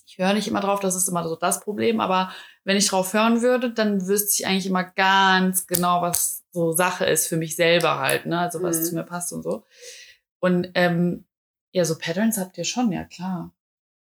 Ich 0.07 0.19
höre 0.19 0.35
nicht 0.35 0.47
immer 0.47 0.61
drauf, 0.61 0.81
das 0.81 0.95
ist 0.95 1.09
immer 1.09 1.27
so 1.27 1.35
das 1.37 1.61
Problem, 1.61 2.01
aber 2.01 2.31
wenn 2.65 2.77
ich 2.77 2.87
drauf 2.89 3.15
hören 3.15 3.41
würde, 3.43 3.73
dann 3.73 4.07
wüsste 4.07 4.35
ich 4.43 4.47
eigentlich 4.47 4.67
immer 4.67 4.85
ganz 4.85 5.67
genau, 5.67 6.03
was 6.03 6.45
so 6.53 6.73
Sache 6.73 7.07
ist 7.07 7.27
für 7.27 7.39
mich 7.39 7.57
selber 7.57 7.99
halt, 7.99 8.27
ne? 8.27 8.39
Also 8.39 8.63
was 8.63 8.79
Mhm. 8.79 8.85
zu 8.85 8.95
mir 8.95 9.05
passt 9.05 9.33
und 9.33 9.43
so. 9.43 9.65
Und 10.41 10.71
ähm, 10.75 11.25
ja, 11.73 11.85
so 11.87 11.97
Patterns 11.97 12.37
habt 12.37 12.59
ihr 12.59 12.65
schon, 12.65 12.93
ja 12.93 13.05
klar. 13.05 13.53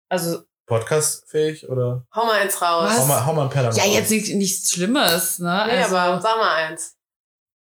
Also, 0.08 0.42
Podcast-fähig 0.66 1.68
oder? 1.68 2.04
Hau 2.14 2.24
mal 2.26 2.40
eins 2.40 2.60
raus. 2.60 2.90
Was? 2.90 2.98
Hau 2.98 3.06
mal, 3.06 3.26
hau 3.26 3.32
mal 3.34 3.42
ein 3.44 3.50
Pattern 3.50 3.76
ja, 3.76 3.84
raus. 3.84 3.94
jetzt 3.94 4.10
nicht, 4.10 4.34
nichts 4.34 4.72
Schlimmes, 4.72 5.38
ne? 5.38 5.64
Nee, 5.68 5.78
also, 5.82 5.96
aber 5.96 6.20
sag 6.20 6.36
mal 6.38 6.54
eins. 6.66 6.96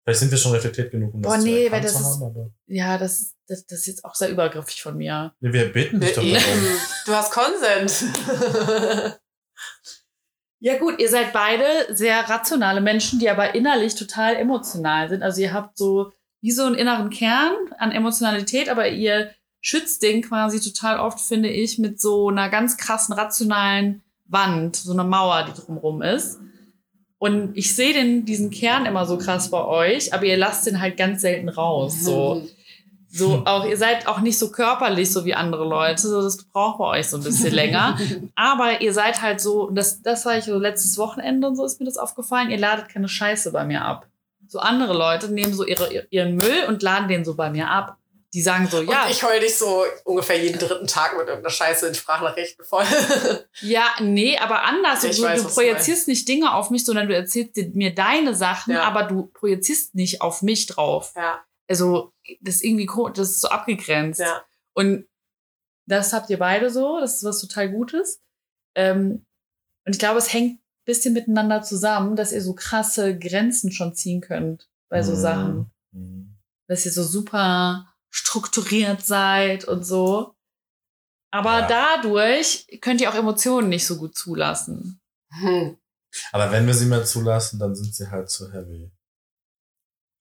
Vielleicht 0.09 0.20
sind 0.20 0.30
wir 0.30 0.38
schon 0.38 0.52
reflektiert 0.52 0.90
genug, 0.90 1.12
um 1.12 1.20
das 1.20 1.30
Boah, 1.34 1.38
zu 1.38 1.44
nee, 1.44 1.64
erkannt 1.64 1.72
weil 1.72 1.80
das 1.82 1.92
zu 1.92 1.98
ist- 2.00 2.06
haben, 2.06 2.22
aber 2.22 2.50
Ja, 2.66 2.96
das, 2.96 3.34
das, 3.46 3.66
das 3.66 3.80
ist 3.80 3.86
jetzt 3.88 4.04
auch 4.06 4.14
sehr 4.14 4.30
übergriffig 4.30 4.82
von 4.82 4.96
mir. 4.96 5.34
nee, 5.40 5.52
wir 5.52 5.70
bitten 5.70 6.00
dich 6.00 6.14
doch 6.14 6.22
darum. 6.22 6.38
Du 7.04 7.12
hast 7.14 7.30
Konsens. 7.30 8.04
Ja 10.61 10.76
gut, 10.78 10.98
ihr 10.98 11.09
seid 11.09 11.32
beide 11.32 11.64
sehr 11.94 12.28
rationale 12.28 12.80
Menschen, 12.80 13.20
die 13.20 13.30
aber 13.30 13.54
innerlich 13.54 13.94
total 13.94 14.34
emotional 14.34 15.09
sind. 15.09 15.22
Also 15.22 15.40
ihr 15.40 15.52
habt 15.52 15.78
so 15.78 16.11
wie 16.40 16.50
so 16.50 16.64
einen 16.64 16.74
inneren 16.74 17.11
Kern 17.11 17.52
an 17.78 17.92
Emotionalität, 17.92 18.68
aber 18.68 18.88
ihr 18.88 19.30
schützt 19.61 20.02
den 20.02 20.20
quasi 20.22 20.59
total 20.61 20.98
oft, 20.98 21.20
finde 21.20 21.48
ich, 21.48 21.78
mit 21.78 22.00
so 22.00 22.28
einer 22.28 22.48
ganz 22.48 22.76
krassen 22.76 23.14
rationalen 23.14 24.02
Wand, 24.26 24.74
so 24.74 24.90
einer 24.92 25.04
Mauer, 25.04 25.44
die 25.44 25.52
drumrum 25.61 26.02
ist. 26.02 26.40
Und 27.18 27.56
ich 27.56 27.74
sehe 27.74 27.92
den, 27.92 28.24
diesen 28.24 28.50
Kern 28.50 28.86
immer 28.86 29.04
so 29.04 29.18
krass 29.18 29.50
bei 29.50 29.64
euch, 29.64 30.14
aber 30.14 30.24
ihr 30.24 30.36
lasst 30.36 30.66
den 30.66 30.80
halt 30.80 30.96
ganz 30.96 31.20
selten 31.22 31.48
raus. 31.48 32.00
So. 32.00 32.42
So, 33.10 33.42
auch, 33.46 33.64
ihr 33.64 33.78
seid 33.78 34.06
auch 34.06 34.20
nicht 34.20 34.38
so 34.38 34.50
körperlich, 34.50 35.10
so 35.10 35.24
wie 35.24 35.32
andere 35.32 35.66
Leute. 35.66 36.02
So, 36.02 36.20
das 36.20 36.44
braucht 36.44 36.78
bei 36.78 36.98
euch 36.98 37.08
so 37.08 37.16
ein 37.16 37.22
bisschen 37.22 37.54
länger. 37.54 37.98
Aber 38.34 38.82
ihr 38.82 38.92
seid 38.92 39.22
halt 39.22 39.40
so, 39.40 39.70
das, 39.70 40.02
das 40.02 40.26
war 40.26 40.36
ich 40.36 40.44
so 40.44 40.58
letztes 40.58 40.98
Wochenende 40.98 41.48
und 41.48 41.56
so 41.56 41.64
ist 41.64 41.80
mir 41.80 41.86
das 41.86 41.96
aufgefallen, 41.96 42.50
ihr 42.50 42.58
ladet 42.58 42.90
keine 42.90 43.08
Scheiße 43.08 43.50
bei 43.50 43.64
mir 43.64 43.82
ab. 43.82 44.06
So 44.46 44.58
andere 44.58 44.92
Leute 44.92 45.32
nehmen 45.32 45.54
so 45.54 45.64
ihre, 45.64 46.06
ihren 46.10 46.36
Müll 46.36 46.64
und 46.68 46.82
laden 46.82 47.08
den 47.08 47.24
so 47.24 47.34
bei 47.34 47.48
mir 47.48 47.70
ab. 47.70 47.96
Die 48.35 48.43
sagen 48.43 48.68
so, 48.70 48.83
ja, 48.83 49.05
Und 49.07 49.11
ich 49.11 49.22
heul 49.22 49.41
dich 49.41 49.57
so 49.57 49.85
ungefähr 50.05 50.39
jeden 50.43 50.59
dritten 50.59 50.87
Tag 50.87 51.12
mit 51.16 51.26
irgendeiner 51.29 51.49
Scheiße 51.51 51.87
in 51.89 51.95
Sprachnachrichten 51.95 52.62
voll. 52.64 52.85
ja, 53.62 53.87
nee, 54.01 54.37
aber 54.37 54.64
anders. 54.64 55.03
Ich 55.05 55.16
du, 55.16 55.22
weiß, 55.22 55.43
du 55.45 55.49
projizierst 55.49 56.09
nicht 56.09 56.29
Dinge 56.29 56.53
auf 56.55 56.68
mich, 56.70 56.85
sondern 56.85 57.09
du 57.09 57.14
erzählst 57.14 57.57
mir 57.74 57.95
deine 57.95 58.35
Sachen, 58.35 58.74
Ja. 58.74 58.83
aber 58.85 59.05
du 59.05 59.26
projizierst 59.29 59.95
nicht 59.95 60.20
auf 60.20 60.43
mich 60.43 60.66
drauf. 60.66 61.12
ja, 61.16 61.41
Also, 61.68 62.12
das 62.43 62.57
ist 62.57 62.64
irgendwie, 62.64 62.87
das 63.14 63.31
ist 63.31 63.41
so 63.41 63.49
abgegrenzt. 63.49 64.20
ja. 64.20 64.43
Und 64.74 65.07
das 65.87 66.12
habt 66.12 66.29
ihr 66.29 66.39
beide 66.39 66.68
so, 66.70 67.01
das 67.01 67.16
ist 67.16 67.24
was 67.24 67.41
total 67.41 67.70
Gutes. 67.70 68.20
Ähm, 68.74 69.24
und 69.87 69.93
ich 69.95 69.99
glaube, 69.99 70.18
es 70.18 70.31
hängt 70.35 70.57
ein 70.61 70.62
bisschen 70.85 71.14
miteinander 71.14 71.62
zusammen, 71.62 72.14
dass 72.14 72.33
ihr 72.33 72.43
so 72.43 72.53
krasse 72.55 73.18
Grenzen 73.18 73.72
schon 73.72 73.95
ziehen 73.95 74.20
könnt 74.20 74.68
bei 74.91 75.03
so 75.03 75.12
Mhm. 75.12 75.16
Sachen. 75.16 75.70
Mhm. 75.93 76.35
Dass 76.66 76.85
ihr 76.85 76.93
so 76.93 77.03
super 77.03 77.88
strukturiert 78.11 79.04
seid 79.04 79.64
und 79.64 79.84
so. 79.84 80.34
Aber 81.30 81.61
Ja. 81.61 81.66
dadurch 81.68 82.66
könnt 82.80 83.00
ihr 83.00 83.11
auch 83.11 83.14
Emotionen 83.14 83.68
nicht 83.68 83.86
so 83.86 83.96
gut 83.96 84.16
zulassen. 84.16 85.00
Hm. 85.32 85.76
Aber 86.32 86.50
wenn 86.52 86.66
wir 86.66 86.74
sie 86.74 86.86
mal 86.86 87.04
zulassen, 87.04 87.59
dann 87.59 87.74
sind 87.74 87.94
sie 87.94 88.11
halt 88.11 88.30
zu 88.30 88.50
heavy. 88.52 88.90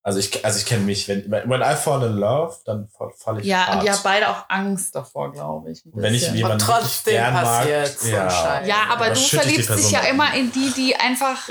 Also 0.03 0.19
ich, 0.19 0.45
also 0.45 0.57
ich 0.59 0.65
kenne 0.65 0.85
mich, 0.85 1.07
wenn, 1.09 1.29
when 1.31 1.61
I 1.61 1.75
fall 1.75 2.01
in 2.03 2.13
love, 2.17 2.57
dann 2.65 2.87
fall, 2.87 3.11
fall 3.17 3.39
ich 3.39 3.45
Ja, 3.45 3.67
hart. 3.67 3.79
und 3.79 3.85
ihr 3.85 3.91
habt 3.91 4.03
beide 4.03 4.29
auch 4.29 4.45
Angst 4.49 4.95
davor, 4.95 5.33
glaube 5.33 5.71
ich. 5.71 5.81
wenn 5.85 6.13
ich 6.13 6.21
jemanden 6.31 6.61
Und 6.61 6.67
wirklich 6.67 6.81
trotzdem 6.81 7.13
gern 7.13 7.33
mag, 7.33 7.43
passiert's 7.43 8.03
und 8.03 8.11
ja, 8.11 8.63
ja, 8.65 8.83
aber 8.89 9.09
du 9.09 9.19
verliebst 9.19 9.69
dich 9.69 9.91
ja 9.91 10.01
immer 10.01 10.33
in 10.33 10.51
die, 10.53 10.71
die 10.71 10.95
einfach 10.95 11.49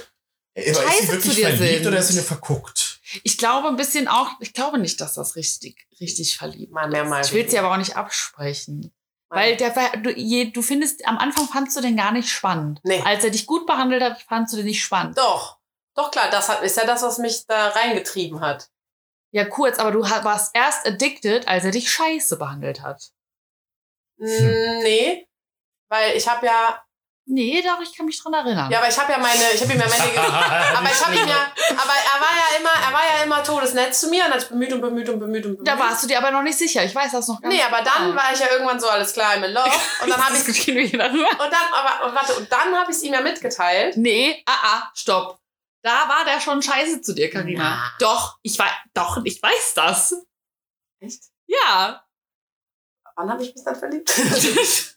ist 0.54 0.80
Scheiße 0.80 1.20
zu 1.20 1.34
dir 1.34 1.48
verliebt 1.48 1.78
sind. 1.82 1.86
oder 1.88 1.98
ist 1.98 2.08
sie 2.08 2.14
nur 2.14 2.24
verguckt? 2.24 2.95
Ich 3.24 3.38
glaube 3.38 3.68
ein 3.68 3.76
bisschen 3.76 4.08
auch, 4.08 4.30
ich 4.40 4.52
glaube 4.52 4.78
nicht, 4.78 5.00
dass 5.00 5.14
das 5.14 5.36
richtig, 5.36 5.86
richtig 6.00 6.36
verliebt 6.36 6.72
Mal 6.72 6.88
mehr, 6.88 7.04
mal 7.04 7.20
ist. 7.20 7.28
Ich 7.28 7.32
will 7.34 7.42
weniger. 7.44 7.60
aber 7.60 7.72
auch 7.72 7.78
nicht 7.78 7.96
absprechen. 7.96 8.92
Weil 9.28 9.56
der, 9.56 9.70
du, 9.96 10.10
je, 10.12 10.50
du 10.52 10.62
findest, 10.62 11.06
am 11.06 11.18
Anfang 11.18 11.48
fandst 11.48 11.76
du 11.76 11.80
den 11.80 11.96
gar 11.96 12.12
nicht 12.12 12.28
spannend. 12.30 12.80
Nee. 12.84 13.02
Als 13.04 13.24
er 13.24 13.30
dich 13.30 13.46
gut 13.46 13.66
behandelt 13.66 14.02
hat, 14.02 14.22
fandst 14.22 14.52
du 14.52 14.58
den 14.58 14.66
nicht 14.66 14.82
spannend. 14.82 15.18
Doch. 15.18 15.58
Doch, 15.96 16.10
klar, 16.10 16.30
das 16.30 16.48
hat, 16.48 16.62
ist 16.62 16.76
ja 16.76 16.84
das, 16.84 17.02
was 17.02 17.18
mich 17.18 17.46
da 17.46 17.68
reingetrieben 17.68 18.40
hat. 18.40 18.70
Ja, 19.32 19.44
kurz, 19.44 19.78
aber 19.78 19.90
du 19.90 20.02
warst 20.02 20.54
erst 20.54 20.86
addicted, 20.86 21.48
als 21.48 21.64
er 21.64 21.70
dich 21.72 21.90
scheiße 21.90 22.36
behandelt 22.38 22.82
hat. 22.82 23.10
Mm, 24.18 24.78
Nee. 24.82 25.26
Weil 25.88 26.16
ich 26.16 26.28
habe 26.28 26.46
ja, 26.46 26.82
Nee, 27.28 27.60
doch, 27.60 27.80
ich 27.80 27.92
kann 27.96 28.06
mich 28.06 28.22
dran 28.22 28.32
erinnern. 28.34 28.70
ja, 28.70 28.78
aber 28.78 28.88
ich 28.88 28.96
habe 28.96 29.10
ja 29.10 29.18
meine, 29.18 29.42
ich 29.52 29.60
habe 29.60 29.72
ihm 29.72 29.80
ja 29.80 29.86
meine, 29.88 30.76
aber 30.78 30.86
ich 30.88 31.04
habe 31.04 31.12
ihm 31.16 31.26
ja, 31.26 31.52
aber 31.72 31.92
er 31.92 32.20
war 32.20 32.30
ja 32.30 32.56
immer, 32.58 32.70
er 32.70 32.92
war 32.92 33.02
ja 33.16 33.24
immer 33.24 33.42
todesnett 33.42 33.92
zu 33.96 34.08
mir 34.08 34.24
und 34.26 34.32
hat 34.32 34.40
sich 34.42 34.48
bemüht 34.50 34.72
und 34.72 34.80
bemüht 34.80 35.08
und 35.08 35.18
bemüht 35.18 35.44
und 35.44 35.52
bemüht. 35.54 35.66
da 35.66 35.76
warst 35.76 36.04
du 36.04 36.06
dir 36.06 36.18
aber 36.18 36.30
noch 36.30 36.42
nicht 36.42 36.56
sicher. 36.56 36.84
Ich 36.84 36.94
weiß 36.94 37.10
das 37.10 37.26
noch 37.26 37.40
gar 37.42 37.48
Nee, 37.48 37.56
nicht. 37.56 37.66
aber 37.66 37.82
dann 37.82 38.14
war 38.14 38.32
ich 38.32 38.38
ja 38.38 38.46
irgendwann 38.52 38.78
so 38.78 38.88
alles 38.88 39.12
klar, 39.12 39.32
I'm 39.34 39.46
love. 39.48 39.68
Und 40.04 40.08
dann 40.10 40.24
habe 40.24 40.36
ich 40.36 40.44
darüber. 40.44 41.08
und 41.08 41.52
dann, 41.52 41.72
aber 41.72 42.14
warte, 42.14 42.34
und 42.36 42.50
dann 42.52 42.72
habe 42.76 42.92
ich 42.92 42.96
es 42.96 43.02
ihm 43.02 43.12
ja 43.12 43.20
mitgeteilt. 43.20 43.96
Nee, 43.96 44.42
ah, 44.46 44.58
ah, 44.62 44.90
stopp. 44.94 45.40
Da 45.82 46.08
war 46.08 46.24
der 46.24 46.40
schon 46.40 46.62
scheiße 46.62 47.00
zu 47.00 47.12
dir, 47.14 47.28
Karina. 47.30 47.62
Na. 47.62 47.92
Doch, 47.98 48.38
ich 48.42 48.56
weiß, 48.58 48.70
doch, 48.94 49.20
ich 49.24 49.42
weiß 49.42 49.74
das. 49.74 50.14
Echt? 51.00 51.24
Ja. 51.46 52.04
Wann 53.16 53.30
habe 53.30 53.42
ich 53.42 53.52
mich 53.54 53.64
dann 53.64 53.74
verliebt? 53.76 54.12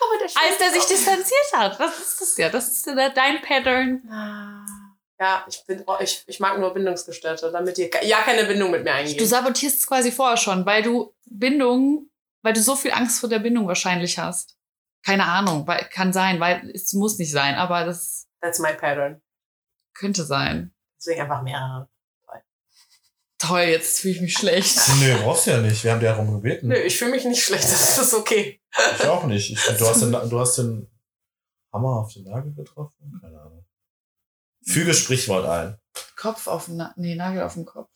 Als 0.00 0.58
der 0.58 0.70
sich 0.70 0.84
distanziert 0.84 1.52
hat. 1.54 1.78
Das 1.80 1.98
ist 1.98 2.20
das 2.20 2.36
ja. 2.36 2.48
Das 2.50 2.68
ist 2.68 2.86
ja 2.86 3.08
dein 3.10 3.40
Pattern. 3.42 4.02
Ah. 4.10 4.64
Ja, 5.20 5.44
ich 5.48 5.64
bin, 5.66 5.82
oh, 5.86 5.96
ich, 6.00 6.24
ich 6.26 6.40
mag 6.40 6.58
nur 6.58 6.74
Bindungsgestörte, 6.74 7.50
damit 7.52 7.78
ihr 7.78 7.88
ja 8.02 8.18
keine 8.22 8.44
Bindung 8.44 8.70
mit 8.72 8.82
mir 8.82 8.90
Du 8.90 8.96
eingehen. 8.96 9.26
sabotierst 9.26 9.78
es 9.80 9.86
quasi 9.86 10.10
vorher 10.10 10.36
schon, 10.36 10.66
weil 10.66 10.82
du 10.82 11.14
Bindung, 11.26 12.10
weil 12.42 12.52
du 12.52 12.60
so 12.60 12.74
viel 12.74 12.90
Angst 12.92 13.20
vor 13.20 13.28
der 13.28 13.38
Bindung 13.38 13.68
wahrscheinlich 13.68 14.18
hast. 14.18 14.56
Keine 15.06 15.24
Ahnung, 15.26 15.66
weil, 15.66 15.88
kann 15.92 16.12
sein, 16.12 16.40
weil 16.40 16.68
es 16.74 16.92
muss 16.94 17.18
nicht 17.18 17.30
sein, 17.30 17.54
aber 17.54 17.84
das 17.84 18.26
That's 18.40 18.58
my 18.58 18.72
pattern. 18.74 19.22
könnte 19.94 20.24
sein. 20.24 20.74
Deswegen 20.98 21.20
einfach 21.22 21.42
mehrere. 21.42 21.88
Toll, 23.38 23.62
jetzt 23.62 24.00
fühle 24.00 24.14
ich 24.14 24.20
mich 24.20 24.34
schlecht. 24.34 24.76
Nee, 25.00 25.14
brauchst 25.22 25.46
du 25.46 25.50
ja 25.50 25.60
nicht. 25.60 25.82
Wir 25.84 25.92
haben 25.92 26.00
dir 26.00 26.10
darum 26.10 26.32
gebeten. 26.32 26.68
Nö, 26.68 26.76
ich 26.76 26.98
fühle 26.98 27.10
mich 27.10 27.24
nicht 27.24 27.44
schlecht, 27.44 27.64
das 27.64 27.98
ist 27.98 28.14
okay. 28.14 28.60
Ich 28.98 29.06
auch 29.06 29.24
nicht. 29.24 29.50
Ich, 29.50 29.60
du, 29.76 29.86
hast 29.86 30.02
den, 30.02 30.12
du 30.30 30.40
hast 30.40 30.58
den 30.58 30.88
Hammer 31.72 32.00
auf 32.00 32.12
den 32.12 32.24
Nagel 32.24 32.54
getroffen? 32.54 33.18
Keine 33.20 33.40
Ahnung. 33.40 33.66
Füge 34.66 34.94
Sprichwort 34.94 35.46
ein. 35.46 35.78
Kopf 36.16 36.46
auf 36.46 36.66
den, 36.66 36.76
Na 36.76 36.94
nee, 36.96 37.14
Nagel 37.14 37.42
auf 37.42 37.54
dem 37.54 37.64
Kopf. 37.64 37.88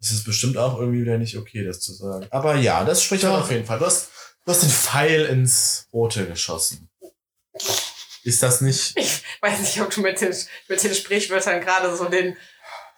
Es 0.00 0.10
ist 0.10 0.24
bestimmt 0.24 0.56
auch 0.56 0.78
irgendwie 0.78 1.02
wieder 1.02 1.18
nicht 1.18 1.36
okay, 1.36 1.64
das 1.64 1.80
zu 1.80 1.92
sagen. 1.92 2.26
Aber 2.30 2.56
ja, 2.56 2.84
das 2.84 3.02
Sprichwort 3.02 3.42
auf 3.42 3.50
jeden 3.50 3.64
Fall. 3.64 3.78
Du 3.78 3.86
hast, 3.86 4.10
du 4.44 4.50
hast 4.50 4.62
den 4.62 4.70
Pfeil 4.70 5.24
ins 5.26 5.88
Rote 5.92 6.26
geschossen. 6.26 6.90
Ist 8.24 8.42
das 8.42 8.60
nicht? 8.60 8.96
Ich 8.96 9.22
weiß 9.40 9.60
nicht, 9.60 9.80
ob 9.80 9.90
du 9.90 10.00
mit 10.00 10.20
den, 10.20 10.34
mit 10.68 10.82
den 10.82 10.94
Sprichwörtern 10.94 11.60
gerade 11.60 11.94
so 11.96 12.06
den, 12.06 12.36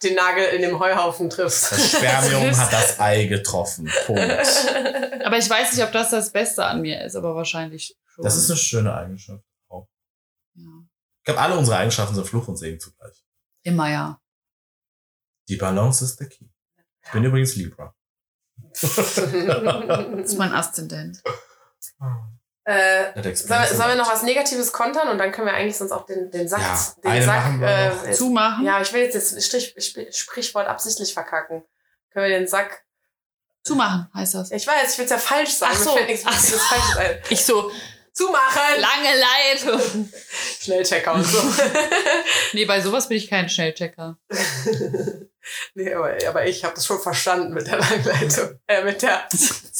den 0.03 0.15
Nagel 0.15 0.45
in 0.45 0.61
dem 0.61 0.79
Heuhaufen 0.79 1.29
triffst. 1.29 1.71
Das 1.71 1.91
Spermium 1.91 2.55
hat 2.55 2.71
das 2.71 2.99
Ei 2.99 3.25
getroffen. 3.25 3.91
Punkt. 4.05 4.21
Aber 5.25 5.37
ich 5.37 5.49
weiß 5.49 5.73
nicht, 5.73 5.83
ob 5.83 5.91
das 5.91 6.11
das 6.11 6.31
Beste 6.31 6.65
an 6.65 6.81
mir 6.81 7.03
ist, 7.03 7.15
aber 7.15 7.35
wahrscheinlich 7.35 7.97
schon. 8.05 8.23
Das 8.23 8.37
ist 8.37 8.49
eine 8.49 8.57
schöne 8.57 8.93
Eigenschaft. 8.93 9.43
Auch. 9.67 9.89
ja. 10.55 10.63
Ich 11.19 11.25
glaube, 11.25 11.41
alle 11.41 11.57
unsere 11.57 11.77
Eigenschaften 11.77 12.15
sind 12.15 12.25
Fluch 12.25 12.47
und 12.47 12.55
Segen 12.55 12.79
zugleich. 12.79 13.25
Immer 13.63 13.89
ja. 13.89 14.21
Die 15.49 15.57
Balance 15.57 16.05
ist 16.05 16.19
der 16.19 16.29
Key. 16.29 16.45
Ich 17.03 17.11
bin 17.11 17.23
übrigens 17.23 17.55
Libra. 17.55 17.93
Das 18.71 19.17
ist 19.17 20.37
mein 20.37 20.53
Aszendent. 20.53 21.21
äh, 22.69 23.33
sollen, 23.33 23.89
wir, 23.89 23.95
noch 23.95 24.11
was 24.11 24.23
Negatives 24.23 24.73
kontern 24.73 25.07
und 25.07 25.17
dann 25.17 25.31
können 25.31 25.47
wir 25.47 25.53
eigentlich 25.53 25.77
sonst 25.77 25.91
auch 25.93 26.05
den, 26.05 26.29
den 26.31 26.47
Sack, 26.49 26.61
Ja, 27.03 27.11
den 27.13 27.23
Sack, 27.23 28.05
äh, 28.05 28.11
Zumachen? 28.11 28.65
ja, 28.65 28.81
ich 28.81 28.91
will 28.91 29.01
jetzt 29.03 29.15
das 29.15 29.45
Strich, 29.45 29.73
Sp- 29.79 30.11
Sprichwort 30.11 30.67
absichtlich 30.67 31.13
verkacken. 31.13 31.63
Können 32.11 32.29
wir 32.29 32.37
den 32.39 32.47
Sack, 32.47 32.83
Zumachen 33.63 34.09
heißt 34.13 34.35
das. 34.35 34.51
ich 34.51 34.65
weiß, 34.67 34.91
ich 34.93 34.97
will 34.97 35.05
es 35.05 35.11
ja 35.11 35.17
falsch 35.17 35.51
sagen, 35.53 35.73
Ach 35.77 35.83
so. 35.83 35.95
nichts 35.99 36.23
Ach 36.25 36.39
so. 36.39 36.55
Ich 37.29 37.43
so, 37.45 37.71
Zumachen! 38.13 38.81
lange 38.81 39.17
Leitung. 39.77 40.09
Schnellchecker 40.59 41.13
und 41.13 41.23
so. 41.23 41.37
Nee, 42.53 42.65
bei 42.65 42.81
sowas 42.81 43.07
bin 43.07 43.17
ich 43.17 43.29
kein 43.29 43.47
Schnellchecker. 43.49 44.17
nee, 45.75 45.93
aber, 45.93 46.15
aber 46.27 46.45
ich 46.45 46.63
habe 46.63 46.75
das 46.75 46.85
schon 46.85 46.99
verstanden 46.99 47.53
mit 47.53 47.67
der 47.67 47.77
Langleitung. 47.77 48.59
Äh, 48.67 48.83
mit 48.83 49.01
der, 49.01 49.27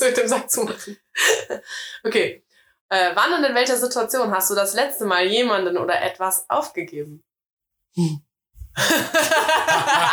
mit 0.01 0.17
dem 0.17 0.27
Sack 0.27 0.49
zumachen. 0.51 0.97
okay. 2.03 2.43
Äh, 2.89 3.11
wann 3.15 3.33
und 3.33 3.43
in 3.43 3.53
welcher 3.55 3.77
Situation 3.77 4.31
hast 4.31 4.49
du 4.49 4.55
das 4.55 4.73
letzte 4.73 5.05
Mal 5.05 5.25
jemanden 5.25 5.77
oder 5.77 6.01
etwas 6.01 6.49
aufgegeben? 6.49 7.23
Hm. 7.95 8.21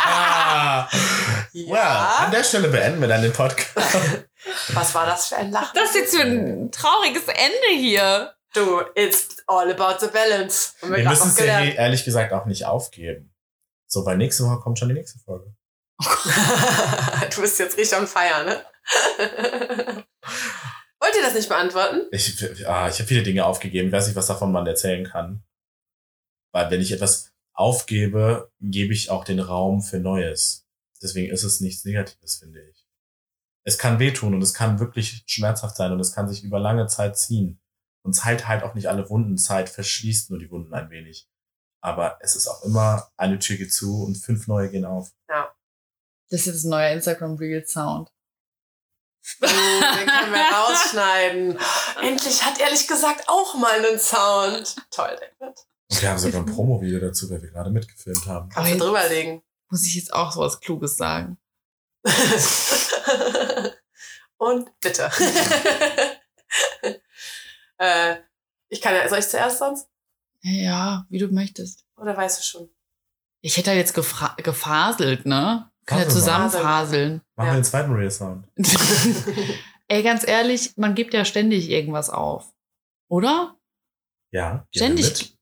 Ah, 0.07 0.89
well, 1.53 1.77
an 1.77 2.31
der 2.31 2.43
Stelle 2.43 2.67
beenden 2.69 2.99
wir 2.99 3.07
dann 3.07 3.21
den 3.21 3.31
Podcast. 3.31 4.25
Was 4.73 4.93
war 4.95 5.05
das 5.05 5.27
für 5.27 5.37
ein 5.37 5.51
Lachen? 5.51 5.71
Das 5.75 5.89
ist 5.89 5.95
jetzt 5.95 6.15
für 6.15 6.23
ein 6.23 6.71
trauriges 6.71 7.27
Ende 7.27 7.79
hier. 7.79 8.33
Du, 8.53 8.81
it's 8.95 9.43
all 9.47 9.71
about 9.71 9.99
the 9.99 10.07
balance. 10.11 10.73
Wir 10.81 11.03
grad 11.03 11.09
müssen 11.11 11.29
es 11.29 11.39
ja 11.39 11.59
eh- 11.61 11.75
ehrlich 11.75 12.05
gesagt 12.05 12.33
auch 12.33 12.45
nicht 12.45 12.65
aufgeben. 12.65 13.33
So, 13.87 14.05
weil 14.05 14.17
nächste 14.17 14.43
Woche 14.43 14.59
kommt 14.59 14.79
schon 14.79 14.89
die 14.89 14.95
nächste 14.95 15.19
Folge. 15.19 15.53
du 15.99 17.41
bist 17.41 17.59
jetzt 17.59 17.77
richtig 17.77 17.97
am 17.97 18.07
Feiern, 18.07 18.45
ne? 18.45 18.65
Wollt 21.05 21.17
ihr 21.17 21.21
das 21.21 21.35
nicht 21.35 21.49
beantworten? 21.49 22.07
Ich, 22.11 22.67
ah, 22.67 22.89
ich 22.89 22.95
habe 22.95 23.07
viele 23.07 23.21
Dinge 23.21 23.45
aufgegeben. 23.45 23.89
Ich 23.89 23.93
weiß 23.93 24.07
nicht, 24.07 24.15
was 24.15 24.25
davon 24.25 24.51
man 24.51 24.65
erzählen 24.65 25.05
kann. 25.05 25.43
Weil 26.51 26.71
wenn 26.71 26.81
ich 26.81 26.91
etwas 26.91 27.31
aufgebe, 27.53 28.51
gebe 28.59 28.91
ich 28.91 29.11
auch 29.11 29.23
den 29.23 29.39
Raum 29.39 29.83
für 29.83 29.99
Neues. 29.99 30.67
Deswegen 31.03 31.31
ist 31.31 31.43
es 31.43 31.61
nichts 31.61 31.85
Negatives, 31.85 32.37
finde 32.37 32.59
ich. 32.67 32.87
Es 33.67 33.77
kann 33.77 33.99
wehtun 33.99 34.33
und 34.33 34.41
es 34.41 34.55
kann 34.55 34.79
wirklich 34.79 35.23
schmerzhaft 35.27 35.75
sein 35.75 35.91
und 35.91 35.99
es 35.99 36.11
kann 36.11 36.27
sich 36.27 36.43
über 36.43 36.59
lange 36.59 36.87
Zeit 36.87 37.19
ziehen. 37.19 37.61
Und 38.03 38.13
Zeit 38.13 38.47
halt 38.47 38.63
auch 38.63 38.73
nicht 38.73 38.89
alle 38.89 39.07
Wunden. 39.07 39.37
Zeit 39.37 39.69
verschließt 39.69 40.31
nur 40.31 40.39
die 40.39 40.49
Wunden 40.49 40.73
ein 40.73 40.89
wenig. 40.89 41.29
Aber 41.81 42.17
es 42.21 42.35
ist 42.35 42.47
auch 42.47 42.63
immer, 42.63 43.11
eine 43.15 43.37
Tür 43.37 43.57
geht 43.57 43.71
zu 43.71 44.05
und 44.05 44.15
fünf 44.15 44.47
neue 44.47 44.71
gehen 44.71 44.85
auf. 44.85 45.11
Ja. 45.29 45.53
Das 46.31 46.39
ist 46.39 46.45
jetzt 46.47 46.63
ein 46.63 46.71
neuer 46.71 46.89
Instagram 46.89 47.35
Real 47.35 47.63
Sound. 47.63 48.11
Oh, 49.41 49.45
den 49.47 50.07
können 50.07 50.33
wir 50.33 50.55
rausschneiden. 50.55 51.59
Endlich 52.01 52.43
hat 52.43 52.59
ehrlich 52.59 52.87
gesagt 52.87 53.27
auch 53.27 53.55
mal 53.55 53.83
einen 53.85 53.99
Sound. 53.99 54.75
Toll, 54.91 55.17
David. 55.39 55.55
Und 55.91 56.01
wir 56.01 56.09
haben 56.09 56.19
sogar 56.19 56.41
ein 56.41 56.45
Promo-Video 56.45 56.99
dazu, 56.99 57.29
weil 57.29 57.41
wir 57.41 57.49
gerade 57.49 57.69
mitgefilmt 57.69 58.25
haben. 58.27 58.49
Kannst 58.49 58.73
du 58.73 58.77
drüberlegen. 58.77 59.41
Muss 59.69 59.85
ich 59.85 59.95
jetzt 59.95 60.13
auch 60.13 60.31
sowas 60.31 60.59
Kluges 60.59 60.97
sagen? 60.97 61.37
Und 64.37 64.69
bitte. 64.79 65.09
äh, 67.77 68.17
ich 68.69 68.81
kann 68.81 68.95
ja, 68.95 69.07
soll 69.09 69.19
ich 69.19 69.27
zuerst 69.27 69.59
sonst? 69.59 69.87
Ja, 70.41 71.05
wie 71.09 71.17
du 71.17 71.27
möchtest. 71.29 71.85
Oder 71.97 72.15
weißt 72.15 72.39
du 72.39 72.43
schon? 72.43 72.69
Ich 73.41 73.57
hätte 73.57 73.71
halt 73.71 73.79
jetzt 73.79 73.93
gefaselt, 73.93 75.25
ne? 75.25 75.71
Kann 75.85 75.99
ja 75.99 76.03
Fasel 76.05 76.15
mal. 76.15 76.25
zusammenfaseln. 76.25 77.21
Machen 77.35 77.47
Ja. 77.47 77.53
wir 77.53 77.59
den 77.59 77.63
zweiten 77.63 77.91
Real 77.93 78.11
Sound. 78.11 78.47
Ey, 79.87 80.01
ganz 80.03 80.27
ehrlich, 80.27 80.73
man 80.77 80.95
gibt 80.95 81.13
ja 81.13 81.25
ständig 81.25 81.69
irgendwas 81.69 82.09
auf. 82.09 82.51
Oder? 83.07 83.55
Ja. 84.31 84.65
wir 84.71 84.79
Ständig. 84.79 85.37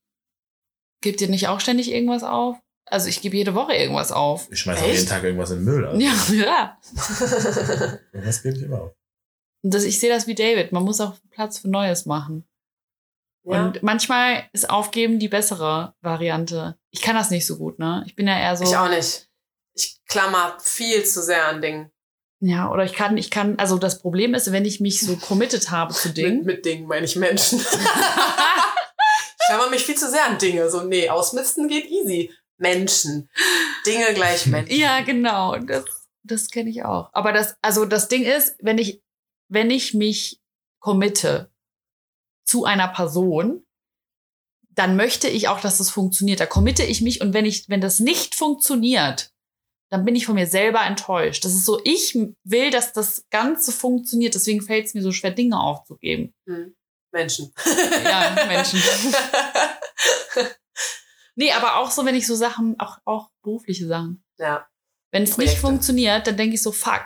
Gebt 1.02 1.22
ihr 1.22 1.30
nicht 1.30 1.48
auch 1.48 1.60
ständig 1.60 1.92
irgendwas 1.92 2.24
auf? 2.24 2.58
Also 2.86 3.08
ich 3.08 3.22
gebe 3.22 3.38
jede 3.38 3.56
Woche 3.56 3.74
irgendwas 3.74 4.12
auf. 4.12 4.50
Ich 4.52 4.60
schmeiße 4.60 4.84
auch 4.84 4.88
jeden 4.88 5.08
Tag 5.08 5.24
irgendwas 5.24 5.52
in 5.52 5.58
den 5.60 5.66
Müll. 5.66 5.86
Also. 5.86 6.00
Ja, 6.02 6.14
ja. 6.34 6.78
Das 8.14 8.44
gebe 8.44 8.58
ich 8.58 8.64
immer 8.64 8.82
auf. 8.82 8.92
Und 9.64 9.74
das, 9.74 9.84
ich 9.86 10.00
sehe 10.00 10.10
das 10.10 10.28
wie 10.28 10.36
David. 10.36 10.74
Man 10.74 10.84
muss 10.84 11.00
auch 11.00 11.16
Platz 11.32 11.58
für 11.60 11.70
Neues 11.70 12.06
machen. 12.06 12.46
ja. 13.46 13.66
Und 13.66 13.82
manchmal 13.82 14.44
ist 14.52 14.70
Aufgeben 14.70 15.20
die 15.20 15.30
bessere 15.30 15.96
Variante. 16.02 16.78
Ich 16.92 17.02
kann 17.02 17.16
das 17.16 17.30
nicht 17.32 17.46
so 17.46 17.58
gut, 17.58 17.80
ne? 17.80 18.04
Ich 18.06 18.16
bin 18.16 18.28
ja 18.28 18.38
eher 18.38 18.58
so. 18.58 18.66
Ich 18.66 18.76
auch 18.76 18.90
nicht. 18.90 19.30
Ich 19.74 20.00
klammer 20.08 20.58
viel 20.60 21.04
zu 21.04 21.22
sehr 21.22 21.48
an 21.48 21.62
Dingen. 21.62 21.92
Ja, 22.40 22.70
oder 22.70 22.84
ich 22.84 22.94
kann, 22.94 23.16
ich 23.16 23.32
kann, 23.32 23.58
also 23.58 23.78
das 23.78 24.00
Problem 24.00 24.34
ist, 24.34 24.52
wenn 24.52 24.66
ich 24.66 24.80
mich 24.82 25.00
so 25.00 25.16
committed 25.22 25.72
habe 25.72 25.94
zu 25.94 26.10
Mit, 26.10 26.18
Dingen. 26.18 26.44
mit 26.44 26.66
Dingen 26.66 26.88
meine 26.88 27.06
ich 27.06 27.16
Menschen. 27.16 27.60
ich 27.60 29.46
klammer 29.48 29.70
mich 29.70 29.86
viel 29.86 29.96
zu 29.96 30.10
sehr 30.10 30.26
an 30.26 30.38
Dinge. 30.38 30.70
So, 30.70 30.84
nee, 30.84 31.10
ausmisten 31.10 31.68
geht 31.68 31.90
easy. 31.90 32.32
Menschen. 32.58 33.30
Dinge 33.86 34.14
gleich 34.14 34.46
Menschen. 34.48 34.76
ja, 34.76 35.02
genau. 35.02 35.58
Das, 35.58 35.86
das 36.24 36.50
kenne 36.50 36.70
ich 36.70 36.84
auch. 36.84 37.10
Aber 37.14 37.32
das, 37.32 37.56
also 37.62 37.86
das 37.86 38.08
Ding 38.10 38.24
ist, 38.24 38.56
wenn 38.60 38.78
ich, 38.78 39.02
wenn 39.50 39.72
ich 39.72 39.94
mich 39.94 40.42
committe 40.80 41.50
zu 42.46 42.66
einer 42.66 42.90
Person, 42.90 43.66
dann 44.70 44.96
möchte 44.96 45.28
ich 45.28 45.48
auch, 45.48 45.62
dass 45.62 45.78
das 45.78 45.90
funktioniert. 45.90 46.40
Da 46.40 46.46
committe 46.46 46.84
ich 46.84 47.02
mich 47.02 47.22
und 47.22 47.34
wenn 47.34 47.46
ich, 47.46 47.70
wenn 47.70 47.82
das 47.82 48.00
nicht 48.00 48.36
funktioniert, 48.36 49.33
dann 49.94 50.06
bin 50.06 50.16
ich 50.16 50.26
von 50.26 50.34
mir 50.34 50.48
selber 50.48 50.82
enttäuscht. 50.82 51.46
Das 51.46 51.54
ist 51.54 51.66
so, 51.66 51.80
ich 51.84 52.18
will, 52.44 52.72
dass 52.72 52.94
das 52.94 53.28
Ganze 53.30 53.72
funktioniert. 53.72 54.34
Deswegen 54.34 54.64
fällt 54.64 54.88
es 54.88 54.96
mir 54.96 55.04
so 55.04 55.12
schwer, 55.12 55.30
Dinge 55.30 55.60
aufzugeben. 55.60 56.34
Hm. 56.48 56.76
Menschen. 57.14 57.54
Ja, 58.04 58.36
Menschen. 58.48 58.82
Nee, 61.36 61.52
aber 61.52 61.78
auch 61.78 61.90
so, 61.90 62.06
wenn 62.06 62.14
ich 62.14 62.28
so 62.28 62.36
Sachen, 62.36 62.80
auch, 62.80 63.00
auch 63.06 63.30
berufliche 63.44 63.88
Sachen. 63.88 64.24
ja. 64.40 64.68
Wenn 65.12 65.24
es 65.24 65.38
nicht 65.38 65.58
funktioniert, 65.58 66.26
dann 66.26 66.38
denke 66.38 66.56
ich 66.56 66.62
so, 66.62 66.72
fuck. 66.72 67.06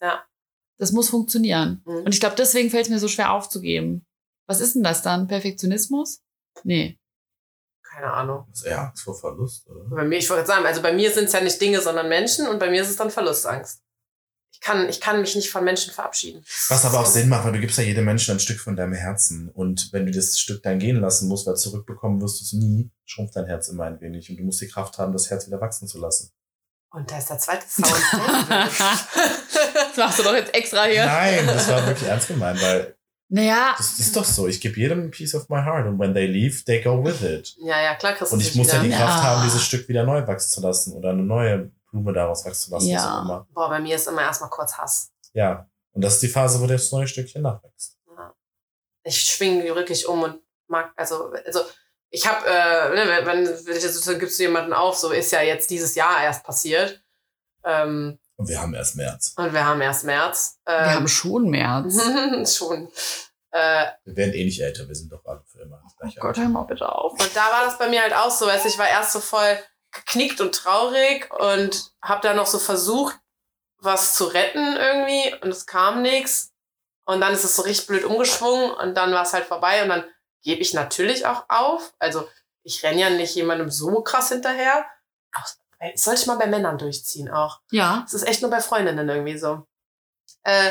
Ja. 0.00 0.24
Das 0.78 0.92
muss 0.92 1.08
funktionieren. 1.08 1.82
Mhm. 1.84 2.04
Und 2.04 2.14
ich 2.14 2.20
glaube, 2.20 2.36
deswegen 2.36 2.70
fällt 2.70 2.84
es 2.86 2.90
mir 2.90 2.98
so 3.00 3.08
schwer 3.08 3.32
aufzugeben. 3.32 4.04
Was 4.48 4.60
ist 4.60 4.74
denn 4.74 4.84
das 4.84 5.02
dann? 5.02 5.26
Perfektionismus? 5.26 6.20
Nee. 6.62 6.99
Keine 8.00 8.14
Ahnung. 8.14 8.46
Das 8.48 8.60
ist 8.60 8.66
eher 8.66 8.80
Angst 8.80 9.02
vor 9.02 9.14
Verlust, 9.14 9.68
oder? 9.68 9.84
Bei 9.84 10.04
mir, 10.04 10.18
ich 10.18 10.30
wollte 10.30 10.44
gerade 10.44 10.54
sagen, 10.56 10.66
also 10.66 10.80
bei 10.80 10.92
mir 10.92 11.10
sind 11.10 11.24
es 11.24 11.32
ja 11.32 11.40
nicht 11.42 11.60
Dinge, 11.60 11.80
sondern 11.82 12.08
Menschen 12.08 12.46
und 12.46 12.58
bei 12.58 12.70
mir 12.70 12.80
ist 12.80 12.88
es 12.88 12.96
dann 12.96 13.10
Verlustangst. 13.10 13.82
Ich 14.52 14.60
kann, 14.60 14.88
ich 14.88 15.00
kann 15.00 15.20
mich 15.20 15.36
nicht 15.36 15.50
von 15.50 15.64
Menschen 15.64 15.92
verabschieden. 15.92 16.42
Was 16.68 16.84
aber 16.84 17.00
auch 17.00 17.06
Sinn 17.06 17.28
macht, 17.28 17.44
weil 17.44 17.52
du 17.52 17.60
gibst 17.60 17.76
ja 17.76 17.84
jedem 17.84 18.06
Menschen 18.06 18.32
ein 18.32 18.40
Stück 18.40 18.58
von 18.58 18.74
deinem 18.74 18.94
Herzen. 18.94 19.50
Und 19.50 19.92
wenn 19.92 20.06
du 20.06 20.12
das 20.12 20.38
Stück 20.38 20.62
dann 20.62 20.78
gehen 20.78 21.00
lassen 21.00 21.28
musst, 21.28 21.46
weil 21.46 21.56
zurückbekommen 21.56 22.20
wirst 22.22 22.40
du 22.40 22.44
es 22.44 22.52
nie, 22.54 22.90
schrumpft 23.04 23.36
dein 23.36 23.46
Herz 23.46 23.68
immer 23.68 23.84
ein 23.84 24.00
wenig. 24.00 24.30
Und 24.30 24.38
du 24.38 24.44
musst 24.44 24.60
die 24.60 24.68
Kraft 24.68 24.98
haben, 24.98 25.12
das 25.12 25.28
Herz 25.28 25.46
wieder 25.46 25.60
wachsen 25.60 25.86
zu 25.86 25.98
lassen. 25.98 26.30
Und 26.92 27.10
da 27.10 27.18
ist 27.18 27.28
der 27.28 27.38
zweite 27.38 27.66
Sound. 27.68 27.90
Das 29.90 29.96
machst 29.96 30.18
du 30.18 30.22
doch 30.22 30.34
jetzt 30.34 30.54
extra 30.54 30.84
hier. 30.84 31.04
Nein, 31.04 31.46
das 31.46 31.68
war 31.68 31.86
wirklich 31.86 32.08
ernst 32.08 32.28
gemeint, 32.28 32.60
weil 32.62 32.96
Naja, 33.32 33.74
das 33.78 34.00
ist 34.00 34.16
doch 34.16 34.24
so. 34.24 34.48
Ich 34.48 34.60
gebe 34.60 34.78
jedem 34.78 35.06
a 35.06 35.08
piece 35.08 35.34
of 35.36 35.48
my 35.48 35.62
heart. 35.62 35.86
Und 35.86 35.98
when 36.00 36.12
they 36.12 36.26
leave, 36.26 36.64
they 36.64 36.82
go 36.82 37.02
with 37.02 37.22
it. 37.22 37.54
ja, 37.58 37.80
ja, 37.80 37.94
klar, 37.94 38.14
Und 38.30 38.40
ich 38.40 38.54
muss 38.56 38.66
ja 38.72 38.82
wieder. 38.82 38.82
die 38.82 38.90
Kraft 38.90 39.22
Ja. 39.22 39.30
haben, 39.30 39.42
dieses 39.44 39.62
Stück 39.64 39.88
wieder 39.88 40.02
neu 40.04 40.26
wachsen 40.26 40.50
zu 40.50 40.60
lassen 40.60 40.94
oder 40.94 41.10
eine 41.10 41.22
neue 41.22 41.70
Blume 41.90 42.12
daraus 42.12 42.44
wachsen 42.44 42.64
zu 42.64 42.70
lassen. 42.72 42.88
Ja. 42.88 43.22
immer. 43.22 43.46
Boah, 43.54 43.68
bei 43.68 43.78
mir 43.78 43.94
ist 43.94 44.08
immer 44.08 44.22
erstmal 44.22 44.50
kurz 44.50 44.76
Hass. 44.76 45.12
Ja. 45.32 45.68
Und 45.92 46.02
das 46.02 46.14
ist 46.14 46.22
die 46.24 46.28
Phase, 46.28 46.60
wo 46.60 46.66
das 46.66 46.90
neue 46.90 47.06
Stückchen 47.06 47.42
nachwächst. 47.42 47.98
Ja. 48.16 48.34
Ich 49.04 49.20
schwinge 49.22 49.64
wirklich 49.76 50.08
um 50.08 50.22
und 50.24 50.40
mag, 50.66 50.92
also, 50.96 51.32
also 51.46 51.60
ich 52.10 52.26
habe, 52.26 52.44
äh, 52.46 52.94
ne, 52.94 53.22
wenn, 53.24 53.46
wenn 53.46 53.80
so 53.80 54.18
gibst 54.18 54.40
du 54.40 54.42
jemanden 54.42 54.72
auf, 54.72 54.96
so 54.96 55.10
ist 55.12 55.30
ja 55.30 55.42
jetzt 55.42 55.70
dieses 55.70 55.94
Jahr 55.94 56.22
erst 56.24 56.42
passiert. 56.42 57.00
Ähm, 57.64 58.18
Und 58.40 58.48
wir 58.48 58.60
haben 58.60 58.72
erst 58.74 58.96
März. 58.96 59.34
und 59.36 59.52
wir 59.52 59.64
haben 59.64 59.80
erst 59.82 60.04
März. 60.04 60.58
wir 60.64 60.74
Ähm, 60.74 60.90
haben 60.94 61.08
schon 61.08 61.50
März. 61.50 62.56
schon. 62.56 62.88
Äh, 63.50 63.86
Wir 64.04 64.16
werden 64.16 64.32
eh 64.34 64.44
nicht 64.44 64.60
älter, 64.62 64.88
wir 64.88 64.94
sind 64.94 65.12
doch 65.12 65.24
alle 65.26 65.42
für 65.44 65.60
immer. 65.60 65.80
das 65.84 65.92
Oh 65.92 66.00
gleiche 66.00 66.20
Gott, 66.20 66.36
hör 66.38 66.48
mal 66.48 66.62
bitte 66.62 66.88
auf. 66.90 67.12
Und 67.12 67.30
da 67.36 67.50
war 67.50 67.64
das 67.66 67.76
bei 67.78 67.88
mir 67.88 68.00
halt 68.00 68.14
auch 68.14 68.30
so. 68.30 68.46
Also 68.46 68.68
ich 68.68 68.78
war 68.78 68.88
erst 68.88 69.12
so 69.12 69.20
voll 69.20 69.58
geknickt 69.92 70.40
und 70.40 70.54
traurig 70.54 71.28
und 71.38 71.92
habe 72.02 72.22
dann 72.22 72.36
noch 72.36 72.46
so 72.46 72.58
versucht, 72.58 73.18
was 73.78 74.14
zu 74.14 74.24
retten 74.26 74.76
irgendwie 74.76 75.34
und 75.42 75.50
es 75.50 75.66
kam 75.66 76.00
nichts. 76.00 76.52
Und 77.04 77.20
dann 77.20 77.32
ist 77.34 77.44
es 77.44 77.56
so 77.56 77.62
richtig 77.62 77.88
blöd 77.88 78.04
umgeschwungen 78.04 78.70
und 78.70 78.94
dann 78.94 79.12
war 79.12 79.22
es 79.24 79.32
halt 79.32 79.44
vorbei 79.46 79.82
und 79.82 79.88
dann 79.90 80.04
gebe 80.42 80.62
ich 80.62 80.72
natürlich 80.74 81.26
auch 81.26 81.44
auf. 81.48 81.92
Also 81.98 82.26
ich 82.62 82.82
renne 82.84 83.00
ja 83.00 83.10
nicht 83.10 83.34
jemandem 83.34 83.68
so 83.70 84.00
krass 84.02 84.28
hinterher. 84.28 84.86
Das 85.80 86.04
sollte 86.04 86.20
ich 86.20 86.26
mal 86.26 86.36
bei 86.36 86.46
Männern 86.46 86.78
durchziehen 86.78 87.30
auch. 87.30 87.60
Ja. 87.70 88.02
Das 88.04 88.14
ist 88.14 88.28
echt 88.28 88.42
nur 88.42 88.50
bei 88.50 88.60
Freundinnen 88.60 89.08
irgendwie 89.08 89.38
so. 89.38 89.66
Äh, 90.44 90.70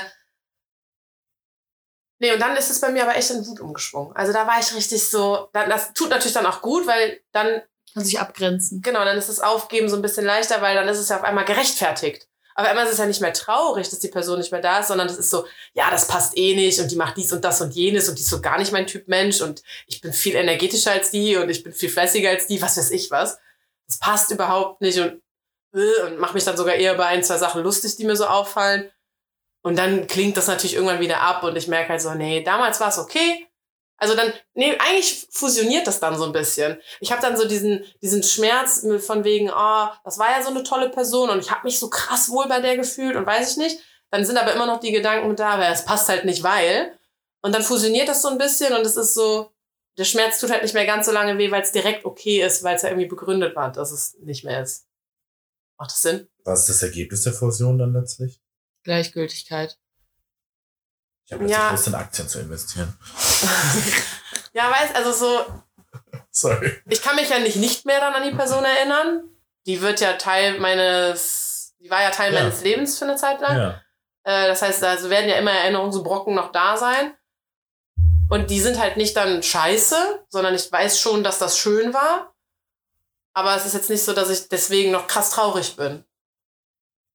nee, 2.20 2.32
und 2.34 2.40
dann 2.40 2.56
ist 2.56 2.70
es 2.70 2.80
bei 2.80 2.90
mir 2.92 3.04
aber 3.04 3.16
echt 3.16 3.32
in 3.32 3.46
Wut 3.46 3.60
umgeschwungen. 3.60 4.16
Also 4.16 4.34
da 4.34 4.46
war 4.48 4.60
ich 4.60 4.74
richtig 4.74 5.10
so, 5.10 5.50
dann, 5.54 5.70
das 5.70 5.94
tut 5.94 6.10
natürlich 6.10 6.34
dann 6.34 6.46
auch 6.46 6.62
gut, 6.62 6.86
weil 6.88 7.22
dann, 7.32 7.62
Kann 7.94 8.04
sich 8.04 8.20
abgrenzen. 8.20 8.82
genau, 8.82 9.04
dann 9.04 9.18
ist 9.18 9.30
das 9.30 9.40
Aufgeben 9.40 9.90
so 9.90 9.96
ein 9.96 10.02
bisschen 10.02 10.26
leichter, 10.26 10.62
weil 10.62 10.76
dann 10.76 10.88
ist 10.88 11.00
es 11.00 11.10
ja 11.10 11.18
auf 11.18 11.24
einmal 11.24 11.46
gerechtfertigt. 11.46 12.28
Aber 12.56 12.68
einmal 12.68 12.86
ist 12.86 12.92
es 12.92 12.98
ja 13.00 13.06
nicht 13.06 13.22
mehr 13.22 13.32
traurig, 13.32 13.90
dass 13.90 14.00
die 14.00 14.10
Person 14.10 14.38
nicht 14.38 14.52
mehr 14.52 14.62
da 14.62 14.80
ist, 14.80 14.90
sondern 14.90 15.08
das 15.08 15.18
ist 15.18 15.30
so, 15.30 15.46
ja, 15.74 15.90
das 15.90 16.08
passt 16.08 16.38
eh 16.38 16.56
nicht 16.56 16.80
und 16.80 16.92
die 16.92 16.98
macht 16.98 17.16
dies 17.16 17.32
und 17.32 17.46
das 17.46 17.62
und 17.62 17.74
jenes 17.74 18.10
und 18.10 18.18
die 18.18 18.22
ist 18.22 18.30
so 18.30 18.42
gar 18.42 18.58
nicht 18.60 18.74
mein 18.74 18.86
Typ 18.86 19.08
Mensch 19.08 19.40
und 19.40 19.64
ich 19.88 20.02
bin 20.02 20.12
viel 20.12 20.36
energetischer 20.36 20.92
als 20.92 21.10
die 21.10 21.38
und 21.38 21.50
ich 21.50 21.64
bin 21.64 21.72
viel 21.72 21.90
fleißiger 21.90 22.30
als 22.30 22.48
die, 22.48 22.62
was 22.62 22.78
weiß 22.78 22.92
ich 22.92 23.10
was. 23.12 23.40
Das 23.90 24.00
passt 24.00 24.32
überhaupt 24.32 24.80
nicht 24.82 25.00
und, 25.00 25.22
äh, 25.74 26.04
und 26.04 26.20
mache 26.20 26.36
mich 26.36 26.46
dann 26.46 26.56
sogar 26.56 26.76
eher 26.76 26.94
über 26.94 27.08
ein, 27.08 27.24
zwei 27.24 27.38
Sachen 27.38 27.64
lustig, 27.64 27.98
die 27.98 28.06
mir 28.06 28.16
so 28.16 28.28
auffallen. 28.28 28.90
Und 29.62 29.78
dann 29.78 30.08
klingt 30.08 30.38
das 30.38 30.48
natürlich 30.48 30.76
irgendwann 30.76 31.02
wieder 31.02 31.22
ab 31.22 31.44
und 31.44 31.56
ich 31.58 31.68
merke 31.68 31.90
halt 31.90 32.02
so, 32.02 32.14
nee, 32.14 32.44
damals 32.44 32.80
war 32.80 32.90
es 32.90 32.98
okay. 32.98 33.46
Also 33.98 34.16
dann, 34.16 34.32
nee, 34.54 34.78
eigentlich 34.80 35.28
fusioniert 35.32 35.86
das 35.86 36.00
dann 36.00 36.18
so 36.18 36.24
ein 36.24 36.32
bisschen. 36.32 36.80
Ich 37.02 37.12
habe 37.12 37.22
dann 37.22 37.36
so 37.36 37.46
diesen, 37.46 37.84
diesen 38.02 38.24
Schmerz 38.24 38.86
von 39.06 39.26
wegen, 39.26 39.50
ah, 39.50 40.00
das 40.06 40.18
war 40.18 40.32
ja 40.32 40.42
so 40.42 40.52
eine 40.52 40.64
tolle 40.64 40.90
Person 40.90 41.30
und 41.30 41.40
ich 41.40 41.52
habe 41.52 41.66
mich 41.66 41.80
so 41.80 41.90
krass 41.90 42.30
wohl 42.30 42.48
bei 42.48 42.62
der 42.62 42.78
gefühlt 42.78 43.18
und 43.18 43.26
weiß 43.26 43.52
ich 43.52 43.58
nicht. 43.58 43.80
Dann 44.12 44.24
sind 44.24 44.38
aber 44.38 44.54
immer 44.54 44.66
noch 44.66 44.80
die 44.80 44.94
Gedanken 44.94 45.36
da, 45.36 45.50
aber 45.50 45.68
es 45.68 45.84
passt 45.84 46.08
halt 46.08 46.24
nicht, 46.24 46.44
weil. 46.44 46.98
Und 47.42 47.54
dann 47.54 47.62
fusioniert 47.62 48.08
das 48.08 48.22
so 48.22 48.30
ein 48.30 48.38
bisschen 48.38 48.74
und 48.74 48.86
es 48.86 48.96
ist 48.96 49.14
so, 49.14 49.52
der 50.00 50.06
Schmerz 50.06 50.40
tut 50.40 50.50
halt 50.50 50.64
nicht 50.64 50.74
mehr 50.74 50.86
ganz 50.88 51.06
so 51.06 51.12
lange 51.12 51.38
weh, 51.38 51.52
weil 51.52 51.62
es 51.62 51.72
direkt 51.72 52.06
okay 52.06 52.42
ist, 52.42 52.64
weil 52.64 52.76
es 52.78 52.82
ja 52.82 52.90
irgendwie 52.90 53.08
begründet 53.08 53.56
war, 53.56 53.72
dass 53.72 53.92
es 53.92 54.16
nicht 54.22 54.44
mehr 54.44 54.64
ist. 54.64 54.88
Macht 55.78 55.92
das 55.92 56.02
Sinn? 56.02 56.28
Was 56.46 56.62
ist 56.62 56.70
das 56.70 56.84
Ergebnis 56.84 57.22
der 57.24 57.34
Fusion 57.34 57.78
dann 57.78 57.94
letztlich? 57.94 58.42
Gleichgültigkeit. 58.84 59.78
Ich 61.26 61.34
habe 61.34 61.44
jetzt 61.44 61.52
Ja. 61.52 61.72
Lust, 61.72 61.88
in 61.88 61.96
Aktien 61.96 62.28
zu 62.28 62.40
investieren. 62.40 62.98
ja, 64.54 64.72
weiß, 64.72 64.96
also 64.96 65.12
so, 65.12 65.46
Sorry. 66.32 66.72
ich 66.90 67.02
kann 67.02 67.16
mich 67.16 67.30
ja 67.30 67.40
nicht 67.40 67.58
nicht 67.58 67.86
mehr 67.86 68.00
dann 68.00 68.14
an 68.14 68.24
die 68.28 68.36
Person 68.36 68.64
erinnern. 68.64 69.24
Die 69.66 69.82
wird 69.82 70.00
ja 70.00 70.14
Teil 70.14 70.60
meines, 70.60 71.76
die 71.80 71.90
war 71.90 72.02
ja 72.02 72.10
Teil 72.12 72.34
Ja. 72.34 72.42
meines 72.44 72.62
Lebens 72.64 72.98
für 72.98 73.06
eine 73.06 73.16
Zeit 73.18 73.42
lang. 73.42 73.58
Ja. 73.58 73.82
Äh, 74.24 74.48
das 74.48 74.62
heißt, 74.62 74.84
also 74.84 75.10
werden 75.10 75.30
ja 75.30 75.36
immer 75.38 75.52
Erinnerungen, 75.52 75.92
so 75.92 76.04
Brocken 76.04 76.36
noch 76.36 76.52
da 76.52 76.78
sein. 76.78 77.14
Und 78.30 78.50
die 78.50 78.60
sind 78.60 78.80
halt 78.80 78.98
nicht 78.98 79.16
dann 79.16 79.42
scheiße, 79.42 80.26
sondern 80.30 80.54
ich 80.56 80.72
weiß 80.72 81.00
schon, 81.00 81.24
dass 81.24 81.40
das 81.40 81.58
schön 81.58 81.94
war. 81.94 82.34
Aber 83.34 83.56
es 83.56 83.66
ist 83.66 83.74
jetzt 83.74 83.90
nicht 83.90 84.04
so, 84.04 84.14
dass 84.14 84.30
ich 84.30 84.50
deswegen 84.50 84.92
noch 84.92 85.08
krass 85.08 85.32
traurig 85.32 85.76
bin. 85.76 86.04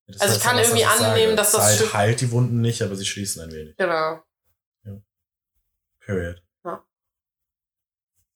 Das 0.06 0.20
Also 0.20 0.36
ich 0.36 0.42
kann 0.42 0.56
ja, 0.56 0.62
was, 0.62 0.68
irgendwie 0.68 0.84
annehmen, 0.84 1.36
dass 1.36 1.52
das 1.52 1.78
Zeit 1.78 1.94
heilt 1.94 2.20
die 2.20 2.30
Wunden 2.30 2.60
nicht, 2.60 2.82
aber 2.82 2.94
sie 2.96 3.06
schließen 3.06 3.42
ein 3.42 3.52
wenig. 3.52 3.76
Genau. 3.76 4.20
Period. 6.00 6.42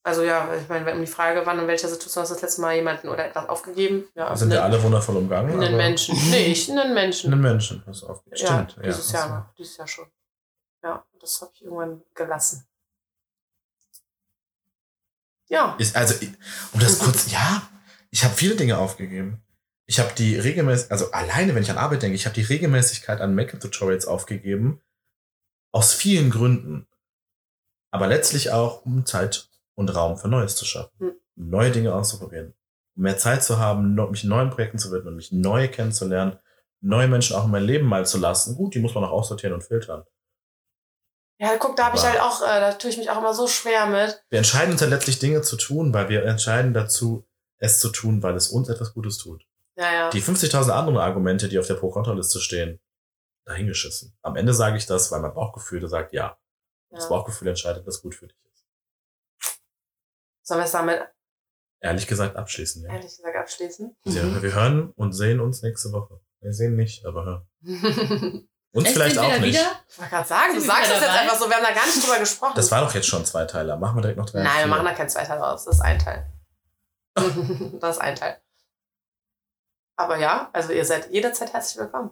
Also 0.09 0.22
ja, 0.22 0.48
ich 0.55 0.66
meine, 0.70 0.90
um 0.90 1.00
die 1.00 1.06
Frage, 1.06 1.42
wann 1.44 1.59
in 1.59 1.66
welcher 1.66 1.88
Situation 1.88 2.22
hast 2.22 2.30
du 2.30 2.34
das 2.34 2.42
letzte 2.42 2.62
Mal 2.62 2.76
jemanden 2.76 3.10
oder 3.10 3.26
etwas 3.26 3.46
aufgegeben? 3.46 4.09
Ja, 4.14 4.34
Sind 4.34 4.50
wir 4.50 4.64
einen, 4.64 4.72
alle 4.72 4.82
wundervoll 4.82 5.16
umgangen? 5.16 5.60
einen 5.62 5.76
Menschen. 5.76 6.16
Nee, 6.30 6.46
ich 6.46 6.70
einen 6.70 6.94
Menschen. 6.94 7.30
Einen 7.30 7.42
Menschen 7.42 7.82
hast 7.86 8.02
du 8.02 8.06
aufgegeben. 8.06 8.40
ja, 8.40 8.66
Stimmt. 8.70 8.86
dieses 8.86 9.12
ja, 9.12 9.18
Jahr 9.18 9.38
noch. 9.40 9.55
Dieses 9.55 9.76
Jahr 9.76 9.86
schon. 9.86 10.06
Ja, 10.82 11.05
das 11.20 11.40
habe 11.40 11.52
ich 11.55 11.62
irgendwann 11.62 12.02
gelassen. 12.14 12.66
Ja. 15.48 15.74
Ist, 15.78 15.96
also, 15.96 16.14
um 16.72 16.80
das 16.80 16.98
kurz, 16.98 17.30
ja, 17.30 17.68
ich 18.10 18.24
habe 18.24 18.34
viele 18.34 18.56
Dinge 18.56 18.78
aufgegeben. 18.78 19.42
Ich 19.86 19.98
habe 19.98 20.12
die 20.14 20.36
regelmäßig, 20.36 20.90
also 20.90 21.10
alleine, 21.12 21.55
wenn 21.55 21.62
ich 21.62 21.70
an 21.70 21.78
Arbeit 21.78 22.02
denke, 22.02 22.14
ich 22.14 22.26
habe 22.26 22.34
die 22.34 22.42
Regelmäßigkeit 22.42 23.20
an 23.20 23.34
Make-up-Tutorials 23.34 24.06
aufgegeben. 24.06 24.82
Aus 25.72 25.94
vielen 25.94 26.30
Gründen. 26.30 26.86
Aber 27.90 28.06
letztlich 28.06 28.50
auch, 28.50 28.84
um 28.84 29.06
Zeit 29.06 29.48
und 29.74 29.94
Raum 29.94 30.18
für 30.18 30.28
Neues 30.28 30.56
zu 30.56 30.64
schaffen. 30.64 30.92
Hm. 30.98 31.12
Neue 31.36 31.70
Dinge 31.70 31.94
auszuprobieren. 31.94 32.55
Um 32.96 33.02
mehr 33.02 33.16
Zeit 33.16 33.42
zu 33.42 33.59
haben, 33.59 33.94
mich 34.10 34.24
neuen 34.24 34.50
Projekten 34.50 34.78
zu 34.78 34.92
widmen, 34.92 35.16
mich 35.16 35.32
neu 35.32 35.68
kennenzulernen, 35.68 36.38
neue 36.80 37.09
Menschen 37.09 37.36
auch 37.36 37.44
in 37.44 37.50
mein 37.50 37.62
Leben 37.62 37.86
mal 37.86 38.06
zu 38.06 38.18
lassen. 38.18 38.56
Gut, 38.56 38.74
die 38.74 38.80
muss 38.80 38.94
man 38.94 39.05
auch 39.05 39.12
aussortieren 39.12 39.55
und 39.55 39.62
filtern. 39.62 40.05
Ja, 41.39 41.56
guck, 41.56 41.77
da 41.77 41.86
habe 41.86 41.97
ich 41.97 42.02
halt 42.02 42.20
auch, 42.20 42.43
äh, 42.43 42.60
da 42.60 42.73
tue 42.73 42.90
ich 42.90 42.98
mich 42.98 43.10
auch 43.10 43.19
immer 43.19 43.32
so 43.32 43.47
schwer 43.47 43.86
mit. 43.86 44.23
Wir 44.28 44.39
entscheiden 44.39 44.73
uns 44.73 44.81
ja 44.81 44.89
letztlich 44.89 45.19
Dinge 45.20 45.43
zu 45.43 45.56
tun, 45.56 45.94
weil 45.94 46.09
wir 46.09 46.24
entscheiden 46.24 46.74
dazu, 46.74 47.27
es 47.59 47.81
zu 47.81 47.90
tun, 47.90 48.23
weil 48.23 48.35
es 48.35 48.48
uns 48.48 48.69
etwas 48.69 48.93
Gutes 48.93 49.19
tut. 49.19 49.47
Ja, 49.77 49.93
ja. 49.93 50.10
Die 50.10 50.23
50.000 50.23 50.70
anderen 50.70 50.98
Argumente, 50.98 51.48
die 51.48 51.59
auf 51.59 51.66
der 51.69 51.74
Pro-Kontra-Liste 51.74 52.40
stehen, 52.40 52.81
dahingeschissen. 53.44 54.16
Am 54.23 54.35
Ende 54.35 54.52
sage 54.52 54.77
ich 54.77 54.86
das, 54.86 55.12
weil 55.12 55.20
mein 55.20 55.35
Bauchgefühl 55.35 55.86
sagt 55.89 56.12
ja. 56.12 56.36
Das 56.90 57.05
ja. 57.05 57.10
Bauchgefühl 57.10 57.48
entscheidet, 57.48 57.86
was 57.86 58.02
gut 58.02 58.15
für 58.15 58.27
dich 58.27 58.36
ist. 58.52 58.65
Sollen 60.43 60.60
wir 60.60 60.65
es 60.65 60.73
damit 60.73 61.02
Ehrlich 61.81 62.09
gesagt 62.09 62.35
abschließen, 62.35 62.82
ja. 62.82 62.93
ehrlich 62.93 63.16
gesagt 63.16 63.36
abschließen? 63.36 63.97
Wir, 64.02 64.43
wir 64.43 64.55
hören 64.55 64.90
und 64.97 65.12
sehen 65.12 65.39
uns 65.39 65.62
nächste 65.62 65.93
Woche. 65.93 66.20
Wir 66.40 66.52
sehen 66.52 66.74
nicht, 66.74 67.06
aber 67.06 67.24
hören. 67.24 68.48
Uns 68.73 68.86
Echt, 68.86 68.95
vielleicht 68.97 69.19
auch 69.19 69.28
nicht. 69.39 69.43
wieder? 69.45 69.81
Ich 69.89 69.99
wollte 69.99 70.11
gerade 70.11 70.28
sagen, 70.28 70.55
du 70.55 70.61
Sind 70.61 70.69
wir 70.69 70.74
sagst 70.74 70.90
das 70.90 71.01
jetzt 71.01 71.11
einfach 71.11 71.39
so, 71.39 71.49
wir 71.49 71.57
haben 71.57 71.65
da 71.65 71.73
gar 71.73 71.86
nicht 71.86 72.03
drüber 72.05 72.19
gesprochen. 72.19 72.53
Das 72.55 72.70
war 72.70 72.82
doch 72.82 72.95
jetzt 72.95 73.07
schon 73.07 73.24
zwei 73.24 73.45
Teile. 73.47 73.77
Machen 73.77 73.97
wir 73.97 74.03
direkt 74.03 74.19
noch 74.19 74.28
drei. 74.28 74.43
Nein, 74.43 74.59
wir 74.61 74.66
machen 74.66 74.85
da 74.85 74.93
kein 74.93 75.09
Zweiteil 75.09 75.39
raus. 75.39 75.65
Das 75.65 75.77
ist 75.77 75.81
ein 75.81 75.99
Teil. 75.99 76.27
das 77.81 77.97
ist 77.97 78.01
ein 78.03 78.15
Teil. 78.15 78.40
Aber 79.97 80.19
ja, 80.19 80.51
also 80.53 80.73
ihr 80.73 80.85
seid 80.85 81.11
jederzeit 81.11 81.53
herzlich 81.53 81.78
willkommen. 81.78 82.11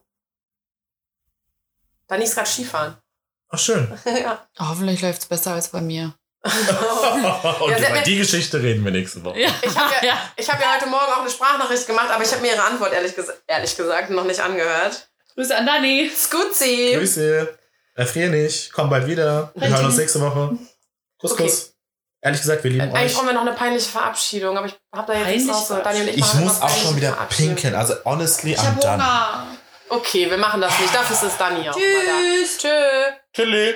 Dani 2.09 2.25
ist 2.25 2.35
gerade 2.35 2.49
Skifahren. 2.49 2.97
Ach, 3.49 3.59
schön. 3.59 3.97
ja. 4.05 4.47
Hoffentlich 4.59 5.03
läuft 5.03 5.23
es 5.23 5.27
besser 5.27 5.53
als 5.53 5.69
bei 5.69 5.81
mir. 5.81 6.15
und 6.43 6.53
hat 6.53 7.91
über 7.91 8.03
die 8.03 8.17
Geschichte 8.19 8.61
reden 8.63 8.85
wir 8.85 8.93
nächste 8.93 9.23
Woche. 9.25 9.41
Ja, 9.41 9.51
Ich 9.63 9.77
hab 9.77 10.03
ja- 10.03 10.19
Ich 10.37 10.51
habe 10.51 10.63
ja 10.63 10.75
heute 10.75 10.87
Morgen 10.87 11.13
auch 11.13 11.21
eine 11.21 11.31
Sprachnachricht 11.31 11.87
gemacht, 11.87 12.09
aber 12.11 12.23
ich 12.25 12.31
habe 12.33 12.41
mir 12.43 12.53
ihre 12.55 12.63
Antwort 12.65 12.93
ehrlich, 12.93 13.15
ges 13.15 13.31
ehrlich 13.47 13.77
gesagt 13.77 14.11
noch 14.11 14.25
nicht 14.25 14.41
angehört. 14.41 15.11
Grüße 15.37 15.57
an 15.57 15.67
Dani. 15.67 16.11
Scoozy! 16.15 16.95
Grüße. 16.97 17.59
Erfrier 17.95 18.29
nicht. 18.31 18.73
Komm 18.73 18.91
bald 18.91 19.07
wieder. 19.07 19.53
Wir 19.55 19.63
Richtig. 19.63 19.77
hören 19.77 19.87
uns 19.87 19.97
nächste 19.97 20.21
Woche. 20.21 20.59
Kuss, 21.19 21.33
Okay. 21.33 21.45
Kuss. 21.45 21.73
Ehrlich 22.23 22.41
gesagt, 22.41 22.65
wir 22.65 22.71
lieben 22.71 22.83
Eigentlich 22.83 23.13
euch. 23.13 23.15
brauchen 23.15 23.27
wir 23.29 23.35
noch 23.35 23.43
eine 23.43 23.53
peinliche 23.53 23.89
Verabschiedung, 23.89 24.57
aber 24.59 24.67
ich 24.67 24.75
habe 24.93 25.13
da 25.13 25.19
jetzt 25.19 25.29
nichts 25.29 25.47
Peinliche 25.47 25.53
rausgehört. 25.53 25.87
Dani 25.87 26.01
und 26.01 26.09
ich, 26.09 26.15
Ich 26.17 26.21
machen 26.23 26.45
muss 26.45 26.61
auch 26.63 26.77
schon 26.77 26.97
wieder 26.97 27.13
pinkeln. 27.31 27.75
Also, 27.75 27.95
honestly, 28.05 28.53
Ich 28.53 28.59
I'm 28.59 28.81
done. 28.81 28.95
Hunger. 28.95 29.47
Okay, 29.89 30.29
wir 30.29 30.39
machen 30.39 30.61
das 30.61 30.77
nicht. 30.81 30.93
Dafür 30.95 31.15
ist 31.15 31.23
es 31.23 31.39
Dani 31.39 31.69
auch. 31.71 31.75
Tschüss. 31.75 32.59
Tschüss. 32.59 32.71
Tschüss. 33.33 33.75